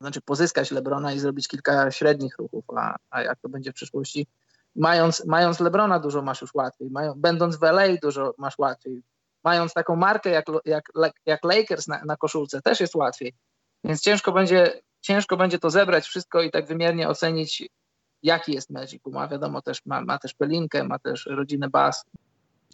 znaczy 0.00 0.20
pozyskać 0.20 0.70
Lebrona 0.70 1.12
i 1.12 1.18
zrobić 1.18 1.48
kilka 1.48 1.90
średnich 1.90 2.38
ruchów, 2.38 2.64
a, 2.76 2.96
a 3.10 3.22
jak 3.22 3.38
to 3.40 3.48
będzie 3.48 3.72
w 3.72 3.74
przyszłości. 3.74 4.26
Mając, 4.76 5.24
mając 5.26 5.60
Lebrona 5.60 5.98
dużo 5.98 6.22
masz 6.22 6.40
już 6.40 6.54
łatwiej, 6.54 6.90
mają, 6.90 7.14
będąc 7.16 7.56
w 7.56 7.62
LA 7.62 7.82
dużo 8.02 8.34
masz 8.38 8.58
łatwiej, 8.58 9.02
mając 9.44 9.72
taką 9.72 9.96
markę 9.96 10.30
jak, 10.30 10.44
jak, 10.64 10.84
jak 11.26 11.44
Lakers 11.44 11.88
na, 11.88 12.04
na 12.04 12.16
koszulce 12.16 12.62
też 12.62 12.80
jest 12.80 12.94
łatwiej, 12.94 13.34
więc 13.84 14.00
ciężko 14.00 14.32
będzie, 14.32 14.80
ciężko 15.00 15.36
będzie 15.36 15.58
to 15.58 15.70
zebrać 15.70 16.04
wszystko 16.04 16.42
i 16.42 16.50
tak 16.50 16.66
wymiernie 16.66 17.08
ocenić 17.08 17.68
jaki 18.24 18.52
jest 18.52 18.70
Magic. 18.70 19.02
Ma 19.06 19.28
wiadomo 19.28 19.62
też, 19.62 19.86
ma, 19.86 20.00
ma 20.00 20.18
też 20.18 20.34
Pelinkę, 20.34 20.84
ma 20.84 20.98
też 20.98 21.26
rodzinę 21.26 21.68
Bas, 21.68 22.04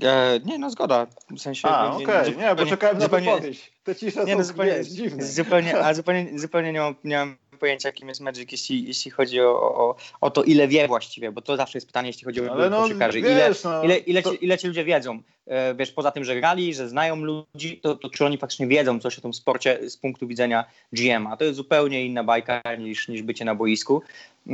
E, 0.03 0.41
nie, 0.45 0.59
no 0.59 0.71
zgoda. 0.71 1.07
W 1.31 1.41
sensie. 1.41 1.69
A, 1.69 1.93
okej, 1.93 2.07
okay. 2.07 2.37
nie, 2.37 2.55
bo 2.55 2.67
czekałem 2.67 2.99
na 2.99 3.05
zupełnie, 3.05 3.35
wypowiedź. 3.35 3.73
Te 3.85 3.97
cisze 3.97 4.25
nie, 4.25 4.37
no, 4.37 4.45
zupełnie, 4.45 4.85
dziwne. 4.85 5.25
Zupełnie, 5.25 5.79
a 5.79 5.95
zupełnie, 6.01 6.39
zupełnie 6.39 6.73
nie 6.73 6.81
mam, 6.81 6.95
nie 7.05 7.17
mam 7.17 7.37
pojęcia, 7.61 7.93
kim 7.93 8.09
jest 8.09 8.21
Magic, 8.21 8.53
jeśli, 8.53 8.87
jeśli 8.87 9.11
chodzi 9.11 9.41
o, 9.41 9.61
o, 9.61 9.97
o 10.21 10.31
to, 10.31 10.43
ile 10.43 10.69
wie 10.69 10.89
właściwie, 10.89 11.33
bo 11.33 11.41
to 11.41 11.57
zawsze 11.57 11.79
jest 11.79 11.87
pytanie, 11.87 12.09
jeśli 12.09 12.25
chodzi 12.25 12.41
o 12.41 12.53
Ale 12.53 12.71
no, 12.71 12.83
koszykarzy. 12.83 13.19
Ile, 13.19 13.51
no, 13.65 13.83
ile, 13.85 13.97
ile, 13.97 14.23
to... 14.23 14.31
ci, 14.31 14.45
ile 14.45 14.59
ci 14.59 14.67
ludzie 14.67 14.85
wiedzą? 14.85 15.23
E, 15.51 15.75
wiesz, 15.75 15.93
poza 15.93 16.11
tym, 16.11 16.25
że 16.25 16.37
grali, 16.37 16.75
że 16.75 16.89
znają 16.89 17.17
ludzi, 17.17 17.81
to, 17.83 17.95
to 17.95 18.11
czy 18.11 18.25
oni 18.25 18.39
faktycznie 18.39 18.67
wiedzą 18.67 19.01
coś 19.01 19.19
o 19.19 19.23
tym 19.23 19.35
sporcie 19.35 19.91
z 19.91 19.97
punktu 19.97 20.27
widzenia 20.27 20.65
GM-a. 20.93 21.37
To 21.37 21.45
jest 21.45 21.57
zupełnie 21.57 22.07
inna 22.07 22.25
bajka 22.25 22.63
niż, 22.79 23.09
niż 23.09 23.23
bycie 23.23 23.45
na 23.45 23.55
boisku. 23.55 24.03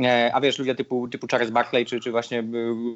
E, 0.03 0.31
a 0.33 0.41
wiesz, 0.41 0.59
ludzie 0.59 0.75
typu, 0.75 1.07
typu 1.07 1.27
Charles 1.27 1.49
Barkley, 1.49 1.85
czy, 1.85 1.99
czy 1.99 2.11
właśnie 2.11 2.43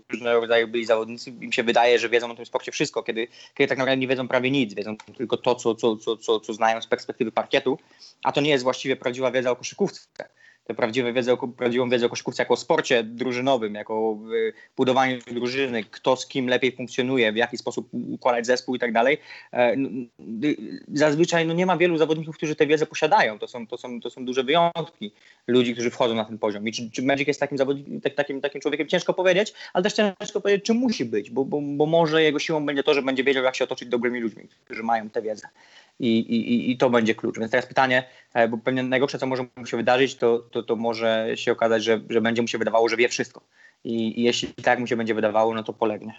różnego 0.09 0.41
rodzaju 0.41 0.67
byli 0.67 0.85
zawodnicy, 0.85 1.33
im 1.41 1.51
się 1.51 1.63
wydaje, 1.63 1.99
że 1.99 2.09
wiedzą 2.09 2.31
o 2.31 2.35
tym 2.35 2.45
sporcie 2.45 2.71
wszystko, 2.71 3.03
kiedy, 3.03 3.27
kiedy 3.55 3.67
tak 3.67 3.77
naprawdę 3.77 3.97
nie 3.97 4.07
wiedzą 4.07 4.27
prawie 4.27 4.51
nic, 4.51 4.73
wiedzą 4.73 4.97
tylko 5.17 5.37
to, 5.37 5.55
co, 5.55 5.75
co, 5.75 5.97
co, 5.97 6.17
co, 6.17 6.39
co 6.39 6.53
znają 6.53 6.81
z 6.81 6.87
perspektywy 6.87 7.31
parkietu, 7.31 7.77
a 8.23 8.31
to 8.31 8.41
nie 8.41 8.49
jest 8.49 8.63
właściwie 8.63 8.95
prawdziwa 8.95 9.31
wiedza 9.31 9.51
o 9.51 9.55
koszykówce 9.55 10.01
tę 10.63 10.73
prawdziwą 10.73 11.13
wiedzę, 11.13 11.37
prawdziwą 11.57 11.89
wiedzę 11.89 12.05
o 12.05 12.09
koszykówce 12.09 12.43
jako 12.43 12.53
o 12.53 12.57
sporcie 12.57 13.03
drużynowym, 13.03 13.75
jako 13.75 13.93
o 13.93 14.17
budowaniu 14.77 15.19
drużyny, 15.31 15.83
kto 15.83 16.15
z 16.15 16.27
kim 16.27 16.47
lepiej 16.47 16.75
funkcjonuje, 16.75 17.31
w 17.31 17.35
jaki 17.35 17.57
sposób 17.57 17.89
układać 17.91 18.45
zespół 18.45 18.75
i 18.75 18.79
tak 18.79 18.93
dalej. 18.93 19.17
E, 19.53 19.75
zazwyczaj 20.93 21.47
no, 21.47 21.53
nie 21.53 21.65
ma 21.65 21.77
wielu 21.77 21.97
zawodników, 21.97 22.37
którzy 22.37 22.55
tę 22.55 22.67
wiedzę 22.67 22.85
posiadają. 22.85 23.39
To 23.39 23.47
są, 23.47 23.67
to, 23.67 23.77
są, 23.77 23.99
to 23.99 24.09
są 24.09 24.25
duże 24.25 24.43
wyjątki 24.43 25.11
ludzi, 25.47 25.73
którzy 25.73 25.89
wchodzą 25.89 26.15
na 26.15 26.25
ten 26.25 26.37
poziom. 26.37 26.67
I 26.67 26.71
czy, 26.71 26.91
czy 26.91 27.01
Magic 27.01 27.27
jest 27.27 27.39
takim, 27.39 27.57
zawodnikiem, 27.57 28.01
tak, 28.01 28.15
takim, 28.15 28.41
takim 28.41 28.61
człowiekiem? 28.61 28.87
Ciężko 28.87 29.13
powiedzieć, 29.13 29.53
ale 29.73 29.83
też 29.83 29.93
ciężko 29.93 30.41
powiedzieć, 30.41 30.65
czy 30.65 30.73
musi 30.73 31.05
być, 31.05 31.29
bo, 31.29 31.45
bo, 31.45 31.61
bo 31.61 31.85
może 31.85 32.23
jego 32.23 32.39
siłą 32.39 32.65
będzie 32.65 32.83
to, 32.83 32.93
że 32.93 33.01
będzie 33.01 33.23
wiedział, 33.23 33.43
jak 33.43 33.55
się 33.55 33.63
otoczyć 33.63 33.89
dobrymi 33.89 34.19
ludźmi, 34.19 34.47
którzy 34.65 34.83
mają 34.83 35.09
tę 35.09 35.21
wiedzę 35.21 35.47
i, 36.01 36.19
i, 36.19 36.71
i 36.71 36.77
to 36.77 36.89
będzie 36.89 37.15
klucz. 37.15 37.39
Więc 37.39 37.51
teraz 37.51 37.65
pytanie, 37.65 38.07
e, 38.33 38.47
bo 38.47 38.57
pewnie 38.57 38.83
najgorsze, 38.83 39.19
co 39.19 39.25
może 39.25 39.45
mu 39.55 39.65
się 39.65 39.77
wydarzyć, 39.77 40.15
to, 40.15 40.39
to, 40.39 40.63
to 40.63 40.75
może 40.75 41.27
się 41.35 41.51
okazać, 41.51 41.83
że, 41.83 42.01
że 42.09 42.21
będzie 42.21 42.41
mu 42.41 42.47
się 42.47 42.57
wydawało, 42.57 42.89
że 42.89 42.97
wie 42.97 43.09
wszystko. 43.09 43.41
I, 43.83 44.19
I 44.19 44.23
jeśli 44.23 44.53
tak 44.53 44.79
mu 44.79 44.87
się 44.87 44.95
będzie 44.95 45.15
wydawało, 45.15 45.53
no 45.53 45.63
to 45.63 45.73
polegnie. 45.73 46.13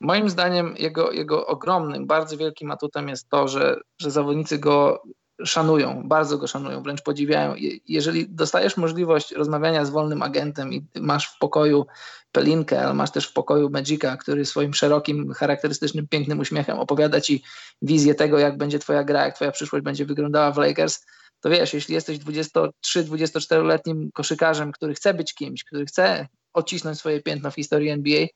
Moim 0.00 0.30
zdaniem 0.30 0.74
jego, 0.78 1.12
jego 1.12 1.46
ogromnym, 1.46 2.06
bardzo 2.06 2.36
wielkim 2.36 2.70
atutem 2.70 3.08
jest 3.08 3.30
to, 3.30 3.48
że, 3.48 3.76
że 3.98 4.10
zawodnicy 4.10 4.58
go 4.58 5.02
szanują, 5.44 6.02
bardzo 6.08 6.38
go 6.38 6.46
szanują, 6.46 6.82
wręcz 6.82 7.02
podziwiają. 7.02 7.54
Jeżeli 7.88 8.28
dostajesz 8.28 8.76
możliwość 8.76 9.32
rozmawiania 9.32 9.84
z 9.84 9.90
wolnym 9.90 10.22
agentem 10.22 10.72
i 10.72 10.86
masz 11.00 11.28
w 11.28 11.38
pokoju 11.38 11.86
Pelinkę, 12.32 12.82
ale 12.84 12.94
masz 12.94 13.10
też 13.10 13.26
w 13.26 13.32
pokoju 13.32 13.70
Magica, 13.70 14.16
który 14.16 14.44
swoim 14.44 14.74
szerokim, 14.74 15.32
charakterystycznym, 15.32 16.08
pięknym 16.08 16.38
uśmiechem 16.38 16.78
opowiada 16.78 17.20
ci 17.20 17.42
wizję 17.82 18.14
tego, 18.14 18.38
jak 18.38 18.58
będzie 18.58 18.78
twoja 18.78 19.04
gra, 19.04 19.24
jak 19.24 19.34
twoja 19.34 19.50
przyszłość 19.50 19.84
będzie 19.84 20.06
wyglądała 20.06 20.52
w 20.52 20.56
Lakers, 20.56 21.06
to 21.40 21.50
wiesz, 21.50 21.74
jeśli 21.74 21.94
jesteś 21.94 22.18
23-24-letnim 22.18 24.08
koszykarzem, 24.12 24.72
który 24.72 24.94
chce 24.94 25.14
być 25.14 25.34
kimś, 25.34 25.64
który 25.64 25.86
chce 25.86 26.28
odcisnąć 26.52 26.98
swoje 26.98 27.22
piętno 27.22 27.50
w 27.50 27.54
historii 27.54 27.90
NBA 27.90 28.26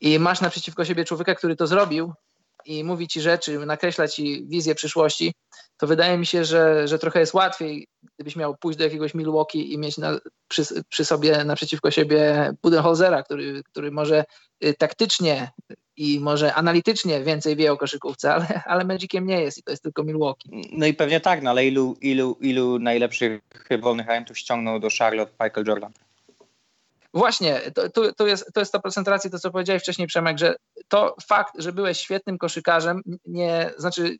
i 0.00 0.18
masz 0.18 0.40
naprzeciwko 0.40 0.84
siebie 0.84 1.04
człowieka, 1.04 1.34
który 1.34 1.56
to 1.56 1.66
zrobił 1.66 2.12
i 2.66 2.84
mówi 2.84 3.08
ci 3.08 3.20
rzeczy, 3.20 3.66
nakreśla 3.66 4.08
ci 4.08 4.46
wizję 4.46 4.74
przyszłości, 4.74 5.34
to 5.76 5.86
wydaje 5.86 6.18
mi 6.18 6.26
się, 6.26 6.44
że, 6.44 6.88
że 6.88 6.98
trochę 6.98 7.20
jest 7.20 7.34
łatwiej, 7.34 7.86
gdybyś 8.14 8.36
miał 8.36 8.56
pójść 8.56 8.78
do 8.78 8.84
jakiegoś 8.84 9.14
Milwaukee 9.14 9.72
i 9.72 9.78
mieć 9.78 9.98
na, 9.98 10.18
przy, 10.48 10.62
przy 10.88 11.04
sobie 11.04 11.44
naprzeciwko 11.44 11.90
siebie 11.90 12.50
Budenholzera, 12.62 13.22
który, 13.22 13.62
który 13.62 13.90
może 13.90 14.24
y, 14.64 14.74
taktycznie 14.74 15.50
i 15.96 16.20
może 16.20 16.54
analitycznie 16.54 17.20
więcej 17.20 17.56
wie 17.56 17.72
o 17.72 17.76
koszykówce, 17.76 18.34
ale, 18.34 18.62
ale 18.66 18.84
Magiciem 18.84 19.26
nie 19.26 19.42
jest 19.42 19.58
i 19.58 19.62
to 19.62 19.70
jest 19.70 19.82
tylko 19.82 20.04
Milwaukee. 20.04 20.48
No 20.72 20.86
i 20.86 20.94
pewnie 20.94 21.20
tak, 21.20 21.42
no 21.42 21.50
ale 21.50 21.66
ilu, 21.66 21.96
ilu, 22.00 22.38
ilu 22.40 22.78
najlepszych 22.78 23.40
wolnych 23.80 24.08
agentów 24.08 24.38
ściągnął 24.38 24.80
do 24.80 24.88
Charlotte 24.98 25.32
Michael 25.40 25.66
Jordan? 25.66 25.92
Właśnie, 27.14 27.60
to, 27.94 28.12
to, 28.12 28.26
jest, 28.26 28.52
to 28.54 28.60
jest 28.60 28.74
100% 28.74 29.04
racji, 29.04 29.30
to 29.30 29.38
co 29.38 29.50
powiedziałeś 29.50 29.82
wcześniej 29.82 30.08
Przemek, 30.08 30.38
że 30.38 30.54
to 30.88 31.16
fakt, 31.26 31.54
że 31.58 31.72
byłeś 31.72 31.98
świetnym 31.98 32.38
koszykarzem, 32.38 33.02
nie, 33.26 33.70
znaczy 33.76 34.16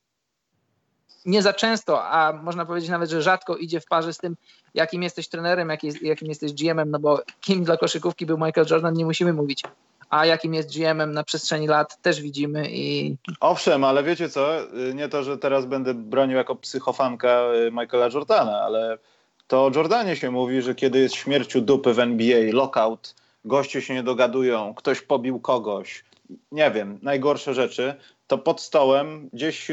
nie 1.25 1.43
za 1.43 1.53
często, 1.53 2.05
a 2.05 2.33
można 2.33 2.67
powiedzieć 2.67 2.91
nawet, 2.91 3.11
że 3.11 3.23
rzadko 3.23 3.57
idzie 3.57 3.81
w 3.81 3.87
parze 3.87 4.13
z 4.13 4.19
tym, 4.19 4.37
jakim 4.75 5.03
jesteś 5.03 5.29
trenerem, 5.29 5.69
jakim 6.03 6.29
jesteś 6.29 6.53
GM-em, 6.53 6.91
no 6.91 6.99
bo 6.99 7.23
kim 7.41 7.65
dla 7.65 7.77
koszykówki 7.77 8.27
był 8.27 8.39
Michael 8.39 8.67
Jordan, 8.71 8.95
nie 8.95 9.05
musimy 9.05 9.33
mówić. 9.33 9.63
A 10.11 10.27
jakim 10.27 10.55
jest 10.55 10.79
GM-em 10.79 11.13
na 11.13 11.25
przestrzeni 11.25 11.67
lat, 11.67 12.03
też 12.03 12.21
widzimy. 12.21 12.71
i. 12.71 13.17
Owszem, 13.41 13.85
ale 13.85 14.03
wiecie 14.03 14.29
co? 14.29 14.49
Nie 14.95 15.09
to, 15.09 15.23
że 15.23 15.39
teraz 15.39 15.67
będę 15.67 15.95
bronił 15.95 16.37
jako 16.37 16.57
psychofanka 16.57 17.43
Michaela 17.73 18.09
Jordana, 18.15 18.61
ale 18.61 18.99
to 19.47 19.65
o 19.65 19.71
Jordanie 19.75 20.17
się 20.17 20.31
mówi, 20.31 20.63
że 20.63 20.75
kiedy 20.75 20.99
jest 20.99 21.15
śmierciu 21.15 21.61
dupy 21.61 21.95
w 21.95 21.99
NBA, 21.99 22.53
lockout, 22.53 23.15
goście 23.45 23.83
się 23.83 23.95
nie 23.95 24.03
dogadują, 24.03 24.75
ktoś 24.75 25.01
pobił 25.01 25.41
kogoś, 25.41 26.05
nie 26.53 26.71
wiem, 26.71 26.99
najgorsze 27.03 27.55
rzeczy, 27.55 27.95
to 28.27 28.39
pod 28.39 28.61
stołem, 28.61 29.29
gdzieś 29.33 29.69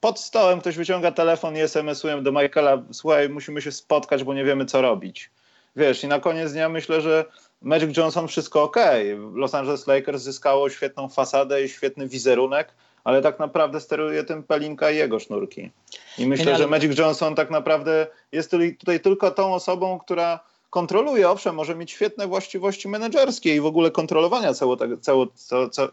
pod 0.00 0.20
stołem 0.20 0.60
ktoś 0.60 0.76
wyciąga 0.76 1.12
telefon 1.12 1.56
i 1.56 1.60
SMS-ują 1.60 2.22
do 2.22 2.32
Michaela, 2.32 2.82
słuchaj, 2.92 3.28
musimy 3.28 3.62
się 3.62 3.72
spotkać, 3.72 4.24
bo 4.24 4.34
nie 4.34 4.44
wiemy 4.44 4.64
co 4.64 4.82
robić. 4.82 5.30
Wiesz, 5.76 6.04
i 6.04 6.08
na 6.08 6.20
koniec 6.20 6.52
dnia 6.52 6.68
myślę, 6.68 7.00
że 7.00 7.24
Magic 7.62 7.96
Johnson 7.96 8.28
wszystko 8.28 8.62
ok. 8.62 8.76
Los 9.34 9.54
Angeles 9.54 9.86
Lakers 9.86 10.22
zyskało 10.22 10.70
świetną 10.70 11.08
fasadę 11.08 11.62
i 11.64 11.68
świetny 11.68 12.08
wizerunek, 12.08 12.74
ale 13.04 13.22
tak 13.22 13.38
naprawdę 13.38 13.80
steruje 13.80 14.24
tym 14.24 14.42
Pelinka 14.42 14.90
i 14.90 14.96
jego 14.96 15.18
sznurki. 15.18 15.70
I 16.18 16.26
myślę, 16.26 16.56
że 16.56 16.66
Magic 16.66 16.98
Johnson 16.98 17.34
tak 17.34 17.50
naprawdę 17.50 18.06
jest 18.32 18.50
tutaj 18.78 19.00
tylko 19.00 19.30
tą 19.30 19.54
osobą, 19.54 19.98
która 19.98 20.40
kontroluje, 20.70 21.30
owszem, 21.30 21.54
może 21.54 21.74
mieć 21.74 21.90
świetne 21.90 22.26
właściwości 22.26 22.88
menedżerskie 22.88 23.56
i 23.56 23.60
w 23.60 23.66
ogóle 23.66 23.90
kontrolowania 23.90 24.54
cało 24.54 24.76
tego, 24.76 24.96
cało, 24.96 25.26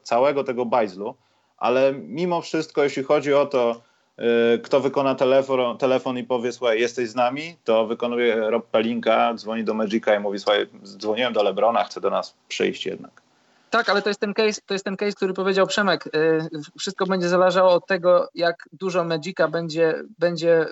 całego 0.04 0.44
tego 0.44 0.66
bajzlu, 0.66 1.16
ale 1.58 1.94
mimo 1.94 2.42
wszystko, 2.42 2.84
jeśli 2.84 3.04
chodzi 3.04 3.34
o 3.34 3.46
to, 3.46 3.82
yy, 4.18 4.60
kto 4.64 4.80
wykona 4.80 5.16
telefon, 5.16 5.78
telefon 5.78 6.18
i 6.18 6.24
powie, 6.24 6.52
słuchaj, 6.52 6.80
jesteś 6.80 7.10
z 7.10 7.16
nami, 7.16 7.56
to 7.64 7.88
wykonuje 7.88 8.36
Rob 8.36 8.68
Pelinka, 8.68 9.34
dzwoni 9.36 9.64
do 9.64 9.74
Magica 9.74 10.16
i 10.16 10.20
mówi, 10.20 10.40
słuchaj, 10.40 10.68
dzwoniłem 10.84 11.34
do 11.34 11.44
Lebrona, 11.44 11.84
chce 11.84 12.02
do 12.02 12.10
nas 12.10 12.36
przyjść 12.48 12.86
jednak. 12.86 13.29
Tak, 13.70 13.90
ale 13.90 14.02
to 14.02 14.10
jest 14.10 14.20
ten 14.20 14.34
case, 14.34 14.62
to 14.66 14.74
jest 14.74 14.86
ten 14.86 14.98
case, 14.98 15.12
który 15.12 15.34
powiedział 15.34 15.68
Przemek. 15.68 16.08
Y, 16.08 16.50
wszystko 16.80 17.06
będzie 17.06 17.30
zależało 17.30 17.72
od 17.72 17.88
tego, 17.88 18.30
jak 18.34 18.70
dużo 18.72 19.04
Magica 19.04 19.48
będzie, 19.48 20.04
będzie 20.20 20.66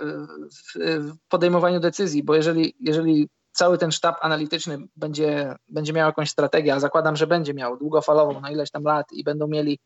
w 0.75 1.13
podejmowaniu 1.29 1.79
decyzji, 1.79 2.23
bo 2.23 2.35
jeżeli, 2.35 2.75
jeżeli 2.79 3.29
cały 3.51 3.77
ten 3.77 3.91
sztab 3.91 4.17
analityczny 4.21 4.77
będzie, 4.95 5.55
będzie 5.69 5.93
miał 5.93 6.07
jakąś 6.07 6.29
strategię, 6.29 6.73
a 6.73 6.79
zakładam, 6.79 7.15
że 7.15 7.27
będzie 7.27 7.53
miał 7.53 7.77
długofalową 7.77 8.41
na 8.41 8.51
ileś 8.51 8.71
tam 8.71 8.83
lat 8.83 9.05
i 9.11 9.23
będą 9.23 9.47
mieli 9.47 9.79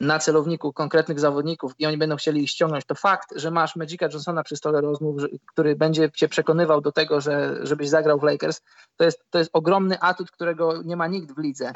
na 0.00 0.18
celowniku 0.18 0.72
konkretnych 0.72 1.20
zawodników 1.20 1.72
i 1.78 1.86
oni 1.86 1.98
będą 1.98 2.16
chcieli 2.16 2.42
ich 2.42 2.50
ściągnąć, 2.50 2.84
to 2.84 2.94
fakt, 2.94 3.28
że 3.36 3.50
masz 3.50 3.76
Magica 3.76 4.08
Johnsona 4.12 4.42
przy 4.42 4.56
stole 4.56 4.80
rozmów, 4.80 5.22
który 5.52 5.76
będzie 5.76 6.10
cię 6.10 6.28
przekonywał 6.28 6.80
do 6.80 6.92
tego, 6.92 7.20
że, 7.20 7.58
żebyś 7.62 7.88
zagrał 7.88 8.18
w 8.18 8.22
Lakers, 8.22 8.60
to 8.96 9.04
jest, 9.04 9.24
to 9.30 9.38
jest 9.38 9.50
ogromny 9.52 10.00
atut, 10.00 10.30
którego 10.30 10.82
nie 10.82 10.96
ma 10.96 11.06
nikt 11.06 11.34
w 11.34 11.38
lidze. 11.38 11.72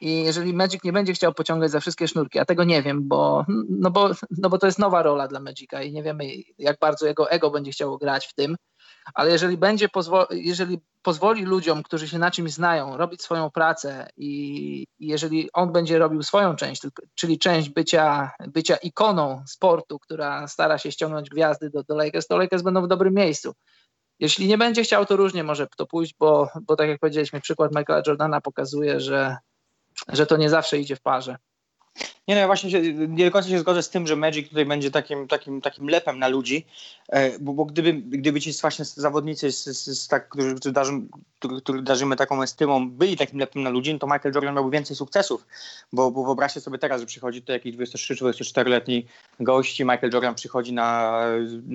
I 0.00 0.24
jeżeli 0.24 0.54
Magic 0.54 0.84
nie 0.84 0.92
będzie 0.92 1.12
chciał 1.12 1.34
pociągać 1.34 1.70
za 1.70 1.80
wszystkie 1.80 2.08
sznurki, 2.08 2.38
a 2.38 2.44
tego 2.44 2.64
nie 2.64 2.82
wiem, 2.82 3.08
bo, 3.08 3.44
no 3.68 3.90
bo, 3.90 4.10
no 4.38 4.48
bo 4.48 4.58
to 4.58 4.66
jest 4.66 4.78
nowa 4.78 5.02
rola 5.02 5.28
dla 5.28 5.40
Magica 5.40 5.82
i 5.82 5.92
nie 5.92 6.02
wiemy, 6.02 6.24
jak 6.58 6.78
bardzo 6.78 7.06
jego 7.06 7.30
ego 7.30 7.50
będzie 7.50 7.70
chciało 7.70 7.98
grać 7.98 8.26
w 8.26 8.34
tym, 8.34 8.56
ale 9.14 9.30
jeżeli 9.30 9.56
będzie 9.56 9.88
pozwo- 9.88 10.26
jeżeli 10.30 10.80
pozwoli 11.02 11.44
ludziom, 11.44 11.82
którzy 11.82 12.08
się 12.08 12.18
na 12.18 12.30
czymś 12.30 12.52
znają, 12.52 12.96
robić 12.96 13.22
swoją 13.22 13.50
pracę 13.50 14.08
i 14.16 14.86
jeżeli 14.98 15.52
on 15.52 15.72
będzie 15.72 15.98
robił 15.98 16.22
swoją 16.22 16.56
część, 16.56 16.82
czyli 17.14 17.38
część 17.38 17.68
bycia, 17.68 18.30
bycia 18.48 18.76
ikoną 18.76 19.42
sportu, 19.46 19.98
która 19.98 20.48
stara 20.48 20.78
się 20.78 20.92
ściągnąć 20.92 21.30
gwiazdy 21.30 21.70
do, 21.70 21.82
do 21.82 21.96
Lakers, 21.96 22.26
to 22.26 22.36
Lakers 22.36 22.62
będą 22.62 22.82
w 22.82 22.88
dobrym 22.88 23.14
miejscu. 23.14 23.52
Jeśli 24.20 24.46
nie 24.46 24.58
będzie 24.58 24.82
chciał, 24.82 25.06
to 25.06 25.16
różnie 25.16 25.44
może 25.44 25.66
to 25.76 25.86
pójść, 25.86 26.14
bo, 26.18 26.48
bo 26.62 26.76
tak 26.76 26.88
jak 26.88 27.00
powiedzieliśmy, 27.00 27.40
przykład 27.40 27.74
Michaela 27.74 28.02
Jordana 28.06 28.40
pokazuje, 28.40 29.00
że, 29.00 29.36
że 30.08 30.26
to 30.26 30.36
nie 30.36 30.50
zawsze 30.50 30.78
idzie 30.78 30.96
w 30.96 31.00
parze. 31.00 31.36
Nie 32.28 32.34
no, 32.34 32.40
ja 32.40 32.46
właśnie 32.46 32.70
się, 32.70 32.82
nie 32.92 33.24
do 33.24 33.30
końca 33.30 33.48
się 33.48 33.58
zgodzę 33.58 33.82
z 33.82 33.90
tym, 33.90 34.06
że 34.06 34.16
Magic 34.16 34.48
tutaj 34.48 34.66
będzie 34.66 34.90
takim, 34.90 35.28
takim, 35.28 35.60
takim 35.60 35.88
lepem 35.88 36.18
na 36.18 36.28
ludzi, 36.28 36.66
e, 37.08 37.38
bo, 37.38 37.52
bo 37.52 37.64
gdyby, 37.64 37.92
gdyby 37.92 38.40
ci 38.40 38.52
właśnie 38.60 38.84
zawodnicy, 38.84 39.52
z, 39.52 39.64
z, 39.64 40.02
z 40.02 40.08
tak, 40.08 40.28
którzy, 40.28 40.54
którzy, 40.54 40.72
darzy, 40.72 40.92
którzy 41.62 41.82
darzymy 41.82 42.16
taką 42.16 42.42
estymą, 42.42 42.90
byli 42.90 43.16
takim 43.16 43.38
lepem 43.38 43.62
na 43.62 43.70
ludzi, 43.70 43.92
no 43.92 43.98
to 43.98 44.06
Michael 44.06 44.34
Jordan 44.34 44.54
miałby 44.54 44.70
więcej 44.70 44.96
sukcesów, 44.96 45.46
bo, 45.92 46.10
bo 46.10 46.24
wyobraźcie 46.24 46.60
sobie 46.60 46.78
teraz, 46.78 47.00
że 47.00 47.06
przychodzi 47.06 47.42
tu 47.42 47.52
jakiś 47.52 47.76
23-24-letni 47.76 49.06
gości, 49.40 49.84
Michael 49.84 50.12
Jordan 50.12 50.34
przychodzi 50.34 50.72
na 50.72 51.20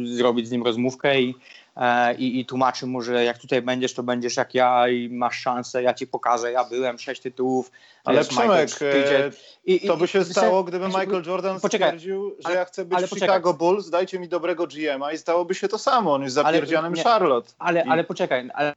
zrobić 0.06 0.48
z 0.48 0.52
nim 0.52 0.64
rozmówkę 0.64 1.22
i 1.22 1.36
E, 1.80 2.16
i, 2.16 2.40
i 2.40 2.46
tłumaczy 2.46 2.86
mu, 2.86 3.02
że 3.02 3.24
jak 3.24 3.38
tutaj 3.38 3.62
będziesz, 3.62 3.94
to 3.94 4.04
będziesz 4.04 4.38
jak 4.38 4.54
ja 4.56 4.90
i 4.90 5.10
masz 5.10 5.40
szansę, 5.40 5.84
ja 5.84 5.94
ci 5.94 6.08
pokażę, 6.08 6.52
ja 6.52 6.64
byłem, 6.64 7.00
sześć 7.00 7.22
tytułów. 7.22 7.72
Ale 8.04 8.26
Przemek, 8.26 8.70
e, 8.82 9.32
i, 9.66 9.88
to 9.88 9.98
by 9.98 10.08
się 10.08 10.24
stało, 10.24 10.39
gdyby 10.64 10.88
Michael 10.88 11.24
Jordan 11.26 11.60
poczekaj, 11.60 11.88
stwierdził, 11.88 12.36
że 12.40 12.48
ale, 12.48 12.56
ja 12.56 12.66
chcę 12.66 12.86
być 12.86 13.00
w 13.00 13.10
Chicago 13.10 13.54
Bulls, 13.54 13.90
dajcie 13.90 14.20
mi 14.20 14.28
dobrego 14.28 14.68
GM-a 14.68 15.12
i 15.12 15.18
stałoby 15.18 15.56
się 15.56 15.68
to 15.68 15.78
samo, 15.78 16.14
on 16.14 16.24
jest 16.24 16.36
zapierdzianym 16.36 16.94
ale, 16.94 17.04
Charlotte. 17.04 17.52
Ale, 17.60 17.84
I... 17.84 17.90
ale 17.90 18.04
poczekaj, 18.04 18.50
ale, 18.54 18.74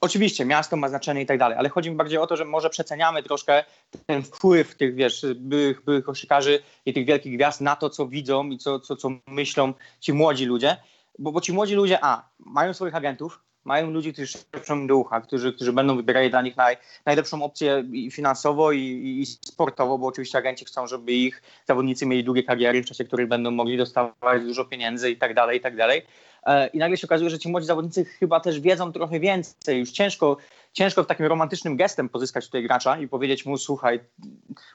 oczywiście 0.00 0.44
miasto 0.44 0.76
ma 0.76 0.88
znaczenie 0.88 1.22
i 1.22 1.26
tak 1.26 1.38
dalej, 1.38 1.58
ale 1.58 1.68
chodzi 1.68 1.90
mi 1.90 1.96
bardziej 1.96 2.18
o 2.18 2.26
to, 2.26 2.36
że 2.36 2.44
może 2.44 2.70
przeceniamy 2.70 3.22
troszkę 3.22 3.64
ten 4.06 4.22
wpływ 4.22 4.74
tych, 4.74 4.94
wiesz, 4.94 5.26
byłych, 5.36 5.84
byłych 5.84 6.04
koszykarzy 6.04 6.62
i 6.86 6.92
tych 6.92 7.06
wielkich 7.06 7.34
gwiazd 7.34 7.60
na 7.60 7.76
to, 7.76 7.90
co 7.90 8.06
widzą 8.06 8.48
i 8.48 8.58
co, 8.58 8.80
co, 8.80 8.96
co 8.96 9.10
myślą 9.26 9.74
ci 10.00 10.12
młodzi 10.12 10.46
ludzie. 10.46 10.76
Bo, 11.18 11.32
bo 11.32 11.40
ci 11.40 11.52
młodzi 11.52 11.74
ludzie, 11.74 11.98
a, 12.02 12.28
mają 12.38 12.74
swoich 12.74 12.94
agentów, 12.94 13.40
mają 13.64 13.90
ludzi, 13.90 14.12
którzy 14.12 14.26
szepczą 14.26 14.86
do 14.86 14.96
ucha, 14.96 15.20
którzy, 15.20 15.52
którzy 15.52 15.72
będą 15.72 15.96
wybierali 15.96 16.30
dla 16.30 16.42
nich 16.42 16.56
naj, 16.56 16.76
najlepszą 17.06 17.42
opcję 17.42 17.84
i 17.92 18.10
finansowo 18.10 18.72
i, 18.72 18.80
i, 19.22 19.26
sportowo, 19.26 19.98
bo 19.98 20.06
oczywiście 20.06 20.38
agenci 20.38 20.64
chcą, 20.64 20.86
żeby 20.86 21.12
ich 21.12 21.42
zawodnicy 21.66 22.06
mieli 22.06 22.24
długie 22.24 22.42
kariery, 22.42 22.82
w 22.82 22.86
czasie 22.86 23.04
których 23.04 23.28
będą 23.28 23.50
mogli 23.50 23.76
dostawać 23.76 24.42
dużo 24.42 24.64
pieniędzy 24.64 25.10
i 25.10 25.16
tak 25.16 25.34
dalej, 25.34 25.58
i 25.58 25.60
tak 25.60 25.76
dalej. 25.76 26.02
E, 26.46 26.66
I 26.66 26.78
nagle 26.78 26.96
się 26.96 27.06
okazuje, 27.06 27.30
że 27.30 27.38
ci 27.38 27.48
młodzi 27.48 27.66
zawodnicy 27.66 28.04
chyba 28.04 28.40
też 28.40 28.60
wiedzą 28.60 28.92
trochę 28.92 29.20
więcej. 29.20 29.78
Już 29.78 29.90
ciężko, 29.90 30.36
ciężko 30.72 31.04
w 31.04 31.06
takim 31.06 31.26
romantycznym 31.26 31.76
gestem 31.76 32.08
pozyskać 32.08 32.46
tutaj 32.46 32.62
gracza 32.62 32.98
i 32.98 33.08
powiedzieć 33.08 33.46
mu, 33.46 33.58
słuchaj, 33.58 34.00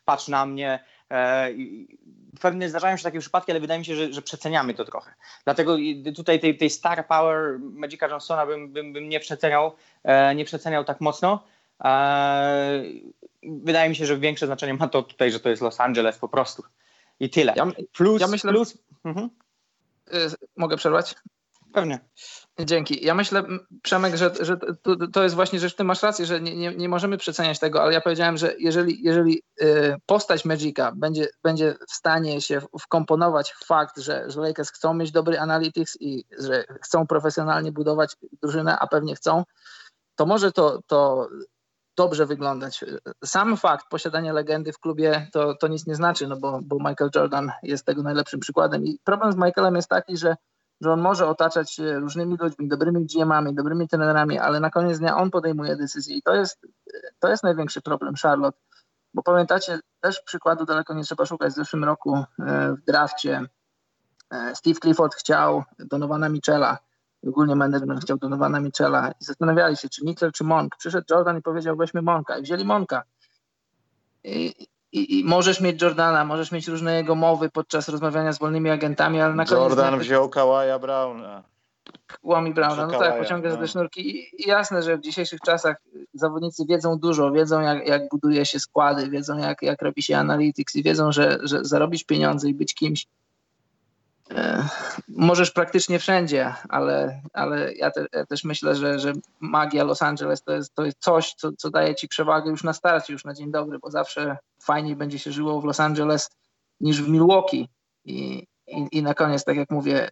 patrz 0.05 0.27
na 0.27 0.45
mnie, 0.45 0.79
e, 1.11 1.49
pewnie 2.41 2.69
zdarzają 2.69 2.97
się 2.97 3.03
takie 3.03 3.19
przypadki, 3.19 3.51
ale 3.51 3.59
wydaje 3.59 3.79
mi 3.79 3.85
się, 3.85 3.95
że, 3.95 4.13
że 4.13 4.21
przeceniamy 4.21 4.73
to 4.73 4.85
trochę. 4.85 5.13
Dlatego 5.43 5.77
tutaj 6.15 6.39
tej, 6.39 6.57
tej 6.57 6.69
star 6.69 7.07
power 7.07 7.59
Magica 7.59 8.07
Johnsona 8.07 8.45
bym, 8.45 8.73
bym, 8.73 8.93
bym 8.93 9.09
nie, 9.09 9.19
przeceniał, 9.19 9.71
e, 10.03 10.35
nie 10.35 10.45
przeceniał 10.45 10.83
tak 10.83 11.01
mocno. 11.01 11.43
Wydaje 13.43 13.89
mi 13.89 13.95
się, 13.95 14.05
że 14.05 14.17
większe 14.17 14.45
znaczenie 14.45 14.73
ma 14.73 14.87
to 14.87 15.03
tutaj, 15.03 15.31
że 15.31 15.39
to 15.39 15.49
jest 15.49 15.61
Los 15.61 15.79
Angeles 15.79 16.17
po 16.17 16.27
prostu. 16.27 16.63
I 17.19 17.29
tyle. 17.29 17.53
Ja, 17.55 17.67
plus, 17.93 18.21
ja 18.21 18.27
myślę, 18.27 18.51
plus, 18.51 18.77
mhm. 19.05 19.29
Y, 20.13 20.35
mogę 20.57 20.77
przerwać? 20.77 21.15
Pewnie. 21.75 21.99
Dzięki. 22.59 23.05
Ja 23.05 23.15
myślę, 23.15 23.43
Przemek, 23.81 24.15
że, 24.15 24.31
że 24.39 24.57
to, 24.57 25.07
to, 25.13 25.23
jest 25.23 25.35
właśnie 25.35 25.59
rzecz, 25.59 25.75
ty 25.75 25.83
masz 25.83 26.03
rację, 26.03 26.25
że 26.25 26.41
nie, 26.41 26.55
nie, 26.55 26.75
nie, 26.75 26.89
możemy 26.89 27.17
przeceniać 27.17 27.59
tego, 27.59 27.81
ale 27.81 27.93
ja 27.93 28.01
powiedziałem, 28.01 28.37
że 28.37 28.53
jeżeli, 28.59 29.03
jeżeli 29.03 29.43
y, 29.61 29.95
postać 30.05 30.45
Magica 30.45 30.91
będzie, 30.95 31.27
będzie 31.43 31.75
w 31.89 31.91
stanie 31.91 32.41
się 32.41 32.61
wkomponować 32.81 33.51
w 33.51 33.65
fakt, 33.65 33.97
że, 33.99 34.31
że 34.31 34.41
Lakers 34.41 34.71
chcą 34.71 34.93
mieć 34.93 35.11
dobry 35.11 35.39
analytics 35.39 35.97
i 35.99 36.25
że 36.39 36.63
chcą 36.81 37.07
profesjonalnie 37.07 37.71
budować 37.71 38.15
drużynę, 38.41 38.79
a 38.79 38.87
pewnie 38.87 39.15
chcą, 39.15 39.43
to 40.15 40.25
może 40.25 40.51
to, 40.51 40.79
to 40.87 41.27
dobrze 41.97 42.25
wyglądać. 42.25 42.85
Sam 43.25 43.57
fakt 43.57 43.85
posiadania 43.89 44.33
legendy 44.33 44.73
w 44.73 44.79
klubie 44.79 45.27
to, 45.33 45.55
to 45.55 45.67
nic 45.67 45.87
nie 45.87 45.95
znaczy, 45.95 46.27
no 46.27 46.37
bo, 46.37 46.59
bo 46.63 46.75
Michael 46.75 47.09
Jordan 47.15 47.51
jest 47.63 47.85
tego 47.85 48.03
najlepszym 48.03 48.39
przykładem 48.39 48.85
i 48.85 48.99
problem 49.03 49.31
z 49.31 49.35
Michaelem 49.35 49.75
jest 49.75 49.89
taki, 49.89 50.17
że 50.17 50.35
że 50.81 50.91
on 50.91 51.01
może 51.01 51.27
otaczać 51.27 51.71
się 51.71 51.99
różnymi 51.99 52.37
ludźmi, 52.39 52.67
dobrymi 52.67 53.05
GM-ami, 53.05 53.55
dobrymi 53.55 53.87
trenerami, 53.87 54.39
ale 54.39 54.59
na 54.59 54.69
koniec 54.69 54.99
dnia 54.99 55.17
on 55.17 55.31
podejmuje 55.31 55.75
decyzje 55.75 56.17
i 56.17 56.21
to 56.21 56.35
jest, 56.35 56.67
to 57.19 57.29
jest 57.29 57.43
największy 57.43 57.81
problem 57.81 58.13
Charlotte, 58.23 58.59
bo 59.13 59.23
pamiętacie, 59.23 59.79
też 59.99 60.21
przykładu 60.21 60.65
daleko 60.65 60.93
nie 60.93 61.03
trzeba 61.03 61.25
szukać, 61.25 61.53
w 61.53 61.55
zeszłym 61.55 61.83
roku 61.83 62.15
e, 62.15 62.25
w 62.73 62.85
drafcie 62.85 63.41
e, 64.31 64.55
Steve 64.55 64.79
Clifford 64.79 65.15
chciał 65.15 65.63
Donowana 65.79 66.29
Michela, 66.29 66.77
ogólnie 67.27 67.55
management 67.55 68.01
chciał 68.01 68.17
Donowana 68.17 68.59
Michela 68.59 69.11
i 69.11 69.23
zastanawiali 69.23 69.77
się, 69.77 69.89
czy 69.89 70.05
Mitchell, 70.05 70.31
czy 70.31 70.43
Monk. 70.43 70.75
Przyszedł 70.77 71.05
Jordan 71.09 71.37
i 71.37 71.41
powiedział, 71.41 71.77
weźmy 71.77 72.01
Monka 72.01 72.37
i 72.37 72.41
wzięli 72.41 72.65
Monka. 72.65 73.03
I, 74.23 74.67
i, 74.95 75.19
i, 75.19 75.23
możesz 75.23 75.61
mieć 75.61 75.81
Jordana, 75.81 76.25
możesz 76.25 76.51
mieć 76.51 76.67
różne 76.67 76.95
jego 76.95 77.15
mowy 77.15 77.49
podczas 77.49 77.89
rozmawiania 77.89 78.33
z 78.33 78.39
wolnymi 78.39 78.69
agentami, 78.69 79.21
ale 79.21 79.35
na 79.35 79.45
koniec... 79.45 79.61
Jordan 79.61 79.99
wziął 79.99 80.29
Kawaja 80.29 80.79
Browna. 80.79 81.43
Łami 82.23 82.53
Browna, 82.53 82.87
no 82.87 82.99
tak, 82.99 83.19
pociąga 83.19 83.49
za 83.49 83.55
te 83.55 83.61
no. 83.61 83.67
sznurki. 83.67 84.25
I 84.43 84.47
jasne, 84.47 84.83
że 84.83 84.97
w 84.97 85.01
dzisiejszych 85.01 85.39
czasach 85.39 85.77
zawodnicy 86.13 86.63
wiedzą 86.69 86.99
dużo, 86.99 87.31
wiedzą 87.31 87.61
jak, 87.61 87.87
jak 87.87 88.01
buduje 88.11 88.45
się 88.45 88.59
składy, 88.59 89.09
wiedzą 89.09 89.37
jak, 89.37 89.61
jak 89.61 89.81
robi 89.81 90.01
się 90.01 90.17
analytics 90.17 90.75
i 90.75 90.83
wiedzą, 90.83 91.11
że, 91.11 91.37
że 91.43 91.59
zarobić 91.63 92.03
pieniądze 92.03 92.49
i 92.49 92.53
być 92.53 92.75
kimś 92.75 93.07
możesz 95.07 95.51
praktycznie 95.51 95.99
wszędzie, 95.99 96.53
ale, 96.69 97.21
ale 97.33 97.73
ja, 97.73 97.91
te, 97.91 98.05
ja, 98.13 98.25
też 98.25 98.43
myślę, 98.43 98.75
że, 98.75 98.99
że 98.99 99.13
magia 99.39 99.83
Los 99.83 100.01
Angeles 100.01 100.43
to 100.43 100.51
jest, 100.51 100.73
to 100.73 100.85
jest 100.85 100.97
coś, 100.99 101.33
co, 101.33 101.51
co 101.57 101.69
daje 101.69 101.95
ci 101.95 102.07
przewagę 102.07 102.49
już 102.49 102.63
na 102.63 102.73
starcie, 102.73 103.13
już 103.13 103.25
na 103.25 103.33
dzień 103.33 103.51
dobry, 103.51 103.79
bo 103.79 103.91
zawsze 103.91 104.37
fajniej 104.61 104.95
będzie 104.95 105.19
się 105.19 105.31
żyło 105.31 105.61
w 105.61 105.65
Los 105.65 105.79
Angeles 105.79 106.29
niż 106.79 107.01
w 107.01 107.09
Milwaukee. 107.09 107.69
I, 108.05 108.47
i, 108.67 108.87
i 108.91 109.03
na 109.03 109.13
koniec, 109.13 109.43
tak 109.43 109.57
jak 109.57 109.69
mówię, 109.69 110.09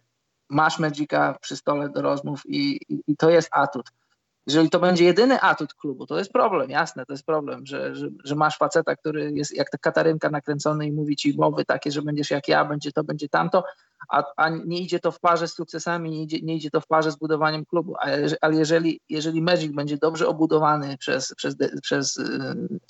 masz 0.50 0.78
Magica 0.78 1.36
przy 1.40 1.56
stole 1.56 1.88
do 1.88 2.02
rozmów 2.02 2.42
i, 2.46 2.80
i, 2.88 3.02
i 3.06 3.16
to 3.16 3.30
jest 3.30 3.48
atut. 3.52 3.90
Jeżeli 4.46 4.70
to 4.70 4.80
będzie 4.80 5.04
jedyny 5.04 5.40
atut 5.40 5.74
klubu, 5.74 6.06
to 6.06 6.18
jest 6.18 6.32
problem, 6.32 6.70
jasne, 6.70 7.06
to 7.06 7.12
jest 7.12 7.26
problem, 7.26 7.66
że, 7.66 7.94
że, 7.94 8.08
że 8.24 8.34
masz 8.34 8.58
faceta, 8.58 8.96
który 8.96 9.32
jest 9.34 9.56
jak 9.56 9.70
ta 9.70 9.78
katarynka 9.78 10.30
nakręcony 10.30 10.86
i 10.86 10.92
mówi 10.92 11.16
ci 11.16 11.34
mowy 11.38 11.64
takie, 11.64 11.90
że 11.90 12.02
będziesz 12.02 12.30
jak 12.30 12.48
ja, 12.48 12.64
będzie 12.64 12.92
to, 12.92 13.04
będzie 13.04 13.28
tamto, 13.28 13.64
a, 14.08 14.24
a 14.36 14.48
nie 14.48 14.78
idzie 14.78 15.00
to 15.00 15.12
w 15.12 15.20
parze 15.20 15.48
z 15.48 15.54
sukcesami, 15.54 16.10
nie 16.10 16.22
idzie, 16.22 16.38
nie 16.42 16.56
idzie 16.56 16.70
to 16.70 16.80
w 16.80 16.86
parze 16.86 17.10
z 17.10 17.16
budowaniem 17.16 17.64
klubu, 17.64 17.94
ale, 18.40 18.56
jeżeli, 18.56 19.00
jeżeli 19.08 19.42
Magic 19.42 19.72
będzie 19.72 19.96
dobrze 19.96 20.28
obudowany 20.28 20.98
przez, 20.98 21.34
przez, 21.34 21.56
przez 21.82 22.16
y, 22.16 22.28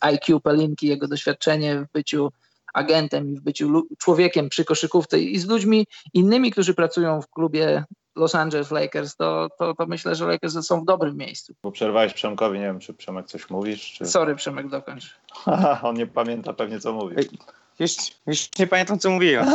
IQ 0.00 0.40
Pelinki, 0.40 0.86
jego 0.86 1.08
doświadczenie 1.08 1.80
w 1.80 1.92
byciu 1.92 2.30
agentem 2.74 3.30
i 3.30 3.36
w 3.36 3.40
byciu 3.40 3.82
człowiekiem 3.98 4.48
przy 4.48 4.64
koszykówce 4.64 5.20
i 5.20 5.38
z 5.38 5.46
ludźmi 5.46 5.86
innymi, 6.14 6.50
którzy 6.50 6.74
pracują 6.74 7.22
w 7.22 7.30
klubie 7.30 7.84
Los 8.16 8.34
Angeles 8.34 8.70
Lakers, 8.70 9.16
to, 9.16 9.48
to, 9.58 9.74
to 9.74 9.86
myślę, 9.86 10.14
że 10.14 10.26
Lakers 10.26 10.66
są 10.66 10.80
w 10.80 10.84
dobrym 10.84 11.16
miejscu. 11.16 11.54
Bo 11.62 11.72
przerwałeś 11.72 12.12
Przemkowi, 12.12 12.58
nie 12.58 12.64
wiem, 12.64 12.80
czy 12.80 12.94
Przemek 12.94 13.26
coś 13.26 13.50
mówisz? 13.50 13.92
Czy... 13.92 14.06
Sorry, 14.06 14.36
Przemek, 14.36 14.68
dokończ. 14.68 15.14
On 15.82 15.94
nie 15.96 16.06
pamięta 16.06 16.52
pewnie, 16.52 16.80
co 16.80 16.92
mówi. 16.92 17.16
Już, 17.78 17.92
już 18.26 18.58
nie 18.58 18.66
pamiętam, 18.66 18.98
co 18.98 19.10
mówiłem. 19.10 19.46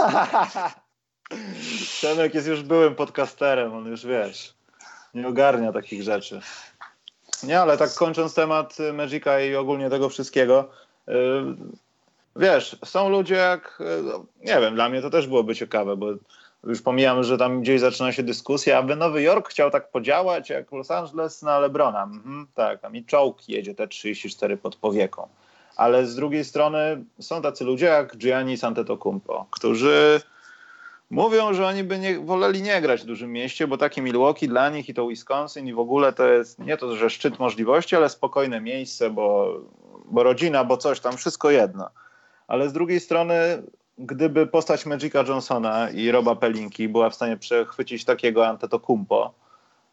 Przemek 1.81 2.34
jest 2.34 2.48
już 2.48 2.64
byłym 2.64 2.95
podcasterem, 2.95 3.73
on 3.73 3.86
już 3.86 4.06
wiesz, 4.06 4.53
nie 5.14 5.27
ogarnia 5.27 5.72
takich 5.72 6.03
rzeczy. 6.03 6.41
Nie, 7.44 7.61
ale 7.61 7.77
tak 7.77 7.94
kończąc 7.94 8.34
temat 8.34 8.77
Magica 8.94 9.41
i 9.41 9.56
ogólnie 9.56 9.90
tego 9.90 10.10
wszystkiego, 10.10 10.69
yy, 11.07 11.56
wiesz, 12.36 12.77
są 12.86 13.10
ludzie 13.10 13.36
jak, 13.36 13.80
yy, 13.80 14.53
nie 14.53 14.61
wiem, 14.61 14.76
dla 14.76 14.90
mnie 14.90 15.02
to 15.02 15.10
też 15.10 15.27
byłoby 15.27 15.56
ciekawe, 15.56 15.98
bo 15.98 16.07
już 16.64 16.81
pomijam, 16.81 17.23
że 17.23 17.38
tam 17.38 17.61
gdzieś 17.61 17.81
zaczyna 17.81 18.11
się 18.11 18.23
dyskusja, 18.23 18.77
aby 18.77 18.95
Nowy 18.95 19.22
Jork 19.22 19.49
chciał 19.49 19.72
tak 19.72 19.91
podziałać 19.91 20.49
jak 20.49 20.72
Los 20.72 20.91
Angeles 20.91 21.41
na 21.41 21.60
Lebrona. 21.60 22.03
Mhm, 22.03 22.48
tak, 22.56 22.80
tam 22.80 22.95
i 22.95 23.06
czołg 23.06 23.49
jedzie 23.49 23.76
te 23.76 23.88
34 23.88 24.57
pod 24.57 24.76
powieką. 24.76 25.27
Ale 25.76 26.06
z 26.06 26.15
drugiej 26.15 26.45
strony 26.45 27.03
są 27.19 27.41
tacy 27.41 27.64
ludzie 27.64 27.86
jak 27.86 28.18
Gianni 28.18 28.57
Antetokounmpo, 28.61 29.45
którzy 29.52 30.22
mówią, 31.10 31.53
że 31.53 31.68
oni 31.68 31.84
by 31.84 31.99
nie, 31.99 32.19
woleli 32.19 32.61
nie 32.61 32.81
grać 32.81 33.02
w 33.02 33.06
dużym 33.06 33.31
mieście, 33.31 33.68
bo 33.68 33.77
takie 33.77 34.02
Milwaukee 34.02 34.48
dla 34.48 34.69
nich 34.69 34.90
i 34.90 34.94
to 34.94 35.07
Wisconsin 35.07 35.68
i 35.68 35.73
w 35.73 35.80
ogóle 35.80 36.14
to 36.14 36.27
jest 36.27 36.60
nie 36.60 36.77
to, 36.77 36.95
że 36.95 37.10
szczyt 37.10 37.40
możliwości, 37.40 37.95
ale 37.95 38.10
spokojne 38.10 38.61
miejsce, 38.61 39.10
bo, 39.10 39.57
bo 40.06 40.23
rodzina, 40.23 40.64
bo 40.64 40.77
coś 40.77 40.99
tam, 40.99 41.18
wszystko 41.18 41.52
jedno. 41.52 41.90
Ale 42.48 42.69
z 42.69 42.73
drugiej 42.73 42.99
strony 42.99 43.64
gdyby 43.99 44.47
postać 44.47 44.85
Magica 44.85 45.23
Johnsona 45.27 45.89
i 45.89 46.11
Roba 46.11 46.35
Pelinki 46.35 46.89
była 46.89 47.09
w 47.09 47.15
stanie 47.15 47.38
przechwycić 47.38 48.05
takiego 48.05 48.47
Antetokounmpo, 48.47 49.34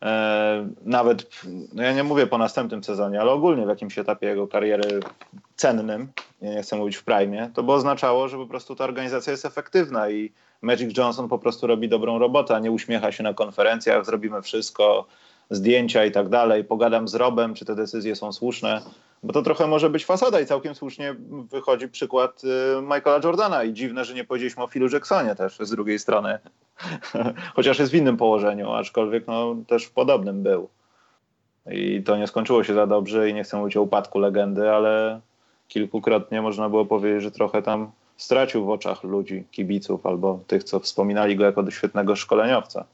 e, 0.02 0.68
nawet, 0.84 1.42
no 1.74 1.82
ja 1.82 1.92
nie 1.92 2.04
mówię 2.04 2.26
po 2.26 2.38
następnym 2.38 2.84
sezonie, 2.84 3.20
ale 3.20 3.30
ogólnie 3.30 3.64
w 3.66 3.68
jakimś 3.68 3.98
etapie 3.98 4.26
jego 4.26 4.48
kariery 4.48 5.00
cennym, 5.56 6.08
ja 6.42 6.54
nie 6.54 6.62
chcę 6.62 6.76
mówić 6.76 6.96
w 6.96 7.04
prime, 7.04 7.50
to 7.54 7.62
by 7.62 7.72
oznaczało, 7.72 8.28
że 8.28 8.36
po 8.36 8.46
prostu 8.46 8.76
ta 8.76 8.84
organizacja 8.84 9.30
jest 9.30 9.44
efektywna 9.44 10.10
i 10.10 10.32
Magic 10.62 10.98
Johnson 10.98 11.28
po 11.28 11.38
prostu 11.38 11.66
robi 11.66 11.88
dobrą 11.88 12.18
robotę, 12.18 12.56
a 12.56 12.58
nie 12.58 12.70
uśmiecha 12.70 13.12
się 13.12 13.22
na 13.22 13.34
konferencjach, 13.34 14.06
zrobimy 14.06 14.42
wszystko, 14.42 15.06
zdjęcia 15.50 16.04
i 16.04 16.10
tak 16.10 16.28
dalej, 16.28 16.64
pogadam 16.64 17.08
z 17.08 17.14
Robem, 17.14 17.54
czy 17.54 17.64
te 17.64 17.74
decyzje 17.74 18.16
są 18.16 18.32
słuszne, 18.32 18.82
bo 19.26 19.32
to 19.32 19.42
trochę 19.42 19.66
może 19.66 19.90
być 19.90 20.04
fasada 20.04 20.40
i 20.40 20.46
całkiem 20.46 20.74
słusznie 20.74 21.14
wychodzi 21.50 21.88
przykład 21.88 22.42
y, 22.44 22.82
Michaela 22.82 23.20
Jordana 23.24 23.64
i 23.64 23.72
dziwne, 23.72 24.04
że 24.04 24.14
nie 24.14 24.24
powiedzieliśmy 24.24 24.62
o 24.62 24.66
Philu 24.66 24.88
Jacksonie 24.92 25.34
też 25.34 25.58
z 25.60 25.70
drugiej 25.70 25.98
strony, 25.98 26.38
chociaż 27.56 27.78
jest 27.78 27.92
w 27.92 27.94
innym 27.94 28.16
położeniu, 28.16 28.72
aczkolwiek 28.72 29.26
no, 29.26 29.56
też 29.66 29.84
w 29.84 29.90
podobnym 29.90 30.42
był. 30.42 30.68
I 31.70 32.02
to 32.02 32.16
nie 32.16 32.26
skończyło 32.26 32.64
się 32.64 32.74
za 32.74 32.86
dobrze 32.86 33.30
i 33.30 33.34
nie 33.34 33.44
chcę 33.44 33.56
mówić 33.56 33.76
o 33.76 33.82
upadku 33.82 34.18
legendy, 34.18 34.70
ale 34.70 35.20
kilkukrotnie 35.68 36.42
można 36.42 36.68
było 36.68 36.86
powiedzieć, 36.86 37.22
że 37.22 37.30
trochę 37.30 37.62
tam 37.62 37.90
stracił 38.16 38.64
w 38.64 38.70
oczach 38.70 39.04
ludzi, 39.04 39.44
kibiców 39.50 40.06
albo 40.06 40.40
tych, 40.46 40.64
co 40.64 40.80
wspominali 40.80 41.36
go 41.36 41.44
jako 41.44 41.70
świetnego 41.70 42.16
szkoleniowca. 42.16 42.84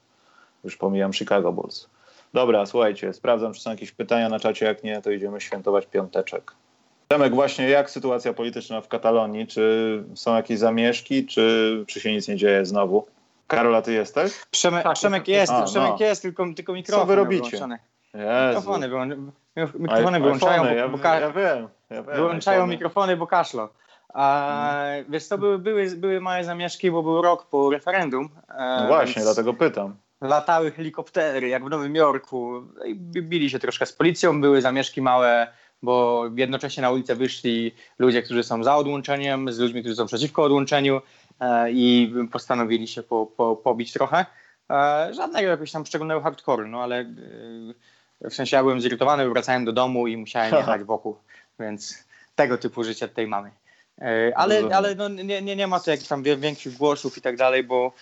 Już 0.65 0.77
pomijam 0.77 1.13
Chicago 1.13 1.53
Bulls. 1.53 1.89
Dobra, 2.35 2.67
słuchajcie, 2.67 3.13
sprawdzam, 3.13 3.53
czy 3.53 3.61
są 3.61 3.71
jakieś 3.71 3.93
pytania 3.93 4.29
na 4.29 4.41
czacie. 4.41 4.67
Jak 4.67 4.85
nie, 4.85 5.03
to 5.03 5.11
idziemy 5.11 5.41
świętować 5.41 5.87
piąteczek. 5.87 6.53
Temek, 7.09 7.35
właśnie 7.35 7.69
jak 7.69 7.91
sytuacja 7.91 8.33
polityczna 8.33 8.81
w 8.81 8.89
Katalonii? 8.89 9.47
Czy 9.47 10.05
są 10.15 10.37
jakieś 10.37 10.59
zamieszki, 10.59 11.27
czy, 11.27 11.85
czy 11.89 12.01
się 12.01 12.13
nic 12.13 12.29
nie 12.29 12.37
dzieje 12.37 12.67
znowu? 12.67 13.07
Karola, 13.47 13.83
ty 13.83 13.93
jesteś? 13.93 14.33
Przemek, 14.51 14.85
tak, 14.85 14.95
Przemek 14.95 15.29
jest, 15.29 15.53
A, 15.53 15.63
Przemek 15.63 16.01
no. 16.01 16.07
jest, 16.07 16.23
tylko, 16.23 16.47
tylko 16.57 16.73
mikrofon 16.73 17.03
Co 17.03 17.07
wy 17.07 17.15
robicie? 17.15 17.61
Mikrofony, 18.15 18.89
mikrofony 19.75 20.21
wyłączają, 20.21 20.75
ja, 20.75 20.89
bo, 20.89 20.99
ja, 20.99 21.31
wiem, 21.31 21.69
ja 21.91 22.03
wiem, 22.03 22.15
wyłączają 22.17 22.67
mikrofony, 22.67 23.17
bo 23.17 23.27
kaszlo. 23.27 23.69
A 24.15 24.49
hmm. 24.51 25.05
wiesz, 25.09 25.29
to 25.29 25.39
były, 25.39 25.59
były, 25.59 25.91
były 25.97 26.21
małe 26.21 26.45
zamieszki, 26.45 26.91
bo 26.91 27.03
był 27.03 27.23
rok 27.23 27.47
po 27.47 27.71
referendum. 27.71 28.29
No 28.59 28.87
właśnie, 28.87 29.15
więc... 29.15 29.27
dlatego 29.27 29.55
pytam 29.55 29.97
latały 30.23 30.71
helikoptery, 30.71 31.49
jak 31.49 31.65
w 31.65 31.71
Nowym 31.71 31.95
Jorku. 31.95 32.63
No 32.79 32.85
I 32.85 32.95
bili 33.23 33.51
się 33.51 33.59
troszkę 33.59 33.87
z 33.87 33.93
policją, 33.93 34.41
były 34.41 34.63
zamieszki 34.63 35.03
małe, 35.03 35.47
bo 35.83 36.25
jednocześnie 36.37 36.83
na 36.83 36.91
ulicę 36.91 37.17
wyszli 37.17 37.75
ludzie, 37.99 38.23
którzy 38.23 38.43
są 38.43 38.65
za 38.65 38.77
odłączeniem, 38.77 39.53
z 39.53 39.59
ludźmi, 39.59 39.81
którzy 39.81 39.97
są 39.97 40.07
przeciwko 40.07 40.43
odłączeniu 40.43 41.01
e, 41.41 41.71
i 41.71 42.15
postanowili 42.33 42.89
się 42.89 43.03
po, 43.03 43.27
po, 43.27 43.57
pobić 43.57 43.93
trochę. 43.93 44.27
E, 44.71 45.09
żadnego 45.15 45.49
jakiegoś 45.49 45.73
tam 45.73 45.87
szczególnego 45.87 46.21
hardcore, 46.21 46.69
no 46.69 46.83
ale 46.83 47.01
e, 47.01 48.31
w 48.31 48.35
sensie 48.35 48.57
ja 48.57 48.63
byłem 48.63 48.81
zirytowany, 48.81 49.29
wracałem 49.29 49.65
do 49.65 49.73
domu 49.73 50.07
i 50.07 50.17
musiałem 50.17 50.55
jechać 50.61 50.85
wokół, 50.85 51.17
więc 51.61 52.05
tego 52.35 52.59
typu 52.59 52.85
życie 52.85 53.09
tutaj 53.09 53.27
mamy. 53.27 53.51
Ale, 54.35 54.63
ale 54.75 54.95
no, 54.95 55.09
nie, 55.09 55.43
nie, 55.43 55.57
nie 55.57 55.67
ma 55.67 55.81
tu 55.81 55.91
jakichś 55.91 56.09
tam 56.09 56.23
większych 56.23 56.77
głosów 56.77 57.19
i 57.19 57.21
tak 57.21 57.37
dalej, 57.37 57.65
bo 57.65 57.93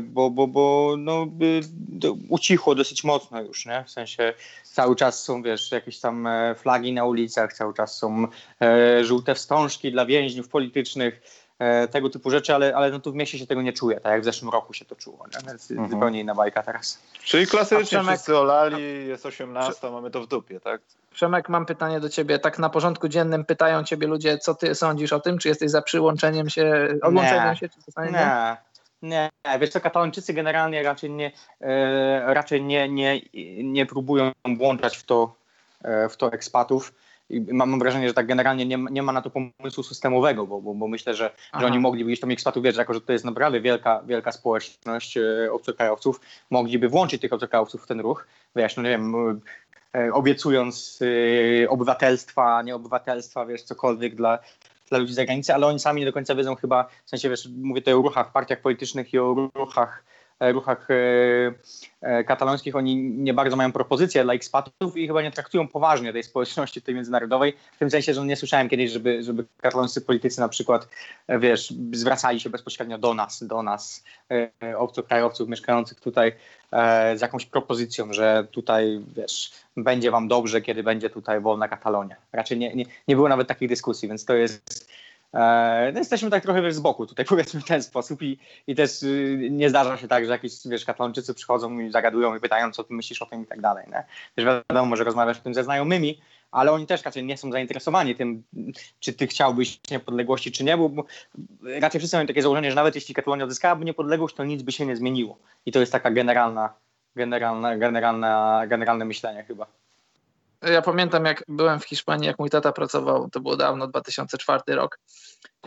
bo, 0.00 0.30
bo, 0.30 0.46
bo 0.46 0.94
no, 0.98 1.26
ucichło 2.28 2.74
dosyć 2.74 3.04
mocno 3.04 3.40
już, 3.40 3.66
nie? 3.66 3.84
W 3.86 3.90
sensie 3.90 4.34
cały 4.62 4.96
czas 4.96 5.22
są, 5.22 5.42
wiesz, 5.42 5.72
jakieś 5.72 6.00
tam 6.00 6.26
e, 6.26 6.54
flagi 6.54 6.92
na 6.92 7.04
ulicach, 7.04 7.52
cały 7.52 7.74
czas 7.74 7.96
są 7.96 8.26
e, 8.62 9.04
żółte 9.04 9.34
wstążki 9.34 9.92
dla 9.92 10.06
więźniów 10.06 10.48
politycznych, 10.48 11.44
tego 11.90 12.10
typu 12.10 12.30
rzeczy, 12.30 12.54
ale, 12.54 12.76
ale 12.76 12.90
no 12.90 13.00
tu 13.00 13.12
w 13.12 13.14
mieście 13.14 13.38
się 13.38 13.46
tego 13.46 13.62
nie 13.62 13.72
czuje, 13.72 14.00
tak 14.00 14.12
jak 14.12 14.20
w 14.22 14.24
zeszłym 14.24 14.50
roku 14.50 14.72
się 14.72 14.84
to 14.84 14.96
czuło, 14.96 15.26
nie? 15.26 15.48
więc 15.48 15.70
mhm. 15.70 15.90
zupełnie 15.90 16.20
inna 16.20 16.34
bajka 16.34 16.62
teraz. 16.62 16.98
Czyli 17.24 17.46
klasycznie 17.46 17.84
Przemek... 17.84 18.14
wszyscy 18.14 18.38
olali, 18.38 19.06
jest 19.06 19.26
18, 19.26 19.90
mamy 19.90 20.10
to 20.10 20.20
w 20.20 20.26
dupie, 20.26 20.60
tak? 20.60 20.80
Przemek, 21.12 21.48
mam 21.48 21.66
pytanie 21.66 22.00
do 22.00 22.08
ciebie. 22.08 22.38
Tak 22.38 22.58
na 22.58 22.70
porządku 22.70 23.08
dziennym 23.08 23.44
pytają 23.44 23.84
ciebie 23.84 24.06
ludzie, 24.06 24.38
co 24.38 24.54
ty 24.54 24.74
sądzisz 24.74 25.12
o 25.12 25.20
tym? 25.20 25.38
Czy 25.38 25.48
jesteś 25.48 25.70
za 25.70 25.82
przyłączeniem 25.82 26.50
się, 26.50 26.88
odłączeniem 27.02 27.50
nie. 27.50 27.56
się? 27.56 27.68
Czy 27.68 27.76
nie, 27.98 28.10
nie. 28.10 28.56
Nie, 29.04 29.30
wiesz 29.60 29.70
co, 29.70 29.80
Katalończycy 29.80 30.32
generalnie 30.32 30.82
raczej 30.82 31.10
nie, 31.10 31.32
e, 31.60 32.34
raczej 32.34 32.62
nie, 32.62 32.88
nie, 32.88 33.20
nie 33.62 33.86
próbują 33.86 34.32
włączać 34.58 34.96
w 34.96 35.02
to, 35.02 35.34
e, 35.82 36.08
w 36.08 36.16
to 36.16 36.32
ekspatów. 36.32 36.94
I 37.30 37.40
mam, 37.40 37.78
wrażenie, 37.78 38.08
że 38.08 38.14
tak 38.14 38.26
generalnie 38.26 38.66
nie, 38.66 38.78
nie 38.90 39.02
ma 39.02 39.12
na 39.12 39.22
to 39.22 39.30
pomysłu 39.30 39.82
systemowego, 39.82 40.46
bo, 40.46 40.60
bo, 40.60 40.74
bo 40.74 40.88
myślę, 40.88 41.14
że, 41.14 41.30
że 41.60 41.66
oni 41.66 41.78
mogliby 41.78 42.10
gdzieś 42.10 42.20
tam 42.20 42.30
ekspatów, 42.30 42.64
wiesz, 42.64 42.76
jako 42.76 42.94
że 42.94 43.00
to 43.00 43.12
jest 43.12 43.24
naprawdę 43.24 43.60
wielka, 43.60 44.02
wielka 44.06 44.32
społeczność 44.32 45.16
e, 45.16 45.52
obcokrajowców, 45.52 46.20
mogliby 46.50 46.88
włączyć 46.88 47.20
tych 47.20 47.32
obcokrajowców 47.32 47.84
w 47.84 47.86
ten 47.86 48.00
ruch, 48.00 48.26
wiesz, 48.56 48.76
no 48.76 48.82
nie 48.82 48.88
wiem, 48.88 49.14
e, 49.94 50.12
obiecując 50.12 51.00
e, 51.62 51.68
obywatelstwa, 51.68 52.62
nieobywatelstwa, 52.62 53.46
wiesz, 53.46 53.62
cokolwiek 53.62 54.14
dla, 54.14 54.38
dla 54.94 55.00
ludzi 55.00 55.12
z 55.12 55.16
zagranicy, 55.16 55.54
ale 55.54 55.66
oni 55.66 55.78
sami 55.78 56.00
nie 56.00 56.06
do 56.06 56.12
końca 56.12 56.34
wiedzą 56.34 56.54
chyba, 56.54 56.88
w 57.04 57.10
sensie 57.10 57.30
wiesz, 57.30 57.48
mówię 57.56 57.80
tutaj 57.80 57.94
o 57.94 58.02
ruchach, 58.02 58.32
partiach 58.32 58.60
politycznych 58.60 59.14
i 59.14 59.18
o 59.18 59.50
ruchach 59.54 60.04
ruchach 60.52 60.88
e, 60.90 60.94
e, 62.00 62.24
katalońskich, 62.24 62.76
oni 62.76 62.96
nie 62.96 63.34
bardzo 63.34 63.56
mają 63.56 63.72
propozycje 63.72 64.24
dla 64.24 64.34
ekspatów 64.34 64.96
i 64.96 65.06
chyba 65.06 65.22
nie 65.22 65.30
traktują 65.30 65.68
poważnie 65.68 66.12
tej 66.12 66.22
społeczności 66.22 66.82
tej 66.82 66.94
międzynarodowej, 66.94 67.56
w 67.72 67.78
tym 67.78 67.90
sensie, 67.90 68.14
że 68.14 68.26
nie 68.26 68.36
słyszałem 68.36 68.68
kiedyś, 68.68 68.90
żeby, 68.90 69.22
żeby 69.22 69.44
katalońscy 69.60 70.00
politycy 70.00 70.40
na 70.40 70.48
przykład, 70.48 70.88
wiesz, 71.28 71.74
zwracali 71.92 72.40
się 72.40 72.50
bezpośrednio 72.50 72.98
do 72.98 73.14
nas, 73.14 73.44
do 73.46 73.62
nas, 73.62 74.04
obcokrajowców 74.76 75.48
mieszkających 75.48 76.00
tutaj 76.00 76.32
z 77.16 77.20
jakąś 77.20 77.46
propozycją, 77.46 78.12
że 78.12 78.46
tutaj, 78.50 79.00
wiesz, 79.16 79.52
będzie 79.76 80.10
wam 80.10 80.28
dobrze, 80.28 80.60
kiedy 80.60 80.82
będzie 80.82 81.10
tutaj 81.10 81.40
wolna 81.40 81.68
Katalonia. 81.68 82.16
Raczej 82.32 82.58
nie, 82.58 82.74
nie, 82.74 82.84
nie 83.08 83.16
było 83.16 83.28
nawet 83.28 83.48
takich 83.48 83.68
dyskusji, 83.68 84.08
więc 84.08 84.24
to 84.24 84.34
jest 84.34 84.62
e, 84.80 85.13
no 85.92 85.98
jesteśmy 85.98 86.30
tak 86.30 86.42
trochę 86.42 86.72
z 86.72 86.80
boku 86.80 87.06
tutaj 87.06 87.24
powiedzmy 87.34 87.60
w 87.60 87.64
ten 87.64 87.82
sposób 87.82 88.22
i, 88.22 88.38
i 88.66 88.74
też 88.74 89.02
y, 89.02 89.48
nie 89.50 89.70
zdarza 89.70 89.96
się 89.96 90.08
tak, 90.08 90.24
że 90.24 90.32
jakieś 90.32 90.52
wiesz, 90.66 90.86
przychodzą 91.34 91.78
i 91.78 91.90
zagadują 91.90 92.36
i 92.36 92.40
pytają, 92.40 92.72
co 92.72 92.84
ty 92.84 92.94
myślisz 92.94 93.22
o 93.22 93.26
tym 93.26 93.42
i 93.42 93.46
tak 93.46 93.60
dalej. 93.60 93.86
Nie? 93.88 94.04
Wiesz, 94.36 94.46
wiadomo, 94.68 94.96
że 94.96 95.04
rozmawiasz 95.04 95.38
o 95.38 95.42
tym 95.42 95.54
ze 95.54 95.64
znajomymi, 95.64 96.20
ale 96.50 96.72
oni 96.72 96.86
też 96.86 97.04
raczej 97.04 97.24
nie 97.24 97.36
są 97.36 97.52
zainteresowani 97.52 98.14
tym, 98.14 98.42
czy 99.00 99.12
ty 99.12 99.26
chciałbyś 99.26 99.80
niepodległości, 99.90 100.52
czy 100.52 100.64
nie, 100.64 100.76
bo, 100.76 100.88
bo 100.88 101.04
raczej 101.80 101.98
wszyscy 101.98 102.16
mają 102.16 102.26
takie 102.26 102.42
założenie, 102.42 102.70
że 102.70 102.76
nawet 102.76 102.94
jeśli 102.94 103.14
Katalonia 103.14 103.44
odzyskałaby 103.44 103.84
niepodległość, 103.84 104.34
to 104.34 104.44
nic 104.44 104.62
by 104.62 104.72
się 104.72 104.86
nie 104.86 104.96
zmieniło. 104.96 105.38
I 105.66 105.72
to 105.72 105.80
jest 105.80 105.92
taka 105.92 106.10
generalna 106.10 106.74
generalne, 107.16 107.78
generalne, 107.78 108.64
generalne 108.68 109.04
myślenie 109.04 109.44
chyba. 109.44 109.66
Ja 110.72 110.82
pamiętam 110.82 111.24
jak 111.24 111.44
byłem 111.48 111.80
w 111.80 111.84
Hiszpanii, 111.84 112.26
jak 112.26 112.38
mój 112.38 112.50
tata 112.50 112.72
pracował, 112.72 113.30
to 113.30 113.40
było 113.40 113.56
dawno, 113.56 113.86
2004 113.86 114.62
rok. 114.68 114.98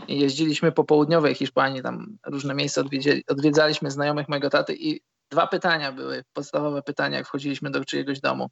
I 0.08 0.20
jeździliśmy 0.20 0.72
po 0.72 0.84
południowej 0.84 1.36
Hiszpanii, 1.36 1.84
tam 1.84 2.18
różne 2.26 2.54
miejsca 2.54 2.84
odwiedzaliśmy 3.28 3.92
znajomych 3.92 4.30
mojego 4.30 4.50
taty 4.50 4.76
i 4.76 5.02
dwa 5.30 5.48
pytania 5.48 5.92
były, 5.92 6.24
podstawowe 6.34 6.82
pytania, 6.82 7.18
jak 7.18 7.28
wchodziliśmy 7.28 7.72
do 7.72 7.86
czyjegoś 7.86 8.20
domu. 8.20 8.50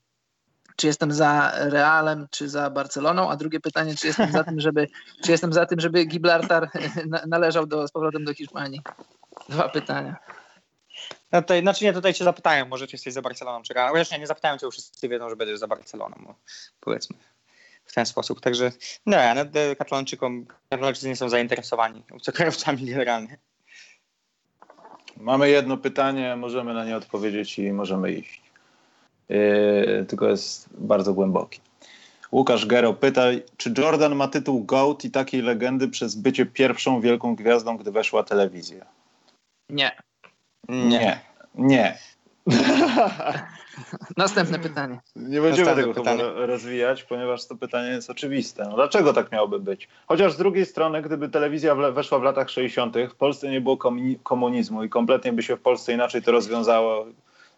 Czy 0.75 0.87
jestem 0.87 1.11
za 1.11 1.51
Realem, 1.55 2.27
czy 2.31 2.49
za 2.49 2.69
Barceloną? 2.69 3.29
A 3.29 3.35
drugie 3.35 3.59
pytanie, 3.59 3.95
czy 3.95 4.07
jestem 4.07 4.31
za 4.31 4.43
tym, 4.43 4.59
żeby, 4.59 4.87
czy 5.23 5.31
jestem 5.31 5.53
za 5.53 5.65
tym, 5.65 5.79
żeby 5.79 6.05
Gibraltar 6.05 6.69
należał 7.27 7.67
do, 7.67 7.87
z 7.87 7.91
powrotem 7.91 8.25
do 8.25 8.33
Hiszpanii? 8.33 8.81
Dwa 9.49 9.69
pytania. 9.69 10.15
No 11.35 11.41
tutaj, 11.41 11.61
znaczy 11.61 11.85
nie, 11.85 11.93
tutaj 11.93 12.13
cię 12.13 12.23
zapytają, 12.23 12.65
może 12.65 12.87
czy 12.87 12.95
jesteś 12.95 13.13
za 13.13 13.21
Barceloną, 13.21 13.63
czy 13.63 13.73
Realem. 13.73 13.93
Chociaż 13.93 14.11
nie, 14.11 14.19
nie 14.19 14.27
zapytają 14.27 14.57
cię, 14.57 14.71
wszyscy 14.71 15.09
wiedzą, 15.09 15.29
że 15.29 15.35
będziesz 15.35 15.59
za 15.59 15.67
Barceloną, 15.67 16.15
bo 16.19 16.35
powiedzmy 16.79 17.17
w 17.85 17.93
ten 17.93 18.05
sposób. 18.05 18.41
Także 18.41 18.71
nie, 19.05 19.33
no, 19.35 19.75
katalończykom, 19.77 20.45
katalończycy 20.69 21.07
nie 21.07 21.15
są 21.15 21.29
zainteresowani 21.29 22.03
obcokrajowcami 22.11 22.85
generalnie. 22.85 23.37
Mamy 25.17 25.49
jedno 25.49 25.77
pytanie, 25.77 26.35
możemy 26.35 26.73
na 26.73 26.85
nie 26.85 26.97
odpowiedzieć 26.97 27.59
i 27.59 27.73
możemy 27.73 28.11
iść. 28.11 28.41
Yy, 29.29 30.05
tylko 30.07 30.29
jest 30.29 30.69
bardzo 30.71 31.13
głęboki. 31.13 31.61
Łukasz 32.31 32.65
Gero 32.65 32.93
pyta, 32.93 33.23
czy 33.57 33.73
Jordan 33.77 34.15
ma 34.15 34.27
tytuł 34.27 34.63
GOAT 34.63 35.05
i 35.05 35.11
takiej 35.11 35.41
legendy 35.41 35.87
przez 35.87 36.15
bycie 36.15 36.45
pierwszą 36.45 37.01
wielką 37.01 37.35
gwiazdą, 37.35 37.77
gdy 37.77 37.91
weszła 37.91 38.23
telewizja? 38.23 38.85
Nie. 39.69 39.91
Nie. 40.69 41.19
Nie. 41.55 41.97
Następne 44.17 44.59
pytanie. 44.59 44.99
Nie 45.15 45.41
będziemy 45.41 45.67
Następne 45.67 45.93
tego 45.93 45.93
pytanie. 45.93 46.23
rozwijać, 46.23 47.03
ponieważ 47.03 47.45
to 47.45 47.55
pytanie 47.55 47.89
jest 47.89 48.09
oczywiste. 48.09 48.63
No 48.63 48.75
dlaczego 48.75 49.13
tak 49.13 49.31
miałoby 49.31 49.59
być? 49.59 49.87
Chociaż 50.07 50.33
z 50.33 50.37
drugiej 50.37 50.65
strony, 50.65 51.01
gdyby 51.01 51.29
telewizja 51.29 51.75
weszła 51.75 52.19
w 52.19 52.23
latach 52.23 52.49
60., 52.49 52.95
w 53.09 53.15
Polsce 53.15 53.49
nie 53.49 53.61
było 53.61 53.77
komunizmu 54.23 54.83
i 54.83 54.89
kompletnie 54.89 55.33
by 55.33 55.43
się 55.43 55.55
w 55.55 55.61
Polsce 55.61 55.93
inaczej 55.93 56.21
to 56.21 56.31
rozwiązało 56.31 57.05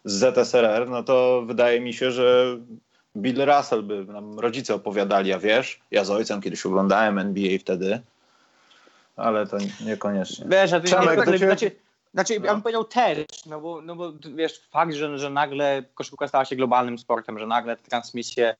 z 0.04 0.12
ZSRR, 0.12 0.88
no 0.90 1.02
to 1.02 1.42
wydaje 1.46 1.80
mi 1.80 1.94
się, 1.94 2.10
że 2.10 2.56
Bill 3.16 3.44
Russell 3.44 3.82
by 3.82 4.04
nam 4.04 4.38
rodzice 4.38 4.74
opowiadali, 4.74 5.32
a 5.32 5.38
wiesz, 5.38 5.80
ja 5.90 6.04
z 6.04 6.10
ojcem 6.10 6.40
kiedyś 6.40 6.66
oglądałem 6.66 7.18
NBA 7.18 7.58
wtedy, 7.58 8.00
ale 9.16 9.46
to 9.46 9.56
niekoniecznie. 9.86 10.46
Wiesz, 10.48 10.72
a 10.72 10.80
ty 10.80 10.86
Przemek, 10.86 11.26
nie, 11.26 11.38
znaczy, 11.38 11.70
znaczy, 12.14 12.40
no. 12.40 12.46
ja 12.46 12.52
bym 12.52 12.62
powiedział 12.62 12.84
też, 12.84 13.26
no 13.46 13.60
bo, 13.60 13.82
no 13.82 13.96
bo 13.96 14.12
wiesz, 14.34 14.60
fakt, 14.70 14.94
że, 14.94 15.18
że 15.18 15.30
nagle 15.30 15.84
koszykówka 15.94 16.28
stała 16.28 16.44
się 16.44 16.56
globalnym 16.56 16.98
sportem, 16.98 17.38
że 17.38 17.46
nagle 17.46 17.76
te 17.76 17.90
transmisje 17.90 18.56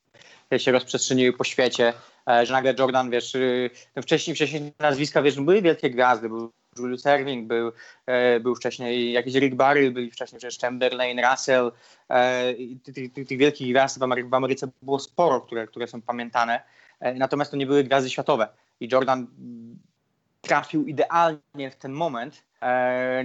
się 0.57 0.71
rozprzestrzeniły 0.71 1.33
po 1.33 1.43
świecie, 1.43 1.93
e, 2.29 2.45
że 2.45 2.53
nagle 2.53 2.73
Jordan, 2.79 3.09
wiesz, 3.09 3.35
y, 3.35 3.69
no 3.95 4.01
wcześniej, 4.01 4.35
wcześniej 4.35 4.73
nazwiska, 4.79 5.21
wiesz, 5.21 5.39
były 5.39 5.61
wielkie 5.61 5.89
gwiazdy, 5.89 6.29
był 6.29 6.51
Julius 6.77 7.05
Erving, 7.05 7.47
był, 7.47 7.71
e, 8.05 8.39
był 8.39 8.55
wcześniej 8.55 9.11
jakiś 9.11 9.35
Rick 9.35 9.55
Barry, 9.55 9.91
byli 9.91 10.11
wcześniej 10.11 10.39
przecież 10.39 10.59
Chamberlain, 10.59 11.19
Russell, 11.25 11.71
e, 12.09 12.53
tych, 13.13 13.37
wielkich 13.37 13.69
gwiazd 13.69 13.99
w 13.99 14.33
Ameryce, 14.33 14.67
było 14.81 14.99
sporo, 14.99 15.41
które, 15.41 15.67
które 15.67 15.87
są 15.87 16.01
pamiętane, 16.01 16.63
natomiast 17.15 17.51
to 17.51 17.57
nie 17.57 17.65
były 17.65 17.83
gwiazdy 17.83 18.09
światowe 18.09 18.47
i 18.79 18.89
Jordan 18.91 19.27
trafił 20.41 20.85
idealnie 20.85 21.71
w 21.71 21.75
ten 21.75 21.91
moment, 21.91 22.43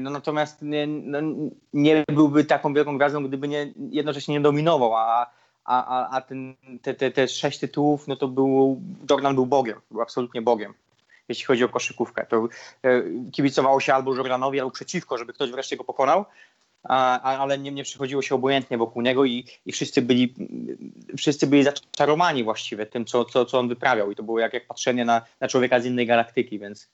no 0.00 0.10
natomiast 0.10 0.62
nie, 0.62 0.86
no, 0.86 1.18
nie 1.72 2.04
byłby 2.08 2.44
taką 2.44 2.74
wielką 2.74 2.96
gwiazdą, 2.96 3.24
gdyby 3.24 3.48
nie, 3.48 3.72
jednocześnie 3.90 4.34
nie 4.34 4.40
dominował, 4.40 4.94
a, 4.94 5.30
a, 5.64 6.08
a 6.16 6.20
ten, 6.20 6.56
te, 6.82 6.94
te, 6.94 7.10
te 7.10 7.28
sześć 7.28 7.58
tytułów, 7.58 8.08
no 8.08 8.16
to 8.16 8.28
był, 8.28 8.82
Jordan 9.10 9.34
był 9.34 9.46
Bogiem, 9.46 9.80
był 9.90 10.00
absolutnie 10.02 10.42
Bogiem, 10.42 10.74
jeśli 11.28 11.44
chodzi 11.44 11.64
o 11.64 11.68
koszykówkę. 11.68 12.26
To 12.26 12.48
e, 12.82 13.02
kibicowało 13.32 13.80
się 13.80 13.94
albo 13.94 14.14
Jordanowi, 14.14 14.60
albo 14.60 14.70
przeciwko, 14.70 15.18
żeby 15.18 15.32
ktoś 15.32 15.50
wreszcie 15.50 15.76
go 15.76 15.84
pokonał, 15.84 16.24
a, 16.82 17.20
ale 17.38 17.58
nie, 17.58 17.70
nie 17.70 17.84
przychodziło 17.84 18.22
się 18.22 18.34
obojętnie 18.34 18.78
wokół 18.78 19.02
niego 19.02 19.24
i, 19.24 19.44
i 19.66 19.72
wszyscy, 19.72 20.02
byli, 20.02 20.34
wszyscy 21.16 21.46
byli 21.46 21.62
zaczarowani 21.62 22.44
właściwie 22.44 22.86
tym, 22.86 23.04
co, 23.04 23.24
co, 23.24 23.44
co 23.44 23.58
on 23.58 23.68
wyprawiał 23.68 24.10
i 24.10 24.16
to 24.16 24.22
było 24.22 24.38
jak, 24.38 24.52
jak 24.52 24.66
patrzenie 24.66 25.04
na, 25.04 25.22
na 25.40 25.48
człowieka 25.48 25.80
z 25.80 25.86
innej 25.86 26.06
galaktyki, 26.06 26.58
więc 26.58 26.88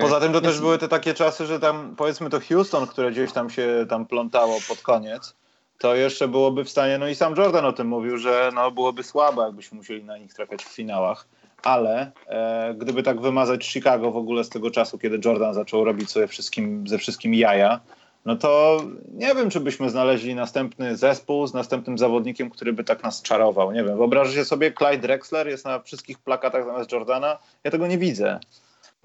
Poza 0.00 0.20
tym 0.20 0.32
to 0.32 0.40
też 0.40 0.60
były 0.60 0.78
te 0.78 0.88
takie 0.88 1.14
czasy, 1.14 1.46
że 1.46 1.60
tam 1.60 1.94
powiedzmy 1.96 2.30
to 2.30 2.40
Houston, 2.40 2.86
które 2.86 3.10
gdzieś 3.10 3.32
tam 3.32 3.50
się 3.50 3.86
tam 3.88 4.06
plątało 4.06 4.58
pod 4.68 4.80
koniec, 4.80 5.34
to 5.78 5.94
jeszcze 5.94 6.28
byłoby 6.28 6.64
w 6.64 6.70
stanie, 6.70 6.98
no 6.98 7.08
i 7.08 7.14
sam 7.14 7.34
Jordan 7.36 7.64
o 7.64 7.72
tym 7.72 7.88
mówił, 7.88 8.18
że 8.18 8.50
no 8.54 8.70
byłoby 8.70 9.02
słabo, 9.02 9.42
jakbyśmy 9.42 9.76
musieli 9.76 10.04
na 10.04 10.18
nich 10.18 10.34
trafiać 10.34 10.64
w 10.64 10.74
finałach. 10.74 11.26
Ale 11.62 12.12
e, 12.26 12.74
gdyby 12.78 13.02
tak 13.02 13.20
wymazać 13.20 13.66
Chicago 13.66 14.10
w 14.10 14.16
ogóle 14.16 14.44
z 14.44 14.48
tego 14.48 14.70
czasu, 14.70 14.98
kiedy 14.98 15.20
Jordan 15.24 15.54
zaczął 15.54 15.84
robić 15.84 16.10
sobie 16.10 16.26
wszystkim, 16.26 16.88
ze 16.88 16.98
wszystkim 16.98 17.34
jaja, 17.34 17.80
no 18.24 18.36
to 18.36 18.82
nie 19.14 19.34
wiem, 19.34 19.50
czy 19.50 19.60
byśmy 19.60 19.90
znaleźli 19.90 20.34
następny 20.34 20.96
zespół 20.96 21.46
z 21.46 21.54
następnym 21.54 21.98
zawodnikiem, 21.98 22.50
który 22.50 22.72
by 22.72 22.84
tak 22.84 23.02
nas 23.02 23.22
czarował. 23.22 23.72
Nie 23.72 23.84
wiem, 23.84 23.96
wyobraźcie 23.96 24.44
sobie, 24.44 24.72
Clyde 24.72 24.98
Drexler 24.98 25.48
jest 25.48 25.64
na 25.64 25.80
wszystkich 25.80 26.18
plakatach 26.18 26.64
zamiast 26.64 26.92
Jordana. 26.92 27.38
Ja 27.64 27.70
tego 27.70 27.86
nie 27.86 27.98
widzę. 27.98 28.40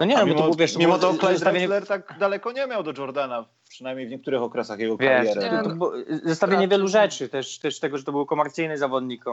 No 0.00 0.06
nie, 0.06 0.16
no, 0.16 0.26
mimo, 0.26 0.42
bo 0.42 0.48
to, 0.48 0.54
wiesz, 0.54 0.76
mimo 0.76 0.98
to 0.98 1.14
Clay 1.14 1.34
zestawienie... 1.34 1.68
tak 1.80 2.18
daleko 2.18 2.52
nie 2.52 2.66
miał 2.66 2.82
do 2.82 2.92
Jordana, 2.98 3.44
przynajmniej 3.68 4.06
w 4.06 4.10
niektórych 4.10 4.42
okresach 4.42 4.78
jego 4.78 4.96
wiesz, 4.96 5.10
kariery. 5.10 5.40
Nie, 5.40 5.74
no, 5.76 5.92
zestawienie 6.24 6.68
wielu 6.68 6.88
rzeczy, 6.88 7.28
też, 7.28 7.58
też 7.58 7.80
tego, 7.80 7.98
że 7.98 8.04
to 8.04 8.12
był 8.12 8.26
komercyjny 8.26 8.78
zawodnik, 8.78 9.24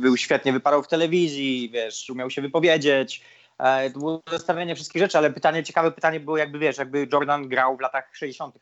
był 0.00 0.16
świetnie, 0.16 0.52
wyparał 0.52 0.82
w 0.82 0.88
telewizji, 0.88 1.70
wiesz, 1.72 2.10
umiał 2.10 2.30
się 2.30 2.42
wypowiedzieć, 2.42 3.22
e, 3.58 3.90
to 3.90 3.98
było 3.98 4.20
zestawienie 4.30 4.74
wszystkich 4.74 5.02
rzeczy, 5.02 5.18
ale 5.18 5.30
pytanie, 5.30 5.62
ciekawe 5.62 5.92
pytanie 5.92 6.20
było 6.20 6.36
jakby, 6.36 6.58
wiesz, 6.58 6.78
jakby 6.78 7.08
Jordan 7.12 7.48
grał 7.48 7.76
w 7.76 7.80
latach 7.80 8.10
60. 8.12 8.58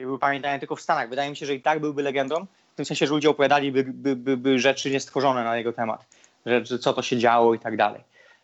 I 0.00 0.04
był 0.04 0.18
pamiętany 0.18 0.58
tylko 0.58 0.76
w 0.76 0.80
Stanach. 0.80 1.08
Wydaje 1.08 1.30
mi 1.30 1.36
się, 1.36 1.46
że 1.46 1.54
i 1.54 1.62
tak 1.62 1.80
byłby 1.80 2.02
legendą, 2.02 2.46
w 2.72 2.76
tym 2.76 2.84
sensie, 2.84 3.06
że 3.06 3.14
ludzie 3.14 3.30
opowiadali 3.30 3.72
by, 3.72 3.84
by, 3.84 4.16
by, 4.16 4.36
by 4.36 4.58
rzeczy 4.58 4.90
niestworzone 4.90 5.44
na 5.44 5.56
jego 5.56 5.72
temat, 5.72 6.06
że, 6.46 6.64
że 6.64 6.78
co 6.78 6.92
to 6.92 7.02
się 7.02 7.18
działo 7.18 7.54
i 7.54 7.58
tak 7.58 7.76
dalej. 7.76 8.00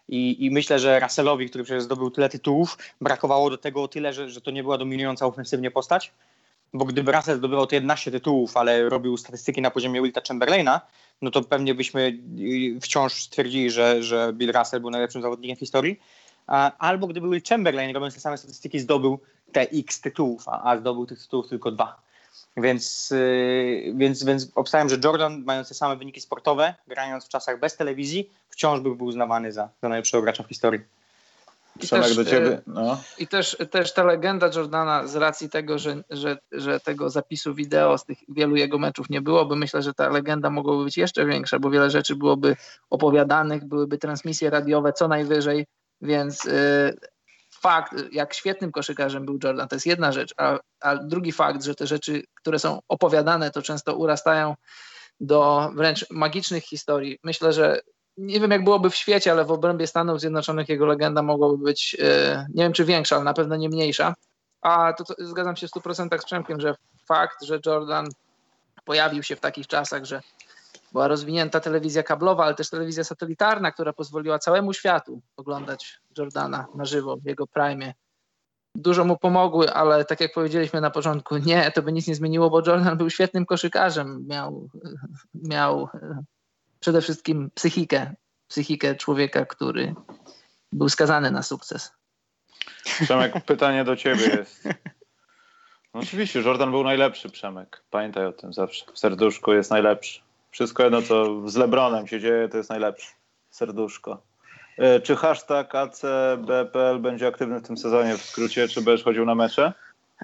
I, 0.09 0.44
I, 0.44 0.51
myślę, 0.51 0.78
że 0.78 1.01
Russellowi, 1.01 1.48
który 1.48 1.64
przecież 1.64 1.82
zdobył 1.82 2.10
tyle 2.10 2.28
tytułów, 2.28 2.78
brakowało 3.01 3.51
do 3.51 3.59
tego 3.59 3.82
o 3.82 3.89
tyle, 3.89 4.12
że, 4.12 4.31
że 4.31 4.40
to 4.40 4.51
nie 4.51 4.62
była 4.62 4.78
dominująca 4.78 5.26
ofensywnie 5.26 5.70
postać. 5.70 6.12
Bo 6.74 6.85
gdyby 6.85 7.12
Russell 7.12 7.39
zdobywał 7.39 7.66
te 7.66 7.76
11 7.76 8.10
tytułów, 8.10 8.56
ale 8.56 8.89
robił 8.89 9.16
statystyki 9.16 9.62
na 9.62 9.70
poziomie 9.70 10.02
Wilta 10.02 10.20
Chamberlaina, 10.28 10.81
no 11.22 11.31
to 11.31 11.43
pewnie 11.43 11.74
byśmy 11.74 12.18
y, 12.39 12.81
wciąż 12.81 13.12
stwierdzili, 13.12 13.70
że, 13.70 14.02
że 14.02 14.32
Bill 14.32 14.52
Russell 14.52 14.81
był 14.81 14.90
najlepszym 14.90 15.22
zawodnikiem 15.22 15.56
w 15.56 15.60
historii. 15.60 16.01
Albo 16.78 17.06
gdyby 17.06 17.28
Will 17.28 17.43
Chamberlain, 17.48 17.94
robiąc 17.94 18.14
te 18.14 18.20
same 18.20 18.39
statystyki, 18.39 18.81
zdobył 18.81 19.18
te 19.52 19.60
X 19.60 20.01
tytułów, 20.01 20.48
a, 20.48 20.70
a 20.70 20.78
zdobył 20.78 21.06
tych 21.06 21.18
tytułów 21.18 21.48
tylko 21.48 21.70
dwa. 21.70 22.02
Więc, 22.56 23.11
yy, 23.11 23.93
więc, 23.97 24.24
więc 24.24 24.51
obstawiam, 24.55 24.89
że 24.89 24.97
Jordan, 25.05 25.44
mając 25.44 25.69
te 25.69 25.74
same 25.74 25.97
wyniki 25.97 26.20
sportowe, 26.20 26.74
grając 26.86 27.24
w 27.24 27.28
czasach 27.28 27.61
bez 27.61 27.77
telewizji, 27.77 28.31
wciąż 28.48 28.81
by 28.81 28.97
był 28.97 29.06
uznawany 29.06 29.52
za, 29.52 29.69
za 29.82 29.89
najlepszego 29.89 30.23
gracza 30.23 30.43
w 30.43 30.48
historii. 30.48 30.81
I 31.82 31.89
też, 31.89 32.16
do 32.16 32.24
ciebie. 32.24 32.62
No. 32.66 33.01
I 33.19 33.27
też, 33.27 33.56
też 33.70 33.93
ta 33.93 34.05
legenda 34.05 34.51
Jordana 34.55 35.06
z 35.06 35.16
racji 35.16 35.51
tego, 35.51 35.78
że, 35.78 36.05
że, 36.11 36.39
że 36.52 36.81
tego 36.81 37.11
zapisu 37.11 37.55
wideo 37.55 37.98
z 37.98 38.05
tych 38.05 38.19
wielu 38.28 38.56
jego 38.56 38.78
meczów 38.78 39.11
nie 39.11 39.20
było, 39.20 39.47
bo 39.47 39.56
myślę, 39.56 39.82
że 39.82 39.94
ta 39.94 40.09
legenda 40.09 40.51
mogłaby 40.51 40.85
być 40.85 40.97
jeszcze 40.97 41.27
większa, 41.27 41.59
bo 41.59 41.70
wiele 41.70 41.90
rzeczy 41.90 42.16
byłoby 42.16 42.56
opowiadanych, 42.90 43.65
byłyby 43.65 43.98
transmisje 43.98 44.51
radiowe 44.51 44.93
co 44.93 45.09
najwyżej, 45.09 45.66
więc 46.02 46.44
yy, 46.44 46.52
fakt, 47.64 47.94
jak 48.12 48.34
świetnym 48.34 48.72
koszykarzem 48.72 49.26
był 49.26 49.38
Jordan, 49.44 49.68
to 49.68 49.76
jest 49.76 49.86
jedna 49.86 50.12
rzecz, 50.12 50.34
a, 50.36 50.58
a 50.80 50.96
drugi 50.96 51.32
fakt, 51.32 51.64
że 51.64 51.74
te 51.74 51.86
rzeczy, 51.86 52.22
które 52.34 52.58
są 52.58 52.80
opowiadane, 52.88 53.50
to 53.50 53.62
często 53.62 53.96
urastają 53.96 54.54
do 55.20 55.70
wręcz 55.74 56.06
magicznych 56.10 56.64
historii. 56.64 57.18
Myślę, 57.22 57.52
że 57.52 57.80
nie 58.16 58.40
wiem, 58.40 58.50
jak 58.50 58.64
byłoby 58.64 58.90
w 58.90 58.96
świecie, 58.96 59.32
ale 59.32 59.44
w 59.44 59.50
obrębie 59.50 59.86
Stanów 59.86 60.20
Zjednoczonych 60.20 60.68
jego 60.68 60.86
legenda 60.86 61.22
mogłaby 61.22 61.58
być, 61.58 61.96
e, 62.00 62.46
nie 62.54 62.62
wiem 62.62 62.72
czy 62.72 62.84
większa, 62.84 63.16
ale 63.16 63.24
na 63.24 63.34
pewno 63.34 63.56
nie 63.56 63.68
mniejsza. 63.68 64.14
A 64.62 64.92
to, 64.92 65.04
to 65.04 65.14
zgadzam 65.18 65.56
się 65.56 65.68
w 65.68 65.70
100% 65.70 66.20
z 66.20 66.24
Przemkiem, 66.24 66.60
że 66.60 66.74
fakt, 67.08 67.44
że 67.44 67.58
Jordan 67.66 68.06
pojawił 68.84 69.22
się 69.22 69.36
w 69.36 69.40
takich 69.40 69.66
czasach, 69.66 70.04
że 70.04 70.20
była 70.94 71.08
rozwinięta 71.08 71.60
telewizja 71.60 72.02
kablowa, 72.02 72.44
ale 72.44 72.54
też 72.54 72.70
telewizja 72.70 73.04
satelitarna, 73.04 73.72
która 73.72 73.92
pozwoliła 73.92 74.38
całemu 74.38 74.72
światu 74.72 75.22
oglądać 75.36 76.00
Jordana 76.18 76.66
na 76.74 76.84
żywo 76.84 77.16
w 77.16 77.24
jego 77.24 77.46
prime. 77.46 77.94
Dużo 78.74 79.04
mu 79.04 79.18
pomogły, 79.18 79.72
ale 79.72 80.04
tak 80.04 80.20
jak 80.20 80.32
powiedzieliśmy 80.34 80.80
na 80.80 80.90
początku, 80.90 81.36
nie, 81.36 81.70
to 81.70 81.82
by 81.82 81.92
nic 81.92 82.06
nie 82.06 82.14
zmieniło, 82.14 82.50
bo 82.50 82.62
Jordan 82.66 82.96
był 82.96 83.10
świetnym 83.10 83.46
koszykarzem. 83.46 84.26
Miał, 84.28 84.68
miał 85.34 85.88
przede 86.80 87.00
wszystkim 87.00 87.50
psychikę, 87.54 88.14
psychikę 88.48 88.94
człowieka, 88.94 89.46
który 89.46 89.94
był 90.72 90.88
skazany 90.88 91.30
na 91.30 91.42
sukces. 91.42 91.92
Przemek, 93.02 93.44
pytanie 93.44 93.84
do 93.84 93.96
ciebie 93.96 94.26
jest. 94.26 94.64
No 95.94 96.00
oczywiście, 96.00 96.40
Jordan 96.40 96.70
był 96.70 96.84
najlepszy, 96.84 97.30
Przemek. 97.30 97.84
Pamiętaj 97.90 98.26
o 98.26 98.32
tym 98.32 98.52
zawsze. 98.52 98.84
W 98.92 98.98
serduszku 98.98 99.52
jest 99.52 99.70
najlepszy 99.70 100.23
Wszystko 100.55 100.82
jedno, 100.82 101.02
co 101.02 101.48
z 101.48 101.56
Lebronem 101.56 102.06
się 102.06 102.20
dzieje, 102.20 102.48
to 102.48 102.56
jest 102.56 102.70
najlepsze. 102.70 103.12
Serduszko. 103.51 104.22
E, 104.78 105.01
czy 105.01 105.16
hashtag 105.16 105.74
ACBPL 105.74 106.98
będzie 107.01 107.26
aktywny 107.26 107.60
w 107.60 107.66
tym 107.66 107.76
sezonie 107.76 108.16
w 108.16 108.22
skrócie, 108.22 108.68
czy 108.68 108.82
będziesz 108.82 109.05
chodził 109.05 109.24
na 109.24 109.35
mecze? 109.35 109.72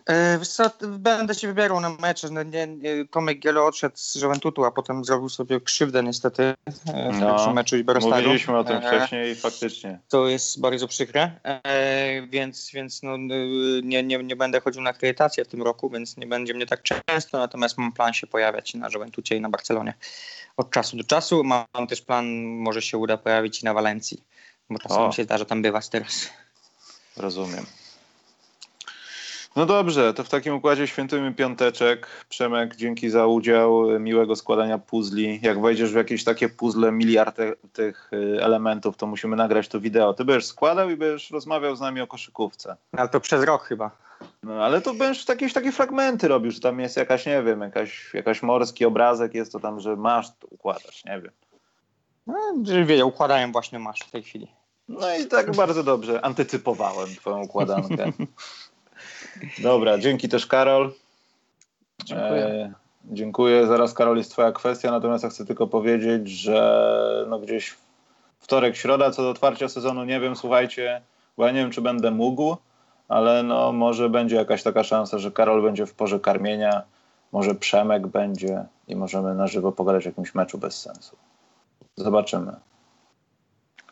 E, 0.08 0.38
co, 0.38 0.70
będę 0.88 1.34
się 1.34 1.48
wybierał 1.48 1.80
na 1.80 1.90
mecze. 1.90 2.30
No, 2.30 2.42
nie, 2.42 2.66
nie, 2.66 3.04
Tomek 3.10 3.40
Gielo 3.40 3.66
odszedł 3.66 3.96
z 3.96 4.14
Juventutu, 4.14 4.64
a 4.64 4.70
potem 4.70 5.04
zrobił 5.04 5.28
sobie 5.28 5.60
krzywdę 5.60 6.02
niestety 6.02 6.42
e, 6.42 7.12
w 7.12 7.20
no, 7.20 7.52
meczu. 7.52 7.76
Mówiliśmy 8.00 8.58
o 8.58 8.64
tym 8.64 8.76
e, 8.76 8.80
wcześniej 8.80 9.32
i 9.32 9.34
faktycznie. 9.34 9.98
To 10.08 10.28
jest 10.28 10.60
bardzo 10.60 10.88
przykre, 10.88 11.40
więc, 12.28 12.70
więc 12.74 13.02
no, 13.02 13.16
nie, 13.82 14.02
nie, 14.02 14.18
nie 14.18 14.36
będę 14.36 14.60
chodził 14.60 14.82
na 14.82 14.90
akredytację 14.90 15.44
w 15.44 15.48
tym 15.48 15.62
roku, 15.62 15.90
więc 15.90 16.16
nie 16.16 16.26
będzie 16.26 16.54
mnie 16.54 16.66
tak 16.66 16.82
często, 16.82 17.38
natomiast 17.38 17.78
mam 17.78 17.92
plan 17.92 18.14
się 18.14 18.26
pojawiać 18.26 18.74
na 18.74 18.88
Juventucie 18.94 19.36
i 19.36 19.40
na 19.40 19.48
Barcelonie 19.48 19.94
od 20.56 20.70
czasu 20.70 20.96
do 20.96 21.04
czasu. 21.04 21.44
Mam, 21.44 21.86
też 21.88 22.02
plan, 22.02 22.26
może 22.42 22.82
się 22.82 22.98
uda 22.98 23.16
pojawić 23.16 23.62
i 23.62 23.64
na 23.64 23.74
Walencji, 23.74 24.24
bo 24.70 24.78
czasami 24.78 25.12
się 25.12 25.24
zdarza 25.24 25.44
tam 25.44 25.62
bywać 25.62 25.88
teraz. 25.88 26.30
Rozumiem. 27.16 27.66
No 29.56 29.66
dobrze, 29.66 30.14
to 30.14 30.24
w 30.24 30.28
takim 30.28 30.54
układzie 30.54 30.86
świętujmy 30.86 31.34
piąteczek. 31.34 32.06
Przemek, 32.28 32.76
dzięki 32.76 33.10
za 33.10 33.26
udział, 33.26 34.00
miłego 34.00 34.36
składania 34.36 34.78
puzli. 34.78 35.40
Jak 35.42 35.60
wejdziesz 35.60 35.92
w 35.92 35.96
jakieś 35.96 36.24
takie 36.24 36.48
puzzle, 36.48 36.92
miliard 36.92 37.38
tych 37.72 38.10
y, 38.12 38.38
elementów, 38.42 38.96
to 38.96 39.06
musimy 39.06 39.36
nagrać 39.36 39.68
to 39.68 39.80
wideo. 39.80 40.14
Ty 40.14 40.24
będziesz 40.24 40.46
składał 40.46 40.90
i 40.90 40.96
będziesz 40.96 41.30
rozmawiał 41.30 41.76
z 41.76 41.80
nami 41.80 42.00
o 42.00 42.06
koszykówce. 42.06 42.76
Ale 42.92 43.08
to 43.08 43.20
przez 43.20 43.44
rok 43.44 43.64
chyba. 43.64 43.90
No 44.42 44.64
ale 44.64 44.80
to 44.80 44.94
będziesz 44.94 45.28
jakieś 45.28 45.52
takie 45.52 45.72
fragmenty 45.72 46.28
robił, 46.28 46.50
że 46.50 46.60
tam 46.60 46.80
jest 46.80 46.96
jakaś, 46.96 47.26
nie 47.26 47.42
wiem, 47.42 47.60
jakaś, 47.60 48.14
jakaś 48.14 48.42
morski 48.42 48.84
obrazek 48.84 49.34
jest 49.34 49.52
to 49.52 49.60
tam, 49.60 49.80
że 49.80 49.96
masz, 49.96 50.26
to 50.38 50.46
układasz, 50.50 51.04
nie 51.04 51.20
wiem. 51.20 51.32
No, 52.26 52.34
że 52.64 52.84
wiedział, 52.84 53.08
układają 53.08 53.52
właśnie 53.52 53.78
masz 53.78 54.00
w 54.00 54.10
tej 54.10 54.22
chwili. 54.22 54.48
No 54.88 55.16
i 55.16 55.26
tak 55.26 55.56
bardzo 55.56 55.84
dobrze 55.84 56.24
antycypowałem 56.24 57.08
twoją 57.08 57.42
układankę. 57.42 58.12
Dobra, 59.58 59.98
dzięki 59.98 60.28
też 60.28 60.46
Karol. 60.46 60.92
Dziękuję. 62.04 62.46
E, 62.46 62.72
dziękuję. 63.04 63.66
Zaraz 63.66 63.94
Karol 63.94 64.16
jest 64.16 64.30
twoja 64.30 64.52
kwestia, 64.52 64.90
natomiast 64.90 65.24
ja 65.24 65.30
chcę 65.30 65.46
tylko 65.46 65.66
powiedzieć, 65.66 66.28
że 66.28 67.26
no 67.28 67.38
gdzieś 67.38 67.76
wtorek, 68.38 68.76
środa, 68.76 69.10
co 69.10 69.22
do 69.22 69.30
otwarcia 69.30 69.68
sezonu 69.68 70.04
nie 70.04 70.20
wiem, 70.20 70.36
słuchajcie, 70.36 71.02
bo 71.36 71.46
ja 71.46 71.52
nie 71.52 71.60
wiem, 71.60 71.70
czy 71.70 71.80
będę 71.80 72.10
mógł, 72.10 72.56
ale 73.08 73.42
no 73.42 73.72
może 73.72 74.10
będzie 74.10 74.36
jakaś 74.36 74.62
taka 74.62 74.84
szansa, 74.84 75.18
że 75.18 75.30
Karol 75.30 75.62
będzie 75.62 75.86
w 75.86 75.94
porze 75.94 76.20
karmienia, 76.20 76.82
może 77.32 77.54
Przemek 77.54 78.06
będzie 78.06 78.64
i 78.88 78.96
możemy 78.96 79.34
na 79.34 79.46
żywo 79.46 79.72
pogadać 79.72 80.06
o 80.06 80.08
jakimś 80.08 80.34
meczu 80.34 80.58
bez 80.58 80.82
sensu. 80.82 81.16
Zobaczymy 81.96 82.52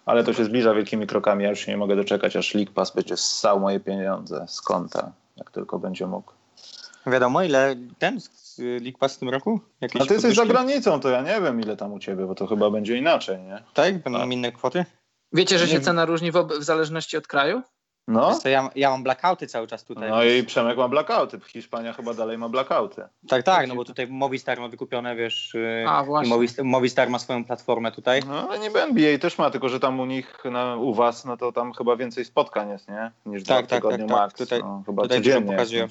ale 0.09 0.25
to 0.25 0.33
się 0.33 0.45
zbliża 0.45 0.75
wielkimi 0.75 1.07
krokami. 1.07 1.45
Ja 1.45 1.51
już 1.51 1.67
nie 1.67 1.77
mogę 1.77 1.97
doczekać, 1.97 2.37
aż 2.37 2.55
League 2.55 2.73
Pass 2.73 2.91
będzie 2.91 3.17
ssał 3.17 3.61
moje 3.61 3.81
pieniądze 3.81 4.45
z 4.49 4.61
konta, 4.61 5.13
jak 5.39 5.51
tylko 5.51 5.79
będzie 5.79 6.07
mógł. 6.07 6.33
Wiadomo, 7.07 7.43
ile 7.43 7.77
ten 7.99 8.21
League 8.59 8.99
Pass 8.99 9.17
w 9.17 9.19
tym 9.19 9.29
roku? 9.29 9.61
Jakieś 9.81 10.03
A 10.03 10.07
ty 10.07 10.15
jesteś 10.15 10.37
za 10.37 10.47
granicą, 10.47 11.01
to 11.01 11.09
ja 11.09 11.23
nie 11.23 11.41
wiem, 11.41 11.61
ile 11.61 11.77
tam 11.77 11.93
u 11.93 11.99
ciebie, 11.99 12.27
bo 12.27 12.35
to 12.35 12.47
chyba 12.47 12.71
będzie 12.71 12.97
inaczej, 12.97 13.39
nie? 13.43 13.63
Tak? 13.75 14.03
Będą 14.03 14.19
no. 14.19 14.25
inne 14.25 14.53
kwoty? 14.53 14.85
Wiecie, 15.33 15.59
że 15.59 15.69
się 15.69 15.81
cena 15.81 16.05
różni 16.05 16.33
w, 16.33 16.35
w 16.61 16.63
zależności 16.63 17.17
od 17.17 17.27
kraju? 17.27 17.63
No. 18.09 18.39
Ja, 18.45 18.71
ja 18.75 18.91
mam 18.91 19.03
blackouty 19.03 19.47
cały 19.47 19.67
czas 19.67 19.85
tutaj. 19.85 20.11
No 20.11 20.25
i 20.25 20.43
Przemek 20.43 20.79
ma 20.79 20.89
blackouty. 20.89 21.41
Hiszpania 21.41 21.93
chyba 21.93 22.15
dalej 22.15 22.39
ma 22.39 22.49
blackouty. 22.49 23.03
Tak, 23.29 23.43
tak, 23.43 23.69
no 23.69 23.75
bo 23.75 23.85
tutaj 23.85 24.07
Movistar 24.07 24.61
ma 24.61 24.69
wykupione, 24.69 25.17
wiesz, 25.17 25.55
y, 25.55 25.85
A, 25.89 26.05
właśnie. 26.05 26.35
Movistar, 26.35 26.65
Movistar 26.65 27.11
ma 27.11 27.19
swoją 27.19 27.45
platformę 27.45 27.93
tutaj. 27.93 28.21
No 28.29 28.49
ale 28.49 28.59
niby 28.59 28.83
NBA 28.83 29.19
też 29.19 29.39
ma, 29.39 29.51
tylko 29.51 29.69
że 29.69 29.81
tam 29.81 30.01
u 30.01 30.07
nich, 30.07 30.45
na, 30.45 30.77
u 30.77 30.95
was, 30.95 31.25
no 31.25 31.37
to 31.37 31.53
tam 31.53 31.73
chyba 31.73 31.97
więcej 31.97 32.25
spotkań 32.25 32.69
jest, 32.69 32.89
nie? 32.89 33.11
Niż 33.27 33.45
tak, 33.45 33.67
dwa 33.67 33.77
tak, 33.77 33.83
tygodnie 33.83 34.07
tak, 34.07 34.09
tak. 34.09 34.19
max. 34.19 34.35
Tutaj, 34.35 34.61
no, 34.61 34.83
chyba 34.87 35.03
tutaj 35.03 35.21
dużo 35.21 35.43
pokazują. 35.43 35.87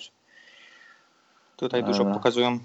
Tutaj 1.55 1.83
dużo 1.83 2.05
pokazują. 2.05 2.59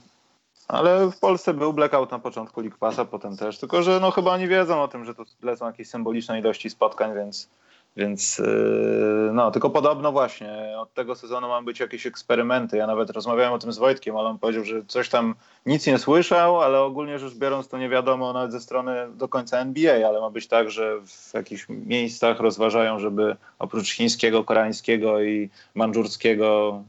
Ale 0.69 1.11
w 1.11 1.19
Polsce 1.19 1.55
był 1.55 1.73
blackout 1.73 2.11
na 2.11 2.19
początku 2.19 2.61
League 2.61 2.79
Passa, 2.79 3.05
potem 3.05 3.37
też, 3.37 3.59
tylko 3.59 3.83
że 3.83 4.01
no 4.01 4.11
chyba 4.11 4.33
oni 4.33 4.49
wiedzą 4.49 4.83
o 4.83 4.89
tym, 4.89 5.05
że 5.05 5.15
to 5.15 5.25
lecą 5.43 5.67
jakieś 5.67 5.89
symboliczne 5.89 6.39
ilości 6.39 6.71
spotkań, 6.71 7.15
więc 7.15 7.49
więc 7.97 8.39
yy, 8.39 9.31
no, 9.33 9.51
tylko 9.51 9.71
podobno 9.71 10.13
właśnie 10.13 10.75
od 10.79 10.95
tego 10.95 11.15
sezonu 11.15 11.49
mają 11.49 11.65
być 11.65 11.81
jakieś 11.81 12.07
eksperymenty. 12.07 12.77
Ja 12.77 12.87
nawet 12.87 13.11
rozmawiałem 13.11 13.53
o 13.53 13.59
tym 13.59 13.73
z 13.73 13.79
Wojtkiem, 13.79 14.17
ale 14.17 14.29
on 14.29 14.39
powiedział, 14.39 14.65
że 14.65 14.85
coś 14.85 15.09
tam 15.09 15.35
nic 15.67 15.87
nie 15.87 15.99
słyszał, 15.99 16.63
ale 16.63 16.81
ogólnie 16.81 17.19
rzecz 17.19 17.35
biorąc 17.35 17.69
to 17.69 17.79
nie 17.79 17.89
wiadomo 17.89 18.33
nawet 18.33 18.53
ze 18.53 18.61
strony 18.61 18.95
do 19.15 19.29
końca 19.29 19.59
NBA, 19.59 20.09
ale 20.09 20.21
ma 20.21 20.31
być 20.31 20.47
tak, 20.47 20.71
że 20.71 21.01
w 21.07 21.35
jakichś 21.35 21.67
miejscach 21.69 22.41
rozważają, 22.41 22.99
żeby 22.99 23.37
oprócz 23.59 23.93
chińskiego, 23.93 24.45
koreańskiego 24.45 25.23
i 25.23 25.51
mandżurskiego 25.75 26.83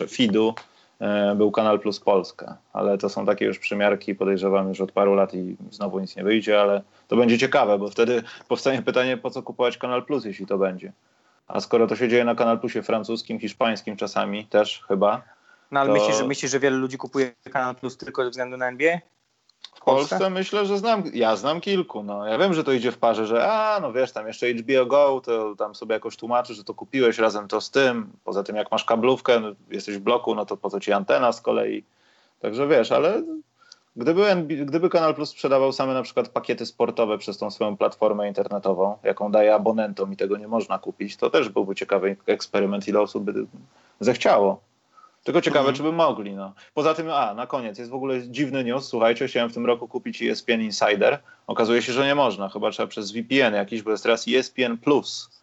yy, 0.00 0.08
feedu 0.08 0.54
był 1.36 1.50
Kanal 1.50 1.80
Plus 1.80 2.00
Polska. 2.00 2.56
Ale 2.72 2.98
to 2.98 3.08
są 3.08 3.26
takie 3.26 3.44
już 3.44 3.58
przymiarki, 3.58 4.14
podejrzewam 4.14 4.68
już 4.68 4.80
od 4.80 4.92
paru 4.92 5.14
lat 5.14 5.34
i 5.34 5.56
znowu 5.70 6.00
nic 6.00 6.16
nie 6.16 6.24
wyjdzie, 6.24 6.60
ale 6.60 6.82
to 7.08 7.16
będzie 7.16 7.38
ciekawe, 7.38 7.78
bo 7.78 7.88
wtedy 7.88 8.22
powstanie 8.48 8.82
pytanie, 8.82 9.16
po 9.16 9.30
co 9.30 9.42
kupować 9.42 9.78
Kanal 9.78 10.04
Plus, 10.04 10.24
jeśli 10.24 10.46
to 10.46 10.58
będzie. 10.58 10.92
A 11.48 11.60
skoro 11.60 11.86
to 11.86 11.96
się 11.96 12.08
dzieje 12.08 12.24
na 12.24 12.34
Kanal 12.34 12.60
Plusie 12.60 12.82
francuskim, 12.82 13.40
hiszpańskim 13.40 13.96
czasami 13.96 14.46
też 14.46 14.84
chyba. 14.88 15.22
No 15.70 15.80
ale 15.80 15.88
to... 15.88 15.94
myślisz, 15.94 16.16
że, 16.16 16.26
myślisz, 16.26 16.50
że 16.50 16.60
wiele 16.60 16.76
ludzi 16.76 16.98
kupuje 16.98 17.32
Kanal 17.52 17.74
Plus 17.74 17.96
tylko 17.96 18.24
ze 18.24 18.30
względu 18.30 18.56
na 18.56 18.68
NBA? 18.68 18.98
W 19.82 19.84
Polsce? 19.84 20.08
Polsce 20.08 20.30
myślę, 20.30 20.66
że 20.66 20.78
znam, 20.78 21.02
ja 21.14 21.36
znam 21.36 21.60
kilku. 21.60 22.02
No. 22.02 22.26
Ja 22.26 22.38
wiem, 22.38 22.54
że 22.54 22.64
to 22.64 22.72
idzie 22.72 22.92
w 22.92 22.98
parze, 22.98 23.26
że 23.26 23.52
a, 23.52 23.80
no 23.80 23.92
wiesz, 23.92 24.12
tam 24.12 24.26
jeszcze 24.26 24.54
HBO 24.54 24.86
Go, 24.86 25.20
to 25.24 25.54
tam 25.56 25.74
sobie 25.74 25.94
jakoś 25.94 26.16
tłumaczy, 26.16 26.54
że 26.54 26.64
to 26.64 26.74
kupiłeś 26.74 27.18
razem 27.18 27.48
to 27.48 27.60
z 27.60 27.70
tym. 27.70 28.12
Poza 28.24 28.42
tym, 28.42 28.56
jak 28.56 28.70
masz 28.70 28.84
kablówkę, 28.84 29.40
no, 29.40 29.48
jesteś 29.70 29.96
w 29.96 30.00
bloku, 30.00 30.34
no 30.34 30.46
to 30.46 30.56
po 30.56 30.70
co 30.70 30.80
ci 30.80 30.92
antena 30.92 31.32
z 31.32 31.40
kolei. 31.40 31.84
Także 32.40 32.68
wiesz, 32.68 32.92
ale 32.92 33.22
Gdyby, 33.96 34.36
gdyby 34.64 34.88
Kanal 34.88 35.14
Plus 35.14 35.30
sprzedawał 35.30 35.72
same 35.72 35.94
na 35.94 36.02
przykład 36.02 36.28
pakiety 36.28 36.66
sportowe 36.66 37.18
przez 37.18 37.38
tą 37.38 37.50
swoją 37.50 37.76
platformę 37.76 38.28
internetową, 38.28 38.96
jaką 39.02 39.32
daje 39.32 39.54
abonentom 39.54 40.12
i 40.12 40.16
tego 40.16 40.36
nie 40.36 40.48
można 40.48 40.78
kupić, 40.78 41.16
to 41.16 41.30
też 41.30 41.48
byłby 41.48 41.74
ciekawy 41.74 42.16
eksperyment, 42.26 42.88
ile 42.88 43.00
osób 43.00 43.24
by 43.24 43.46
zechciało. 44.00 44.60
Tylko 45.24 45.40
ciekawe, 45.40 45.68
mhm. 45.68 45.76
czy 45.76 45.82
by 45.82 45.92
mogli. 45.92 46.32
No. 46.34 46.52
Poza 46.74 46.94
tym, 46.94 47.10
a 47.10 47.34
na 47.34 47.46
koniec, 47.46 47.78
jest 47.78 47.90
w 47.90 47.94
ogóle 47.94 48.28
dziwny 48.28 48.64
news. 48.64 48.88
Słuchajcie, 48.88 49.28
chciałem 49.28 49.50
w 49.50 49.54
tym 49.54 49.66
roku 49.66 49.88
kupić 49.88 50.22
ESPN 50.22 50.60
Insider. 50.60 51.18
Okazuje 51.46 51.82
się, 51.82 51.92
że 51.92 52.06
nie 52.06 52.14
można. 52.14 52.48
Chyba 52.48 52.70
trzeba 52.70 52.86
przez 52.86 53.12
VPN 53.12 53.54
jakiś, 53.54 53.82
bo 53.82 53.90
jest 53.90 54.02
teraz 54.02 54.24
ESPN 54.28 54.78
Plus 54.78 55.42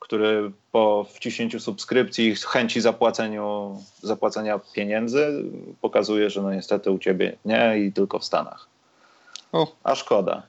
który 0.00 0.52
po 0.72 1.06
wciśnięciu 1.14 1.60
subskrypcji 1.60 2.36
chęci 2.36 2.80
zapłaceniu, 2.80 3.78
zapłacenia 4.02 4.60
pieniędzy 4.72 5.44
pokazuje, 5.80 6.30
że 6.30 6.42
no 6.42 6.54
niestety 6.54 6.90
u 6.90 6.98
ciebie 6.98 7.36
nie 7.44 7.78
i 7.78 7.92
tylko 7.92 8.18
w 8.18 8.24
Stanach. 8.24 8.66
O. 9.52 9.66
A 9.84 9.94
szkoda. 9.94 10.42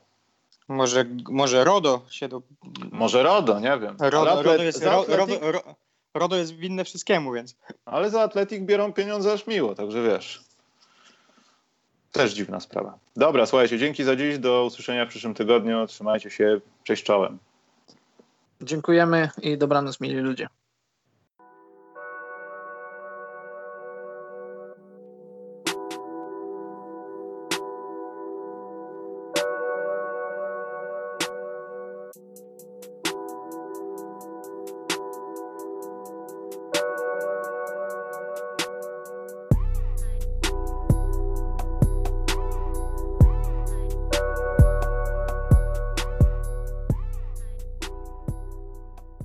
Może, 0.68 1.04
może 1.28 1.64
RODO 1.64 2.02
się 2.10 2.28
do... 2.28 2.42
Może 2.92 3.22
RODO, 3.22 3.60
nie 3.60 3.78
wiem. 3.78 3.96
RODO. 4.00 4.42
RODO, 4.42 4.62
jest, 4.62 4.86
Atletic... 4.86 5.42
RODO, 5.42 5.74
RODO 6.14 6.36
jest 6.36 6.56
winne 6.56 6.84
wszystkiemu, 6.84 7.32
więc... 7.32 7.56
Ale 7.84 8.10
za 8.10 8.22
Atletik 8.22 8.62
biorą 8.62 8.92
pieniądze 8.92 9.32
aż 9.32 9.46
miło, 9.46 9.74
także 9.74 10.02
wiesz. 10.02 10.42
Też 12.12 12.32
dziwna 12.32 12.60
sprawa. 12.60 12.98
Dobra, 13.16 13.46
słuchajcie, 13.46 13.78
dzięki 13.78 14.04
za 14.04 14.16
dziś. 14.16 14.38
Do 14.38 14.64
usłyszenia 14.64 15.06
w 15.06 15.08
przyszłym 15.08 15.34
tygodniu. 15.34 15.86
Trzymajcie 15.86 16.30
się. 16.30 16.60
Cześć 16.84 17.04
czołem. 17.04 17.38
Dziękujemy 18.60 19.30
i 19.42 19.58
dobranoc, 19.58 20.00
mili 20.00 20.14
ludzie. 20.14 20.48